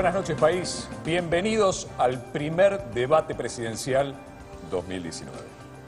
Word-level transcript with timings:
Buenas 0.00 0.14
noches, 0.14 0.40
país. 0.40 0.88
Bienvenidos 1.04 1.86
al 1.98 2.18
primer 2.18 2.82
debate 2.94 3.34
presidencial 3.34 4.14
2019. 4.70 5.36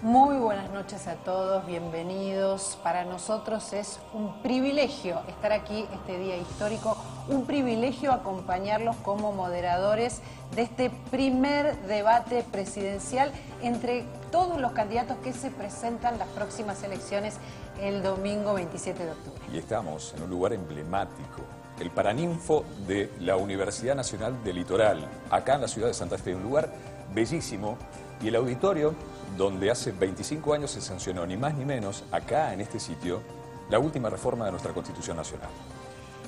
Muy 0.02 0.37
buenas 0.37 0.71
noches 0.71 1.07
a 1.09 1.15
todos, 1.15 1.65
bienvenidos. 1.65 2.79
Para 2.83 3.07
nosotros 3.07 3.73
es 3.73 4.01
un 4.12 4.43
privilegio 4.43 5.23
estar 5.29 5.52
aquí 5.52 5.87
este 5.95 6.19
día 6.19 6.37
histórico, 6.37 6.95
un 7.27 7.47
privilegio 7.47 8.12
acompañarlos 8.12 8.97
como 8.97 9.33
moderadores 9.33 10.21
de 10.55 10.60
este 10.60 10.91
primer 11.10 11.74
debate 11.87 12.45
presidencial 12.52 13.33
entre 13.63 14.05
todos 14.30 14.60
los 14.60 14.73
candidatos 14.73 15.16
que 15.24 15.33
se 15.33 15.51
presentan 15.51 16.18
las 16.18 16.29
próximas 16.29 16.83
elecciones 16.83 17.38
el 17.80 18.02
domingo 18.02 18.52
27 18.52 19.07
de 19.07 19.10
octubre. 19.10 19.40
Y 19.51 19.57
estamos 19.57 20.13
en 20.15 20.24
un 20.24 20.29
lugar 20.29 20.52
emblemático, 20.52 21.46
el 21.83 21.91
Paraninfo 21.91 22.65
de 22.87 23.11
la 23.21 23.37
Universidad 23.37 23.97
Nacional 23.97 24.43
del 24.45 24.57
Litoral, 24.57 25.05
acá 25.30 25.57
en 25.57 25.63
la 25.63 25.69
ciudad 25.69 25.89
de 25.89 25.95
Santa 25.95 26.16
Fe, 26.16 26.35
un 26.35 26.45
lugar 26.45 26.73
bellísimo 27.13 27.77
y 28.23 28.29
el 28.29 28.37
auditorio 28.37 28.95
donde 29.37 29.71
hace 29.71 29.91
25 29.91 30.55
años 30.55 30.71
se 30.71 30.80
sancionó 30.80 31.27
ni 31.27 31.37
más 31.37 31.55
ni 31.55 31.65
menos 31.65 32.05
acá 32.13 32.55
en 32.55 32.61
este 32.61 32.79
sitio 32.79 33.21
la 33.69 33.80
última 33.80 34.09
reforma 34.11 34.45
de 34.45 34.52
nuestra 34.52 34.73
Constitución 34.73 35.16
Nacional. 35.16 35.49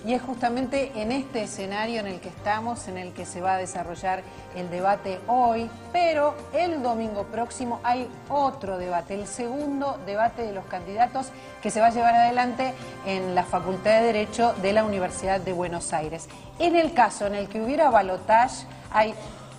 Y 0.04 0.12
es 0.12 0.20
justamente 0.20 0.92
en 0.96 1.12
este 1.12 1.44
escenario 1.44 2.00
en 2.00 2.06
el 2.06 2.20
que 2.20 2.28
estamos, 2.28 2.88
en 2.88 2.98
el 2.98 3.12
que 3.12 3.24
se 3.24 3.40
va 3.40 3.54
a 3.54 3.58
desarrollar 3.58 4.22
el 4.54 4.68
debate 4.68 5.18
hoy, 5.28 5.70
pero 5.92 6.34
el 6.52 6.82
domingo 6.82 7.24
próximo 7.24 7.80
hay 7.82 8.06
otro 8.28 8.76
debate, 8.76 9.14
el 9.14 9.26
segundo 9.26 9.98
debate 10.04 10.42
de 10.42 10.52
los 10.52 10.66
candidatos 10.66 11.28
que 11.62 11.70
se 11.70 11.80
va 11.80 11.86
a 11.86 11.90
llevar 11.90 12.14
adelante 12.14 12.74
en 13.06 13.34
la 13.34 13.44
Facultad 13.44 14.00
de 14.00 14.06
Derecho 14.06 14.54
de 14.60 14.74
la 14.74 14.84
Universidad 14.84 15.40
de 15.40 15.54
Buenos 15.54 15.94
Aires. 15.94 16.28
En 16.58 16.76
el 16.76 16.92
caso 16.92 17.26
en 17.26 17.34
el 17.34 17.48
que 17.48 17.62
hubiera 17.62 17.88
balotage, 17.88 18.66
hay 18.92 19.14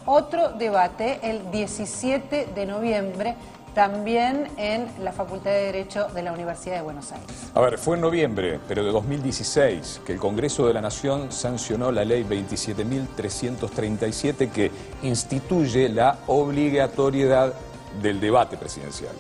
otro 0.05 0.49
debate 0.49 1.19
el 1.23 1.49
17 1.49 2.49
de 2.53 2.65
noviembre 2.67 3.35
también 3.75 4.47
en 4.57 4.87
la 5.03 5.11
Facultad 5.11 5.51
de 5.51 5.65
Derecho 5.65 6.07
de 6.07 6.23
la 6.23 6.31
Universidad 6.31 6.77
de 6.77 6.81
Buenos 6.81 7.11
Aires. 7.11 7.27
A 7.53 7.59
ver, 7.59 7.77
fue 7.77 7.97
en 7.97 8.01
noviembre, 8.01 8.59
pero 8.67 8.83
de 8.83 8.91
2016, 8.91 10.01
que 10.05 10.13
el 10.13 10.19
Congreso 10.19 10.65
de 10.65 10.73
la 10.73 10.81
Nación 10.81 11.31
sancionó 11.31 11.91
la 11.91 12.03
ley 12.05 12.23
27.337 12.23 14.49
que 14.49 14.71
instituye 15.03 15.89
la 15.89 16.17
obligatoriedad 16.27 17.53
del 18.01 18.21
debate 18.21 18.57
presidencial. 18.57 19.13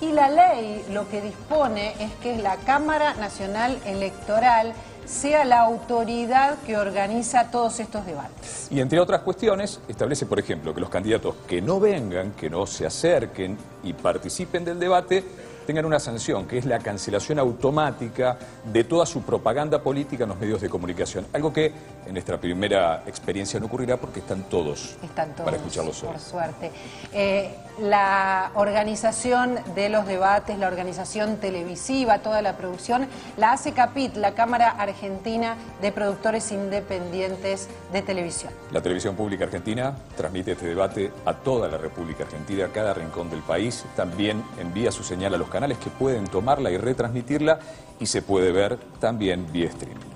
Y 0.00 0.10
la 0.10 0.28
ley 0.28 0.84
lo 0.90 1.08
que 1.08 1.20
dispone 1.20 1.94
es 2.00 2.10
que 2.20 2.36
la 2.36 2.56
Cámara 2.56 3.14
Nacional 3.14 3.78
Electoral 3.86 4.72
sea 5.06 5.44
la 5.44 5.60
autoridad 5.60 6.58
que 6.66 6.76
organiza 6.76 7.50
todos 7.50 7.80
estos 7.80 8.06
debates. 8.06 8.68
Y 8.70 8.80
entre 8.80 9.00
otras 9.00 9.22
cuestiones, 9.22 9.80
establece, 9.88 10.26
por 10.26 10.38
ejemplo, 10.38 10.74
que 10.74 10.80
los 10.80 10.90
candidatos 10.90 11.34
que 11.46 11.60
no 11.60 11.80
vengan, 11.80 12.32
que 12.32 12.50
no 12.50 12.66
se 12.66 12.86
acerquen 12.86 13.56
y 13.82 13.92
participen 13.92 14.64
del 14.64 14.78
debate, 14.78 15.24
tengan 15.66 15.84
una 15.84 15.98
sanción, 15.98 16.46
que 16.46 16.58
es 16.58 16.66
la 16.66 16.78
cancelación 16.78 17.38
automática 17.38 18.36
de 18.64 18.84
toda 18.84 19.06
su 19.06 19.22
propaganda 19.22 19.82
política 19.82 20.24
en 20.24 20.30
los 20.30 20.38
medios 20.38 20.60
de 20.60 20.68
comunicación. 20.68 21.26
Algo 21.32 21.52
que 21.52 21.72
en 22.06 22.12
nuestra 22.12 22.38
primera 22.38 23.02
experiencia 23.06 23.58
no 23.58 23.66
ocurrirá 23.66 23.96
porque 23.96 24.20
están 24.20 24.44
todos, 24.44 24.96
están 25.02 25.32
todos 25.32 25.44
para 25.44 25.56
escucharlos 25.56 26.02
hoy. 26.02 26.08
Por 26.10 26.20
suerte. 26.20 26.70
Eh, 27.12 27.54
la 27.78 28.50
organización 28.54 29.58
de 29.74 29.88
los 29.88 30.06
debates, 30.06 30.58
la 30.58 30.68
organización 30.68 31.36
televisiva, 31.36 32.18
toda 32.18 32.42
la 32.42 32.56
producción, 32.56 33.06
la 33.36 33.52
hace 33.52 33.72
CAPIT, 33.72 34.16
la 34.16 34.34
Cámara 34.34 34.70
Argentina 34.70 35.56
de 35.80 35.92
Productores 35.92 36.52
Independientes 36.52 37.68
de 37.92 38.02
Televisión. 38.02 38.52
La 38.70 38.82
televisión 38.82 39.16
pública 39.16 39.44
argentina 39.44 39.94
transmite 40.16 40.52
este 40.52 40.66
debate 40.66 41.12
a 41.24 41.34
toda 41.34 41.68
la 41.68 41.78
República 41.78 42.24
Argentina, 42.24 42.66
a 42.66 42.68
cada 42.68 42.94
rincón 42.94 43.30
del 43.30 43.40
país. 43.40 43.84
También 43.96 44.42
envía 44.58 44.92
su 44.92 45.02
señal 45.02 45.34
a 45.34 45.38
los 45.38 45.48
canales 45.48 45.78
que 45.78 45.90
pueden 45.90 46.26
tomarla 46.26 46.70
y 46.70 46.76
retransmitirla 46.76 47.58
y 47.98 48.06
se 48.06 48.22
puede 48.22 48.52
ver 48.52 48.78
también 49.00 49.50
vía 49.52 49.68
streaming. 49.68 50.13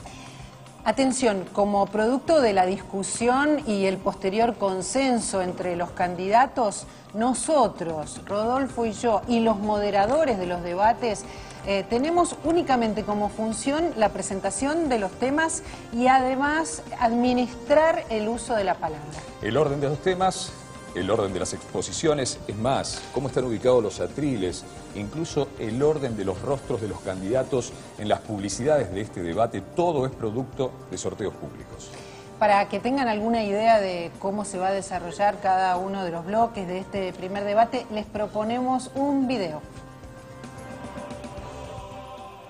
Atención, 0.88 1.44
como 1.52 1.84
producto 1.84 2.40
de 2.40 2.54
la 2.54 2.64
discusión 2.64 3.60
y 3.66 3.84
el 3.84 3.98
posterior 3.98 4.54
consenso 4.54 5.42
entre 5.42 5.76
los 5.76 5.90
candidatos, 5.90 6.86
nosotros, 7.12 8.22
Rodolfo 8.24 8.86
y 8.86 8.92
yo, 8.92 9.20
y 9.28 9.40
los 9.40 9.58
moderadores 9.58 10.38
de 10.38 10.46
los 10.46 10.62
debates, 10.62 11.26
eh, 11.66 11.84
tenemos 11.90 12.36
únicamente 12.42 13.04
como 13.04 13.28
función 13.28 13.90
la 13.98 14.08
presentación 14.14 14.88
de 14.88 14.98
los 14.98 15.12
temas 15.12 15.62
y 15.92 16.06
además 16.06 16.82
administrar 16.98 18.04
el 18.08 18.26
uso 18.26 18.54
de 18.54 18.64
la 18.64 18.72
palabra. 18.72 19.04
El 19.42 19.58
orden 19.58 19.82
de 19.82 19.90
los 19.90 19.98
temas 19.98 20.52
el 20.98 21.10
orden 21.10 21.32
de 21.32 21.40
las 21.40 21.52
exposiciones, 21.54 22.38
es 22.46 22.56
más, 22.56 23.02
cómo 23.12 23.28
están 23.28 23.44
ubicados 23.44 23.82
los 23.82 24.00
atriles, 24.00 24.64
incluso 24.94 25.48
el 25.58 25.82
orden 25.82 26.16
de 26.16 26.24
los 26.24 26.40
rostros 26.42 26.80
de 26.80 26.88
los 26.88 27.00
candidatos 27.00 27.72
en 27.98 28.08
las 28.08 28.20
publicidades 28.20 28.92
de 28.92 29.00
este 29.00 29.22
debate, 29.22 29.60
todo 29.60 30.06
es 30.06 30.12
producto 30.12 30.72
de 30.90 30.98
sorteos 30.98 31.34
públicos. 31.34 31.90
Para 32.38 32.68
que 32.68 32.78
tengan 32.78 33.08
alguna 33.08 33.42
idea 33.42 33.80
de 33.80 34.10
cómo 34.20 34.44
se 34.44 34.58
va 34.58 34.68
a 34.68 34.72
desarrollar 34.72 35.40
cada 35.40 35.76
uno 35.76 36.04
de 36.04 36.10
los 36.10 36.24
bloques 36.24 36.68
de 36.68 36.78
este 36.78 37.12
primer 37.12 37.44
debate, 37.44 37.86
les 37.92 38.06
proponemos 38.06 38.90
un 38.94 39.26
video. 39.26 39.60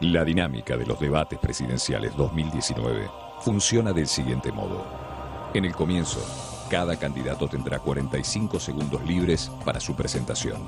La 0.00 0.25
dinámica 0.25 0.76
de 0.76 0.86
los 0.86 1.00
debates 1.00 1.38
presidenciales 1.38 2.15
2019 2.16 3.10
funciona 3.41 3.92
del 3.92 4.06
siguiente 4.06 4.53
modo. 4.53 4.84
En 5.54 5.65
el 5.65 5.75
comienzo, 5.75 6.20
cada 6.69 6.97
candidato 6.97 7.49
tendrá 7.49 7.79
45 7.79 8.61
segundos 8.61 9.03
libres 9.05 9.51
para 9.65 9.81
su 9.81 9.95
presentación. 9.97 10.59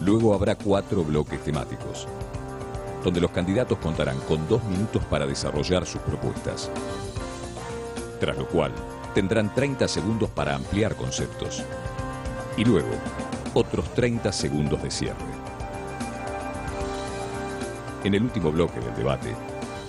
Luego 0.00 0.34
habrá 0.34 0.54
cuatro 0.54 1.02
bloques 1.02 1.42
temáticos, 1.42 2.06
donde 3.02 3.20
los 3.20 3.30
candidatos 3.30 3.78
contarán 3.78 4.18
con 4.20 4.46
dos 4.48 4.62
minutos 4.64 5.02
para 5.04 5.26
desarrollar 5.26 5.86
sus 5.86 6.00
propuestas. 6.02 6.70
Tras 8.20 8.36
lo 8.36 8.46
cual, 8.46 8.72
tendrán 9.14 9.52
30 9.54 9.88
segundos 9.88 10.30
para 10.30 10.54
ampliar 10.54 10.94
conceptos. 10.94 11.64
Y 12.56 12.64
luego, 12.64 12.90
otros 13.54 13.92
30 13.94 14.30
segundos 14.32 14.82
de 14.82 14.90
cierre. 14.90 15.16
En 18.04 18.14
el 18.14 18.22
último 18.22 18.52
bloque 18.52 18.78
del 18.78 18.94
debate, 18.94 19.34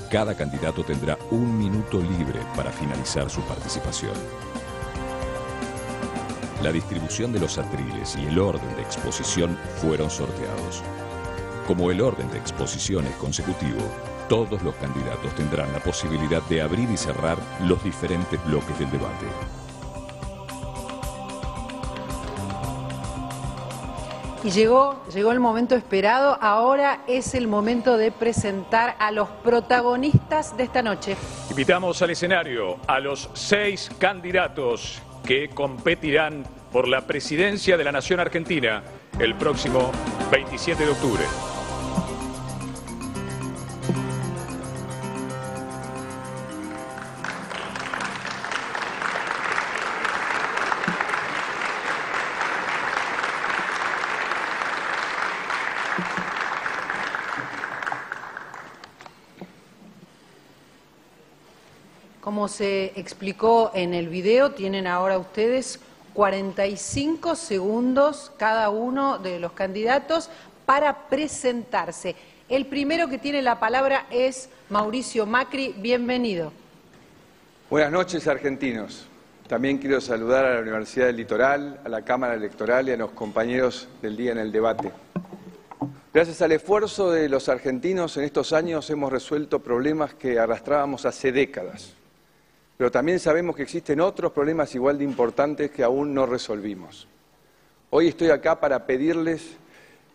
cada 0.10 0.36
candidato 0.36 0.84
tendrá 0.84 1.18
un 1.30 1.58
minuto 1.58 2.00
libre 2.00 2.40
para 2.56 2.72
finalizar 2.72 3.30
su 3.30 3.42
participación. 3.42 4.57
La 6.64 6.72
distribución 6.72 7.32
de 7.32 7.40
los 7.40 7.60
atriles 7.60 8.16
y 8.16 8.26
el 8.26 8.40
orden 8.40 8.76
de 8.76 8.82
exposición 8.82 9.56
fueron 9.80 10.10
sorteados. 10.10 10.82
Como 11.68 11.92
el 11.92 12.02
orden 12.02 12.32
de 12.32 12.40
exposición 12.40 13.06
es 13.06 13.16
consecutivo, 13.18 13.82
todos 14.28 14.64
los 14.64 14.74
candidatos 14.76 15.36
tendrán 15.36 15.72
la 15.72 15.80
posibilidad 15.80 16.42
de 16.44 16.62
abrir 16.64 16.90
y 16.90 16.98
cerrar 16.98 17.38
los 17.62 17.84
diferentes 17.84 18.44
bloques 18.46 18.78
del 18.80 18.90
debate. 18.90 19.28
Y 24.44 24.50
llegó, 24.50 25.04
llegó 25.14 25.32
el 25.32 25.40
momento 25.40 25.76
esperado, 25.76 26.38
ahora 26.42 27.04
es 27.08 27.36
el 27.36 27.48
momento 27.48 27.98
de 27.98 28.12
presentar 28.12 28.96
a 28.98 29.12
los 29.12 29.30
protagonistas 29.44 30.58
de 30.58 30.64
esta 30.64 30.82
noche. 30.82 31.18
Invitamos 31.50 32.02
al 32.02 32.12
escenario 32.12 32.78
a 32.88 33.00
los 33.00 33.30
seis 33.34 33.92
candidatos 34.00 35.02
que 35.28 35.50
competirán 35.50 36.46
por 36.72 36.88
la 36.88 37.06
presidencia 37.06 37.76
de 37.78 37.84
la 37.84 37.92
Nación 37.92 38.22
Argentina 38.22 38.82
el 39.20 39.36
próximo 39.36 39.92
27 40.32 40.86
de 40.86 40.92
octubre. 40.92 41.57
Se 62.58 62.92
explicó 62.96 63.70
en 63.76 63.94
el 63.94 64.10
video, 64.10 64.50
tienen 64.50 64.88
ahora 64.88 65.20
ustedes 65.20 65.80
45 66.16 67.36
segundos 67.36 68.32
cada 68.38 68.72
uno 68.72 69.20
de 69.20 69.40
los 69.40 69.52
candidatos 69.52 70.32
para 70.66 71.08
presentarse. 71.08 72.16
El 72.50 72.66
primero 72.66 73.10
que 73.10 73.20
tiene 73.20 73.44
la 73.44 73.60
palabra 73.60 74.08
es 74.10 74.50
Mauricio 74.72 75.28
Macri. 75.28 75.76
Bienvenido. 75.78 76.52
Buenas 77.70 77.92
noches, 77.92 78.28
argentinos. 78.28 79.06
También 79.48 79.78
quiero 79.78 80.02
saludar 80.02 80.46
a 80.46 80.56
la 80.56 80.62
Universidad 80.62 81.06
del 81.06 81.18
Litoral, 81.18 81.80
a 81.86 81.90
la 81.90 82.02
Cámara 82.02 82.34
Electoral 82.34 82.90
y 82.90 82.94
a 82.94 82.98
los 82.98 83.12
compañeros 83.12 83.88
del 84.02 84.18
día 84.18 84.32
en 84.32 84.40
el 84.40 84.52
debate. 84.52 84.92
Gracias 86.12 86.42
al 86.42 86.54
esfuerzo 86.54 87.12
de 87.12 87.30
los 87.30 87.50
argentinos 87.50 88.18
en 88.18 88.24
estos 88.24 88.52
años 88.52 88.90
hemos 88.90 89.12
resuelto 89.12 89.60
problemas 89.60 90.16
que 90.16 90.40
arrastrábamos 90.40 91.06
hace 91.06 91.32
décadas 91.32 91.97
pero 92.78 92.92
también 92.92 93.20
sabemos 93.20 93.56
que 93.56 93.64
existen 93.64 94.00
otros 94.00 94.32
problemas 94.32 94.74
igual 94.76 95.00
de 95.00 95.04
importantes 95.04 95.72
que 95.72 95.84
aún 95.84 96.14
no 96.14 96.28
resolvimos. 96.28 97.08
Hoy 97.90 98.10
estoy 98.10 98.30
acá 98.30 98.60
para 98.60 98.86
pedirles 98.86 99.58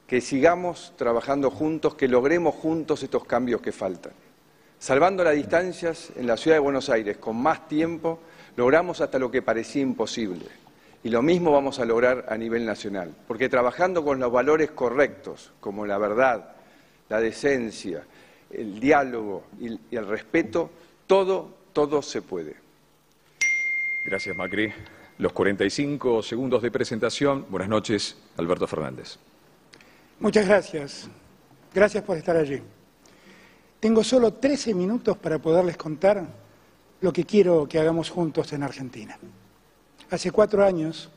que 0.06 0.20
sigamos 0.20 0.92
trabajando 0.96 1.50
juntos, 1.50 1.96
que 1.96 2.06
logremos 2.06 2.54
juntos 2.54 3.02
estos 3.02 3.24
cambios 3.24 3.60
que 3.60 3.72
faltan. 3.72 4.12
Salvando 4.78 5.24
las 5.24 5.34
distancias 5.34 6.12
en 6.16 6.26
la 6.26 6.36
ciudad 6.36 6.56
de 6.56 6.60
Buenos 6.60 6.88
Aires 6.88 7.16
con 7.16 7.36
más 7.36 7.66
tiempo, 7.66 8.20
logramos 8.56 9.00
hasta 9.00 9.18
lo 9.18 9.30
que 9.30 9.42
parecía 9.42 9.82
imposible. 9.82 10.46
Y 11.02 11.08
lo 11.08 11.22
mismo 11.22 11.50
vamos 11.50 11.80
a 11.80 11.84
lograr 11.84 12.26
a 12.28 12.36
nivel 12.36 12.64
nacional, 12.64 13.12
porque 13.26 13.48
trabajando 13.48 14.04
con 14.04 14.20
los 14.20 14.30
valores 14.30 14.70
correctos, 14.70 15.52
como 15.58 15.84
la 15.84 15.98
verdad, 15.98 16.52
la 17.08 17.20
decencia, 17.20 18.04
el 18.50 18.78
diálogo 18.78 19.44
y 19.58 19.96
el 19.96 20.06
respeto, 20.06 20.70
todo 21.08 21.61
todo 21.72 22.02
se 22.02 22.22
puede. 22.22 22.56
Gracias, 24.04 24.36
Macri. 24.36 24.72
Los 25.18 25.32
45 25.32 26.22
segundos 26.22 26.62
de 26.62 26.70
presentación. 26.70 27.46
Buenas 27.48 27.68
noches, 27.68 28.16
Alberto 28.36 28.66
Fernández. 28.66 29.18
Muchas 30.18 30.46
gracias. 30.46 31.08
Gracias 31.72 32.02
por 32.02 32.16
estar 32.16 32.36
allí. 32.36 32.60
Tengo 33.80 34.04
solo 34.04 34.34
13 34.34 34.74
minutos 34.74 35.16
para 35.16 35.38
poderles 35.38 35.76
contar 35.76 36.24
lo 37.00 37.12
que 37.12 37.24
quiero 37.24 37.66
que 37.68 37.78
hagamos 37.78 38.10
juntos 38.10 38.52
en 38.52 38.62
Argentina. 38.62 39.18
Hace 40.10 40.30
cuatro 40.30 40.64
años 40.64 41.10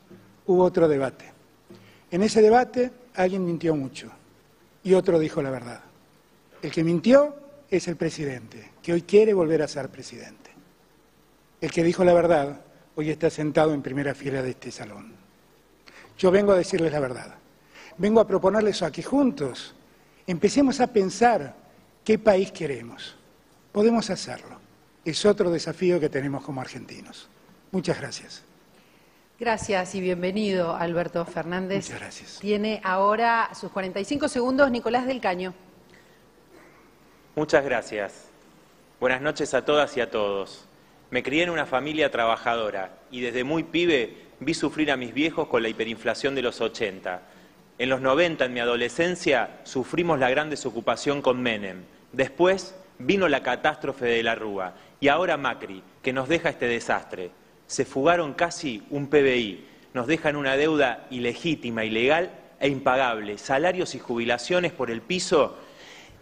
hubo 0.46 0.64
otro 0.64 0.88
debate. 0.88 1.32
En 2.10 2.22
ese 2.22 2.42
debate 2.42 2.90
alguien 3.14 3.44
mintió 3.44 3.74
mucho 3.74 4.10
y 4.82 4.94
otro 4.94 5.18
dijo 5.18 5.42
la 5.42 5.50
verdad. 5.50 5.80
El 6.62 6.70
que 6.70 6.82
mintió 6.82 7.36
es 7.70 7.88
el 7.88 7.96
presidente, 7.96 8.72
que 8.82 8.92
hoy 8.92 9.02
quiere 9.02 9.34
volver 9.34 9.62
a 9.62 9.68
ser 9.68 9.88
presidente. 9.88 10.45
El 11.60 11.70
que 11.70 11.82
dijo 11.82 12.04
la 12.04 12.12
verdad 12.12 12.60
hoy 12.94 13.10
está 13.10 13.30
sentado 13.30 13.74
en 13.74 13.82
primera 13.82 14.14
fila 14.14 14.42
de 14.42 14.50
este 14.50 14.70
salón. 14.70 15.14
Yo 16.18 16.30
vengo 16.30 16.52
a 16.52 16.56
decirles 16.56 16.92
la 16.92 17.00
verdad. 17.00 17.34
Vengo 17.98 18.20
a 18.20 18.26
proponerles 18.26 18.82
aquí 18.82 19.02
juntos 19.02 19.74
empecemos 20.26 20.80
a 20.80 20.88
pensar 20.88 21.54
qué 22.04 22.18
país 22.18 22.50
queremos. 22.52 23.16
Podemos 23.72 24.10
hacerlo. 24.10 24.58
Es 25.04 25.24
otro 25.24 25.50
desafío 25.50 26.00
que 26.00 26.08
tenemos 26.08 26.44
como 26.44 26.60
argentinos. 26.60 27.28
Muchas 27.70 28.00
gracias. 28.00 28.42
Gracias 29.38 29.94
y 29.94 30.00
bienvenido, 30.00 30.74
Alberto 30.74 31.24
Fernández. 31.26 31.84
Muchas 31.84 32.00
gracias. 32.00 32.38
Tiene 32.40 32.80
ahora 32.82 33.50
sus 33.54 33.70
45 33.70 34.28
segundos 34.28 34.70
Nicolás 34.70 35.06
del 35.06 35.20
Caño. 35.20 35.54
Muchas 37.34 37.64
gracias. 37.64 38.24
Buenas 38.98 39.20
noches 39.20 39.52
a 39.52 39.64
todas 39.64 39.94
y 39.96 40.00
a 40.00 40.10
todos. 40.10 40.66
Me 41.10 41.22
crié 41.22 41.44
en 41.44 41.50
una 41.50 41.66
familia 41.66 42.10
trabajadora 42.10 42.98
y 43.12 43.20
desde 43.20 43.44
muy 43.44 43.62
pibe 43.62 44.16
vi 44.40 44.54
sufrir 44.54 44.90
a 44.90 44.96
mis 44.96 45.14
viejos 45.14 45.46
con 45.46 45.62
la 45.62 45.68
hiperinflación 45.68 46.34
de 46.34 46.42
los 46.42 46.60
80. 46.60 47.22
En 47.78 47.88
los 47.88 48.00
90, 48.00 48.44
en 48.44 48.52
mi 48.52 48.60
adolescencia, 48.60 49.60
sufrimos 49.62 50.18
la 50.18 50.30
gran 50.30 50.50
desocupación 50.50 51.22
con 51.22 51.40
Menem. 51.40 51.84
Después 52.12 52.74
vino 52.98 53.28
la 53.28 53.42
catástrofe 53.42 54.06
de 54.06 54.22
la 54.22 54.34
Rúa 54.34 54.74
y 54.98 55.08
ahora 55.08 55.36
Macri, 55.36 55.82
que 56.02 56.12
nos 56.12 56.28
deja 56.28 56.48
este 56.48 56.66
desastre. 56.66 57.30
Se 57.66 57.84
fugaron 57.84 58.34
casi 58.34 58.82
un 58.90 59.08
PBI, 59.08 59.64
nos 59.94 60.08
dejan 60.08 60.34
una 60.34 60.56
deuda 60.56 61.06
ilegítima, 61.10 61.84
ilegal 61.84 62.30
e 62.58 62.68
impagable, 62.68 63.38
salarios 63.38 63.94
y 63.94 64.00
jubilaciones 64.00 64.72
por 64.72 64.90
el 64.90 65.02
piso 65.02 65.56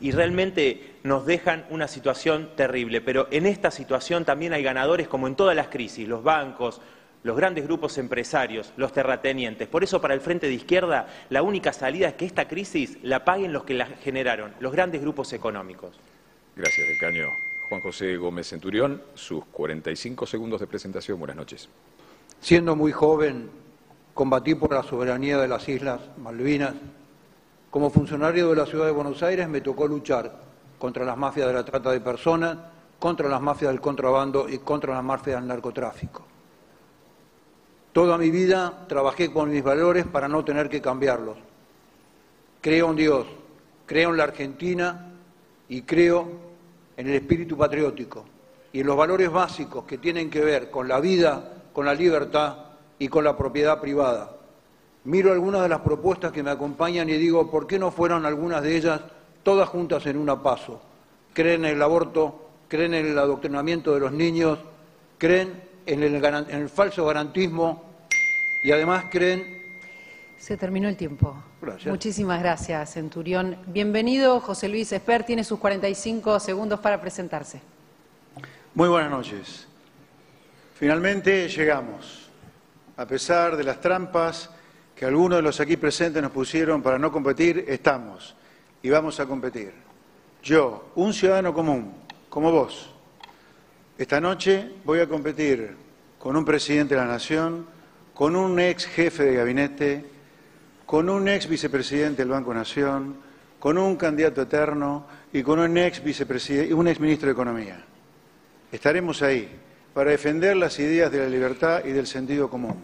y 0.05 0.11
realmente 0.11 0.97
nos 1.03 1.25
dejan 1.25 1.65
una 1.71 1.89
situación 1.89 2.51
terrible. 2.57 3.01
Pero 3.01 3.27
en 3.31 3.47
esta 3.47 3.71
situación 3.71 4.27
también 4.27 4.53
hay 4.53 4.63
ganadores 4.63 5.09
como 5.09 5.27
en 5.29 5.35
todas 5.35 5.57
las 5.57 5.69
crisis, 5.69 6.07
los 6.07 6.23
bancos, 6.23 6.83
los 7.23 7.35
grandes 7.35 7.65
grupos 7.65 7.97
empresarios, 7.97 8.75
los 8.77 8.93
terratenientes. 8.93 9.67
Por 9.67 9.83
eso 9.83 10.03
para 10.03 10.13
el 10.13 10.21
Frente 10.21 10.47
de 10.47 10.53
Izquierda 10.53 11.09
la 11.31 11.41
única 11.41 11.73
salida 11.73 12.09
es 12.09 12.15
que 12.17 12.27
esta 12.27 12.47
crisis 12.47 12.99
la 13.03 13.25
paguen 13.25 13.55
los 13.55 13.65
que 13.65 13.73
la 13.73 13.87
generaron, 13.87 14.53
los 14.61 14.75
grandes 14.75 15.01
grupos 15.01 15.33
económicos. 15.33 15.99
Gracias, 16.55 16.87
Decaño. 16.87 17.31
Juan 17.71 17.81
José 17.81 18.19
Gómez 18.19 18.49
Centurión, 18.49 19.01
sus 19.15 19.43
45 19.47 20.27
segundos 20.27 20.61
de 20.61 20.67
presentación. 20.67 21.19
Buenas 21.19 21.37
noches. 21.37 21.71
Siendo 22.41 22.77
muy 22.77 22.93
joven, 22.93 23.49
combatí 24.13 24.55
por 24.55 24.71
la 24.71 24.83
soberanía 24.83 25.39
de 25.39 25.49
las 25.49 25.67
Islas 25.67 26.03
Malvinas 26.19 26.75
como 27.75 27.91
funcionario 27.91 28.51
de 28.51 28.55
la 28.55 28.67
Ciudad 28.67 28.87
de 28.87 28.93
Buenos 28.93 29.21
Aires 29.25 29.49
me 29.49 29.61
tocó 29.61 29.89
luchar 29.89 30.31
contra 30.79 31.05
las 31.05 31.17
mafias 31.17 31.49
de 31.49 31.55
la 31.55 31.65
trata 31.65 31.91
de 31.91 31.99
personas, 31.99 32.57
contra 33.01 33.29
las 33.29 33.41
mafias 33.41 33.73
del 33.73 33.81
contrabando 33.81 34.49
y 34.49 34.59
contra 34.59 34.95
las 34.95 35.03
mafias 35.03 35.41
del 35.41 35.49
narcotráfico. 35.49 36.25
Toda 37.93 38.17
mi 38.17 38.31
vida 38.31 38.87
trabajé 38.87 39.33
con 39.33 39.51
mis 39.51 39.65
valores 39.65 40.07
para 40.07 40.29
no 40.29 40.45
tener 40.45 40.69
que 40.69 40.81
cambiarlos. 40.81 41.37
Creo 42.61 42.91
en 42.91 42.95
Dios, 42.95 43.27
creo 43.87 44.11
en 44.11 44.19
la 44.19 44.23
Argentina 44.23 45.11
y 45.69 45.83
creo 45.83 46.29
en 46.97 47.09
el 47.09 47.15
espíritu 47.15 47.57
patriótico 47.57 48.25
y 48.73 48.83
en 48.83 48.87
los 48.87 48.97
valores 48.97 49.33
básicos 49.33 49.83
que 49.85 49.99
tienen 49.99 50.31
que 50.31 50.43
ver 50.43 50.71
con 50.71 50.87
la 50.87 51.01
vida, 51.01 51.55
con 51.73 51.87
la 51.87 51.95
libertad 51.95 52.57
y 53.01 53.09
con 53.09 53.25
la 53.25 53.37
propiedad 53.37 53.81
privada 53.81 54.31
miro 55.05 55.33
algunas 55.33 55.63
de 55.63 55.69
las 55.69 55.81
propuestas 55.81 56.33
que 56.33 56.43
me 56.43 56.51
acompañan 56.51 57.09
y 57.09 57.15
digo, 57.15 57.51
¿por 57.51 57.67
qué 57.67 57.79
no 57.79 57.91
fueron 57.91 58.27
algunas 58.27 58.63
de 58.63 58.77
ellas 58.77 59.01
todas 59.43 59.69
juntas 59.69 60.05
en 60.07 60.17
una 60.17 60.43
paso? 60.43 60.81
Creen 61.33 61.65
en 61.65 61.73
el 61.73 61.83
aborto, 61.83 62.49
creen 62.69 62.95
en 62.95 63.07
el 63.07 63.19
adoctrinamiento 63.19 63.95
de 63.95 64.01
los 64.01 64.13
niños, 64.13 64.59
creen 65.19 65.63
en 65.87 66.03
el, 66.03 66.69
falso 66.69 67.05
garantismo 67.05 67.85
y 68.63 68.73
además 68.73 69.05
creen... 69.11 69.63
Se 70.39 70.57
terminó 70.57 70.89
el 70.89 70.97
tiempo. 70.97 71.43
Gracias. 71.61 71.87
Muchísimas 71.87 72.41
gracias, 72.41 72.93
Centurión. 72.93 73.57
Bienvenido, 73.67 74.41
José 74.41 74.69
Luis 74.69 74.93
Esper, 74.93 75.25
tiene 75.25 75.45
sus 75.45 75.59
45 75.59 76.39
segundos 76.41 76.81
para 76.81 77.01
presentarse. 77.01 77.61
Muy 78.75 78.89
buenas 78.89 79.11
noches. 79.11 79.67
Finalmente 80.75 81.49
llegamos. 81.49 82.29
A 82.97 83.07
pesar 83.07 83.57
de 83.57 83.65
las 83.65 83.81
trampas 83.81 84.51
que 84.95 85.05
algunos 85.05 85.39
de 85.39 85.43
los 85.43 85.61
aquí 85.61 85.77
presentes 85.77 86.23
nos 86.23 86.33
pusieron 86.33 86.83
para 86.83 86.99
no 86.99 87.11
competir, 87.11 87.65
estamos 87.69 88.35
y 88.83 88.91
vamos 88.91 89.19
a 89.21 89.27
competir. 89.27 89.73
Yo, 90.43 90.91
un 90.95 91.13
ciudadano 91.13 91.53
común, 91.55 91.93
como 92.29 92.53
vos, 92.53 92.91
esta 93.97 94.21
noche 94.21 94.71
voy 94.85 95.01
a 95.01 95.09
competir 95.09 95.77
con 96.19 96.37
un 96.37 96.45
presidente 96.45 96.95
de 96.95 97.01
la 97.01 97.07
Nación, 97.07 97.67
con 98.13 98.37
un 98.37 98.59
ex 98.61 98.87
jefe 98.87 99.25
de 99.25 99.35
gabinete, 99.37 100.05
con 100.87 101.09
un 101.09 101.29
ex 101.29 101.49
vicepresidente 101.49 102.23
del 102.23 102.31
Banco 102.31 102.53
Nación, 102.53 103.17
con 103.59 103.79
un 103.79 103.97
candidato 103.97 104.43
eterno 104.43 105.07
y 105.33 105.43
con 105.43 105.59
un 105.59 105.79
ex 105.79 106.01
un 106.73 106.89
ex 106.89 107.01
ministro 107.01 107.27
de 107.27 107.33
Economía. 107.33 107.83
Estaremos 108.71 109.23
ahí 109.23 109.49
para 109.95 110.11
defender 110.11 110.57
las 110.57 110.79
ideas 110.79 111.11
de 111.11 111.19
la 111.19 111.29
libertad 111.29 111.85
y 111.85 111.93
del 111.93 112.07
sentido 112.07 112.51
común. 112.51 112.77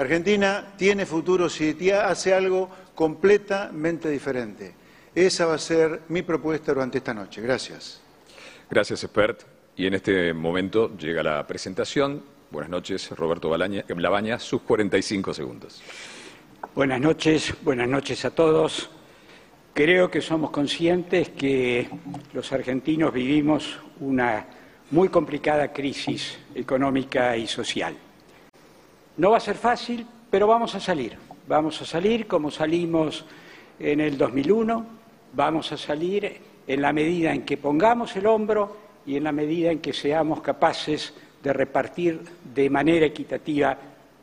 Argentina 0.00 0.72
tiene 0.76 1.04
futuro 1.04 1.48
si 1.50 1.74
hace 1.90 2.32
algo 2.32 2.70
completamente 2.94 4.08
diferente. 4.08 4.74
Esa 5.14 5.44
va 5.44 5.54
a 5.54 5.58
ser 5.58 6.02
mi 6.08 6.22
propuesta 6.22 6.72
durante 6.72 6.98
esta 6.98 7.12
noche. 7.12 7.42
Gracias. 7.42 8.00
Gracias, 8.70 9.04
expert. 9.04 9.42
Y 9.76 9.86
en 9.86 9.94
este 9.94 10.32
momento 10.32 10.96
llega 10.96 11.22
la 11.22 11.46
presentación. 11.46 12.22
Buenas 12.50 12.70
noches, 12.70 13.10
Roberto 13.10 13.54
Labaña, 13.56 14.38
sus 14.38 14.62
45 14.62 15.34
segundos. 15.34 15.82
Buenas 16.74 17.00
noches, 17.00 17.54
buenas 17.62 17.88
noches 17.88 18.24
a 18.24 18.30
todos. 18.30 18.88
Creo 19.74 20.10
que 20.10 20.20
somos 20.20 20.50
conscientes 20.50 21.28
que 21.30 21.88
los 22.32 22.50
argentinos 22.52 23.12
vivimos 23.12 23.78
una 24.00 24.46
muy 24.90 25.08
complicada 25.08 25.72
crisis 25.72 26.38
económica 26.54 27.36
y 27.36 27.46
social. 27.46 27.96
No 29.16 29.30
va 29.30 29.36
a 29.36 29.40
ser 29.40 29.56
fácil, 29.56 30.06
pero 30.30 30.46
vamos 30.46 30.74
a 30.74 30.80
salir. 30.80 31.16
Vamos 31.48 31.80
a 31.82 31.84
salir 31.84 32.26
como 32.26 32.50
salimos 32.50 33.24
en 33.78 34.00
el 34.00 34.16
2001, 34.16 34.86
vamos 35.32 35.72
a 35.72 35.76
salir 35.76 36.40
en 36.66 36.82
la 36.82 36.92
medida 36.92 37.32
en 37.32 37.42
que 37.44 37.56
pongamos 37.56 38.14
el 38.16 38.26
hombro 38.26 38.76
y 39.06 39.16
en 39.16 39.24
la 39.24 39.32
medida 39.32 39.72
en 39.72 39.80
que 39.80 39.92
seamos 39.92 40.40
capaces 40.40 41.12
de 41.42 41.52
repartir 41.52 42.20
de 42.54 42.70
manera 42.70 43.06
equitativa 43.06 43.76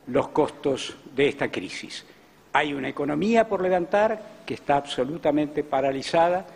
los 0.06 0.28
costos 0.28 0.96
de 1.14 1.28
esta 1.28 1.50
crisis. 1.50 2.06
Hay 2.52 2.72
una 2.72 2.88
economía 2.88 3.46
por 3.46 3.60
levantar 3.60 4.38
que 4.46 4.54
está 4.54 4.76
absolutamente 4.76 5.64
paralizada, 5.64 6.46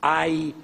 hay 0.00 0.54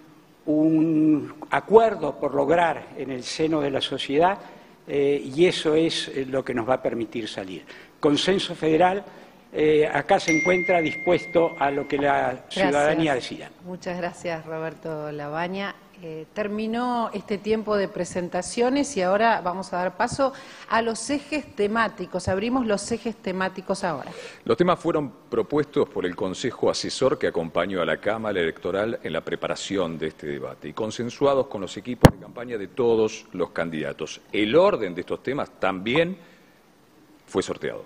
un 0.47 1.35
acuerdo 1.51 2.19
por 2.19 2.35
lograr 2.35 2.87
en 2.97 3.11
el 3.11 3.23
seno 3.23 3.61
de 3.61 3.71
la 3.71 3.81
sociedad 3.81 4.39
eh, 4.87 5.23
y 5.25 5.47
eso 5.47 5.75
es 5.75 6.09
eh, 6.09 6.27
lo 6.29 6.45
que 6.45 6.55
nos 6.55 6.69
va 6.69 6.75
a 6.75 6.83
permitir 6.83 7.29
salir. 7.29 7.65
Consenso 8.01 8.55
federal 8.55 9.05
eh, 9.55 9.87
acá 9.87 10.19
se 10.19 10.33
encuentra 10.33 10.81
dispuesto 10.81 11.55
a 11.59 11.71
lo 11.71 11.87
que 11.87 11.99
la 11.99 12.47
ciudadanía 12.49 13.15
decida. 13.15 13.51
Muchas 13.67 13.99
gracias, 13.99 14.47
Roberto 14.47 15.13
Labaña. 15.13 15.75
Eh, 16.05 16.27
terminó 16.35 17.11
este 17.13 17.39
tiempo 17.39 17.77
de 17.77 17.87
presentaciones 17.87 18.97
y 18.97 19.03
ahora 19.03 19.41
vamos 19.41 19.73
a 19.73 19.77
dar 19.77 19.97
paso 19.97 20.33
a 20.69 20.83
los 20.83 21.09
ejes 21.11 21.55
temáticos. 21.55 22.27
Abrimos 22.27 22.67
los 22.67 22.91
ejes 22.91 23.15
temáticos 23.15 23.85
ahora. 23.85 24.11
Los 24.45 24.57
temas 24.57 24.81
fueron 24.81 25.13
propuestos 25.31 25.89
por 25.89 26.05
el 26.05 26.17
Consejo 26.17 26.71
Asesor 26.71 27.21
que 27.21 27.29
acompañó 27.29 27.81
a 27.81 27.87
la 27.87 27.99
Cámara 27.99 28.41
Electoral 28.41 28.99
en 29.01 29.13
la 29.13 29.21
preparación 29.21 29.97
de 29.97 30.09
este 30.09 30.27
debate 30.27 30.71
y 30.71 30.73
consensuados 30.73 31.47
con 31.47 31.61
los 31.61 31.77
equipos 31.77 32.13
de 32.13 32.19
campaña 32.19 32.59
de 32.59 32.67
todos 32.67 33.27
los 33.31 33.51
candidatos. 33.51 34.21
El 34.33 34.57
orden 34.57 34.97
de 34.97 35.03
estos 35.03 35.23
temas 35.23 35.53
también 35.61 36.19
fue 37.29 37.45
sorteado. 37.45 37.85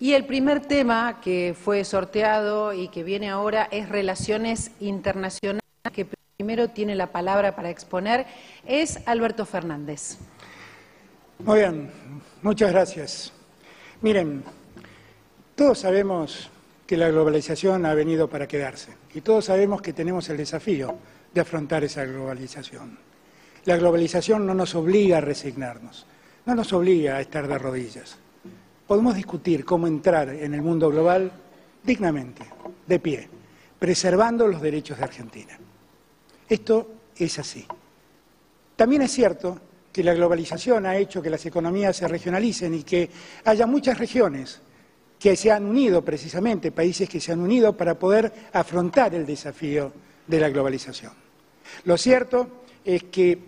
Y 0.00 0.14
el 0.14 0.24
primer 0.24 0.60
tema 0.60 1.20
que 1.20 1.54
fue 1.54 1.84
sorteado 1.84 2.72
y 2.72 2.88
que 2.88 3.04
viene 3.04 3.28
ahora 3.28 3.68
es 3.70 3.90
relaciones 3.90 4.70
internacionales, 4.80 5.60
que 5.92 6.06
primero 6.36 6.66
tiene 6.70 6.96
la 6.96 7.12
palabra 7.12 7.54
para 7.54 7.70
exponer, 7.70 8.26
es 8.66 8.98
Alberto 9.06 9.46
Fernández. 9.46 10.18
Muy 11.38 11.60
bien, 11.60 11.92
muchas 12.42 12.72
gracias. 12.72 13.32
Miren, 14.02 14.42
todos 15.54 15.78
sabemos 15.78 16.50
que 16.88 16.96
la 16.96 17.08
globalización 17.08 17.86
ha 17.86 17.94
venido 17.94 18.28
para 18.28 18.48
quedarse 18.48 18.90
y 19.14 19.20
todos 19.20 19.44
sabemos 19.44 19.80
que 19.80 19.92
tenemos 19.92 20.28
el 20.28 20.36
desafío 20.36 20.98
de 21.32 21.40
afrontar 21.40 21.84
esa 21.84 22.04
globalización. 22.04 22.98
La 23.64 23.76
globalización 23.76 24.44
no 24.44 24.54
nos 24.54 24.74
obliga 24.74 25.18
a 25.18 25.20
resignarnos, 25.20 26.04
no 26.46 26.56
nos 26.56 26.72
obliga 26.72 27.14
a 27.14 27.20
estar 27.20 27.46
de 27.46 27.58
rodillas. 27.58 28.18
Podemos 28.88 29.14
discutir 29.14 29.64
cómo 29.64 29.86
entrar 29.86 30.30
en 30.30 30.52
el 30.52 30.62
mundo 30.62 30.90
global 30.90 31.30
dignamente, 31.84 32.42
de 32.88 32.98
pie, 32.98 33.28
preservando 33.78 34.48
los 34.48 34.60
derechos 34.60 34.98
de 34.98 35.04
Argentina. 35.04 35.58
Esto 36.48 36.90
es 37.16 37.38
así. 37.38 37.66
También 38.76 39.02
es 39.02 39.12
cierto 39.12 39.60
que 39.92 40.02
la 40.02 40.14
globalización 40.14 40.86
ha 40.86 40.96
hecho 40.96 41.22
que 41.22 41.30
las 41.30 41.46
economías 41.46 41.96
se 41.96 42.08
regionalicen 42.08 42.74
y 42.74 42.82
que 42.82 43.08
haya 43.44 43.66
muchas 43.66 43.98
regiones 43.98 44.60
que 45.18 45.36
se 45.36 45.50
han 45.50 45.64
unido 45.64 46.04
precisamente, 46.04 46.72
países 46.72 47.08
que 47.08 47.20
se 47.20 47.32
han 47.32 47.40
unido 47.40 47.76
para 47.76 47.98
poder 47.98 48.32
afrontar 48.52 49.14
el 49.14 49.24
desafío 49.24 49.92
de 50.26 50.40
la 50.40 50.50
globalización. 50.50 51.12
Lo 51.84 51.96
cierto 51.96 52.64
es 52.84 53.04
que 53.04 53.38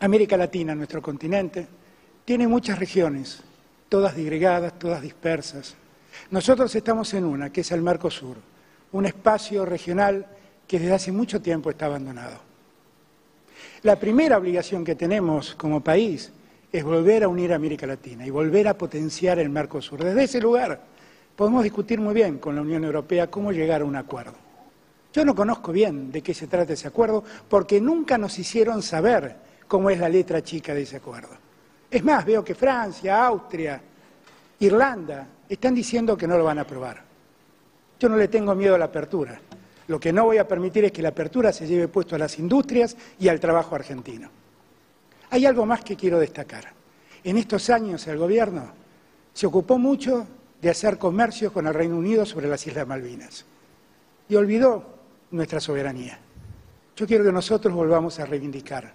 América 0.00 0.36
Latina, 0.36 0.74
nuestro 0.74 1.02
continente, 1.02 1.66
tiene 2.24 2.46
muchas 2.46 2.78
regiones, 2.78 3.40
todas 3.88 4.14
digregadas, 4.14 4.78
todas 4.78 5.02
dispersas. 5.02 5.74
Nosotros 6.30 6.74
estamos 6.74 7.12
en 7.14 7.24
una, 7.24 7.50
que 7.50 7.62
es 7.62 7.72
el 7.72 7.82
Mercosur, 7.82 8.36
un 8.92 9.06
espacio 9.06 9.64
regional 9.64 10.26
que 10.68 10.78
desde 10.78 10.94
hace 10.94 11.10
mucho 11.10 11.40
tiempo 11.40 11.70
está 11.70 11.86
abandonado. 11.86 12.36
La 13.82 13.96
primera 13.96 14.36
obligación 14.36 14.84
que 14.84 14.94
tenemos 14.94 15.54
como 15.54 15.82
país 15.82 16.30
es 16.70 16.84
volver 16.84 17.24
a 17.24 17.28
unir 17.28 17.52
a 17.52 17.56
América 17.56 17.86
Latina 17.86 18.26
y 18.26 18.30
volver 18.30 18.68
a 18.68 18.76
potenciar 18.76 19.38
el 19.38 19.48
Mercosur. 19.48 20.04
Desde 20.04 20.24
ese 20.24 20.40
lugar 20.40 20.80
podemos 21.34 21.62
discutir 21.62 22.00
muy 22.00 22.12
bien 22.12 22.38
con 22.38 22.54
la 22.54 22.60
Unión 22.60 22.84
Europea 22.84 23.30
cómo 23.30 23.50
llegar 23.50 23.80
a 23.80 23.84
un 23.86 23.96
acuerdo. 23.96 24.34
Yo 25.12 25.24
no 25.24 25.34
conozco 25.34 25.72
bien 25.72 26.12
de 26.12 26.22
qué 26.22 26.34
se 26.34 26.46
trata 26.46 26.74
ese 26.74 26.88
acuerdo 26.88 27.24
porque 27.48 27.80
nunca 27.80 28.18
nos 28.18 28.38
hicieron 28.38 28.82
saber 28.82 29.36
cómo 29.66 29.88
es 29.88 29.98
la 29.98 30.08
letra 30.08 30.42
chica 30.42 30.74
de 30.74 30.82
ese 30.82 30.96
acuerdo. 30.96 31.30
Es 31.90 32.04
más, 32.04 32.26
veo 32.26 32.44
que 32.44 32.54
Francia, 32.54 33.24
Austria, 33.24 33.80
Irlanda 34.60 35.26
están 35.48 35.74
diciendo 35.74 36.16
que 36.16 36.26
no 36.26 36.36
lo 36.36 36.44
van 36.44 36.58
a 36.58 36.62
aprobar. 36.62 37.02
Yo 37.98 38.08
no 38.08 38.16
le 38.16 38.28
tengo 38.28 38.54
miedo 38.54 38.74
a 38.74 38.78
la 38.78 38.84
apertura. 38.84 39.40
Lo 39.88 39.98
que 39.98 40.12
no 40.12 40.26
voy 40.26 40.36
a 40.38 40.46
permitir 40.46 40.84
es 40.84 40.92
que 40.92 41.02
la 41.02 41.08
apertura 41.08 41.52
se 41.52 41.66
lleve 41.66 41.88
puesto 41.88 42.14
a 42.14 42.18
las 42.18 42.38
industrias 42.38 42.96
y 43.18 43.28
al 43.28 43.40
trabajo 43.40 43.74
argentino. 43.74 44.30
Hay 45.30 45.46
algo 45.46 45.66
más 45.66 45.82
que 45.82 45.96
quiero 45.96 46.18
destacar. 46.18 46.72
En 47.24 47.36
estos 47.38 47.68
años 47.70 48.06
el 48.06 48.18
gobierno 48.18 48.70
se 49.32 49.46
ocupó 49.46 49.78
mucho 49.78 50.26
de 50.60 50.70
hacer 50.70 50.98
comercio 50.98 51.52
con 51.52 51.66
el 51.66 51.74
Reino 51.74 51.96
Unido 51.96 52.26
sobre 52.26 52.48
las 52.48 52.66
Islas 52.66 52.86
Malvinas 52.86 53.46
y 54.28 54.34
olvidó 54.34 54.98
nuestra 55.30 55.58
soberanía. 55.58 56.18
Yo 56.94 57.06
quiero 57.06 57.24
que 57.24 57.32
nosotros 57.32 57.72
volvamos 57.72 58.18
a 58.18 58.26
reivindicar 58.26 58.92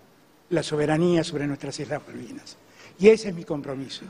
la 0.50 0.62
soberanía 0.62 1.24
sobre 1.24 1.48
nuestras 1.48 1.80
Islas 1.80 2.02
Malvinas. 2.08 2.58
Y 3.00 3.10
ese 3.10 3.30
es 3.30 3.36
mi 3.36 3.44
compromiso. 3.44 4.06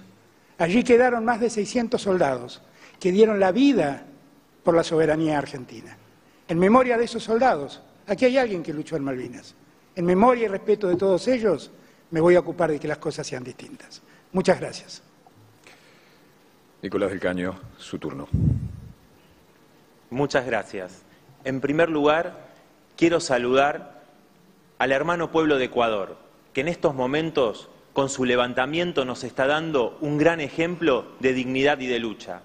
Allí 0.58 0.84
quedaron 0.84 1.24
más 1.24 1.40
de 1.40 1.50
600 1.50 2.02
soldados 2.02 2.62
que 3.00 3.12
dieron 3.12 3.40
la 3.40 3.54
vida 3.54 4.06
por 4.64 4.76
la 4.76 4.84
soberanía 4.84 5.38
argentina. 5.38 5.98
En 6.54 6.60
memoria 6.60 7.00
de 7.00 7.06
esos 7.06 7.24
soldados, 7.24 7.82
aquí 8.06 8.26
hay 8.26 8.38
alguien 8.38 8.62
que 8.62 8.72
luchó 8.72 8.96
en 8.96 9.04
Malvinas. 9.04 9.56
En 9.96 10.06
memoria 10.06 10.46
y 10.46 10.48
respeto 10.48 10.88
de 10.88 10.96
todos 10.96 11.28
ellos, 11.28 11.72
me 12.12 12.22
voy 12.22 12.36
a 12.36 12.42
ocupar 12.42 12.70
de 12.70 12.80
que 12.80 12.88
las 12.88 13.00
cosas 13.00 13.26
sean 13.26 13.44
distintas. 13.44 14.04
Muchas 14.34 14.60
gracias. 14.60 15.02
Nicolás 16.84 17.10
del 17.10 17.20
Caño, 17.20 17.56
su 17.80 17.98
turno. 17.98 18.28
Muchas 20.12 20.46
gracias. 20.46 21.02
En 21.44 21.60
primer 21.60 21.90
lugar, 21.90 22.46
quiero 22.98 23.20
saludar 23.20 24.04
al 24.78 24.92
hermano 24.92 25.32
pueblo 25.32 25.58
de 25.58 25.66
Ecuador, 25.66 26.18
que 26.54 26.62
en 26.62 26.68
estos 26.68 26.94
momentos, 26.94 27.68
con 27.94 28.10
su 28.10 28.26
levantamiento, 28.26 29.06
nos 29.06 29.24
está 29.24 29.48
dando 29.48 29.98
un 30.02 30.20
gran 30.20 30.40
ejemplo 30.40 31.14
de 31.20 31.34
dignidad 31.34 31.80
y 31.80 31.88
de 31.88 31.98
lucha. 31.98 32.44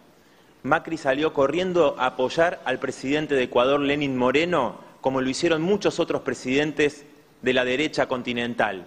Macri 0.63 0.97
salió 0.97 1.33
corriendo 1.33 1.97
a 1.99 2.07
apoyar 2.07 2.61
al 2.65 2.79
presidente 2.79 3.35
de 3.35 3.45
Ecuador, 3.45 3.81
Lenin 3.81 4.17
Moreno, 4.17 4.81
como 5.01 5.21
lo 5.21 5.31
hicieron 5.31 5.63
muchos 5.63 6.01
otros 6.01 6.23
presidentes 6.23 7.05
de 7.43 7.53
la 7.53 7.65
derecha 7.65 8.07
continental. 8.07 8.87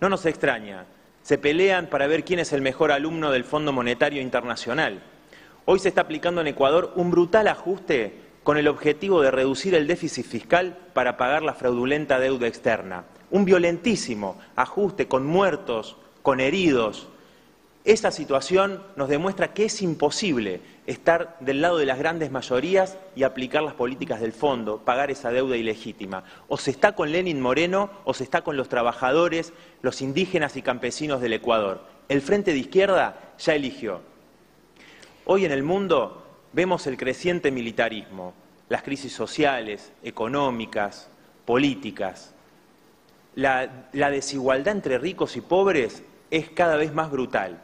No 0.00 0.08
nos 0.08 0.24
extraña, 0.26 0.86
se 1.22 1.38
pelean 1.38 1.86
para 1.86 2.06
ver 2.06 2.24
quién 2.24 2.38
es 2.38 2.52
el 2.52 2.60
mejor 2.60 2.92
alumno 2.92 3.32
del 3.32 3.44
Fondo 3.44 3.72
Monetario 3.72 4.22
Internacional. 4.22 5.02
Hoy 5.64 5.78
se 5.78 5.88
está 5.88 6.02
aplicando 6.02 6.40
en 6.40 6.46
Ecuador 6.46 6.92
un 6.94 7.10
brutal 7.10 7.48
ajuste 7.48 8.20
con 8.44 8.58
el 8.58 8.68
objetivo 8.68 9.22
de 9.22 9.30
reducir 9.30 9.74
el 9.74 9.86
déficit 9.86 10.26
fiscal 10.26 10.76
para 10.92 11.16
pagar 11.16 11.42
la 11.42 11.54
fraudulenta 11.54 12.20
deuda 12.20 12.46
externa. 12.46 13.04
Un 13.30 13.46
violentísimo 13.46 14.38
ajuste 14.54 15.08
con 15.08 15.26
muertos, 15.26 15.96
con 16.22 16.40
heridos. 16.40 17.08
Esa 17.84 18.10
situación 18.10 18.82
nos 18.96 19.10
demuestra 19.10 19.52
que 19.52 19.66
es 19.66 19.82
imposible 19.82 20.62
estar 20.86 21.36
del 21.40 21.60
lado 21.60 21.76
de 21.76 21.84
las 21.84 21.98
grandes 21.98 22.30
mayorías 22.30 22.96
y 23.14 23.24
aplicar 23.24 23.62
las 23.62 23.74
políticas 23.74 24.22
del 24.22 24.32
fondo, 24.32 24.78
pagar 24.78 25.10
esa 25.10 25.30
deuda 25.30 25.58
ilegítima. 25.58 26.24
O 26.48 26.56
se 26.56 26.70
está 26.70 26.94
con 26.94 27.12
Lenin 27.12 27.42
Moreno 27.42 27.90
o 28.04 28.14
se 28.14 28.24
está 28.24 28.40
con 28.40 28.56
los 28.56 28.70
trabajadores, 28.70 29.52
los 29.82 30.00
indígenas 30.00 30.56
y 30.56 30.62
campesinos 30.62 31.20
del 31.20 31.34
Ecuador. 31.34 31.82
El 32.08 32.22
Frente 32.22 32.54
de 32.54 32.58
Izquierda 32.60 33.18
ya 33.38 33.54
eligió. 33.54 34.00
Hoy 35.26 35.44
en 35.44 35.52
el 35.52 35.62
mundo 35.62 36.26
vemos 36.54 36.86
el 36.86 36.96
creciente 36.96 37.50
militarismo, 37.50 38.32
las 38.70 38.82
crisis 38.82 39.12
sociales, 39.12 39.92
económicas, 40.02 41.10
políticas. 41.44 42.32
La, 43.34 43.88
la 43.92 44.10
desigualdad 44.10 44.74
entre 44.74 44.96
ricos 44.96 45.36
y 45.36 45.42
pobres 45.42 46.02
es 46.30 46.48
cada 46.48 46.76
vez 46.76 46.94
más 46.94 47.10
brutal. 47.10 47.60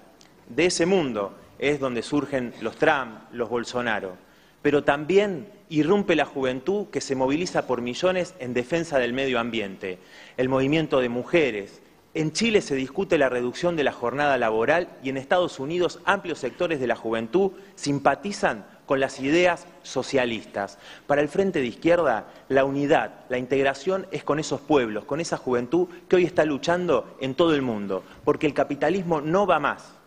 De 0.51 0.67
ese 0.67 0.85
mundo 0.85 1.33
es 1.61 1.79
donde 1.79 2.03
surgen 2.03 2.53
los 2.61 2.75
Trump, 2.75 3.21
los 3.31 3.49
Bolsonaro, 3.49 4.17
pero 4.63 4.83
también 4.83 5.47
irrumpe 5.69 6.17
la 6.17 6.25
juventud 6.25 6.89
que 6.89 7.01
se 7.01 7.15
moviliza 7.15 7.69
por 7.69 7.83
millones 7.83 8.35
en 8.41 8.53
defensa 8.53 8.99
del 8.99 9.13
medio 9.13 9.39
ambiente, 9.39 10.01
el 10.37 10.49
movimiento 10.49 10.99
de 11.01 11.09
mujeres. 11.09 11.83
En 12.15 12.33
Chile 12.33 12.63
se 12.63 12.75
discute 12.75 13.17
la 13.17 13.29
reducción 13.29 13.77
de 13.77 13.85
la 13.85 13.93
jornada 13.93 14.39
laboral 14.39 14.89
y 15.05 15.11
en 15.11 15.19
Estados 15.19 15.61
Unidos 15.61 16.01
amplios 16.05 16.41
sectores 16.41 16.81
de 16.81 16.89
la 16.89 16.97
juventud 16.97 17.53
simpatizan 17.77 18.67
con 18.87 18.99
las 18.99 19.21
ideas 19.21 19.69
socialistas. 19.85 20.79
Para 21.07 21.21
el 21.21 21.29
Frente 21.29 21.61
de 21.61 21.67
Izquierda, 21.67 22.27
la 22.49 22.65
unidad, 22.65 23.21
la 23.29 23.39
integración 23.39 24.09
es 24.11 24.25
con 24.25 24.41
esos 24.41 24.61
pueblos, 24.61 25.05
con 25.05 25.21
esa 25.21 25.37
juventud 25.37 25.87
que 26.09 26.17
hoy 26.17 26.25
está 26.25 26.45
luchando 26.45 27.17
en 27.21 27.37
todo 27.37 27.55
el 27.55 27.63
mundo, 27.63 28.03
porque 28.25 28.49
el 28.49 28.55
capitalismo 28.55 29.21
no 29.21 29.47
va 29.47 29.61
más, 29.61 30.00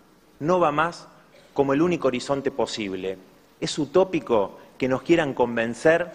no 0.43 0.59
va 0.59 0.71
más 0.71 1.07
como 1.53 1.73
el 1.73 1.81
único 1.81 2.07
horizonte 2.07 2.51
posible. 2.51 3.17
Es 3.61 3.77
utópico 3.79 4.59
que 4.77 4.87
nos 4.87 5.01
quieran 5.01 5.33
convencer 5.33 6.11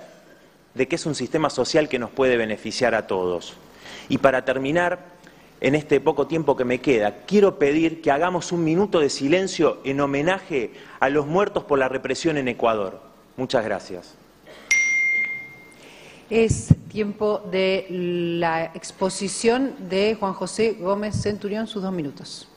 de 0.75 0.87
que 0.87 0.97
es 0.97 1.07
un 1.07 1.15
sistema 1.15 1.51
social 1.51 1.89
que 1.89 1.99
nos 1.99 2.11
puede 2.11 2.37
beneficiar 2.37 2.95
a 2.95 3.07
todos. 3.07 3.55
Y 4.09 4.19
para 4.19 4.45
terminar, 4.45 4.99
en 5.61 5.75
este 5.75 6.01
poco 6.01 6.27
tiempo 6.27 6.57
que 6.57 6.65
me 6.65 6.81
queda, 6.81 7.23
quiero 7.27 7.59
pedir 7.59 8.03
que 8.03 8.11
hagamos 8.11 8.53
un 8.53 8.65
minuto 8.65 9.01
de 9.01 9.11
silencio 9.11 9.79
en 9.85 10.01
homenaje 10.01 10.73
a 11.01 11.09
los 11.09 11.27
muertos 11.27 11.65
por 11.65 11.79
la 11.79 11.89
represión 11.89 12.37
en 12.37 12.49
Ecuador. 12.49 13.01
Muchas 13.37 13.65
gracias. 13.65 14.15
Es 16.31 16.75
tiempo 16.91 17.43
de 17.51 17.87
la 17.89 18.67
exposición 18.67 19.75
de 19.89 20.17
Juan 20.21 20.35
José 20.35 20.77
Gómez 20.79 21.21
Centurión, 21.23 21.67
sus 21.67 21.83
dos 21.83 21.93
minutos. 21.93 22.49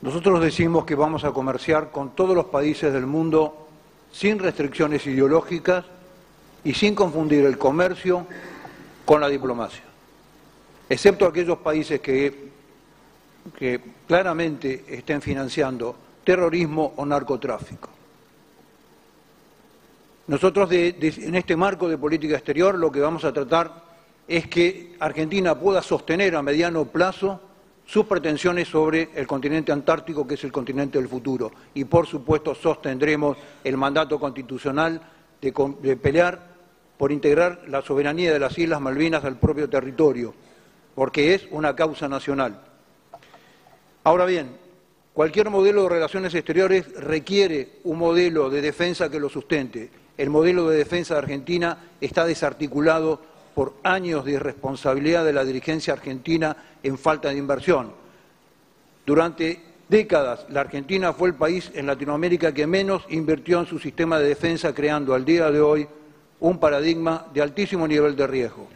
Nosotros 0.00 0.40
decimos 0.40 0.84
que 0.84 0.94
vamos 0.94 1.24
a 1.24 1.32
comerciar 1.32 1.90
con 1.90 2.14
todos 2.14 2.34
los 2.34 2.46
países 2.46 2.92
del 2.92 3.06
mundo 3.06 3.66
sin 4.12 4.38
restricciones 4.38 5.04
ideológicas 5.06 5.84
y 6.62 6.72
sin 6.74 6.94
confundir 6.94 7.44
el 7.44 7.58
comercio 7.58 8.26
con 9.04 9.20
la 9.20 9.28
diplomacia, 9.28 9.82
excepto 10.88 11.26
aquellos 11.26 11.58
países 11.58 12.00
que, 12.00 12.48
claramente 14.06 14.84
estén 14.88 15.22
financiando 15.22 15.96
terrorismo 16.22 16.92
o 16.96 17.06
narcotráfico. 17.06 17.88
Nosotros 20.26 20.70
en 20.70 21.34
este 21.34 21.56
marco 21.56 21.88
de 21.88 21.96
política 21.96 22.36
exterior 22.36 22.74
lo 22.74 22.92
que 22.92 23.00
vamos 23.00 23.24
a 23.24 23.32
tratar 23.32 23.72
es 24.28 24.46
que 24.48 24.94
Argentina 25.00 25.58
pueda 25.58 25.80
sostener 25.80 26.36
a 26.36 26.42
mediano 26.42 26.84
plazo 26.84 27.40
sus 27.88 28.04
pretensiones 28.04 28.68
sobre 28.68 29.08
el 29.14 29.26
continente 29.26 29.72
antártico, 29.72 30.26
que 30.26 30.34
es 30.34 30.44
el 30.44 30.52
continente 30.52 30.98
del 30.98 31.08
futuro. 31.08 31.50
Y, 31.72 31.86
por 31.86 32.06
supuesto, 32.06 32.54
sostendremos 32.54 33.38
el 33.64 33.78
mandato 33.78 34.20
constitucional 34.20 35.00
de, 35.40 35.96
pelear 35.96 36.38
por 36.98 37.12
integrar 37.12 37.62
la 37.66 37.80
soberanía 37.80 38.30
de 38.30 38.38
las 38.38 38.58
Islas 38.58 38.82
Malvinas 38.82 39.24
al 39.24 39.38
propio 39.38 39.70
territorio, 39.70 40.34
porque 40.94 41.32
es 41.32 41.48
una 41.50 41.74
causa 41.74 42.08
nacional. 42.08 42.60
Ahora 44.04 44.26
bien, 44.26 44.50
cualquier 45.14 45.48
modelo 45.48 45.84
de 45.84 45.88
relaciones 45.88 46.34
exteriores 46.34 46.92
requiere 46.92 47.78
un 47.84 47.96
modelo 47.96 48.50
de 48.50 48.60
defensa 48.60 49.10
que 49.10 49.18
lo 49.18 49.30
sustente. 49.30 49.90
El 50.18 50.28
modelo 50.28 50.68
de 50.68 50.76
defensa 50.76 51.14
de 51.14 51.20
Argentina 51.20 51.88
está 52.02 52.26
desarticulado 52.26 53.22
por 53.58 53.74
años 53.82 54.24
de 54.24 54.34
irresponsabilidad 54.34 55.24
de 55.24 55.32
la 55.32 55.44
dirigencia 55.44 55.92
argentina 55.92 56.56
en 56.80 56.96
falta 56.96 57.30
de 57.30 57.38
inversión. 57.38 57.90
Durante 59.04 59.60
décadas, 59.88 60.46
la 60.50 60.60
Argentina 60.60 61.12
fue 61.12 61.30
el 61.30 61.34
país 61.34 61.72
en 61.74 61.88
Latinoamérica 61.88 62.54
que 62.54 62.68
menos 62.68 63.04
invirtió 63.08 63.58
en 63.58 63.66
su 63.66 63.80
sistema 63.80 64.20
de 64.20 64.28
defensa, 64.28 64.72
creando 64.72 65.12
al 65.12 65.24
día 65.24 65.50
de 65.50 65.60
hoy 65.60 65.88
un 66.38 66.60
paradigma 66.60 67.26
de 67.34 67.42
altísimo 67.42 67.88
nivel 67.88 68.14
de 68.14 68.28
riesgo. 68.28 68.68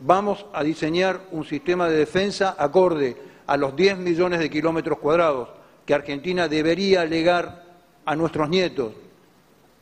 Vamos 0.00 0.44
a 0.52 0.64
diseñar 0.64 1.20
un 1.30 1.44
sistema 1.44 1.88
de 1.88 1.98
defensa 1.98 2.56
acorde 2.58 3.16
a 3.46 3.56
los 3.56 3.76
10 3.76 3.98
millones 3.98 4.40
de 4.40 4.50
kilómetros 4.50 4.98
cuadrados 4.98 5.50
que 5.86 5.94
Argentina 5.94 6.48
debería 6.48 7.04
legar 7.04 7.64
a 8.04 8.16
nuestros 8.16 8.48
nietos 8.48 8.92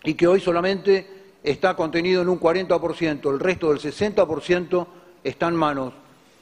y 0.03 0.13
que 0.13 0.27
hoy 0.27 0.39
solamente 0.39 1.24
está 1.45 1.77
contenido 1.77 2.23
en 2.23 2.31
un 2.31 2.41
40%, 2.41 3.31
el 3.31 3.39
resto 3.39 3.69
del 3.69 3.79
60% 3.79 4.87
está 5.23 5.49
en 5.49 5.55
manos 5.55 5.93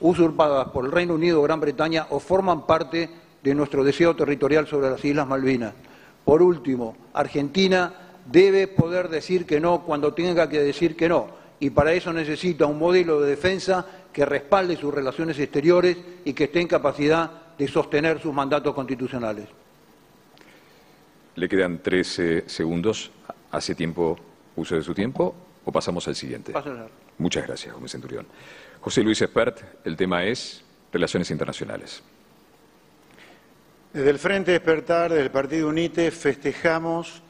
usurpadas 0.00 0.68
por 0.68 0.84
el 0.84 0.92
Reino 0.92 1.14
Unido 1.14 1.40
o 1.40 1.42
Gran 1.42 1.60
Bretaña 1.60 2.06
o 2.10 2.20
forman 2.20 2.66
parte 2.66 3.10
de 3.42 3.54
nuestro 3.54 3.82
deseo 3.82 4.14
territorial 4.14 4.66
sobre 4.66 4.90
las 4.90 5.04
Islas 5.04 5.26
Malvinas. 5.26 5.74
Por 6.24 6.40
último, 6.40 6.96
Argentina 7.12 7.92
debe 8.24 8.68
poder 8.68 9.08
decir 9.08 9.44
que 9.44 9.60
no 9.60 9.82
cuando 9.82 10.14
tenga 10.14 10.48
que 10.48 10.60
decir 10.60 10.96
que 10.96 11.08
no, 11.08 11.26
y 11.58 11.70
para 11.70 11.92
eso 11.92 12.12
necesita 12.12 12.66
un 12.66 12.78
modelo 12.78 13.20
de 13.20 13.30
defensa 13.30 13.84
que 14.12 14.24
respalde 14.24 14.76
sus 14.76 14.94
relaciones 14.94 15.38
exteriores 15.38 15.96
y 16.24 16.32
que 16.32 16.44
esté 16.44 16.60
en 16.60 16.68
capacidad 16.68 17.30
de 17.58 17.66
sostener 17.66 18.20
sus 18.20 18.32
mandatos 18.32 18.74
constitucionales. 18.74 19.46
Le 21.34 21.48
quedan 21.48 21.78
13 21.78 22.44
segundos. 22.46 23.10
Hace 23.50 23.74
tiempo 23.74 24.18
uso 24.56 24.74
de 24.74 24.82
su 24.82 24.94
tiempo 24.94 25.34
o 25.64 25.72
pasamos 25.72 26.06
al 26.08 26.14
siguiente. 26.14 26.52
Muchas 27.18 27.46
gracias, 27.46 27.74
Gómez 27.74 27.92
Centurión. 27.92 28.26
José 28.80 29.02
Luis 29.02 29.22
Espert, 29.22 29.60
el 29.84 29.96
tema 29.96 30.24
es 30.24 30.64
Relaciones 30.92 31.30
Internacionales. 31.30 32.02
Desde 33.92 34.10
el 34.10 34.18
Frente 34.18 34.52
Despertar 34.52 35.12
del 35.12 35.30
Partido 35.30 35.68
UNITE 35.68 36.10
festejamos 36.10 37.22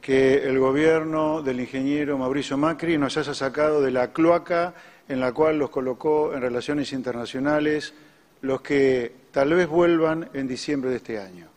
que 0.00 0.48
el 0.48 0.58
gobierno 0.58 1.42
del 1.42 1.60
ingeniero 1.60 2.18
Mauricio 2.18 2.56
Macri 2.56 2.98
nos 2.98 3.16
haya 3.16 3.34
sacado 3.34 3.80
de 3.80 3.90
la 3.90 4.12
cloaca 4.12 4.74
en 5.08 5.20
la 5.20 5.32
cual 5.32 5.58
los 5.58 5.70
colocó 5.70 6.34
en 6.34 6.40
relaciones 6.40 6.92
internacionales 6.92 7.94
los 8.40 8.60
que 8.60 9.12
tal 9.30 9.54
vez 9.54 9.68
vuelvan 9.68 10.30
en 10.34 10.48
diciembre 10.48 10.90
de 10.90 10.96
este 10.96 11.18
año. 11.18 11.48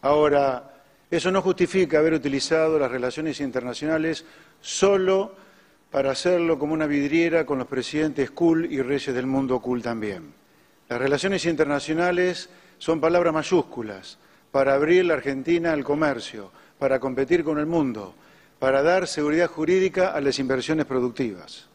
Ahora, 0.00 0.72
eso 1.10 1.30
no 1.30 1.42
justifica 1.42 1.98
haber 1.98 2.14
utilizado 2.14 2.78
las 2.78 2.90
relaciones 2.90 3.40
internacionales 3.40 4.24
solo 4.62 5.34
para 5.90 6.12
hacerlo 6.12 6.58
como 6.58 6.72
una 6.72 6.86
vidriera 6.86 7.44
con 7.44 7.58
los 7.58 7.66
presidentes 7.66 8.30
cool 8.30 8.64
y 8.72 8.80
reyes 8.80 9.14
del 9.14 9.26
mundo 9.26 9.60
cool 9.60 9.82
también. 9.82 10.32
Las 10.88 10.98
relaciones 10.98 11.44
internacionales 11.44 12.48
son 12.78 13.00
palabras 13.00 13.34
mayúsculas 13.34 14.18
para 14.50 14.74
abrir 14.74 15.04
la 15.04 15.14
Argentina 15.14 15.72
al 15.72 15.84
comercio, 15.84 16.50
para 16.78 16.98
competir 16.98 17.44
con 17.44 17.58
el 17.58 17.66
mundo, 17.66 18.14
para 18.58 18.82
dar 18.82 19.06
seguridad 19.06 19.48
jurídica 19.48 20.08
a 20.08 20.20
las 20.20 20.38
inversiones 20.38 20.86
productivas. 20.86 21.68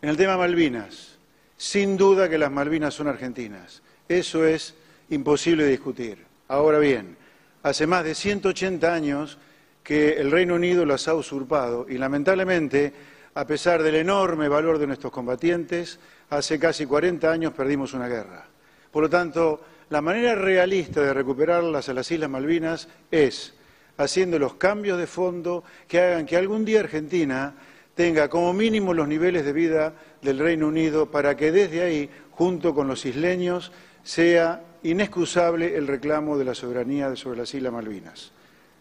En 0.00 0.08
el 0.08 0.16
tema 0.16 0.36
Malvinas, 0.36 1.18
sin 1.56 1.96
duda 1.96 2.28
que 2.28 2.38
las 2.38 2.50
Malvinas 2.50 2.94
son 2.94 3.06
argentinas. 3.06 3.82
Eso 4.08 4.44
es 4.44 4.74
imposible 5.10 5.64
discutir. 5.66 6.18
Ahora 6.48 6.78
bien, 6.78 7.16
hace 7.62 7.86
más 7.86 8.02
de 8.02 8.14
180 8.14 8.92
años 8.92 9.38
que 9.82 10.12
el 10.14 10.30
Reino 10.30 10.54
Unido 10.54 10.84
las 10.84 11.08
ha 11.08 11.14
usurpado 11.14 11.86
y 11.88 11.98
lamentablemente, 11.98 12.92
a 13.34 13.46
pesar 13.46 13.82
del 13.82 13.96
enorme 13.96 14.48
valor 14.48 14.78
de 14.78 14.86
nuestros 14.86 15.12
combatientes, 15.12 15.98
hace 16.30 16.58
casi 16.58 16.86
40 16.86 17.30
años 17.30 17.52
perdimos 17.52 17.94
una 17.94 18.08
guerra. 18.08 18.46
Por 18.90 19.02
lo 19.02 19.10
tanto, 19.10 19.60
la 19.90 20.00
manera 20.00 20.34
realista 20.34 21.00
de 21.02 21.12
recuperarlas 21.12 21.88
a 21.88 21.94
las 21.94 22.10
Islas 22.10 22.30
Malvinas 22.30 22.88
es 23.10 23.54
haciendo 23.98 24.38
los 24.38 24.54
cambios 24.54 24.98
de 24.98 25.06
fondo 25.06 25.64
que 25.86 26.00
hagan 26.00 26.26
que 26.26 26.36
algún 26.36 26.64
día 26.64 26.80
Argentina 26.80 27.54
tenga 27.94 28.28
como 28.28 28.52
mínimo 28.52 28.94
los 28.94 29.06
niveles 29.06 29.44
de 29.44 29.52
vida 29.52 29.94
del 30.22 30.38
Reino 30.38 30.68
Unido 30.68 31.10
para 31.10 31.36
que 31.36 31.52
desde 31.52 31.82
ahí, 31.82 32.10
junto 32.30 32.74
con 32.74 32.88
los 32.88 33.04
isleños, 33.04 33.72
sea 34.02 34.62
inexcusable 34.82 35.76
el 35.76 35.86
reclamo 35.86 36.38
de 36.38 36.44
la 36.44 36.54
soberanía 36.54 37.14
sobre 37.16 37.38
las 37.38 37.54
Islas 37.54 37.72
Malvinas. 37.72 38.32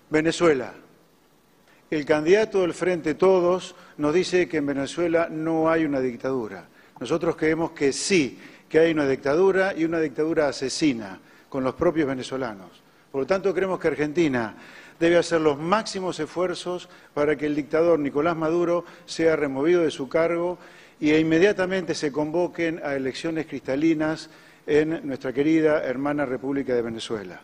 Venezuela. 0.09 0.73
El 1.91 2.05
candidato 2.05 2.61
del 2.61 2.73
Frente 2.73 3.15
Todos 3.15 3.75
nos 3.97 4.13
dice 4.13 4.47
que 4.47 4.55
en 4.55 4.65
Venezuela 4.65 5.27
no 5.29 5.69
hay 5.69 5.83
una 5.83 5.99
dictadura. 5.99 6.63
Nosotros 7.01 7.35
creemos 7.35 7.71
que 7.71 7.91
sí, 7.91 8.39
que 8.69 8.79
hay 8.79 8.93
una 8.93 9.05
dictadura 9.05 9.73
y 9.75 9.83
una 9.83 9.99
dictadura 9.99 10.47
asesina 10.47 11.19
con 11.49 11.65
los 11.65 11.75
propios 11.75 12.07
venezolanos. 12.07 12.69
Por 13.11 13.19
lo 13.19 13.27
tanto, 13.27 13.53
creemos 13.53 13.77
que 13.77 13.89
Argentina 13.89 14.55
debe 15.01 15.17
hacer 15.17 15.41
los 15.41 15.59
máximos 15.59 16.17
esfuerzos 16.21 16.87
para 17.13 17.35
que 17.35 17.45
el 17.45 17.57
dictador 17.57 17.99
Nicolás 17.99 18.37
Maduro 18.37 18.85
sea 19.05 19.35
removido 19.35 19.81
de 19.81 19.91
su 19.91 20.07
cargo 20.07 20.59
y 20.97 21.13
inmediatamente 21.13 21.93
se 21.93 22.09
convoquen 22.09 22.79
a 22.85 22.95
elecciones 22.95 23.47
cristalinas 23.47 24.29
en 24.65 25.05
nuestra 25.05 25.33
querida 25.33 25.83
hermana 25.83 26.25
República 26.25 26.73
de 26.73 26.83
Venezuela. 26.83 27.41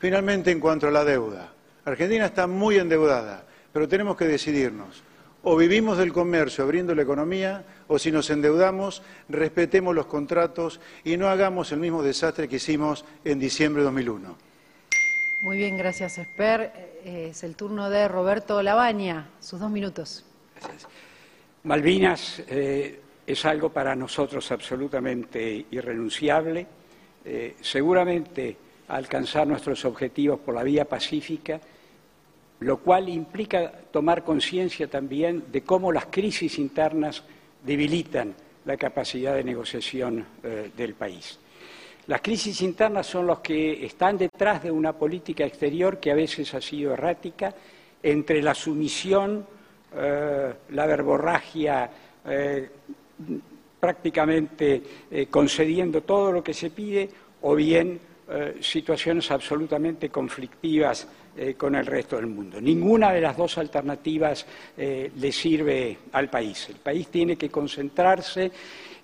Finalmente, 0.00 0.50
en 0.50 0.58
cuanto 0.58 0.88
a 0.88 0.90
la 0.90 1.04
deuda, 1.04 1.52
Argentina 1.84 2.26
está 2.26 2.48
muy 2.48 2.78
endeudada, 2.78 3.45
pero 3.76 3.88
tenemos 3.88 4.16
que 4.16 4.24
decidirnos. 4.24 5.02
O 5.42 5.54
vivimos 5.54 5.98
del 5.98 6.10
comercio 6.10 6.64
abriendo 6.64 6.94
la 6.94 7.02
economía, 7.02 7.62
o 7.88 7.98
si 7.98 8.10
nos 8.10 8.30
endeudamos, 8.30 9.02
respetemos 9.28 9.94
los 9.94 10.06
contratos 10.06 10.80
y 11.04 11.18
no 11.18 11.28
hagamos 11.28 11.72
el 11.72 11.80
mismo 11.80 12.02
desastre 12.02 12.48
que 12.48 12.56
hicimos 12.56 13.04
en 13.22 13.38
diciembre 13.38 13.82
de 13.82 13.84
2001. 13.84 14.34
Muy 15.42 15.58
bien, 15.58 15.76
gracias, 15.76 16.16
Esper. 16.16 16.72
Eh, 17.04 17.28
es 17.32 17.44
el 17.44 17.54
turno 17.54 17.90
de 17.90 18.08
Roberto 18.08 18.62
Labaña. 18.62 19.28
Sus 19.40 19.60
dos 19.60 19.70
minutos. 19.70 20.24
Malvinas 21.64 22.42
eh, 22.48 22.98
es 23.26 23.44
algo 23.44 23.68
para 23.68 23.94
nosotros 23.94 24.50
absolutamente 24.52 25.66
irrenunciable. 25.70 26.66
Eh, 27.26 27.56
seguramente 27.60 28.56
alcanzar 28.88 29.46
nuestros 29.46 29.84
objetivos 29.84 30.40
por 30.40 30.54
la 30.54 30.62
vía 30.62 30.86
pacífica, 30.86 31.60
lo 32.60 32.78
cual 32.78 33.08
implica 33.08 33.70
tomar 33.90 34.24
conciencia 34.24 34.88
también 34.88 35.44
de 35.52 35.62
cómo 35.62 35.92
las 35.92 36.06
crisis 36.06 36.58
internas 36.58 37.22
debilitan 37.62 38.34
la 38.64 38.76
capacidad 38.76 39.34
de 39.34 39.44
negociación 39.44 40.24
eh, 40.42 40.70
del 40.76 40.94
país. 40.94 41.38
Las 42.06 42.20
crisis 42.20 42.62
internas 42.62 43.06
son 43.06 43.26
los 43.26 43.40
que 43.40 43.84
están 43.84 44.16
detrás 44.16 44.62
de 44.62 44.70
una 44.70 44.92
política 44.92 45.44
exterior 45.44 45.98
que 45.98 46.12
a 46.12 46.14
veces 46.14 46.54
ha 46.54 46.60
sido 46.60 46.92
errática, 46.92 47.52
entre 48.02 48.40
la 48.42 48.54
sumisión, 48.54 49.44
eh, 49.94 50.52
la 50.70 50.86
verborragia, 50.86 51.90
prácticamente 53.78 54.82
eh, 55.08 55.26
concediendo 55.30 56.02
todo 56.02 56.32
lo 56.32 56.42
que 56.42 56.52
se 56.54 56.70
pide 56.70 57.08
o 57.42 57.54
bien 57.54 58.00
situaciones 58.60 59.30
absolutamente 59.30 60.08
conflictivas 60.08 61.06
eh, 61.36 61.54
con 61.54 61.74
el 61.74 61.86
resto 61.86 62.16
del 62.16 62.26
mundo. 62.26 62.60
Ninguna 62.60 63.12
de 63.12 63.20
las 63.20 63.36
dos 63.36 63.58
alternativas 63.58 64.46
le 64.76 65.32
sirve 65.32 65.98
al 66.12 66.28
país. 66.28 66.68
El 66.70 66.76
país 66.76 67.08
tiene 67.08 67.36
que 67.36 67.48
concentrarse 67.48 68.50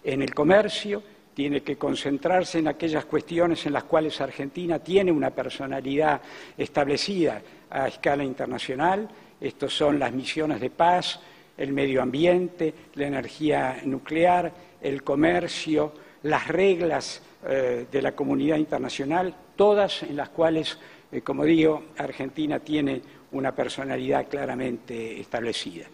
en 0.05 0.23
el 0.23 0.35
comercio, 0.35 1.03
tiene 1.35 1.63
que 1.63 1.77
concentrarse 1.77 2.59
en 2.59 2.69
aquellas 2.69 3.05
cuestiones 3.07 3.65
en 3.67 3.73
las 3.73 3.85
cuales 3.85 4.21
Argentina 4.21 4.79
tiene 4.79 5.11
una 5.11 5.31
personalidad 5.31 6.21
establecida 6.57 7.41
a 7.71 7.89
escala 7.89 8.25
internacional. 8.25 9.09
Estos 9.41 9.75
son 9.75 9.99
las 9.99 10.13
misiones 10.13 10.61
de 10.61 10.71
paz, 10.71 11.21
el 11.57 11.73
medio 11.73 12.03
ambiente, 12.03 12.75
la 12.95 13.07
energía 13.07 13.81
nuclear, 13.85 14.53
el 14.81 15.03
comercio, 15.03 15.93
las 16.25 16.49
reglas 16.49 17.23
eh, 17.47 17.87
de 17.91 18.03
la 18.03 18.13
comunidad 18.13 18.57
internacional, 18.57 19.35
todas 19.57 20.03
en 20.03 20.17
las 20.17 20.29
cuales, 20.29 20.79
eh, 21.13 21.21
como 21.21 21.45
digo, 21.45 21.85
Argentina 21.99 22.59
tiene 22.59 23.03
una 23.33 23.55
personalidad 23.55 24.27
claramente 24.29 25.21
establecida. 25.21 25.87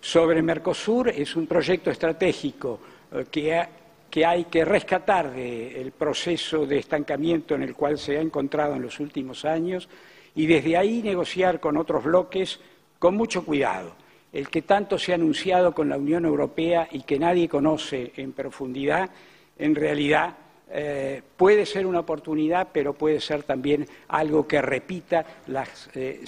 Sobre 0.00 0.42
Mercosur 0.42 1.08
es 1.08 1.36
un 1.36 1.46
proyecto 1.46 1.90
estratégico 1.90 2.80
eh, 3.12 3.26
que, 3.30 3.64
que, 4.10 4.26
hay 4.26 4.44
que 4.44 4.64
rescatar 4.64 5.32
del 5.32 5.92
proceso 5.92 6.66
de 6.66 6.78
estancamiento 6.78 7.54
en 7.54 7.62
el 7.62 7.74
cual 7.74 7.98
se 7.98 8.18
ha 8.18 8.20
encontrado 8.20 8.74
en 8.74 8.82
los 8.82 8.98
últimos 8.98 9.44
años 9.44 9.88
y 10.34 10.46
desde 10.46 10.76
ahí 10.76 11.02
negociar 11.02 11.60
con 11.60 11.76
otros 11.76 12.02
bloques 12.02 12.58
con 12.98 13.16
mucho 13.16 13.44
cuidado. 13.44 13.94
El 14.32 14.48
que 14.50 14.62
tanto 14.62 14.98
se 14.98 15.12
ha 15.12 15.14
anunciado 15.14 15.72
con 15.72 15.88
la 15.88 15.96
Unión 15.96 16.24
Europea 16.24 16.88
y 16.90 17.02
que 17.02 17.18
nadie 17.18 17.48
conoce 17.48 18.12
en 18.16 18.32
profundidad, 18.32 19.10
en 19.56 19.74
realidad 19.74 20.36
eh, 20.70 21.22
puede 21.36 21.66
ser 21.66 21.86
una 21.86 22.00
oportunidad, 22.00 22.68
pero 22.72 22.92
puede 22.92 23.20
ser 23.20 23.42
también 23.42 23.86
algo 24.08 24.46
que 24.46 24.60
repita 24.60 25.24
los 25.46 25.90
eh, 25.94 26.24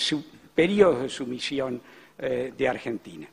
periodos 0.55 1.03
de 1.03 1.09
sumisión 1.09 1.81
eh, 2.19 2.53
de 2.57 2.69
Argentina. 2.69 3.27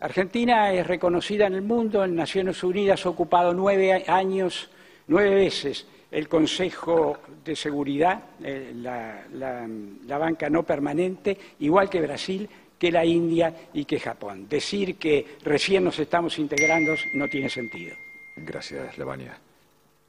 Argentina 0.00 0.72
es 0.72 0.86
reconocida 0.86 1.46
en 1.46 1.54
el 1.54 1.62
mundo, 1.62 2.04
en 2.04 2.14
Naciones 2.14 2.62
Unidas 2.62 3.06
ha 3.06 3.08
ocupado 3.08 3.54
nueve 3.54 4.04
años, 4.06 4.68
nueve 5.06 5.34
veces 5.34 5.86
el 6.10 6.28
Consejo 6.28 7.18
de 7.44 7.56
Seguridad, 7.56 8.22
eh, 8.42 8.72
la, 8.74 10.18
banca 10.18 10.48
no 10.48 10.62
permanente, 10.62 11.36
igual 11.60 11.90
que 11.90 12.00
Brasil, 12.00 12.48
que 12.78 12.92
la 12.92 13.04
India 13.04 13.54
y 13.72 13.84
que 13.84 13.98
Japón. 13.98 14.48
Decir 14.48 14.96
que 14.96 15.36
recién 15.42 15.84
nos 15.84 15.98
estamos 15.98 16.38
integrando 16.38 16.94
no 17.14 17.26
tiene 17.28 17.48
sentido. 17.48 17.96
Gracias, 18.36 18.96
Levania. 18.98 19.45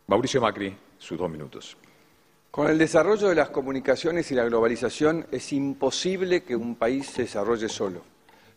Mauricio 0.10 0.40
Macri, 0.40 0.74
sus 0.98 1.18
dos 1.18 1.30
minutos. 1.30 1.76
Con 2.50 2.70
el 2.70 2.78
desarrollo 2.78 3.28
de 3.28 3.36
las 3.36 3.50
comunicaciones 3.50 4.32
y 4.32 4.36
la 4.36 4.46
globalización 4.46 5.28
es 5.34 5.52
imposible 5.52 6.44
que 6.44 6.56
un 6.56 6.76
país 6.76 7.08
se 7.08 7.24
desarrolle 7.24 7.68
solo. 7.68 8.04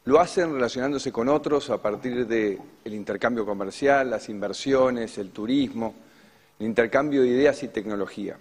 Lo 0.05 0.21
hacen 0.21 0.55
relacionándose 0.55 1.11
con 1.11 1.29
otros 1.29 1.69
a 1.71 1.83
partir 1.83 2.25
del 2.29 2.61
intercambio 2.85 3.45
comercial, 3.45 4.11
las 4.11 4.29
inversiones, 4.29 5.19
el 5.19 5.31
turismo, 5.33 5.97
el 6.61 6.67
intercambio 6.67 7.23
de 7.23 7.29
ideas 7.31 7.61
y 7.65 7.69
tecnología. 7.69 8.39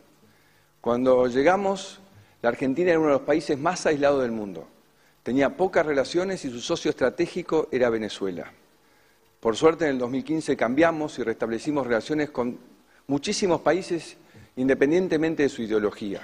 Cuando 0.80 1.26
llegamos, 1.26 2.00
la 2.44 2.50
Argentina 2.50 2.92
era 2.92 3.00
uno 3.00 3.08
de 3.08 3.16
los 3.16 3.24
países 3.24 3.58
más 3.58 3.88
aislados 3.88 4.22
del 4.22 4.32
mundo. 4.32 4.68
Tenía 5.24 5.58
pocas 5.58 5.84
relaciones 5.84 6.46
y 6.46 6.52
su 6.52 6.62
socio 6.62 6.92
estratégico 6.92 7.70
era 7.72 7.90
Venezuela. 7.90 8.54
Por 9.40 9.56
suerte, 9.56 9.86
en 9.86 9.94
el 9.94 9.98
2015 9.98 10.56
cambiamos 10.56 11.18
y 11.18 11.24
restablecimos 11.24 11.88
relaciones 11.88 12.30
con 12.30 12.78
muchísimos 13.10 13.62
países 13.62 14.16
independientemente 14.56 15.44
de 15.44 15.50
su 15.50 15.64
ideología. 15.64 16.22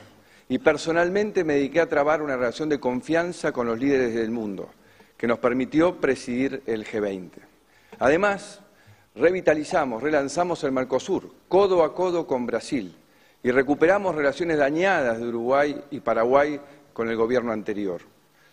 Y 0.48 0.60
personalmente 0.60 1.44
me 1.44 1.56
dediqué 1.56 1.82
a 1.82 1.90
trabar 1.90 2.22
una 2.22 2.38
relación 2.38 2.70
de 2.70 2.80
confianza 2.80 3.52
con 3.52 3.66
los 3.66 3.80
líderes 3.80 4.14
del 4.14 4.30
mundo 4.30 4.70
que 5.18 5.28
nos 5.28 5.40
permitió 5.40 6.00
presidir 6.00 6.62
el 6.68 6.86
G20. 6.86 7.32
Además, 8.00 8.62
revitalizamos, 9.16 10.04
relanzamos 10.04 10.64
el 10.64 10.72
Mercosur, 10.72 11.32
codo 11.48 11.84
a 11.84 11.96
codo 11.96 12.28
con 12.28 12.46
Brasil, 12.46 12.96
y 13.42 13.52
recuperamos 13.52 14.14
relaciones 14.14 14.58
dañadas 14.58 15.20
de 15.20 15.28
Uruguay 15.28 15.82
y 15.90 16.02
Paraguay 16.02 16.60
con 16.94 17.10
el 17.10 17.16
gobierno 17.16 17.52
anterior. 17.52 18.02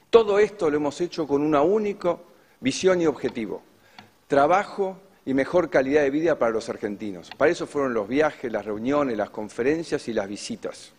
Todo 0.09 0.38
esto 0.38 0.71
lo 0.71 0.77
hemos 0.77 1.01
hecho 1.01 1.27
con 1.27 1.42
una 1.42 1.62
única 1.62 2.16
visión 2.61 3.03
y 3.03 3.07
objetivo, 3.07 3.62
trabajo 4.29 4.99
y 5.24 5.35
mejor 5.35 5.70
calidad 5.70 6.02
de 6.02 6.11
vida 6.11 6.38
para 6.38 6.52
los 6.52 6.68
argentinos. 6.68 7.30
Para 7.37 7.50
eso 7.50 7.66
fueron 7.66 7.94
los 7.94 8.08
viajes, 8.08 8.50
las 8.50 8.64
reuniones, 8.64 9.16
las 9.16 9.30
conferencias 9.30 10.08
y 10.08 10.12
las 10.12 10.28
visitas. 10.28 10.92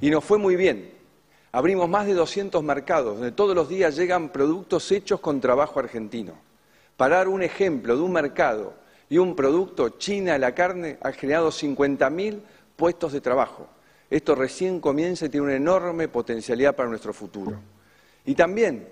Y 0.00 0.10
nos 0.10 0.24
fue 0.24 0.38
muy 0.38 0.56
bien, 0.56 1.00
Abrimos 1.52 1.88
más 1.88 2.06
de 2.06 2.14
200 2.14 2.62
mercados, 2.62 3.16
donde 3.16 3.32
todos 3.32 3.56
los 3.56 3.68
días 3.68 3.96
llegan 3.96 4.28
productos 4.28 4.92
hechos 4.92 5.18
con 5.18 5.40
trabajo 5.40 5.80
argentino. 5.80 6.34
Para 6.96 7.16
dar 7.16 7.28
un 7.28 7.42
ejemplo 7.42 7.96
de 7.96 8.02
un 8.02 8.12
mercado 8.12 8.74
y 9.08 9.18
un 9.18 9.34
producto, 9.34 9.88
China, 9.90 10.38
la 10.38 10.54
carne, 10.54 10.98
ha 11.02 11.10
generado 11.10 11.50
50.000 11.50 12.40
puestos 12.76 13.12
de 13.12 13.20
trabajo. 13.20 13.66
Esto 14.08 14.36
recién 14.36 14.80
comienza 14.80 15.26
y 15.26 15.28
tiene 15.28 15.46
una 15.46 15.56
enorme 15.56 16.06
potencialidad 16.06 16.76
para 16.76 16.88
nuestro 16.88 17.12
futuro. 17.12 17.58
Y 18.24 18.36
también 18.36 18.86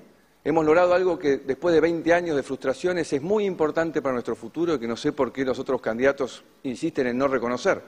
hemos 0.48 0.64
logrado 0.64 0.94
algo 0.94 1.18
que 1.18 1.36
después 1.38 1.74
de 1.74 1.80
20 1.80 2.12
años 2.14 2.34
de 2.34 2.42
frustraciones 2.42 3.12
es 3.12 3.20
muy 3.20 3.44
importante 3.44 4.00
para 4.00 4.14
nuestro 4.14 4.34
futuro 4.34 4.74
y 4.74 4.78
que 4.78 4.88
no 4.88 4.96
sé 4.96 5.12
por 5.12 5.32
qué 5.32 5.44
los 5.44 5.58
otros 5.58 5.80
candidatos 5.80 6.42
insisten 6.62 7.06
en 7.06 7.18
no 7.18 7.28
reconocer 7.28 7.82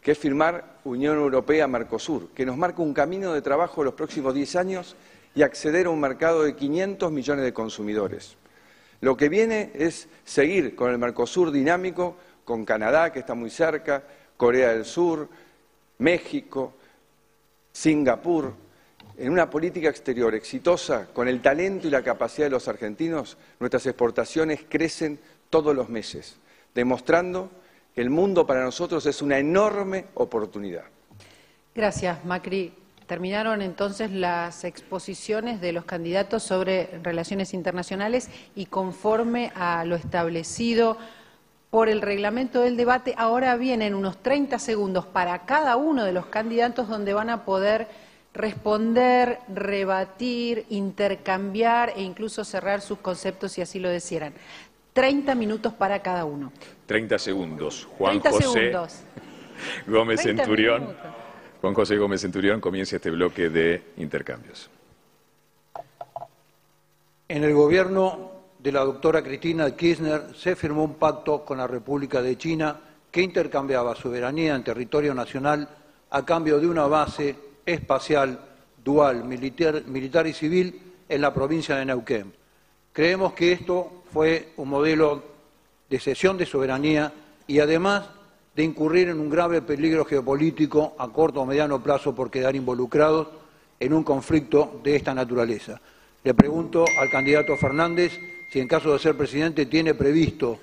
que 0.00 0.12
es 0.12 0.18
firmar 0.18 0.78
Unión 0.84 1.16
Europea-Mercosur, 1.16 2.28
que 2.28 2.46
nos 2.46 2.56
marca 2.56 2.80
un 2.80 2.94
camino 2.94 3.32
de 3.32 3.42
trabajo 3.42 3.80
en 3.80 3.86
los 3.86 3.94
próximos 3.94 4.34
10 4.34 4.56
años 4.56 4.94
y 5.34 5.42
acceder 5.42 5.86
a 5.86 5.90
un 5.90 5.98
mercado 5.98 6.44
de 6.44 6.54
500 6.54 7.10
millones 7.10 7.44
de 7.44 7.52
consumidores. 7.52 8.36
Lo 9.00 9.16
que 9.16 9.28
viene 9.28 9.72
es 9.74 10.08
seguir 10.24 10.76
con 10.76 10.92
el 10.92 10.98
Mercosur 10.98 11.50
dinámico, 11.50 12.16
con 12.44 12.64
Canadá, 12.64 13.12
que 13.12 13.18
está 13.18 13.34
muy 13.34 13.50
cerca, 13.50 14.04
Corea 14.36 14.72
del 14.74 14.84
Sur, 14.84 15.28
México, 15.98 16.74
Singapur, 17.72 18.54
en 19.18 19.32
una 19.32 19.48
política 19.48 19.88
exterior 19.88 20.34
exitosa, 20.34 21.08
con 21.12 21.28
el 21.28 21.40
talento 21.40 21.86
y 21.86 21.90
la 21.90 22.02
capacidad 22.02 22.46
de 22.46 22.50
los 22.50 22.68
argentinos, 22.68 23.36
nuestras 23.60 23.86
exportaciones 23.86 24.60
crecen 24.68 25.18
todos 25.48 25.74
los 25.74 25.88
meses, 25.88 26.36
demostrando 26.74 27.50
el 27.94 28.10
mundo 28.10 28.46
para 28.46 28.62
nosotros 28.62 29.06
es 29.06 29.22
una 29.22 29.38
enorme 29.38 30.06
oportunidad. 30.14 30.84
Gracias, 31.74 32.24
Macri. 32.24 32.74
Terminaron 33.06 33.62
entonces 33.62 34.10
las 34.10 34.64
exposiciones 34.64 35.60
de 35.60 35.72
los 35.72 35.84
candidatos 35.84 36.42
sobre 36.42 36.98
relaciones 37.02 37.54
internacionales 37.54 38.28
y 38.54 38.66
conforme 38.66 39.52
a 39.54 39.84
lo 39.84 39.94
establecido 39.94 40.98
por 41.70 41.88
el 41.88 42.02
reglamento 42.02 42.60
del 42.60 42.76
debate, 42.76 43.14
ahora 43.16 43.56
vienen 43.56 43.94
unos 43.94 44.22
30 44.22 44.58
segundos 44.58 45.06
para 45.06 45.46
cada 45.46 45.76
uno 45.76 46.04
de 46.04 46.12
los 46.12 46.26
candidatos 46.26 46.88
donde 46.88 47.14
van 47.14 47.30
a 47.30 47.44
poder 47.44 47.88
responder, 48.36 49.40
rebatir, 49.48 50.66
intercambiar 50.68 51.92
e 51.96 52.02
incluso 52.02 52.44
cerrar 52.44 52.80
sus 52.80 52.98
conceptos 52.98 53.52
si 53.52 53.62
así 53.62 53.78
lo 53.80 53.88
desearan. 53.88 54.34
30 54.92 55.34
minutos 55.34 55.72
para 55.74 56.00
cada 56.00 56.24
uno. 56.24 56.52
30 56.86 57.18
segundos. 57.18 57.88
Juan 57.98 58.20
José 58.20 58.72
Gómez 59.86 60.22
Centurión. 60.22 60.96
Juan 61.60 61.74
José 61.74 61.96
Gómez 61.96 62.20
Centurión 62.20 62.60
comienza 62.60 62.96
este 62.96 63.10
bloque 63.10 63.48
de 63.48 63.82
intercambios. 63.96 64.70
En 67.28 67.42
el 67.42 67.52
gobierno 67.54 68.30
de 68.58 68.72
la 68.72 68.84
doctora 68.84 69.22
Cristina 69.22 69.74
Kirchner 69.74 70.34
se 70.34 70.56
firmó 70.56 70.84
un 70.84 70.94
pacto 70.94 71.44
con 71.44 71.58
la 71.58 71.66
República 71.66 72.22
de 72.22 72.38
China 72.38 72.78
que 73.10 73.22
intercambiaba 73.22 73.96
soberanía 73.96 74.54
en 74.54 74.62
territorio 74.62 75.14
nacional 75.14 75.68
a 76.10 76.24
cambio 76.24 76.60
de 76.60 76.68
una 76.68 76.86
base 76.86 77.45
espacial 77.66 78.40
dual 78.82 79.24
militar, 79.24 79.82
militar 79.86 80.26
y 80.26 80.32
civil 80.32 80.80
en 81.08 81.20
la 81.20 81.34
provincia 81.34 81.76
de 81.76 81.84
Neuquén. 81.84 82.32
Creemos 82.92 83.34
que 83.34 83.52
esto 83.52 84.04
fue 84.12 84.52
un 84.56 84.68
modelo 84.68 85.22
de 85.90 86.00
cesión 86.00 86.38
de 86.38 86.46
soberanía 86.46 87.12
y 87.46 87.58
además 87.58 88.08
de 88.54 88.62
incurrir 88.64 89.08
en 89.08 89.20
un 89.20 89.28
grave 89.28 89.60
peligro 89.60 90.04
geopolítico 90.04 90.94
a 90.98 91.08
corto 91.08 91.42
o 91.42 91.46
mediano 91.46 91.82
plazo 91.82 92.14
por 92.14 92.30
quedar 92.30 92.56
involucrados 92.56 93.28
en 93.78 93.92
un 93.92 94.02
conflicto 94.02 94.80
de 94.82 94.96
esta 94.96 95.12
naturaleza. 95.12 95.80
Le 96.24 96.32
pregunto 96.32 96.84
al 96.98 97.10
candidato 97.10 97.56
Fernández 97.56 98.18
si 98.50 98.60
en 98.60 98.68
caso 98.68 98.92
de 98.92 98.98
ser 98.98 99.16
presidente 99.16 99.66
tiene 99.66 99.94
previsto 99.94 100.58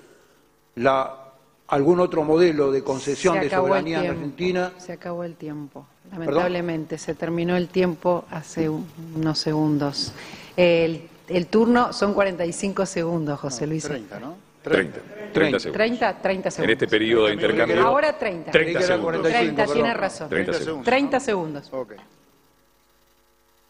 algún 1.67 1.99
otro 1.99 2.23
modelo 2.23 2.71
de 2.71 2.84
concesión 2.84 3.39
de 3.39 3.49
soberanía 3.49 4.04
en 4.04 4.12
Argentina. 4.12 4.73
Se 4.78 4.93
acabó 4.93 5.23
el 5.23 5.36
tiempo. 5.36 5.86
Lamentablemente, 6.12 6.97
se 6.97 7.15
terminó 7.15 7.56
el 7.56 7.69
tiempo 7.69 8.26
hace 8.30 8.69
unos 8.69 9.39
segundos. 9.39 10.13
El 10.56 11.10
el 11.28 11.47
turno 11.47 11.93
son 11.93 12.13
45 12.13 12.86
segundos, 12.86 13.39
José 13.39 13.67
Luis. 13.67 13.84
30, 13.84 14.19
¿no? 14.19 14.36
30. 14.62 14.99
30 15.34 15.60
segundos. 15.60 15.73
30, 15.73 16.21
30 16.21 16.52
segundos. 16.52 16.60
En 16.60 16.69
este 16.69 16.88
periodo 16.88 17.28
de 17.28 17.34
intercambio. 17.34 17.82
Ahora 17.82 18.17
30. 18.17 18.52
30 18.52 18.82
segundos. 18.82 19.21
30, 19.23 19.65
tiene 19.65 19.93
razón. 19.93 20.30
30 20.30 20.54
segundos. 20.54 20.86
30 20.86 21.19
segundos. 21.19 21.69
Okay. 21.71 21.97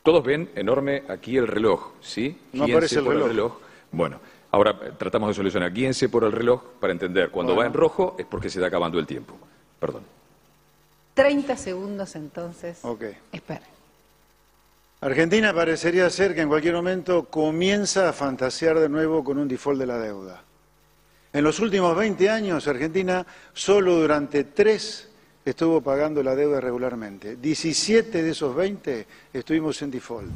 Todos 0.02 0.24
ven 0.24 0.50
enorme 0.56 1.04
aquí 1.08 1.38
el 1.38 1.48
reloj, 1.48 1.92
¿sí? 2.02 2.38
No 2.52 2.66
aparece 2.66 3.00
el 3.00 3.06
reloj. 3.06 3.24
el 3.24 3.30
reloj. 3.30 3.58
Bueno, 3.92 4.20
ahora 4.54 4.78
eh, 4.84 4.92
tratamos 4.98 5.30
de 5.30 5.34
solucionar. 5.34 5.74
Guíense 5.74 6.08
por 6.08 6.24
el 6.24 6.32
reloj 6.32 6.64
para 6.80 6.94
entender. 6.94 7.30
Cuando 7.30 7.56
va 7.56 7.66
en 7.66 7.74
rojo 7.74 8.16
es 8.18 8.26
porque 8.26 8.50
se 8.50 8.60
está 8.60 8.68
acabando 8.68 9.00
el 9.00 9.06
tiempo. 9.06 9.36
Perdón. 9.80 10.04
30 11.16 11.58
segundos 11.58 12.16
entonces. 12.16 12.80
Ok. 12.84 13.04
Espera. 13.32 13.66
Argentina 15.02 15.54
parecería 15.54 16.10
ser 16.10 16.34
que 16.34 16.42
en 16.42 16.48
cualquier 16.48 16.76
momento 16.76 17.26
comienza 17.26 18.08
a 18.08 18.14
fantasear 18.14 18.80
de 18.80 18.88
nuevo 18.88 19.24
con 19.24 19.38
un 19.38 19.48
default 19.48 19.80
de 19.80 19.86
la 19.86 19.98
deuda. 19.98 20.42
En 21.34 21.44
los 21.44 21.60
últimos 21.60 21.96
20 21.98 22.30
años, 22.30 22.68
Argentina 22.68 23.26
solo 23.54 23.96
durante 23.96 24.46
tres 24.46 25.10
estuvo 25.44 25.82
pagando 25.82 26.24
la 26.24 26.36
deuda 26.36 26.62
regularmente. 26.62 27.36
17 27.36 28.24
de 28.24 28.30
esos 28.30 28.56
20 28.56 29.08
estuvimos 29.34 29.82
en 29.82 29.92
default. 29.92 30.32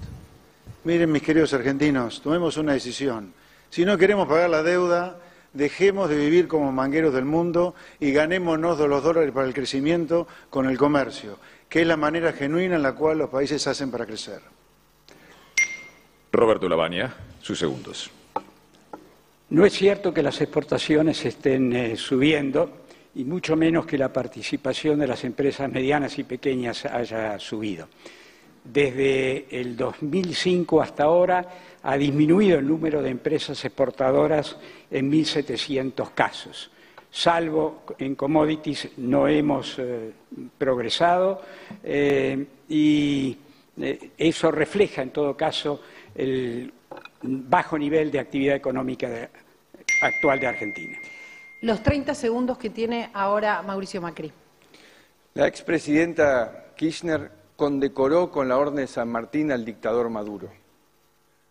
Miren, 0.84 1.12
mis 1.12 1.22
queridos 1.22 1.54
argentinos, 1.54 2.22
tomemos 2.22 2.58
una 2.58 2.74
decisión. 2.74 3.32
Si 3.70 3.86
no 3.86 3.98
queremos 3.98 4.28
pagar 4.28 4.50
la 4.50 4.64
deuda, 4.64 5.20
dejemos 5.54 6.10
de 6.10 6.18
vivir 6.18 6.48
como 6.48 6.72
mangueros 6.72 7.14
del 7.14 7.26
mundo 7.26 7.76
y 8.00 8.12
ganémonos 8.12 8.80
los 8.80 9.04
dólares 9.04 9.32
para 9.32 9.48
el 9.48 9.54
crecimiento 9.54 10.28
con 10.50 10.68
el 10.70 10.78
comercio, 10.78 11.40
que 11.68 11.82
es 11.82 11.88
la 11.88 11.98
manera 11.98 12.34
genuina 12.34 12.76
en 12.76 12.84
la 12.84 12.94
cual 12.94 13.18
los 13.18 13.30
países 13.30 13.66
hacen 13.68 13.92
para 13.92 14.06
crecer. 14.06 14.42
Roberto 16.32 16.70
Lavagna, 16.70 17.14
sus 17.42 17.58
segundos. 17.58 18.12
No 19.50 19.66
es 19.66 19.74
cierto 19.74 20.14
que 20.14 20.22
las 20.22 20.42
exportaciones 20.42 21.24
estén 21.26 21.74
eh, 21.74 21.96
subiendo 21.96 22.86
y 23.16 23.24
mucho 23.24 23.56
menos 23.56 23.86
que 23.86 23.98
la 23.98 24.12
participación 24.12 25.00
de 25.00 25.08
las 25.08 25.24
empresas 25.24 25.72
medianas 25.72 26.20
y 26.20 26.24
pequeñas 26.24 26.86
haya 26.86 27.40
subido. 27.40 27.88
Desde 28.64 29.48
el 29.50 29.78
2005 29.78 30.82
hasta 30.82 31.04
ahora 31.06 31.48
ha 31.88 31.98
disminuido 31.98 32.60
el 32.60 32.68
número 32.68 33.02
de 33.02 33.10
empresas 33.10 33.64
exportadoras 33.64 34.58
en 34.92 35.10
1.700 35.10 36.12
casos. 36.14 36.70
Salvo 37.10 37.84
en 37.98 38.14
commodities 38.14 38.90
no 38.98 39.26
hemos 39.26 39.80
eh, 39.80 40.12
progresado 40.58 41.42
eh, 41.82 42.46
y 42.68 43.38
eh, 43.80 44.12
eso 44.18 44.52
refleja 44.52 45.02
en 45.02 45.12
todo 45.12 45.38
caso 45.38 45.82
el 46.14 46.74
bajo 47.22 47.80
nivel 47.80 48.12
de 48.12 48.20
actividad 48.20 48.58
económica 48.58 49.30
actual 50.02 50.42
de 50.42 50.48
Argentina. 50.48 50.98
Los 51.62 51.82
30 51.84 52.14
segundos 52.16 52.58
que 52.58 52.70
tiene 52.70 53.12
ahora 53.14 53.62
Mauricio 53.62 54.02
Macri. 54.02 54.30
La 55.36 55.48
expresidenta 55.48 56.66
Kirchner 56.76 57.32
condecoró 57.56 58.30
con 58.30 58.50
la 58.50 58.58
Orden 58.58 58.76
de 58.76 58.88
San 58.88 59.08
Martín 59.08 59.54
al 59.54 59.64
dictador 59.64 60.10
Maduro. 60.10 60.67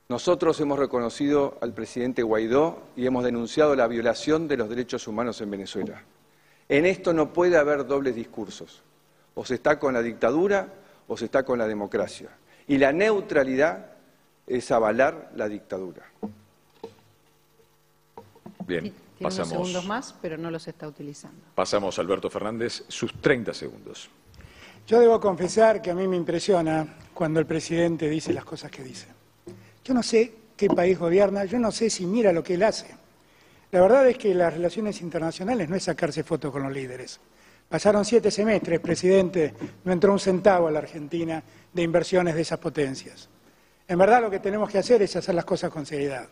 Nosotros 0.08 0.60
hemos 0.60 0.78
reconocido 0.78 1.58
al 1.60 1.72
presidente 1.72 2.22
Guaidó 2.22 2.80
y 2.96 3.06
hemos 3.06 3.24
denunciado 3.24 3.74
la 3.74 3.88
violación 3.88 4.46
de 4.46 4.56
los 4.56 4.68
derechos 4.68 5.08
humanos 5.08 5.40
en 5.40 5.50
Venezuela. 5.50 6.02
En 6.68 6.86
esto 6.86 7.12
no 7.12 7.32
puede 7.32 7.56
haber 7.56 7.86
dobles 7.86 8.14
discursos. 8.14 8.82
O 9.34 9.44
se 9.44 9.54
está 9.54 9.80
con 9.80 9.94
la 9.94 10.02
dictadura 10.02 10.72
o 11.08 11.16
se 11.16 11.24
está 11.24 11.44
con 11.44 11.58
la 11.58 11.66
democracia. 11.66 12.28
Y 12.68 12.78
la 12.78 12.92
neutralidad 12.92 13.86
es 14.46 14.70
avalar 14.70 15.32
la 15.34 15.48
dictadura. 15.48 16.04
Bien. 18.64 18.92
Tiene 19.18 19.34
unos 19.34 19.48
segundos 19.48 19.86
más, 19.86 20.14
pero 20.20 20.36
no 20.36 20.50
los 20.50 20.68
está 20.68 20.86
utilizando. 20.86 21.40
Pasamos, 21.54 21.98
Alberto 21.98 22.30
Fernández, 22.30 22.84
sus 22.88 23.12
30 23.14 23.54
segundos. 23.54 24.10
Yo 24.86 25.00
debo 25.00 25.18
confesar 25.18 25.82
que 25.82 25.90
a 25.90 25.94
mí 25.94 26.06
me 26.06 26.16
impresiona 26.16 26.96
cuando 27.12 27.40
el 27.40 27.46
presidente 27.46 28.08
dice 28.08 28.32
las 28.32 28.44
cosas 28.44 28.70
que 28.70 28.84
dice. 28.84 29.15
Yo 29.86 29.94
no 29.94 30.02
sé 30.02 30.32
qué 30.56 30.68
país 30.68 30.98
gobierna, 30.98 31.44
yo 31.44 31.58
no 31.58 31.70
sé 31.70 31.90
si 31.90 32.06
mira 32.06 32.32
lo 32.32 32.42
que 32.42 32.54
él 32.54 32.62
hace. 32.62 32.86
La 33.70 33.80
verdad 33.80 34.08
es 34.08 34.18
que 34.18 34.34
las 34.34 34.52
relaciones 34.52 35.00
internacionales 35.00 35.68
no 35.68 35.76
es 35.76 35.84
sacarse 35.84 36.24
fotos 36.24 36.50
con 36.50 36.62
los 36.62 36.72
líderes. 36.72 37.20
Pasaron 37.68 38.04
siete 38.04 38.30
semestres, 38.30 38.80
presidente, 38.80 39.54
no 39.84 39.92
entró 39.92 40.12
un 40.12 40.18
centavo 40.18 40.68
a 40.68 40.70
la 40.70 40.80
Argentina 40.80 41.42
de 41.72 41.82
inversiones 41.82 42.34
de 42.34 42.42
esas 42.42 42.58
potencias. 42.58 43.28
En 43.86 43.98
verdad 43.98 44.22
lo 44.22 44.30
que 44.30 44.40
tenemos 44.40 44.70
que 44.70 44.78
hacer 44.78 45.02
es 45.02 45.14
hacer 45.14 45.34
las 45.34 45.44
cosas 45.44 45.70
con 45.70 45.86
seriedad. 45.86 46.28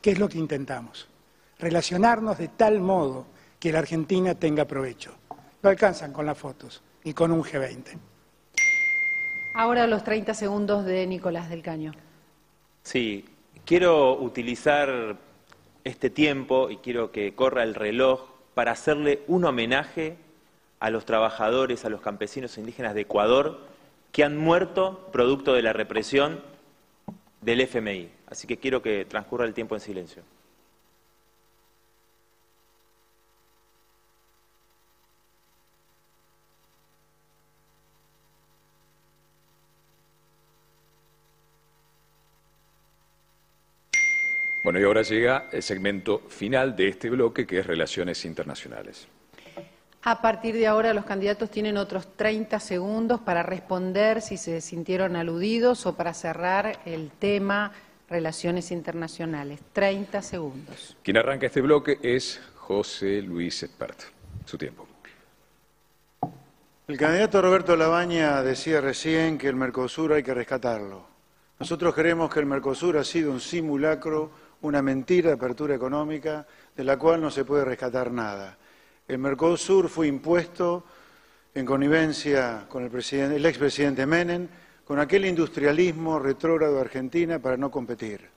¿Qué 0.00 0.12
es 0.12 0.18
lo 0.18 0.28
que 0.28 0.38
intentamos? 0.38 1.08
relacionarnos 1.58 2.38
de 2.38 2.48
tal 2.48 2.80
modo 2.80 3.26
que 3.58 3.72
la 3.72 3.80
Argentina 3.80 4.34
tenga 4.34 4.64
provecho. 4.64 5.14
No 5.62 5.70
alcanzan 5.70 6.12
con 6.12 6.26
las 6.26 6.38
fotos 6.38 6.82
y 7.04 7.12
con 7.12 7.32
un 7.32 7.42
G20. 7.42 7.98
Ahora 9.54 9.86
los 9.86 10.04
30 10.04 10.34
segundos 10.34 10.84
de 10.84 11.06
Nicolás 11.06 11.48
del 11.48 11.62
Caño. 11.62 11.92
Sí, 12.86 13.24
quiero 13.64 14.12
utilizar 14.16 15.16
este 15.82 16.08
tiempo 16.08 16.70
y 16.70 16.76
quiero 16.76 17.10
que 17.10 17.34
corra 17.34 17.64
el 17.64 17.74
reloj 17.74 18.28
para 18.54 18.70
hacerle 18.70 19.22
un 19.26 19.44
homenaje 19.44 20.16
a 20.78 20.90
los 20.90 21.04
trabajadores, 21.04 21.84
a 21.84 21.88
los 21.88 22.00
campesinos 22.00 22.58
indígenas 22.58 22.94
de 22.94 23.00
Ecuador 23.00 23.58
que 24.12 24.22
han 24.22 24.36
muerto 24.36 25.08
producto 25.12 25.52
de 25.52 25.62
la 25.62 25.72
represión 25.72 26.40
del 27.40 27.62
FMI. 27.62 28.08
Así 28.28 28.46
que 28.46 28.58
quiero 28.58 28.82
que 28.82 29.04
transcurra 29.04 29.46
el 29.46 29.52
tiempo 29.52 29.74
en 29.74 29.80
silencio. 29.80 30.22
Bueno, 44.66 44.80
y 44.80 44.82
ahora 44.82 45.02
llega 45.02 45.46
el 45.52 45.62
segmento 45.62 46.22
final 46.28 46.74
de 46.74 46.88
este 46.88 47.08
bloque, 47.08 47.46
que 47.46 47.60
es 47.60 47.66
Relaciones 47.68 48.24
Internacionales. 48.24 49.06
A 50.02 50.20
partir 50.20 50.56
de 50.56 50.66
ahora 50.66 50.92
los 50.92 51.04
candidatos 51.04 51.52
tienen 51.52 51.76
otros 51.76 52.16
30 52.16 52.58
segundos 52.58 53.20
para 53.20 53.44
responder 53.44 54.20
si 54.20 54.36
se 54.36 54.60
sintieron 54.60 55.14
aludidos 55.14 55.86
o 55.86 55.94
para 55.96 56.12
cerrar 56.14 56.80
el 56.84 57.12
tema 57.12 57.70
Relaciones 58.10 58.72
Internacionales. 58.72 59.60
30 59.72 60.20
segundos. 60.22 60.96
Quien 61.00 61.16
arranca 61.16 61.46
este 61.46 61.60
bloque 61.60 62.00
es 62.02 62.40
José 62.56 63.22
Luis 63.22 63.62
Espert. 63.62 64.00
Su 64.46 64.58
tiempo. 64.58 64.88
El 66.88 66.98
candidato 66.98 67.40
Roberto 67.40 67.76
Labaña 67.76 68.42
decía 68.42 68.80
recién 68.80 69.38
que 69.38 69.46
el 69.46 69.54
Mercosur 69.54 70.12
hay 70.12 70.24
que 70.24 70.34
rescatarlo. 70.34 71.06
Nosotros 71.60 71.94
creemos 71.94 72.34
que 72.34 72.40
el 72.40 72.46
Mercosur 72.46 72.98
ha 72.98 73.04
sido 73.04 73.30
un 73.30 73.40
simulacro 73.40 74.45
una 74.62 74.82
mentira 74.82 75.28
de 75.28 75.34
apertura 75.34 75.74
económica 75.74 76.46
de 76.74 76.84
la 76.84 76.98
cual 76.98 77.20
no 77.20 77.30
se 77.30 77.44
puede 77.44 77.64
rescatar 77.64 78.10
nada. 78.10 78.56
El 79.08 79.18
Mercosur 79.18 79.88
fue 79.88 80.08
impuesto 80.08 80.84
en 81.54 81.64
connivencia 81.64 82.66
con 82.68 82.84
el, 82.84 82.90
presidente, 82.90 83.36
el 83.36 83.46
expresidente 83.46 84.04
Menem, 84.04 84.48
con 84.84 84.98
aquel 84.98 85.24
industrialismo 85.24 86.18
retrógrado 86.18 86.74
de 86.74 86.80
Argentina 86.80 87.38
para 87.38 87.56
no 87.56 87.70
competir. 87.70 88.28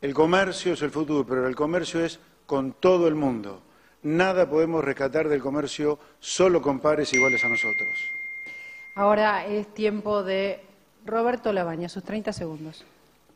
El 0.00 0.12
comercio 0.12 0.72
es 0.72 0.82
el 0.82 0.90
futuro, 0.90 1.24
pero 1.26 1.46
el 1.46 1.54
comercio 1.54 2.04
es 2.04 2.18
con 2.46 2.72
todo 2.72 3.06
el 3.06 3.14
mundo. 3.14 3.62
Nada 4.02 4.50
podemos 4.50 4.84
rescatar 4.84 5.28
del 5.28 5.40
comercio 5.40 5.98
solo 6.18 6.60
con 6.60 6.80
pares 6.80 7.12
iguales 7.12 7.44
a 7.44 7.48
nosotros. 7.48 7.88
Ahora 8.94 9.46
es 9.46 9.72
tiempo 9.72 10.22
de 10.22 10.60
Roberto 11.06 11.52
Labaña, 11.52 11.88
sus 11.88 12.02
30 12.02 12.32
segundos. 12.32 12.84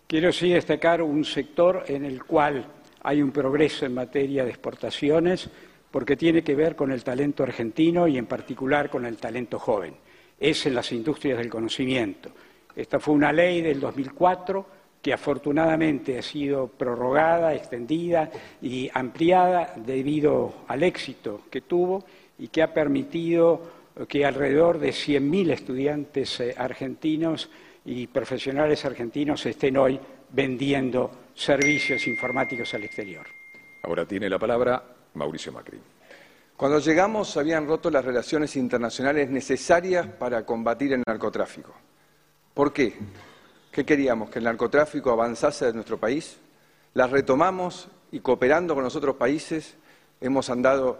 Quiero 0.08 0.32
sí 0.32 0.50
destacar 0.50 1.02
un 1.02 1.24
sector 1.24 1.82
en 1.88 2.04
el 2.04 2.22
cual 2.22 2.64
hay 3.02 3.20
un 3.20 3.32
progreso 3.32 3.86
en 3.86 3.94
materia 3.94 4.44
de 4.44 4.50
exportaciones 4.50 5.50
porque 5.90 6.16
tiene 6.16 6.44
que 6.44 6.54
ver 6.54 6.76
con 6.76 6.92
el 6.92 7.02
talento 7.02 7.42
argentino 7.42 8.06
y 8.06 8.16
en 8.16 8.26
particular 8.26 8.88
con 8.88 9.04
el 9.04 9.16
talento 9.16 9.58
joven. 9.58 9.94
Es 10.38 10.64
en 10.66 10.76
las 10.76 10.92
industrias 10.92 11.38
del 11.38 11.50
conocimiento. 11.50 12.30
Esta 12.76 13.00
fue 13.00 13.14
una 13.14 13.32
ley 13.32 13.62
del 13.62 13.80
2004 13.80 14.66
que 15.02 15.12
afortunadamente 15.12 16.16
ha 16.18 16.22
sido 16.22 16.68
prorrogada, 16.68 17.52
extendida 17.52 18.30
y 18.62 18.88
ampliada 18.94 19.72
debido 19.74 20.54
al 20.68 20.84
éxito 20.84 21.42
que 21.50 21.62
tuvo 21.62 22.04
y 22.38 22.46
que 22.46 22.62
ha 22.62 22.72
permitido 22.72 23.60
que 24.08 24.24
alrededor 24.24 24.78
de 24.78 24.90
100.000 24.90 25.50
estudiantes 25.50 26.38
eh, 26.38 26.54
argentinos 26.56 27.50
y 27.87 28.09
profesionales 28.09 28.85
argentinos 28.85 29.46
estén 29.46 29.77
hoy 29.77 29.99
vendiendo 30.31 31.11
servicios 31.35 32.05
informáticos 32.09 32.75
al 32.75 32.83
exterior. 32.85 33.27
Ahora 33.85 34.05
tiene 34.05 34.29
la 34.29 34.40
palabra 34.40 34.83
Mauricio 35.14 35.53
Macri. 35.53 35.81
Cuando 36.57 36.81
llegamos 36.81 37.37
habían 37.37 37.66
roto 37.66 37.88
las 37.88 38.05
relaciones 38.05 38.57
internacionales 38.57 39.31
necesarias 39.31 40.07
para 40.07 40.44
combatir 40.44 40.94
el 40.94 41.03
narcotráfico. 41.07 41.72
¿Por 42.53 42.72
qué? 42.72 42.94
¿Qué 43.70 43.85
queríamos? 43.85 44.31
¿Que 44.31 44.40
el 44.40 44.46
narcotráfico 44.46 45.12
avanzase 45.12 45.66
de 45.66 45.75
nuestro 45.75 45.99
país? 45.99 46.38
Las 46.94 47.11
retomamos 47.11 47.88
y 48.11 48.18
cooperando 48.18 48.75
con 48.75 48.83
los 48.83 48.96
otros 48.96 49.14
países 49.14 49.77
hemos 50.20 50.51
andado 50.51 50.99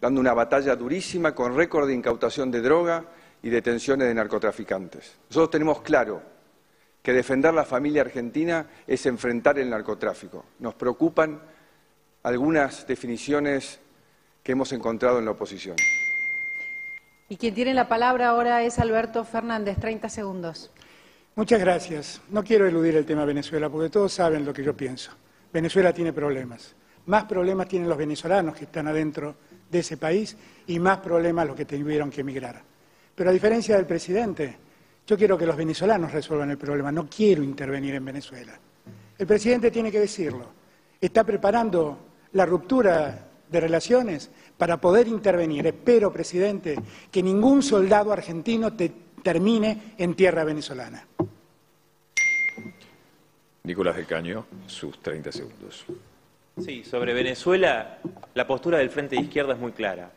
dando 0.00 0.20
una 0.20 0.34
batalla 0.34 0.74
durísima 0.74 1.32
con 1.32 1.54
récord 1.54 1.86
de 1.86 1.94
incautación 1.94 2.50
de 2.50 2.60
droga 2.60 3.04
y 3.42 3.50
detenciones 3.50 4.08
de 4.08 4.14
narcotraficantes. 4.14 5.16
Nosotros 5.28 5.50
tenemos 5.50 5.82
claro 5.82 6.22
que 7.02 7.12
defender 7.12 7.52
la 7.52 7.64
familia 7.64 8.02
argentina 8.02 8.66
es 8.86 9.04
enfrentar 9.06 9.58
el 9.58 9.68
narcotráfico. 9.68 10.44
Nos 10.60 10.74
preocupan 10.74 11.40
algunas 12.22 12.86
definiciones 12.86 13.80
que 14.42 14.52
hemos 14.52 14.72
encontrado 14.72 15.18
en 15.18 15.24
la 15.24 15.32
oposición. 15.32 15.76
Y 17.28 17.36
quien 17.36 17.54
tiene 17.54 17.74
la 17.74 17.88
palabra 17.88 18.28
ahora 18.28 18.62
es 18.62 18.78
Alberto 18.78 19.24
Fernández, 19.24 19.78
30 19.80 20.08
segundos. 20.08 20.70
Muchas 21.34 21.60
gracias. 21.60 22.20
No 22.28 22.44
quiero 22.44 22.66
eludir 22.66 22.94
el 22.96 23.06
tema 23.06 23.24
Venezuela 23.24 23.70
porque 23.70 23.88
todos 23.88 24.12
saben 24.12 24.44
lo 24.44 24.52
que 24.52 24.62
yo 24.62 24.76
pienso. 24.76 25.12
Venezuela 25.52 25.92
tiene 25.92 26.12
problemas. 26.12 26.74
Más 27.06 27.24
problemas 27.24 27.68
tienen 27.68 27.88
los 27.88 27.98
venezolanos 27.98 28.54
que 28.54 28.64
están 28.64 28.86
adentro 28.86 29.34
de 29.70 29.78
ese 29.78 29.96
país 29.96 30.36
y 30.66 30.78
más 30.78 30.98
problemas 30.98 31.46
los 31.46 31.56
que 31.56 31.64
tuvieron 31.64 32.10
que 32.10 32.20
emigrar. 32.20 32.62
Pero 33.14 33.30
a 33.30 33.32
diferencia 33.32 33.76
del 33.76 33.86
presidente, 33.86 34.56
yo 35.06 35.16
quiero 35.16 35.36
que 35.36 35.46
los 35.46 35.56
venezolanos 35.56 36.12
resuelvan 36.12 36.50
el 36.50 36.58
problema, 36.58 36.92
no 36.92 37.08
quiero 37.08 37.42
intervenir 37.42 37.94
en 37.94 38.04
Venezuela. 38.04 38.58
El 39.18 39.26
presidente 39.26 39.70
tiene 39.70 39.90
que 39.90 40.00
decirlo. 40.00 40.46
Está 41.00 41.24
preparando 41.24 41.98
la 42.32 42.46
ruptura 42.46 43.28
de 43.50 43.60
relaciones 43.60 44.30
para 44.56 44.80
poder 44.80 45.06
intervenir. 45.08 45.66
Espero, 45.66 46.12
presidente, 46.12 46.76
que 47.10 47.22
ningún 47.22 47.62
soldado 47.62 48.12
argentino 48.12 48.72
te 48.72 48.92
termine 49.22 49.94
en 49.98 50.14
tierra 50.14 50.44
venezolana. 50.44 51.06
Nicolás 53.64 53.96
del 53.96 54.06
Caño, 54.06 54.46
sus 54.66 55.00
30 55.00 55.30
segundos. 55.30 55.84
Sí, 56.60 56.84
sobre 56.84 57.14
Venezuela, 57.14 57.98
la 58.34 58.46
postura 58.46 58.78
del 58.78 58.90
Frente 58.90 59.16
de 59.16 59.22
Izquierda 59.22 59.54
es 59.54 59.58
muy 59.60 59.72
clara. 59.72 60.10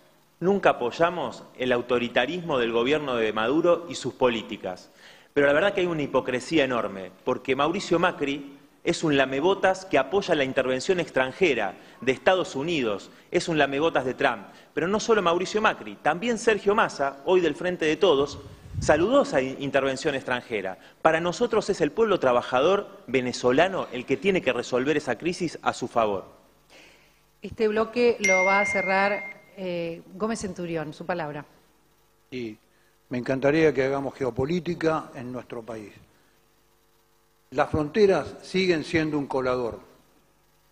Nunca 0.46 0.70
apoyamos 0.70 1.42
el 1.58 1.72
autoritarismo 1.72 2.60
del 2.60 2.72
gobierno 2.72 3.16
de 3.16 3.34
Maduro 3.34 3.88
y 3.90 3.96
sus 3.96 4.14
políticas. 4.14 4.92
Pero 5.34 5.48
la 5.48 5.54
verdad 5.54 5.74
que 5.74 5.82
hay 5.82 5.88
una 5.88 6.04
hipocresía 6.04 6.66
enorme, 6.66 7.10
porque 7.24 7.56
Mauricio 7.56 7.98
Macri 7.98 8.56
es 8.84 9.04
un 9.04 9.18
lamebotas 9.18 9.86
que 9.86 9.98
apoya 9.98 10.36
la 10.36 10.44
intervención 10.44 11.00
extranjera 11.00 11.74
de 12.00 12.12
Estados 12.12 12.56
Unidos, 12.56 13.10
es 13.32 13.48
un 13.48 13.58
lamebotas 13.58 14.06
de 14.06 14.14
Trump. 14.14 14.46
Pero 14.76 14.88
no 14.88 15.00
solo 15.00 15.24
Mauricio 15.24 15.64
Macri, 15.64 15.96
también 15.96 16.38
Sergio 16.38 16.76
Massa, 16.76 17.24
hoy 17.26 17.42
del 17.42 17.56
Frente 17.56 17.86
de 17.86 17.96
Todos, 17.96 18.38
saludó 18.80 19.24
esa 19.24 19.42
intervención 19.42 20.14
extranjera. 20.14 20.78
Para 21.02 21.22
nosotros 21.22 21.72
es 21.72 21.82
el 21.82 21.92
pueblo 21.92 22.20
trabajador 22.20 23.02
venezolano 23.08 23.88
el 23.92 24.06
que 24.06 24.16
tiene 24.16 24.44
que 24.44 24.54
resolver 24.54 24.96
esa 24.96 25.18
crisis 25.18 25.58
a 25.64 25.74
su 25.74 25.88
favor. 25.88 26.26
Este 27.42 27.68
bloque 27.68 28.18
lo 28.20 28.46
va 28.46 28.60
a 28.60 28.66
cerrar 28.68 29.35
eh, 29.58 30.02
Gómez 30.14 30.40
Centurión, 30.40 30.94
su 30.94 31.06
palabra. 31.06 31.46
Y 32.32 32.58
me 33.10 33.18
encantaría 33.18 33.74
que 33.74 33.84
hagamos 33.84 34.16
geopolítica 34.16 35.12
en 35.16 35.32
nuestro 35.32 35.62
país. 35.62 35.92
Las 37.52 37.70
fronteras 37.70 38.36
siguen 38.42 38.84
siendo 38.84 39.18
un 39.18 39.28
colador. 39.28 39.80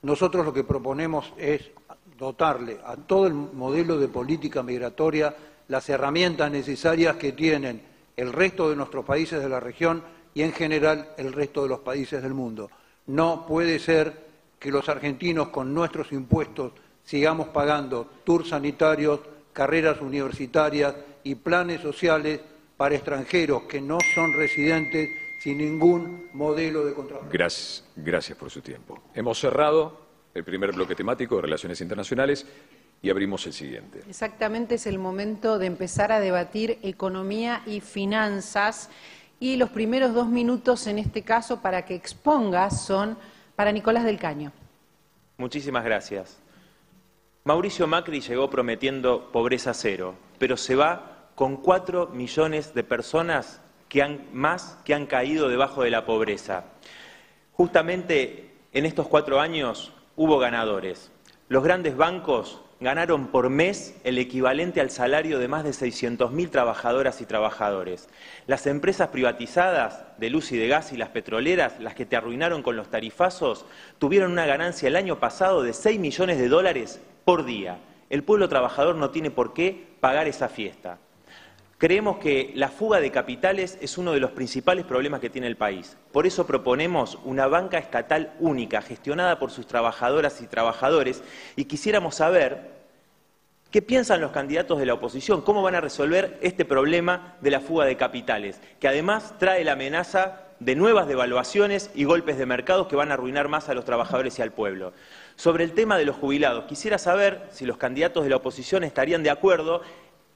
Nosotros 0.02 0.46
lo 0.46 0.54
que 0.54 0.64
proponemos 0.64 1.32
es 1.38 1.70
dotarle 2.18 2.80
a 2.86 2.96
todo 2.98 3.28
el 3.28 3.34
modelo 3.34 3.98
de 3.98 4.08
política 4.08 4.64
migratoria 4.64 5.36
las 5.68 5.88
herramientas 5.90 6.52
necesarias 6.52 7.16
que 7.16 7.32
tienen 7.32 7.82
el 8.18 8.34
resto 8.34 8.70
de 8.70 8.76
nuestros 8.76 9.06
países 9.06 9.42
de 9.42 9.50
la 9.50 9.60
región 9.60 10.04
y 10.34 10.42
en 10.42 10.52
general 10.52 11.14
el 11.18 11.32
resto 11.34 11.64
de 11.64 11.70
los 11.70 11.80
países 11.80 12.22
del 12.22 12.34
mundo. 12.34 12.70
No 13.08 13.46
puede 13.48 13.80
ser 13.80 14.24
que 14.60 14.72
los 14.72 14.88
argentinos 14.90 15.50
con 15.50 15.74
nuestros 15.74 16.12
impuestos 16.12 16.74
sigamos 17.04 17.50
pagando 17.50 18.10
tours 18.24 18.50
sanitarios, 18.50 19.20
carreras 19.52 20.02
universitarias 20.02 20.96
y 21.24 21.36
planes 21.36 21.82
sociales 21.82 22.40
para 22.78 22.96
extranjeros 22.96 23.64
que 23.64 23.82
no 23.82 23.98
son 24.16 24.34
residentes 24.34 25.10
sin 25.42 25.58
ningún 25.58 26.30
modelo 26.34 26.86
de 26.86 26.94
control. 26.94 27.22
Gracias, 27.32 27.84
gracias 27.96 28.38
por 28.38 28.50
su 28.50 28.62
tiempo. 28.62 29.02
Hemos 29.14 29.40
cerrado 29.40 30.02
el 30.34 30.44
primer 30.44 30.72
bloque 30.72 30.96
temático 30.96 31.36
de 31.36 31.44
Relaciones 31.44 31.82
Internacionales 31.82 32.46
y 33.02 33.10
abrimos 33.10 33.46
el 33.46 33.54
siguiente. 33.54 34.02
Exactamente, 34.08 34.76
es 34.76 34.88
el 34.88 34.98
momento 34.98 35.60
de 35.60 35.66
empezar 35.66 36.12
a 36.12 36.20
debatir 36.20 36.80
economía 36.82 37.62
y 37.66 37.82
finanzas. 37.82 38.90
Y 39.40 39.58
los 39.58 39.70
primeros 39.70 40.14
dos 40.14 40.30
minutos 40.30 40.88
en 40.88 40.98
este 41.00 41.22
caso 41.22 41.62
para 41.62 41.86
que 41.86 41.96
expongas 41.96 42.86
son 42.86 43.18
para 43.58 43.74
Nicolás 43.74 44.06
del 44.06 44.18
Caño. 44.18 44.54
Muchísimas 45.38 45.84
gracias. 45.84 46.43
Mauricio 47.46 47.88
Macri 47.88 48.22
llegó 48.22 48.50
prometiendo 48.50 49.30
pobreza 49.34 49.74
cero, 49.74 50.16
pero 50.40 50.56
se 50.56 50.78
va 50.78 51.28
con 51.36 51.58
cuatro 51.58 52.08
millones 52.08 52.74
de 52.74 52.86
personas 52.86 53.60
que 53.90 54.02
han, 54.02 54.30
más 54.32 54.78
que 54.86 54.94
han 54.94 55.08
caído 55.08 55.50
debajo 55.50 55.84
de 55.84 55.90
la 55.90 56.06
pobreza. 56.06 56.64
Justamente 57.52 58.54
en 58.72 58.86
estos 58.86 59.10
cuatro 59.10 59.42
años 59.42 59.92
hubo 60.16 60.40
ganadores. 60.40 61.12
Los 61.50 61.66
grandes 61.66 61.98
bancos 61.98 62.62
ganaron 62.80 63.28
por 63.28 63.50
mes 63.50 63.98
el 64.06 64.20
equivalente 64.20 64.80
al 64.80 64.90
salario 64.90 65.38
de 65.38 65.50
más 65.50 65.66
de 65.66 65.72
600.000 65.72 66.50
trabajadoras 66.50 67.20
y 67.20 67.26
trabajadores. 67.26 68.08
Las 68.48 68.68
empresas 68.68 69.10
privatizadas 69.10 70.06
de 70.18 70.30
luz 70.30 70.54
y 70.54 70.58
de 70.58 70.70
gas 70.70 70.94
y 70.94 70.98
las 70.98 71.10
petroleras, 71.10 71.82
las 71.82 71.94
que 71.94 72.06
te 72.06 72.16
arruinaron 72.16 72.64
con 72.64 72.78
los 72.78 72.90
tarifazos, 72.90 73.66
tuvieron 74.00 74.32
una 74.32 74.46
ganancia 74.46 74.88
el 74.88 74.96
año 74.96 75.20
pasado 75.20 75.62
de 75.62 75.74
6 75.74 76.00
millones 76.00 76.38
de 76.38 76.48
dólares 76.48 77.02
por 77.26 77.46
día. 77.46 77.80
El 78.10 78.24
pueblo 78.24 78.50
trabajador 78.50 78.96
no 78.96 79.10
tiene 79.10 79.32
por 79.32 79.54
qué 79.54 79.96
pagar 80.00 80.28
esa 80.28 80.50
fiesta. 80.50 81.00
Creemos 81.78 82.18
que 82.18 82.54
la 82.56 82.70
fuga 82.70 83.02
de 83.02 83.12
capitales 83.12 83.78
es 83.82 83.98
uno 83.98 84.14
de 84.14 84.22
los 84.22 84.32
principales 84.32 84.86
problemas 84.86 85.20
que 85.20 85.30
tiene 85.30 85.48
el 85.48 85.58
país. 85.58 85.98
Por 86.14 86.26
eso 86.26 86.48
proponemos 86.48 87.20
una 87.26 87.48
banca 87.48 87.78
estatal 87.78 88.34
única, 88.40 88.82
gestionada 88.82 89.38
por 89.38 89.52
sus 89.52 89.68
trabajadoras 89.68 90.42
y 90.42 90.48
trabajadores, 90.48 91.24
y 91.58 91.66
quisiéramos 91.66 92.16
saber 92.16 92.72
qué 93.70 93.82
piensan 93.82 94.22
los 94.22 94.32
candidatos 94.32 94.80
de 94.80 94.86
la 94.86 94.94
oposición, 94.94 95.42
cómo 95.42 95.62
van 95.62 95.76
a 95.76 95.82
resolver 95.82 96.38
este 96.42 96.64
problema 96.64 97.36
de 97.42 97.52
la 97.52 97.60
fuga 97.60 97.86
de 97.86 97.98
capitales, 97.98 98.62
que 98.80 98.88
además 98.88 99.34
trae 99.38 99.66
la 99.66 99.74
amenaza 99.74 100.44
de 100.60 100.76
nuevas 100.76 101.08
devaluaciones 101.08 101.92
y 101.96 102.06
golpes 102.06 102.38
de 102.38 102.46
mercado 102.46 102.88
que 102.88 102.96
van 102.96 103.12
a 103.12 103.16
arruinar 103.16 103.50
más 103.50 103.68
a 103.68 103.74
los 103.74 103.84
trabajadores 103.84 104.40
y 104.40 104.42
al 104.42 104.52
pueblo. 104.52 104.94
Sobre 105.36 105.64
el 105.64 105.74
tema 105.74 105.98
de 105.98 106.06
los 106.06 106.16
jubilados, 106.16 106.66
quisiera 106.66 106.98
saber 106.98 107.48
si 107.52 107.66
los 107.66 107.78
candidatos 107.78 108.24
de 108.24 108.30
la 108.30 108.38
oposición 108.38 108.84
estarían 108.84 109.24
de 109.24 109.30
acuerdo 109.30 109.82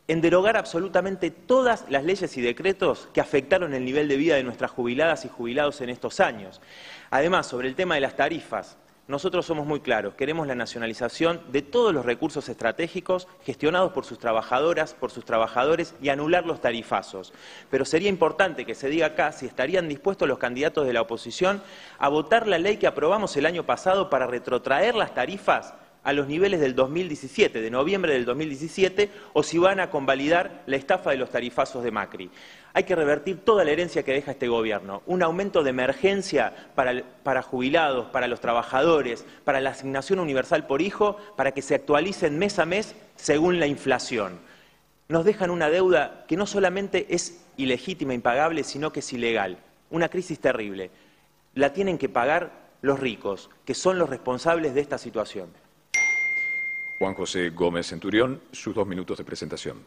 en 0.07 0.21
derogar 0.21 0.55
absolutamente 0.57 1.31
todas 1.31 1.85
las 1.89 2.03
leyes 2.03 2.35
y 2.37 2.41
decretos 2.41 3.09
que 3.13 3.21
afectaron 3.21 3.73
el 3.73 3.83
nivel 3.83 4.07
de 4.07 4.15
vida 4.15 4.35
de 4.35 4.43
nuestras 4.43 4.71
jubiladas 4.71 5.25
y 5.25 5.29
jubilados 5.29 5.81
en 5.81 5.89
estos 5.89 6.19
años. 6.19 6.61
Además, 7.09 7.47
sobre 7.47 7.67
el 7.67 7.75
tema 7.75 7.95
de 7.95 8.01
las 8.01 8.15
tarifas, 8.15 8.77
nosotros 9.07 9.45
somos 9.45 9.65
muy 9.65 9.79
claros, 9.79 10.15
queremos 10.15 10.47
la 10.47 10.55
nacionalización 10.55 11.41
de 11.51 11.61
todos 11.61 11.93
los 11.93 12.05
recursos 12.05 12.49
estratégicos 12.49 13.27
gestionados 13.45 13.93
por 13.93 14.03
sus 14.03 14.19
trabajadoras, 14.19 14.93
por 14.93 15.11
sus 15.11 15.23
trabajadores 15.23 15.95
y 16.01 16.09
anular 16.09 16.45
los 16.45 16.59
tarifazos. 16.59 17.33
Pero 17.69 17.85
sería 17.85 18.09
importante 18.09 18.65
que 18.65 18.75
se 18.75 18.89
diga 18.89 19.07
acá 19.07 19.31
si 19.31 19.45
estarían 19.45 19.87
dispuestos 19.87 20.27
los 20.27 20.39
candidatos 20.39 20.85
de 20.85 20.93
la 20.93 21.01
oposición 21.01 21.61
a 21.99 22.09
votar 22.09 22.47
la 22.47 22.57
ley 22.57 22.77
que 22.77 22.87
aprobamos 22.87 23.37
el 23.37 23.45
año 23.45 23.65
pasado 23.65 24.09
para 24.09 24.27
retrotraer 24.27 24.95
las 24.95 25.13
tarifas 25.13 25.73
a 26.07 26.13
los 26.13 26.29
niveles 26.29 26.61
del 26.61 26.73
2017, 26.73 27.59
de 27.59 27.69
noviembre 27.69 28.13
del 28.13 28.23
2017, 28.23 29.09
o 29.33 29.43
si 29.43 29.57
van 29.57 29.81
a 29.81 29.89
convalidar 29.89 30.63
la 30.65 30.77
estafa 30.77 31.11
de 31.11 31.17
los 31.17 31.31
tarifazos 31.31 31.83
de 31.83 31.91
Macri. 31.91 32.31
Hay 32.71 32.85
que 32.85 32.95
revertir 32.95 33.43
toda 33.43 33.65
la 33.65 33.71
herencia 33.71 34.03
que 34.03 34.13
deja 34.13 34.31
este 34.31 34.47
gobierno, 34.47 35.03
un 35.05 35.21
aumento 35.21 35.63
de 35.63 35.71
emergencia 35.71 36.69
para, 36.75 37.03
para 37.23 37.41
jubilados, 37.41 38.05
para 38.05 38.29
los 38.29 38.39
trabajadores, 38.39 39.25
para 39.43 39.59
la 39.59 39.71
asignación 39.71 40.19
universal 40.19 40.65
por 40.65 40.81
hijo, 40.81 41.17
para 41.35 41.51
que 41.51 41.61
se 41.61 41.75
actualicen 41.75 42.39
mes 42.39 42.57
a 42.57 42.65
mes 42.65 42.95
según 43.17 43.59
la 43.59 43.67
inflación. 43.67 44.39
Nos 45.09 45.25
dejan 45.25 45.49
una 45.49 45.69
deuda 45.69 46.23
que 46.25 46.37
no 46.37 46.47
solamente 46.47 47.07
es 47.09 47.43
ilegítima, 47.57 48.13
impagable, 48.13 48.63
sino 48.63 48.93
que 48.93 49.01
es 49.01 49.11
ilegal. 49.11 49.57
Una 49.89 50.07
crisis 50.07 50.39
terrible. 50.39 50.89
La 51.53 51.73
tienen 51.73 51.97
que 51.97 52.07
pagar 52.07 52.53
los 52.81 52.97
ricos, 52.97 53.49
que 53.65 53.73
son 53.73 53.99
los 53.99 54.09
responsables 54.09 54.73
de 54.73 54.79
esta 54.79 54.97
situación. 54.97 55.66
Juan 56.97 57.13
José 57.13 57.51
Gómez 57.51 57.87
Centurión, 57.87 58.41
sus 58.51 58.73
dos 58.73 58.87
minutos 58.87 59.17
de 59.17 59.23
presentación. 59.23 59.77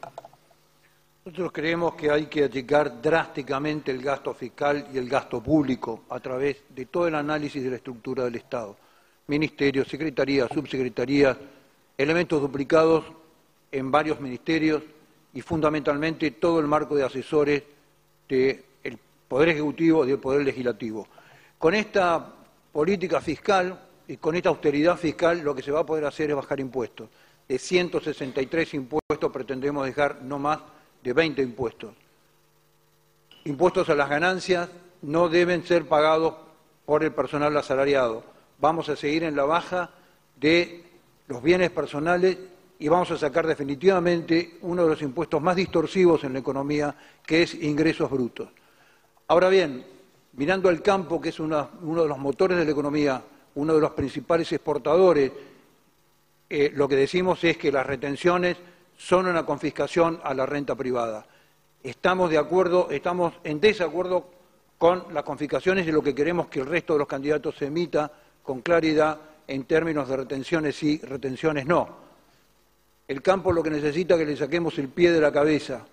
Nosotros 1.24 1.52
creemos 1.52 1.94
que 1.94 2.10
hay 2.10 2.26
que 2.26 2.44
achicar 2.44 3.02
drásticamente 3.02 3.90
el 3.90 4.00
gasto 4.00 4.32
fiscal 4.32 4.88
y 4.92 4.98
el 4.98 5.08
gasto 5.08 5.42
público 5.42 6.04
a 6.08 6.20
través 6.20 6.62
de 6.68 6.86
todo 6.86 7.08
el 7.08 7.14
análisis 7.14 7.62
de 7.62 7.70
la 7.70 7.76
estructura 7.76 8.24
del 8.24 8.36
Estado. 8.36 8.76
Ministerios, 9.26 9.88
secretarías, 9.88 10.48
subsecretarías, 10.52 11.36
elementos 11.98 12.40
duplicados 12.40 13.04
en 13.70 13.90
varios 13.90 14.20
ministerios 14.20 14.82
y 15.34 15.42
fundamentalmente 15.42 16.30
todo 16.32 16.58
el 16.60 16.66
marco 16.66 16.94
de 16.94 17.04
asesores 17.04 17.62
del 18.28 18.64
Poder 19.28 19.50
Ejecutivo 19.50 20.04
y 20.04 20.08
del 20.08 20.18
Poder 20.18 20.42
Legislativo. 20.42 21.06
Con 21.58 21.74
esta 21.74 22.34
política 22.72 23.20
fiscal 23.20 23.78
y 24.10 24.16
con 24.16 24.34
esta 24.34 24.48
austeridad 24.48 24.96
fiscal 24.96 25.38
lo 25.38 25.54
que 25.54 25.62
se 25.62 25.70
va 25.70 25.80
a 25.80 25.86
poder 25.86 26.04
hacer 26.04 26.30
es 26.30 26.36
bajar 26.36 26.58
impuestos. 26.58 27.08
De 27.46 27.60
163 27.60 28.74
impuestos 28.74 29.30
pretendemos 29.32 29.86
dejar 29.86 30.22
no 30.22 30.36
más 30.36 30.58
de 31.00 31.12
20 31.12 31.40
impuestos. 31.40 31.92
Impuestos 33.44 33.88
a 33.88 33.94
las 33.94 34.08
ganancias 34.08 34.68
no 35.02 35.28
deben 35.28 35.64
ser 35.64 35.86
pagados 35.86 36.34
por 36.86 37.04
el 37.04 37.12
personal 37.12 37.56
asalariado. 37.56 38.24
Vamos 38.58 38.88
a 38.88 38.96
seguir 38.96 39.22
en 39.22 39.36
la 39.36 39.44
baja 39.44 39.90
de 40.40 40.82
los 41.28 41.40
bienes 41.40 41.70
personales 41.70 42.36
y 42.80 42.88
vamos 42.88 43.12
a 43.12 43.16
sacar 43.16 43.46
definitivamente 43.46 44.58
uno 44.62 44.82
de 44.82 44.88
los 44.88 45.02
impuestos 45.02 45.40
más 45.40 45.54
distorsivos 45.54 46.24
en 46.24 46.32
la 46.32 46.40
economía, 46.40 46.96
que 47.24 47.44
es 47.44 47.54
ingresos 47.54 48.10
brutos. 48.10 48.48
Ahora 49.28 49.48
bien, 49.48 49.86
mirando 50.32 50.68
al 50.68 50.82
campo, 50.82 51.20
que 51.20 51.28
es 51.28 51.38
uno 51.38 51.68
de 51.80 52.08
los 52.08 52.18
motores 52.18 52.58
de 52.58 52.64
la 52.64 52.72
economía, 52.72 53.22
uno 53.54 53.74
de 53.74 53.80
los 53.80 53.92
principales 53.92 54.50
exportadores, 54.52 55.32
eh, 56.48 56.72
lo 56.74 56.88
que 56.88 56.96
decimos 56.96 57.42
es 57.44 57.56
que 57.56 57.72
las 57.72 57.86
retenciones 57.86 58.56
son 58.96 59.26
una 59.26 59.46
confiscación 59.46 60.20
a 60.22 60.34
la 60.34 60.46
renta 60.46 60.74
privada. 60.74 61.26
Estamos 61.82 62.30
de 62.30 62.38
acuerdo, 62.38 62.88
estamos 62.90 63.34
en 63.44 63.60
desacuerdo 63.60 64.28
con 64.76 65.12
las 65.12 65.24
confiscaciones 65.24 65.86
y 65.86 65.92
lo 65.92 66.02
que 66.02 66.14
queremos 66.14 66.48
que 66.48 66.60
el 66.60 66.66
resto 66.66 66.94
de 66.94 67.00
los 67.00 67.08
candidatos 67.08 67.56
se 67.56 67.66
emita 67.66 68.10
con 68.42 68.60
claridad 68.60 69.18
en 69.46 69.64
términos 69.64 70.08
de 70.08 70.16
retenciones 70.16 70.76
sí, 70.76 71.00
retenciones 71.02 71.66
no. 71.66 71.88
El 73.06 73.22
campo 73.22 73.52
lo 73.52 73.62
que 73.62 73.70
necesita 73.70 74.14
es 74.14 74.20
que 74.20 74.26
le 74.26 74.36
saquemos 74.36 74.78
el 74.78 74.88
pie 74.88 75.12
de 75.12 75.20
la 75.20 75.32
cabeza, 75.32 75.84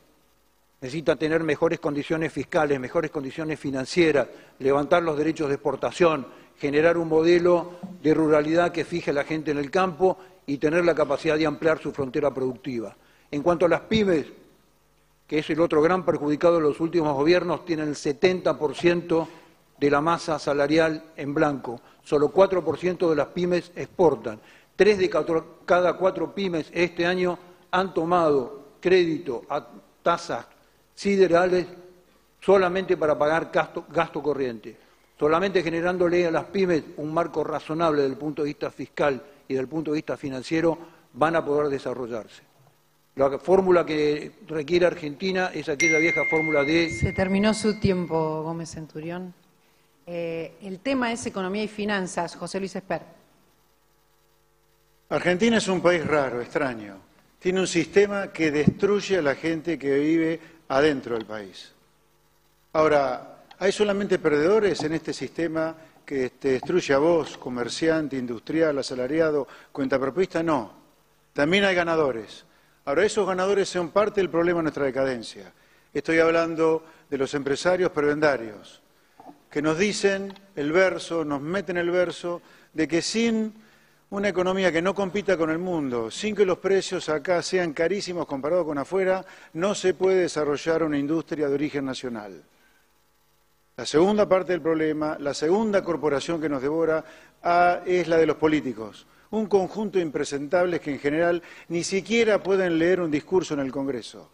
necesita 0.82 1.16
tener 1.16 1.44
mejores 1.44 1.80
condiciones 1.80 2.32
fiscales, 2.32 2.80
mejores 2.80 3.10
condiciones 3.10 3.60
financieras, 3.60 4.28
levantar 4.60 5.02
los 5.04 5.18
derechos 5.18 5.48
de 5.48 5.56
exportación, 5.56 6.28
generar 6.60 6.98
un 6.98 7.08
modelo 7.08 7.80
de 8.02 8.14
ruralidad 8.14 8.72
que 8.72 8.86
fije 8.86 9.12
a 9.12 9.14
la 9.14 9.24
gente 9.24 9.52
en 9.52 9.58
el 9.58 9.72
campo 9.72 10.18
y 10.46 10.58
tener 10.58 10.86
la 10.86 10.96
capacidad 10.96 11.38
de 11.38 11.46
ampliar 11.46 11.80
su 11.80 11.92
frontera 11.92 12.34
productiva. 12.34 12.96
En 13.32 13.42
cuanto 13.42 13.66
a 13.66 13.70
las 13.70 13.82
pymes, 13.82 14.28
que 15.28 15.40
es 15.40 15.50
el 15.50 15.60
otro 15.60 15.82
gran 15.82 16.06
perjudicado 16.06 16.56
de 16.56 16.62
los 16.62 16.80
últimos 16.80 17.14
gobiernos, 17.16 17.66
tienen 17.66 17.90
el 17.90 17.96
70% 17.96 19.28
de 19.80 19.92
la 19.92 20.00
masa 20.00 20.40
salarial 20.40 21.04
en 21.18 21.34
blanco. 21.34 21.82
Solo 22.04 22.32
4% 22.32 23.10
de 23.10 23.16
las 23.16 23.28
pymes 23.28 23.72
exportan. 23.76 24.40
Tres 24.76 25.00
de 25.00 25.10
cada 25.66 25.98
cuatro 25.98 26.34
pymes 26.34 26.70
este 26.72 27.06
año 27.06 27.38
han 27.72 27.94
tomado 27.94 28.78
crédito 28.80 29.44
a 29.50 29.68
tasas 30.04 30.46
siderales 30.98 31.68
solamente 32.42 32.98
para 32.98 33.18
pagar 33.18 33.52
gasto, 33.54 33.86
gasto 33.90 34.22
corriente. 34.22 34.76
Solamente 35.18 35.64
generándole 35.64 36.26
a 36.26 36.32
las 36.32 36.46
pymes 36.46 36.84
un 36.98 37.14
marco 37.14 37.44
razonable 37.44 38.02
desde 38.02 38.14
el 38.14 38.20
punto 38.20 38.42
de 38.42 38.48
vista 38.48 38.72
fiscal 38.72 39.22
y 39.48 39.54
desde 39.54 39.62
el 39.62 39.68
punto 39.68 39.92
de 39.92 39.96
vista 39.96 40.18
financiero 40.18 40.78
van 41.14 41.36
a 41.36 41.46
poder 41.46 41.70
desarrollarse. 41.70 42.42
La 43.16 43.38
fórmula 43.40 43.86
que 43.86 44.32
requiere 44.48 44.86
Argentina 44.86 45.52
es 45.54 45.70
aquella 45.70 45.98
vieja 45.98 46.22
fórmula 46.30 46.64
de... 46.64 46.90
Se 46.92 47.14
terminó 47.14 47.54
su 47.54 47.80
tiempo, 47.80 48.44
Gómez 48.44 48.72
Centurión. 48.72 49.34
Eh, 50.06 50.54
el 50.62 50.80
tema 50.80 51.12
es 51.12 51.26
economía 51.26 51.64
y 51.64 51.68
finanzas. 51.68 52.36
José 52.36 52.60
Luis 52.60 52.76
Esper. 52.76 53.02
Argentina 55.10 55.58
es 55.58 55.68
un 55.68 55.82
país 55.82 56.06
raro, 56.06 56.42
extraño. 56.42 56.98
Tiene 57.40 57.60
un 57.60 57.68
sistema 57.68 58.32
que 58.32 58.52
destruye 58.52 59.18
a 59.18 59.22
la 59.22 59.36
gente 59.36 59.80
que 59.80 59.98
vive 59.98 60.57
adentro 60.68 61.16
del 61.16 61.26
país. 61.26 61.72
Ahora, 62.74 63.38
¿Hay 63.60 63.72
solamente 63.72 64.20
perdedores 64.20 64.84
en 64.84 64.94
este 64.94 65.14
sistema 65.14 65.76
que 66.06 66.30
te 66.30 66.50
destruye 66.50 66.94
a 66.94 67.00
vos, 67.00 67.40
comerciante, 67.40 68.16
industrial, 68.16 68.78
asalariado, 68.78 69.48
cuenta 69.72 69.98
propista? 69.98 70.44
No. 70.44 70.74
También 71.34 71.64
hay 71.64 71.74
ganadores. 71.74 72.46
Ahora, 72.86 73.04
esos 73.04 73.26
ganadores 73.26 73.68
son 73.68 73.90
parte 73.90 74.22
del 74.22 74.30
problema 74.30 74.60
de 74.60 74.64
nuestra 74.64 74.86
decadencia. 74.86 75.52
Estoy 75.92 76.20
hablando 76.20 76.86
de 77.10 77.18
los 77.18 77.34
empresarios 77.34 77.90
prebendarios, 77.90 78.80
que 79.50 79.64
nos 79.64 79.80
dicen 79.80 80.36
el 80.56 80.72
verso, 80.72 81.26
nos 81.26 81.42
meten 81.42 81.78
el 81.78 81.90
verso, 81.90 82.44
de 82.74 82.88
que 82.88 83.02
sin 83.02 83.56
una 84.10 84.30
economía 84.30 84.72
que 84.72 84.82
no 84.82 84.96
compita 84.96 85.36
con 85.36 85.50
el 85.50 85.58
mundo, 85.58 86.10
sin 86.10 86.34
que 86.34 86.46
los 86.46 86.60
precios 86.60 87.10
acá 87.10 87.42
sean 87.42 87.74
carísimos 87.74 88.26
comparados 88.26 88.66
con 88.66 88.78
afuera, 88.78 89.26
no 89.54 89.76
se 89.76 89.94
puede 89.94 90.22
desarrollar 90.22 90.84
una 90.84 90.98
industria 90.98 91.50
de 91.50 91.56
origen 91.56 91.86
nacional. 91.86 92.42
La 93.76 93.86
segunda 93.86 94.28
parte 94.28 94.54
del 94.54 94.62
problema, 94.62 95.18
la 95.20 95.34
segunda 95.34 95.84
corporación 95.84 96.40
que 96.40 96.50
nos 96.50 96.62
devora, 96.62 97.04
ah, 97.44 97.82
es 97.86 98.08
la 98.08 98.18
de 98.18 98.26
los 98.26 98.38
políticos. 98.38 99.06
Un 99.30 99.48
conjunto 99.48 99.98
de 99.98 100.06
impresentables 100.06 100.80
que 100.80 100.92
en 100.92 101.00
general 101.00 101.44
ni 101.68 101.84
siquiera 101.84 102.42
pueden 102.42 102.80
leer 102.80 103.02
un 103.02 103.12
discurso 103.12 103.54
en 103.54 103.60
el 103.60 103.72
Congreso. 103.72 104.32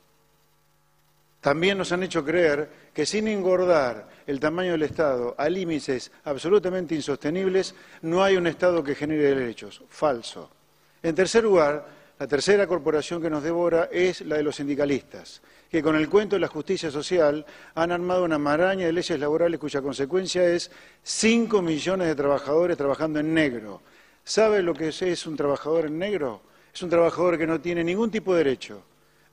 También 1.43 1.77
nos 1.77 1.91
han 1.91 2.03
hecho 2.03 2.23
creer 2.23 2.69
que 2.93 3.05
sin 3.05 3.27
engordar 3.27 4.07
el 4.25 4.39
tamaño 4.39 4.71
del 4.71 4.83
Estado 4.83 5.35
a 5.37 5.49
límites 5.49 6.09
absolutamente 6.23 6.95
insostenibles, 6.95 7.75
no 8.01 8.23
hay 8.23 8.37
un 8.37 8.47
Estado 8.47 8.81
que 8.81 8.95
genere 8.95 9.35
derechos. 9.35 9.81
Falso. 9.89 10.49
En 11.01 11.13
tercer 11.13 11.43
lugar, 11.43 11.85
la 12.17 12.27
tercera 12.27 12.65
corporación 12.65 13.21
que 13.21 13.29
nos 13.29 13.43
devora 13.43 13.89
es 13.91 14.21
la 14.21 14.37
de 14.37 14.43
los 14.43 14.55
sindicalistas 14.55 15.41
que 15.69 15.83
con 15.83 15.97
el 15.97 16.07
cuento 16.07 16.37
de 16.37 16.39
la 16.39 16.47
justicia 16.47 16.89
social 16.91 17.45
han 17.75 17.91
armado 17.91 18.23
una 18.23 18.37
maraña 18.37 18.85
de 18.85 18.93
leyes 18.93 19.19
laborales 19.19 19.59
cuya 19.59 19.81
consecuencia 19.81 20.47
es 20.47 20.71
5 21.01 21.61
millones 21.61 22.07
de 22.07 22.15
trabajadores 22.15 22.77
trabajando 22.77 23.19
en 23.19 23.33
negro. 23.33 23.81
¿Sabe 24.23 24.61
lo 24.61 24.73
que 24.73 24.89
es 24.89 25.27
un 25.27 25.35
trabajador 25.35 25.87
en 25.87 25.97
negro? 25.97 26.41
Es 26.73 26.83
un 26.83 26.89
trabajador 26.89 27.37
que 27.37 27.47
no 27.47 27.59
tiene 27.59 27.83
ningún 27.83 28.09
tipo 28.09 28.33
de 28.33 28.43
derecho, 28.43 28.83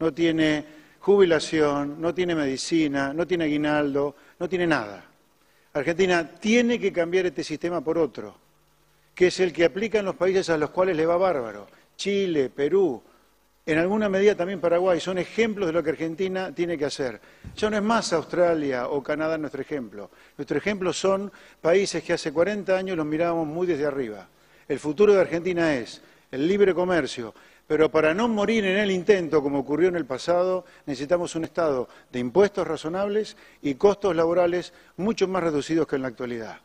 no 0.01 0.13
tiene 0.13 0.80
jubilación, 1.01 2.01
no 2.01 2.15
tiene 2.15 2.35
medicina, 2.35 3.13
no 3.13 3.27
tiene 3.27 3.45
aguinaldo, 3.45 4.15
no 4.39 4.49
tiene 4.49 4.67
nada. 4.67 5.05
Argentina 5.73 6.29
tiene 6.39 6.79
que 6.79 6.93
cambiar 6.93 7.27
este 7.27 7.45
sistema 7.45 7.81
por 7.81 7.99
otro, 7.99 8.37
que 9.15 9.29
es 9.29 9.41
el 9.41 9.53
que 9.53 9.65
aplica 9.65 9.99
en 9.99 10.05
los 10.05 10.17
países 10.17 10.51
a 10.51 10.59
los 10.59 10.71
cuales 10.71 10.97
le 10.97 11.07
va 11.07 11.17
bárbaro. 11.17 11.69
Chile, 11.97 12.51
Perú, 12.51 13.03
en 13.65 13.79
alguna 13.79 14.09
medida 14.09 14.35
también 14.35 14.61
Paraguay, 14.61 15.01
son 15.01 15.19
ejemplos 15.19 15.69
de 15.69 15.73
lo 15.73 15.83
que 15.83 15.91
Argentina 15.91 16.53
tiene 16.53 16.77
que 16.77 16.87
hacer. 16.87 17.21
Ya 17.57 17.71
no 17.71 17.77
es 17.77 17.83
más 17.83 18.13
Australia 18.13 18.89
o 18.89 19.03
Canadá 19.03 19.39
nuestro 19.39 19.61
ejemplo. 19.61 20.11
Nuestro 20.37 20.59
ejemplo 20.59 20.93
son 20.93 21.31
países 21.61 22.03
que 22.03 22.15
hace 22.15 22.33
40 22.33 22.77
años 22.77 22.97
los 22.97 23.07
mirábamos 23.07 23.47
muy 23.47 23.67
desde 23.67 23.87
arriba. 23.87 24.29
El 24.67 24.79
futuro 24.79 25.13
de 25.15 25.21
Argentina 25.21 25.75
es 25.75 26.03
el 26.31 26.49
libre 26.49 26.75
comercio, 26.75 27.35
pero 27.71 27.89
para 27.89 28.13
no 28.15 28.27
morir 28.27 28.65
en 28.65 28.79
el 28.79 28.91
intento, 28.91 29.41
como 29.41 29.61
ocurrió 29.61 29.91
en 29.91 29.95
el 29.95 30.05
pasado, 30.05 30.65
necesitamos 30.87 31.37
un 31.37 31.45
Estado 31.45 31.89
de 32.11 32.19
impuestos 32.19 32.67
razonables 32.67 33.37
y 33.63 33.77
costos 33.77 34.17
laborales 34.17 34.73
mucho 34.97 35.29
más 35.29 35.41
reducidos 35.45 35.87
que 35.87 35.95
en 35.95 36.03
la 36.03 36.09
actualidad. 36.09 36.59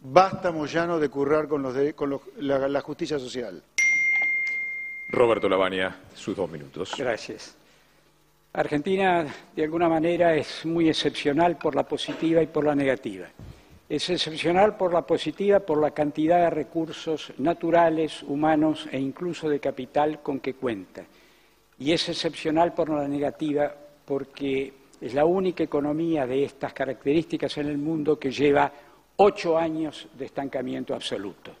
Basta, 0.00 0.50
Moyano, 0.50 0.98
de 0.98 1.08
currar 1.08 1.46
con, 1.46 1.62
la 2.40 2.80
justicia 2.80 3.20
social. 3.20 3.62
Roberto 5.10 5.48
Lavagna, 5.48 5.96
sus 6.12 6.34
dos 6.34 6.50
minutos. 6.50 6.92
Gracias. 6.98 7.54
Argentina, 8.52 9.32
de 9.54 9.62
alguna 9.62 9.88
manera, 9.88 10.34
es 10.34 10.66
muy 10.66 10.88
excepcional 10.88 11.56
por 11.56 11.76
la 11.76 11.84
positiva 11.84 12.42
y 12.42 12.48
por 12.48 12.64
la 12.64 12.74
negativa. 12.74 13.28
Es 13.88 14.10
excepcional 14.10 14.76
por 14.76 14.92
la 14.92 15.02
positiva, 15.02 15.60
por 15.60 15.80
la 15.80 15.92
cantidad 15.92 16.40
de 16.40 16.50
recursos 16.50 17.32
naturales, 17.38 18.22
humanos 18.22 18.86
e 18.92 18.98
incluso 18.98 19.48
de 19.48 19.60
capital 19.60 20.20
con 20.22 20.40
que 20.40 20.54
cuenta. 20.54 21.06
Y 21.78 21.92
es 21.92 22.06
excepcional 22.08 22.74
por 22.74 22.90
la 22.90 23.08
negativa 23.08 23.74
porque 24.04 24.72
es 25.00 25.14
la 25.14 25.24
única 25.24 25.62
economía 25.62 26.26
de 26.26 26.44
estas 26.44 26.74
características 26.74 27.56
en 27.56 27.68
el 27.68 27.78
mundo 27.78 28.18
que 28.18 28.30
lleva 28.30 28.70
ocho 29.16 29.56
años 29.56 30.08
de 30.12 30.26
estancamiento 30.26 30.94
absoluto. 30.94 31.52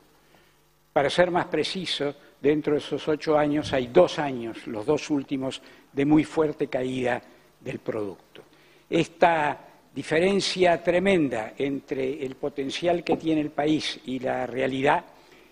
Para 0.92 1.08
ser 1.08 1.30
más 1.30 1.46
preciso, 1.46 2.14
dentro 2.40 2.74
de 2.74 2.80
esos 2.80 3.08
ocho 3.08 3.38
años 3.38 3.72
hay 3.72 3.86
dos 3.86 4.18
años, 4.18 4.66
los 4.66 4.84
dos 4.84 5.08
últimos, 5.08 5.62
de 5.92 6.04
muy 6.04 6.24
fuerte 6.24 6.66
caída 6.66 7.22
del 7.60 7.78
producto. 7.78 8.42
Esta 8.90 9.67
diferencia 9.98 10.80
tremenda 10.80 11.54
entre 11.58 12.24
el 12.24 12.36
potencial 12.36 13.02
que 13.02 13.16
tiene 13.16 13.40
el 13.40 13.50
país 13.50 13.98
y 14.06 14.20
la 14.20 14.46
realidad 14.46 15.04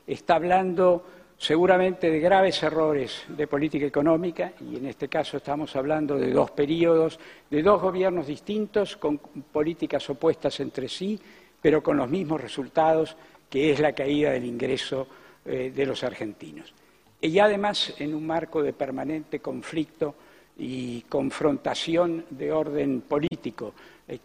está 0.07 0.37
hablando 0.37 1.05
seguramente 1.37 2.09
de 2.09 2.21
graves 2.21 2.63
errores 2.63 3.25
de 3.27 3.49
política 3.49 3.87
económica, 3.87 4.53
y 4.61 4.77
en 4.77 4.87
este 4.87 5.09
caso 5.09 5.39
estamos 5.39 5.75
hablando 5.75 6.17
de 6.17 6.31
dos 6.31 6.53
periodos, 6.53 7.19
de 7.51 7.61
dos 7.61 7.83
gobiernos 7.83 8.29
distintos, 8.29 8.97
con 8.97 9.19
políticas 9.19 10.09
opuestas 10.11 10.61
entre 10.61 10.89
sí, 10.89 11.19
pero 11.61 11.83
con 11.83 11.97
los 11.97 12.09
mismos 12.09 12.41
resultados, 12.41 13.17
que 13.51 13.73
es 13.73 13.81
la 13.81 13.95
caída 13.95 14.31
del 14.31 14.45
ingreso 14.45 15.09
eh, 15.45 15.73
de 15.75 15.87
los 15.87 16.05
argentinos. 16.05 16.73
Y 17.21 17.37
además 17.41 17.95
en 17.99 18.15
un 18.15 18.25
marco 18.25 18.63
de 18.63 18.73
permanente 18.73 19.41
conflicto 19.41 20.15
y 20.57 21.01
confrontación 21.03 22.27
de 22.31 22.53
orden 22.53 23.01
político 23.01 23.75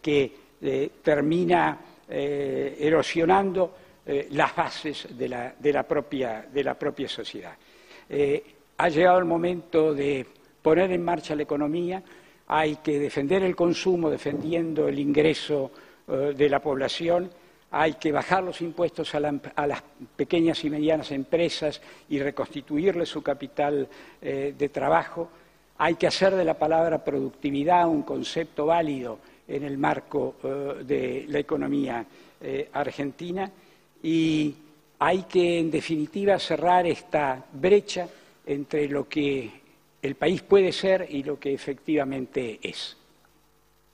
que 0.00 0.32
eh, 0.60 0.90
termina 1.02 1.78
erosionando 2.08 3.74
las 4.30 4.54
bases 4.54 5.06
de 5.16 5.28
la, 5.28 5.82
propia, 5.88 6.44
sociedad. 7.08 7.56
ha 8.76 8.88
llegado 8.90 9.18
el 9.18 9.24
momento 9.24 9.94
de 9.94 10.26
poner 10.60 10.92
en 10.92 11.02
marcha 11.02 11.34
la 11.34 11.44
economía, 11.44 12.02
hay 12.48 12.76
que 12.76 12.98
defender 12.98 13.42
el 13.44 13.56
consumo 13.56 14.10
defendiendo 14.10 14.88
el 14.88 14.98
ingreso 14.98 15.70
de 16.06 16.48
la 16.48 16.60
población. 16.60 17.30
Hay 17.70 17.94
que 17.94 18.12
bajar 18.12 18.42
los 18.42 18.60
impuestos 18.60 19.14
a, 19.14 19.20
las 19.20 19.82
pequeñas 20.14 20.62
y 20.64 20.68
medianas 20.68 21.10
empresas 21.10 21.80
y 22.10 22.18
reconstituirle 22.18 23.06
su 23.06 23.22
capital 23.22 23.88
eh, 24.20 24.54
de 24.56 24.68
trabajo, 24.68 25.30
hay 25.78 25.94
que 25.94 26.06
hacer 26.06 26.34
de 26.36 26.44
la 26.44 26.54
palabra 26.54 27.02
productividad 27.02 27.88
un 27.88 28.02
concepto 28.02 28.66
válido 28.66 29.18
en 29.52 29.64
el 29.64 29.76
marco 29.76 30.36
eh, 30.42 30.82
de 30.84 31.26
la 31.28 31.38
economía 31.38 32.04
eh, 32.40 32.70
argentina 32.72 33.50
y 34.02 34.54
hay 34.98 35.24
que, 35.24 35.58
en 35.58 35.70
definitiva, 35.70 36.38
cerrar 36.38 36.86
esta 36.86 37.44
brecha 37.52 38.08
entre 38.46 38.88
lo 38.88 39.08
que 39.08 39.50
el 40.00 40.14
país 40.14 40.42
puede 40.42 40.72
ser 40.72 41.06
y 41.10 41.22
lo 41.22 41.38
que 41.38 41.52
efectivamente 41.52 42.58
es. 42.62 42.96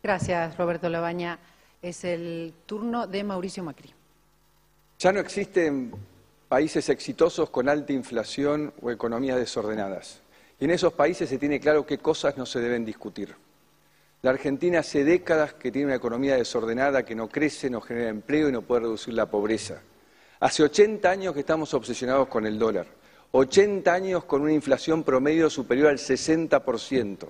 Gracias, 0.03 0.57
Roberto 0.57 0.89
Labaña. 0.89 1.39
Es 1.83 2.05
el 2.05 2.53
turno 2.67 3.07
de 3.07 3.25
Mauricio 3.25 3.63
Macri. 3.63 3.91
Ya 4.99 5.13
no 5.13 5.21
existen 5.21 5.93
países 6.49 6.89
exitosos 6.89 7.51
con 7.51 7.69
alta 7.69 7.93
inflación 7.93 8.73
o 8.81 8.91
economías 8.91 9.39
desordenadas. 9.39 10.21
Y 10.59 10.65
en 10.65 10.73
esos 10.73 10.93
países 10.93 11.29
se 11.29 11.39
tiene 11.39 11.61
claro 11.61 11.87
qué 11.87 11.99
cosas 11.99 12.37
no 12.37 12.47
se 12.47 12.61
deben 12.61 12.85
discutir. 12.85 13.35
La 14.21 14.31
Argentina 14.31 14.81
hace 14.81 15.05
décadas 15.05 15.55
que 15.55 15.71
tiene 15.71 15.87
una 15.87 15.95
economía 15.95 16.37
desordenada, 16.37 17.05
que 17.05 17.15
no 17.15 17.29
crece, 17.29 17.71
no 17.71 17.81
genera 17.81 18.09
empleo 18.09 18.49
y 18.49 18.53
no 18.53 18.63
puede 18.63 18.83
reducir 18.83 19.15
la 19.15 19.27
pobreza. 19.27 19.81
Hace 20.41 20.65
80 20.65 21.09
años 21.09 21.35
que 21.35 21.41
estamos 21.41 21.73
obsesionados 21.73 22.27
con 22.27 22.45
el 22.45 22.59
dólar. 22.59 22.87
80 23.31 23.93
años 23.93 24.25
con 24.25 24.43
una 24.43 24.53
inflación 24.53 25.05
promedio 25.05 25.49
superior 25.49 25.89
al 25.89 25.99
60%. 25.99 27.29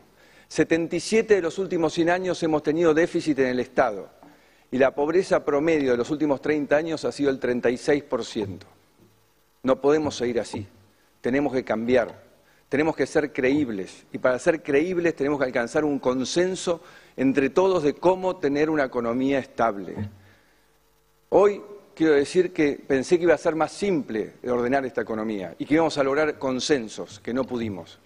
77 0.49 1.35
de 1.35 1.43
los 1.43 1.59
últimos 1.59 1.93
100 1.93 2.09
años 2.09 2.43
hemos 2.43 2.63
tenido 2.63 2.95
déficit 2.95 3.39
en 3.41 3.49
el 3.49 3.61
Estado. 3.61 4.09
Y 4.71 4.79
la 4.79 4.95
pobreza 4.95 5.45
promedio 5.45 5.91
de 5.91 5.99
los 5.99 6.11
últimos 6.11 6.41
30 6.41 6.75
años 6.75 7.05
ha 7.05 7.13
sido 7.13 7.29
el 7.29 7.39
36%. 7.39 8.61
No 9.63 9.81
podemos 9.81 10.17
seguir 10.17 10.41
así. 10.41 10.67
Tenemos 11.21 11.53
que 11.53 11.65
cambiar 11.65 12.28
tenemos 12.69 12.95
que 12.95 13.07
ser 13.07 13.33
creíbles 13.33 14.05
y 14.13 14.19
para 14.19 14.39
ser 14.39 14.63
creíbles 14.63 15.17
tenemos 15.17 15.39
que 15.39 15.47
alcanzar 15.47 15.85
un 15.85 15.99
consenso 15.99 16.83
entre 17.17 17.51
todos 17.51 17.83
de 17.83 17.95
cómo 17.95 18.37
tener 18.37 18.69
una 18.69 18.85
economía 18.85 19.39
estable. 19.39 19.95
Hoy 21.31 21.63
quiero 21.95 22.15
decir 22.15 22.53
que 22.53 22.81
pensé 22.87 23.17
que 23.17 23.25
iba 23.25 23.35
a 23.35 23.39
ser 23.39 23.55
más 23.55 23.73
simple 23.73 24.35
ordenar 24.47 24.85
esta 24.85 25.01
economía 25.01 25.55
y 25.59 25.65
que 25.65 25.75
íbamos 25.75 25.97
a 25.99 26.05
lograr 26.05 26.39
consensos, 26.39 27.21
que 27.21 27.33
no 27.33 27.45
pudimos. 27.45 27.99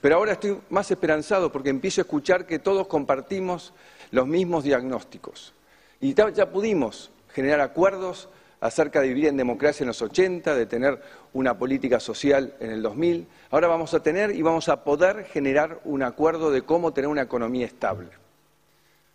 Pero 0.00 0.16
ahora 0.16 0.32
estoy 0.32 0.58
más 0.70 0.90
esperanzado 0.90 1.52
porque 1.52 1.70
empiezo 1.70 2.00
a 2.00 2.04
escuchar 2.04 2.46
que 2.46 2.58
todos 2.58 2.86
compartimos 2.86 3.72
los 4.10 4.26
mismos 4.26 4.64
diagnósticos. 4.64 5.54
Y 6.00 6.14
ya 6.14 6.50
pudimos 6.50 7.10
generar 7.32 7.60
acuerdos 7.60 8.28
acerca 8.60 9.00
de 9.00 9.08
vivir 9.08 9.26
en 9.26 9.36
democracia 9.36 9.84
en 9.84 9.88
los 9.88 10.02
80, 10.02 10.54
de 10.54 10.66
tener 10.66 11.00
una 11.32 11.58
política 11.58 12.00
social 12.00 12.54
en 12.60 12.70
el 12.70 12.82
2000. 12.82 13.26
Ahora 13.50 13.68
vamos 13.68 13.94
a 13.94 14.02
tener 14.02 14.34
y 14.34 14.42
vamos 14.42 14.68
a 14.68 14.82
poder 14.84 15.24
generar 15.24 15.80
un 15.84 16.02
acuerdo 16.02 16.50
de 16.50 16.62
cómo 16.62 16.92
tener 16.92 17.08
una 17.08 17.22
economía 17.22 17.66
estable. 17.66 18.08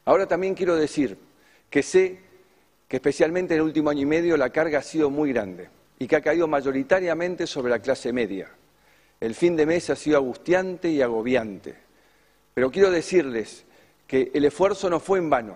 Ahora 0.06 0.28
también 0.28 0.56
quiero 0.56 0.76
decir 0.76 1.18
que 1.70 1.84
sé 1.84 2.20
que 2.88 2.98
especialmente 2.98 3.54
en 3.54 3.62
el 3.62 3.66
último 3.66 3.90
año 3.90 4.02
y 4.02 4.06
medio 4.06 4.38
la 4.38 4.50
carga 4.50 4.80
ha 4.80 4.84
sido 4.84 5.10
muy 5.10 5.32
grande 5.32 5.70
y 5.98 6.08
que 6.08 6.16
ha 6.16 6.22
caído 6.22 6.48
mayoritariamente 6.48 7.48
sobre 7.48 7.70
la 7.70 7.80
clase 7.80 8.12
media. 8.12 8.50
El 9.20 9.36
fin 9.36 9.56
de 9.56 9.66
mes 9.66 9.90
ha 9.90 9.96
sido 9.96 10.18
angustiante 10.18 10.90
y 10.90 11.02
agobiante. 11.02 11.76
Pero 12.54 12.72
quiero 12.72 12.92
decirles 12.92 13.66
que 14.08 14.32
el 14.34 14.46
esfuerzo 14.46 14.90
no 14.90 15.00
fue 15.00 15.20
en 15.20 15.30
vano, 15.30 15.56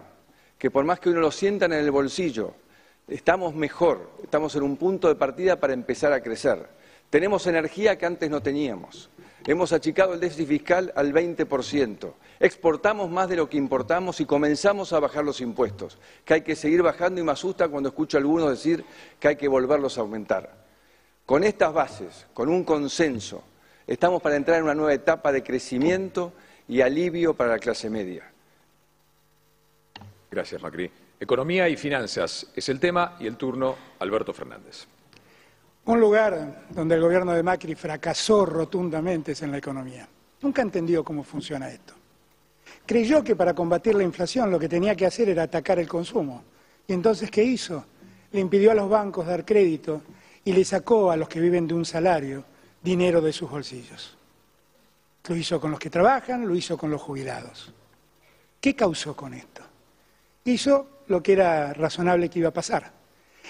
que 0.58 0.72
por 0.72 0.86
más 0.86 1.00
que 1.00 1.10
uno 1.10 1.20
lo 1.20 1.32
sienta 1.32 1.66
en 1.66 1.74
el 1.74 1.92
bolsillo, 1.92 2.54
estamos 3.08 3.54
mejor, 3.56 4.10
estamos 4.24 4.56
en 4.56 4.64
un 4.64 4.78
punto 4.78 5.08
de 5.08 5.16
partida 5.16 5.60
para 5.60 5.74
empezar 5.74 6.14
a 6.14 6.22
crecer. 6.22 6.68
Tenemos 7.10 7.48
energía 7.48 7.98
que 7.98 8.06
antes 8.06 8.30
no 8.30 8.42
teníamos. 8.42 9.10
Hemos 9.48 9.74
achicado 9.74 10.14
el 10.14 10.20
déficit 10.20 10.48
fiscal 10.48 10.94
al 10.96 11.14
20%. 11.14 12.14
Exportamos 12.40 13.12
más 13.12 13.30
de 13.30 13.36
lo 13.36 13.48
que 13.48 13.58
importamos 13.58 14.20
y 14.20 14.26
comenzamos 14.26 14.92
a 14.92 15.00
bajar 15.00 15.24
los 15.24 15.40
impuestos, 15.40 16.00
que 16.26 16.34
hay 16.34 16.42
que 16.42 16.56
seguir 16.56 16.82
bajando 16.82 17.22
y 17.22 17.24
me 17.24 17.32
asusta 17.32 17.70
cuando 17.70 17.90
escucho 17.90 18.18
a 18.18 18.22
algunos 18.22 18.50
decir 18.50 18.84
que 19.20 19.30
hay 19.30 19.36
que 19.36 19.48
volverlos 19.48 19.98
a 19.98 20.02
aumentar. 20.02 20.66
Con 21.26 21.44
estas 21.44 21.74
bases, 21.74 22.26
con 22.34 22.50
un 22.50 22.64
consenso, 22.64 23.44
estamos 23.86 24.22
para 24.22 24.36
entrar 24.36 24.58
en 24.58 24.64
una 24.64 24.76
nueva 24.76 24.94
etapa 24.94 25.32
de 25.32 25.44
crecimiento 25.44 26.34
y 26.68 26.82
alivio 26.82 27.36
para 27.36 27.52
la 27.52 27.60
clase 27.60 27.90
media. 27.90 28.32
Gracias, 30.32 30.62
Macri. 30.62 31.05
Economía 31.26 31.68
y 31.68 31.76
finanzas 31.76 32.46
es 32.56 32.70
el 32.70 32.80
tema 32.80 33.18
y 33.20 33.26
el 33.26 33.36
turno 33.36 33.76
Alberto 33.98 34.32
Fernández. 34.32 34.86
Un 35.86 36.00
lugar 36.00 36.68
donde 36.70 36.94
el 36.94 37.02
gobierno 37.02 37.34
de 37.34 37.42
Macri 37.42 37.74
fracasó 37.74 38.46
rotundamente 38.46 39.32
es 39.32 39.42
en 39.42 39.50
la 39.50 39.58
economía. 39.58 40.08
Nunca 40.44 40.62
entendió 40.62 41.04
cómo 41.04 41.24
funciona 41.24 41.72
esto. 41.72 41.96
Creyó 42.86 43.24
que 43.24 43.36
para 43.36 43.56
combatir 43.56 43.96
la 43.96 44.04
inflación 44.04 44.52
lo 44.52 44.60
que 44.60 44.70
tenía 44.70 44.94
que 44.94 45.08
hacer 45.08 45.28
era 45.28 45.42
atacar 45.42 45.80
el 45.80 45.88
consumo. 45.88 46.44
¿Y 46.88 46.94
entonces 46.94 47.32
qué 47.32 47.44
hizo? 47.44 47.84
Le 48.32 48.40
impidió 48.40 48.70
a 48.70 48.76
los 48.76 48.88
bancos 48.88 49.26
dar 49.26 49.44
crédito 49.44 50.04
y 50.44 50.54
le 50.54 50.64
sacó 50.64 51.10
a 51.10 51.18
los 51.18 51.28
que 51.28 51.40
viven 51.40 51.66
de 51.66 51.74
un 51.74 51.86
salario 51.86 52.46
dinero 52.84 53.20
de 53.20 53.34
sus 53.34 53.50
bolsillos. 53.50 54.16
Lo 55.28 55.36
hizo 55.36 55.60
con 55.60 55.72
los 55.72 55.80
que 55.80 55.90
trabajan, 55.90 56.48
lo 56.48 56.56
hizo 56.56 56.78
con 56.78 56.92
los 56.92 57.02
jubilados. 57.02 57.74
¿Qué 58.62 58.76
causó 58.76 59.16
con 59.16 59.34
esto? 59.34 59.64
Hizo 60.44 60.95
lo 61.08 61.22
que 61.22 61.34
era 61.34 61.74
razonable 61.74 62.30
que 62.30 62.40
iba 62.40 62.50
a 62.50 62.54
pasar. 62.54 62.92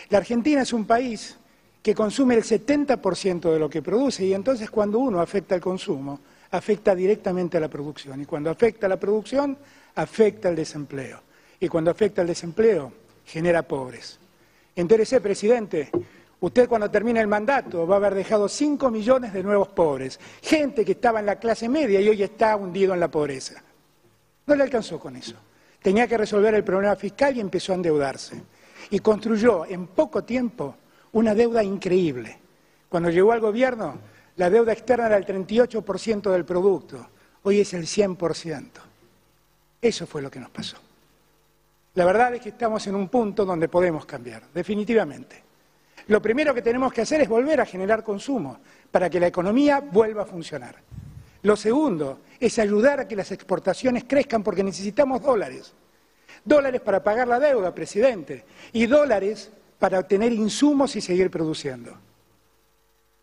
La 0.09 0.17
Argentina 0.17 0.61
es 0.61 0.73
un 0.73 0.85
país 0.85 1.37
que 1.81 1.93
consume 1.93 2.35
el 2.35 2.43
70% 2.43 3.51
de 3.51 3.59
lo 3.59 3.69
que 3.69 3.81
produce 3.81 4.25
y 4.25 4.33
entonces 4.33 4.69
cuando 4.69 4.99
uno 4.99 5.21
afecta 5.21 5.55
el 5.55 5.61
consumo, 5.61 6.19
afecta 6.51 6.95
directamente 6.95 7.57
a 7.57 7.59
la 7.59 7.67
producción. 7.67 8.21
Y 8.21 8.25
cuando 8.25 8.49
afecta 8.49 8.87
a 8.87 8.89
la 8.89 8.99
producción, 8.99 9.57
afecta 9.95 10.49
al 10.49 10.55
desempleo. 10.55 11.21
Y 11.59 11.67
cuando 11.67 11.91
afecta 11.91 12.21
al 12.21 12.27
desempleo, 12.27 12.91
genera 13.25 13.61
pobres. 13.61 14.19
Entérese, 14.75 15.21
presidente, 15.21 15.89
usted 16.39 16.67
cuando 16.67 16.89
termine 16.91 17.21
el 17.21 17.27
mandato 17.27 17.87
va 17.87 17.95
a 17.95 17.97
haber 17.97 18.15
dejado 18.15 18.49
5 18.49 18.91
millones 18.91 19.33
de 19.33 19.43
nuevos 19.43 19.69
pobres, 19.69 20.19
gente 20.41 20.83
que 20.83 20.93
estaba 20.93 21.19
en 21.19 21.27
la 21.27 21.39
clase 21.39 21.69
media 21.69 22.01
y 22.01 22.09
hoy 22.09 22.23
está 22.23 22.55
hundido 22.55 22.93
en 22.93 22.99
la 22.99 23.09
pobreza. 23.09 23.63
No 24.47 24.55
le 24.55 24.63
alcanzó 24.63 24.99
con 24.99 25.15
eso. 25.15 25.35
Tenía 25.85 26.07
que 26.07 26.17
resolver 26.17 26.55
el 26.55 26.63
problema 26.63 26.95
fiscal 26.95 27.37
y 27.37 27.39
empezó 27.39 27.71
a 27.71 27.75
endeudarse. 27.75 28.41
Y 28.89 29.01
construyó 29.01 29.67
en 29.67 29.85
poco 29.85 30.23
tiempo 30.23 30.75
una 31.11 31.35
deuda 31.35 31.63
increíble. 31.63 32.39
Cuando 32.89 33.11
llegó 33.11 33.31
al 33.31 33.39
gobierno, 33.39 33.99
la 34.37 34.49
deuda 34.49 34.73
externa 34.73 35.05
era 35.05 35.17
el 35.17 35.27
38% 35.27 36.31
del 36.31 36.43
producto, 36.43 37.07
hoy 37.43 37.59
es 37.59 37.71
el 37.75 37.83
100%. 37.83 38.67
Eso 39.79 40.07
fue 40.07 40.23
lo 40.23 40.31
que 40.31 40.39
nos 40.39 40.49
pasó. 40.49 40.77
La 41.93 42.05
verdad 42.05 42.33
es 42.33 42.41
que 42.41 42.49
estamos 42.49 42.87
en 42.87 42.95
un 42.95 43.07
punto 43.07 43.45
donde 43.45 43.69
podemos 43.69 44.07
cambiar, 44.07 44.41
definitivamente. 44.55 45.43
Lo 46.07 46.19
primero 46.19 46.51
que 46.55 46.63
tenemos 46.63 46.91
que 46.93 47.01
hacer 47.01 47.21
es 47.21 47.29
volver 47.29 47.61
a 47.61 47.65
generar 47.67 48.03
consumo 48.03 48.57
para 48.89 49.07
que 49.07 49.19
la 49.19 49.27
economía 49.27 49.81
vuelva 49.81 50.23
a 50.23 50.25
funcionar. 50.25 50.77
Lo 51.45 51.55
segundo 51.55 52.21
es 52.39 52.57
ayudar 52.57 52.99
a 52.99 53.07
que 53.07 53.15
las 53.15 53.31
exportaciones 53.31 54.05
crezcan 54.05 54.41
porque 54.41 54.63
necesitamos 54.63 55.21
dólares. 55.21 55.73
Dólares 56.43 56.81
para 56.81 57.03
pagar 57.03 57.27
la 57.27 57.39
deuda, 57.39 57.71
presidente, 57.71 58.43
y 58.73 58.87
dólares 58.87 59.51
para 59.77 59.99
obtener 59.99 60.33
insumos 60.33 60.95
y 60.95 61.01
seguir 61.01 61.29
produciendo. 61.29 61.95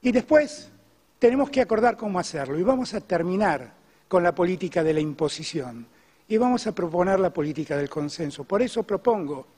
Y 0.03 0.13
después 0.13 0.71
tenemos 1.19 1.51
que 1.51 1.63
acordar 1.63 1.97
cómo 1.97 2.21
hacerlo 2.21 2.57
y 2.57 2.63
vamos 2.63 2.95
a 2.95 3.01
terminar 3.01 3.73
con 4.07 4.23
la 4.23 4.33
política 4.33 4.85
de 4.85 4.95
la 4.95 5.01
imposición 5.01 5.85
y 6.29 6.37
vamos 6.37 6.65
a 6.69 6.73
proponer 6.77 7.19
la 7.19 7.31
política 7.31 7.77
del 7.77 7.91
consenso. 7.91 8.45
Por 8.45 8.63
eso 8.63 8.85
propongo 8.85 9.49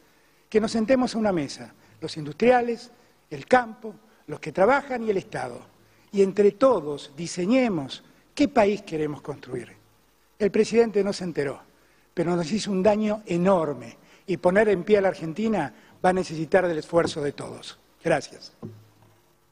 que 0.49 0.59
nos 0.59 0.73
sentemos 0.73 1.15
a 1.15 1.19
una 1.19 1.33
mesa, 1.33 1.75
los 2.01 2.17
industriales, 2.17 2.91
el 3.29 3.45
campo, 3.45 3.95
los 4.27 4.41
que 4.41 4.53
trabajan 4.53 5.03
y 5.03 5.11
el 5.11 5.19
Estado, 5.19 5.61
y 6.13 6.23
entre 6.23 6.53
todos 6.53 7.13
diseñemos 7.15 8.03
¿Qué 8.35 8.49
país 8.49 8.83
queremos 8.83 9.23
construir? 9.23 9.69
El 10.39 10.51
presidente 10.51 11.05
no 11.05 11.13
se 11.13 11.23
enteró, 11.23 11.61
pero 12.13 12.35
nos 12.35 12.51
hizo 12.51 12.73
un 12.73 12.83
daño 12.83 13.23
enorme 13.27 13.97
y 14.27 14.39
poner 14.39 14.69
en 14.71 14.83
pie 14.83 14.99
a 14.99 15.03
la 15.03 15.09
Argentina 15.09 15.73
va 16.05 16.11
a 16.11 16.13
necesitar 16.13 16.67
del 16.67 16.79
esfuerzo 16.79 17.23
de 17.23 17.31
todos. 17.31 17.79
Gracias. 18.03 18.53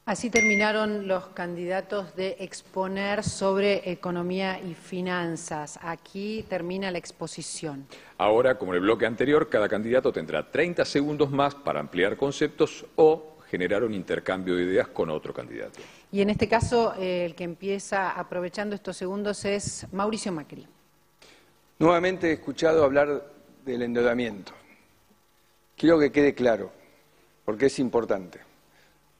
Así 0.05 0.29
terminaron 0.29 1.07
los 1.07 1.27
candidatos 1.27 2.13
de 2.17 2.35
exponer 2.39 3.23
sobre 3.23 3.89
economía 3.89 4.59
y 4.59 4.73
finanzas. 4.73 5.79
Aquí 5.81 6.45
termina 6.49 6.91
la 6.91 6.97
exposición. 6.97 7.87
Ahora, 8.17 8.57
como 8.57 8.73
en 8.73 8.79
el 8.79 8.81
bloque 8.81 9.05
anterior, 9.05 9.49
cada 9.49 9.69
candidato 9.69 10.11
tendrá 10.11 10.51
30 10.51 10.83
segundos 10.83 11.31
más 11.31 11.55
para 11.55 11.79
ampliar 11.79 12.17
conceptos 12.17 12.85
o 12.97 13.32
generar 13.53 13.83
un 13.83 13.93
intercambio 13.93 14.55
de 14.55 14.63
ideas 14.63 14.87
con 14.87 15.11
otro 15.11 15.31
candidato. 15.31 15.79
Y 16.11 16.21
en 16.21 16.31
este 16.31 16.47
caso, 16.47 16.95
eh, 16.97 17.23
el 17.25 17.35
que 17.35 17.43
empieza 17.43 18.09
aprovechando 18.09 18.73
estos 18.73 18.97
segundos 18.97 19.45
es 19.45 19.85
Mauricio 19.91 20.31
Macri. 20.31 20.65
Nuevamente 21.77 22.31
he 22.31 22.33
escuchado 22.33 22.83
hablar 22.83 23.23
del 23.63 23.83
endeudamiento. 23.83 24.53
Quiero 25.77 25.99
que 25.99 26.11
quede 26.11 26.33
claro, 26.33 26.71
porque 27.45 27.67
es 27.67 27.77
importante. 27.77 28.39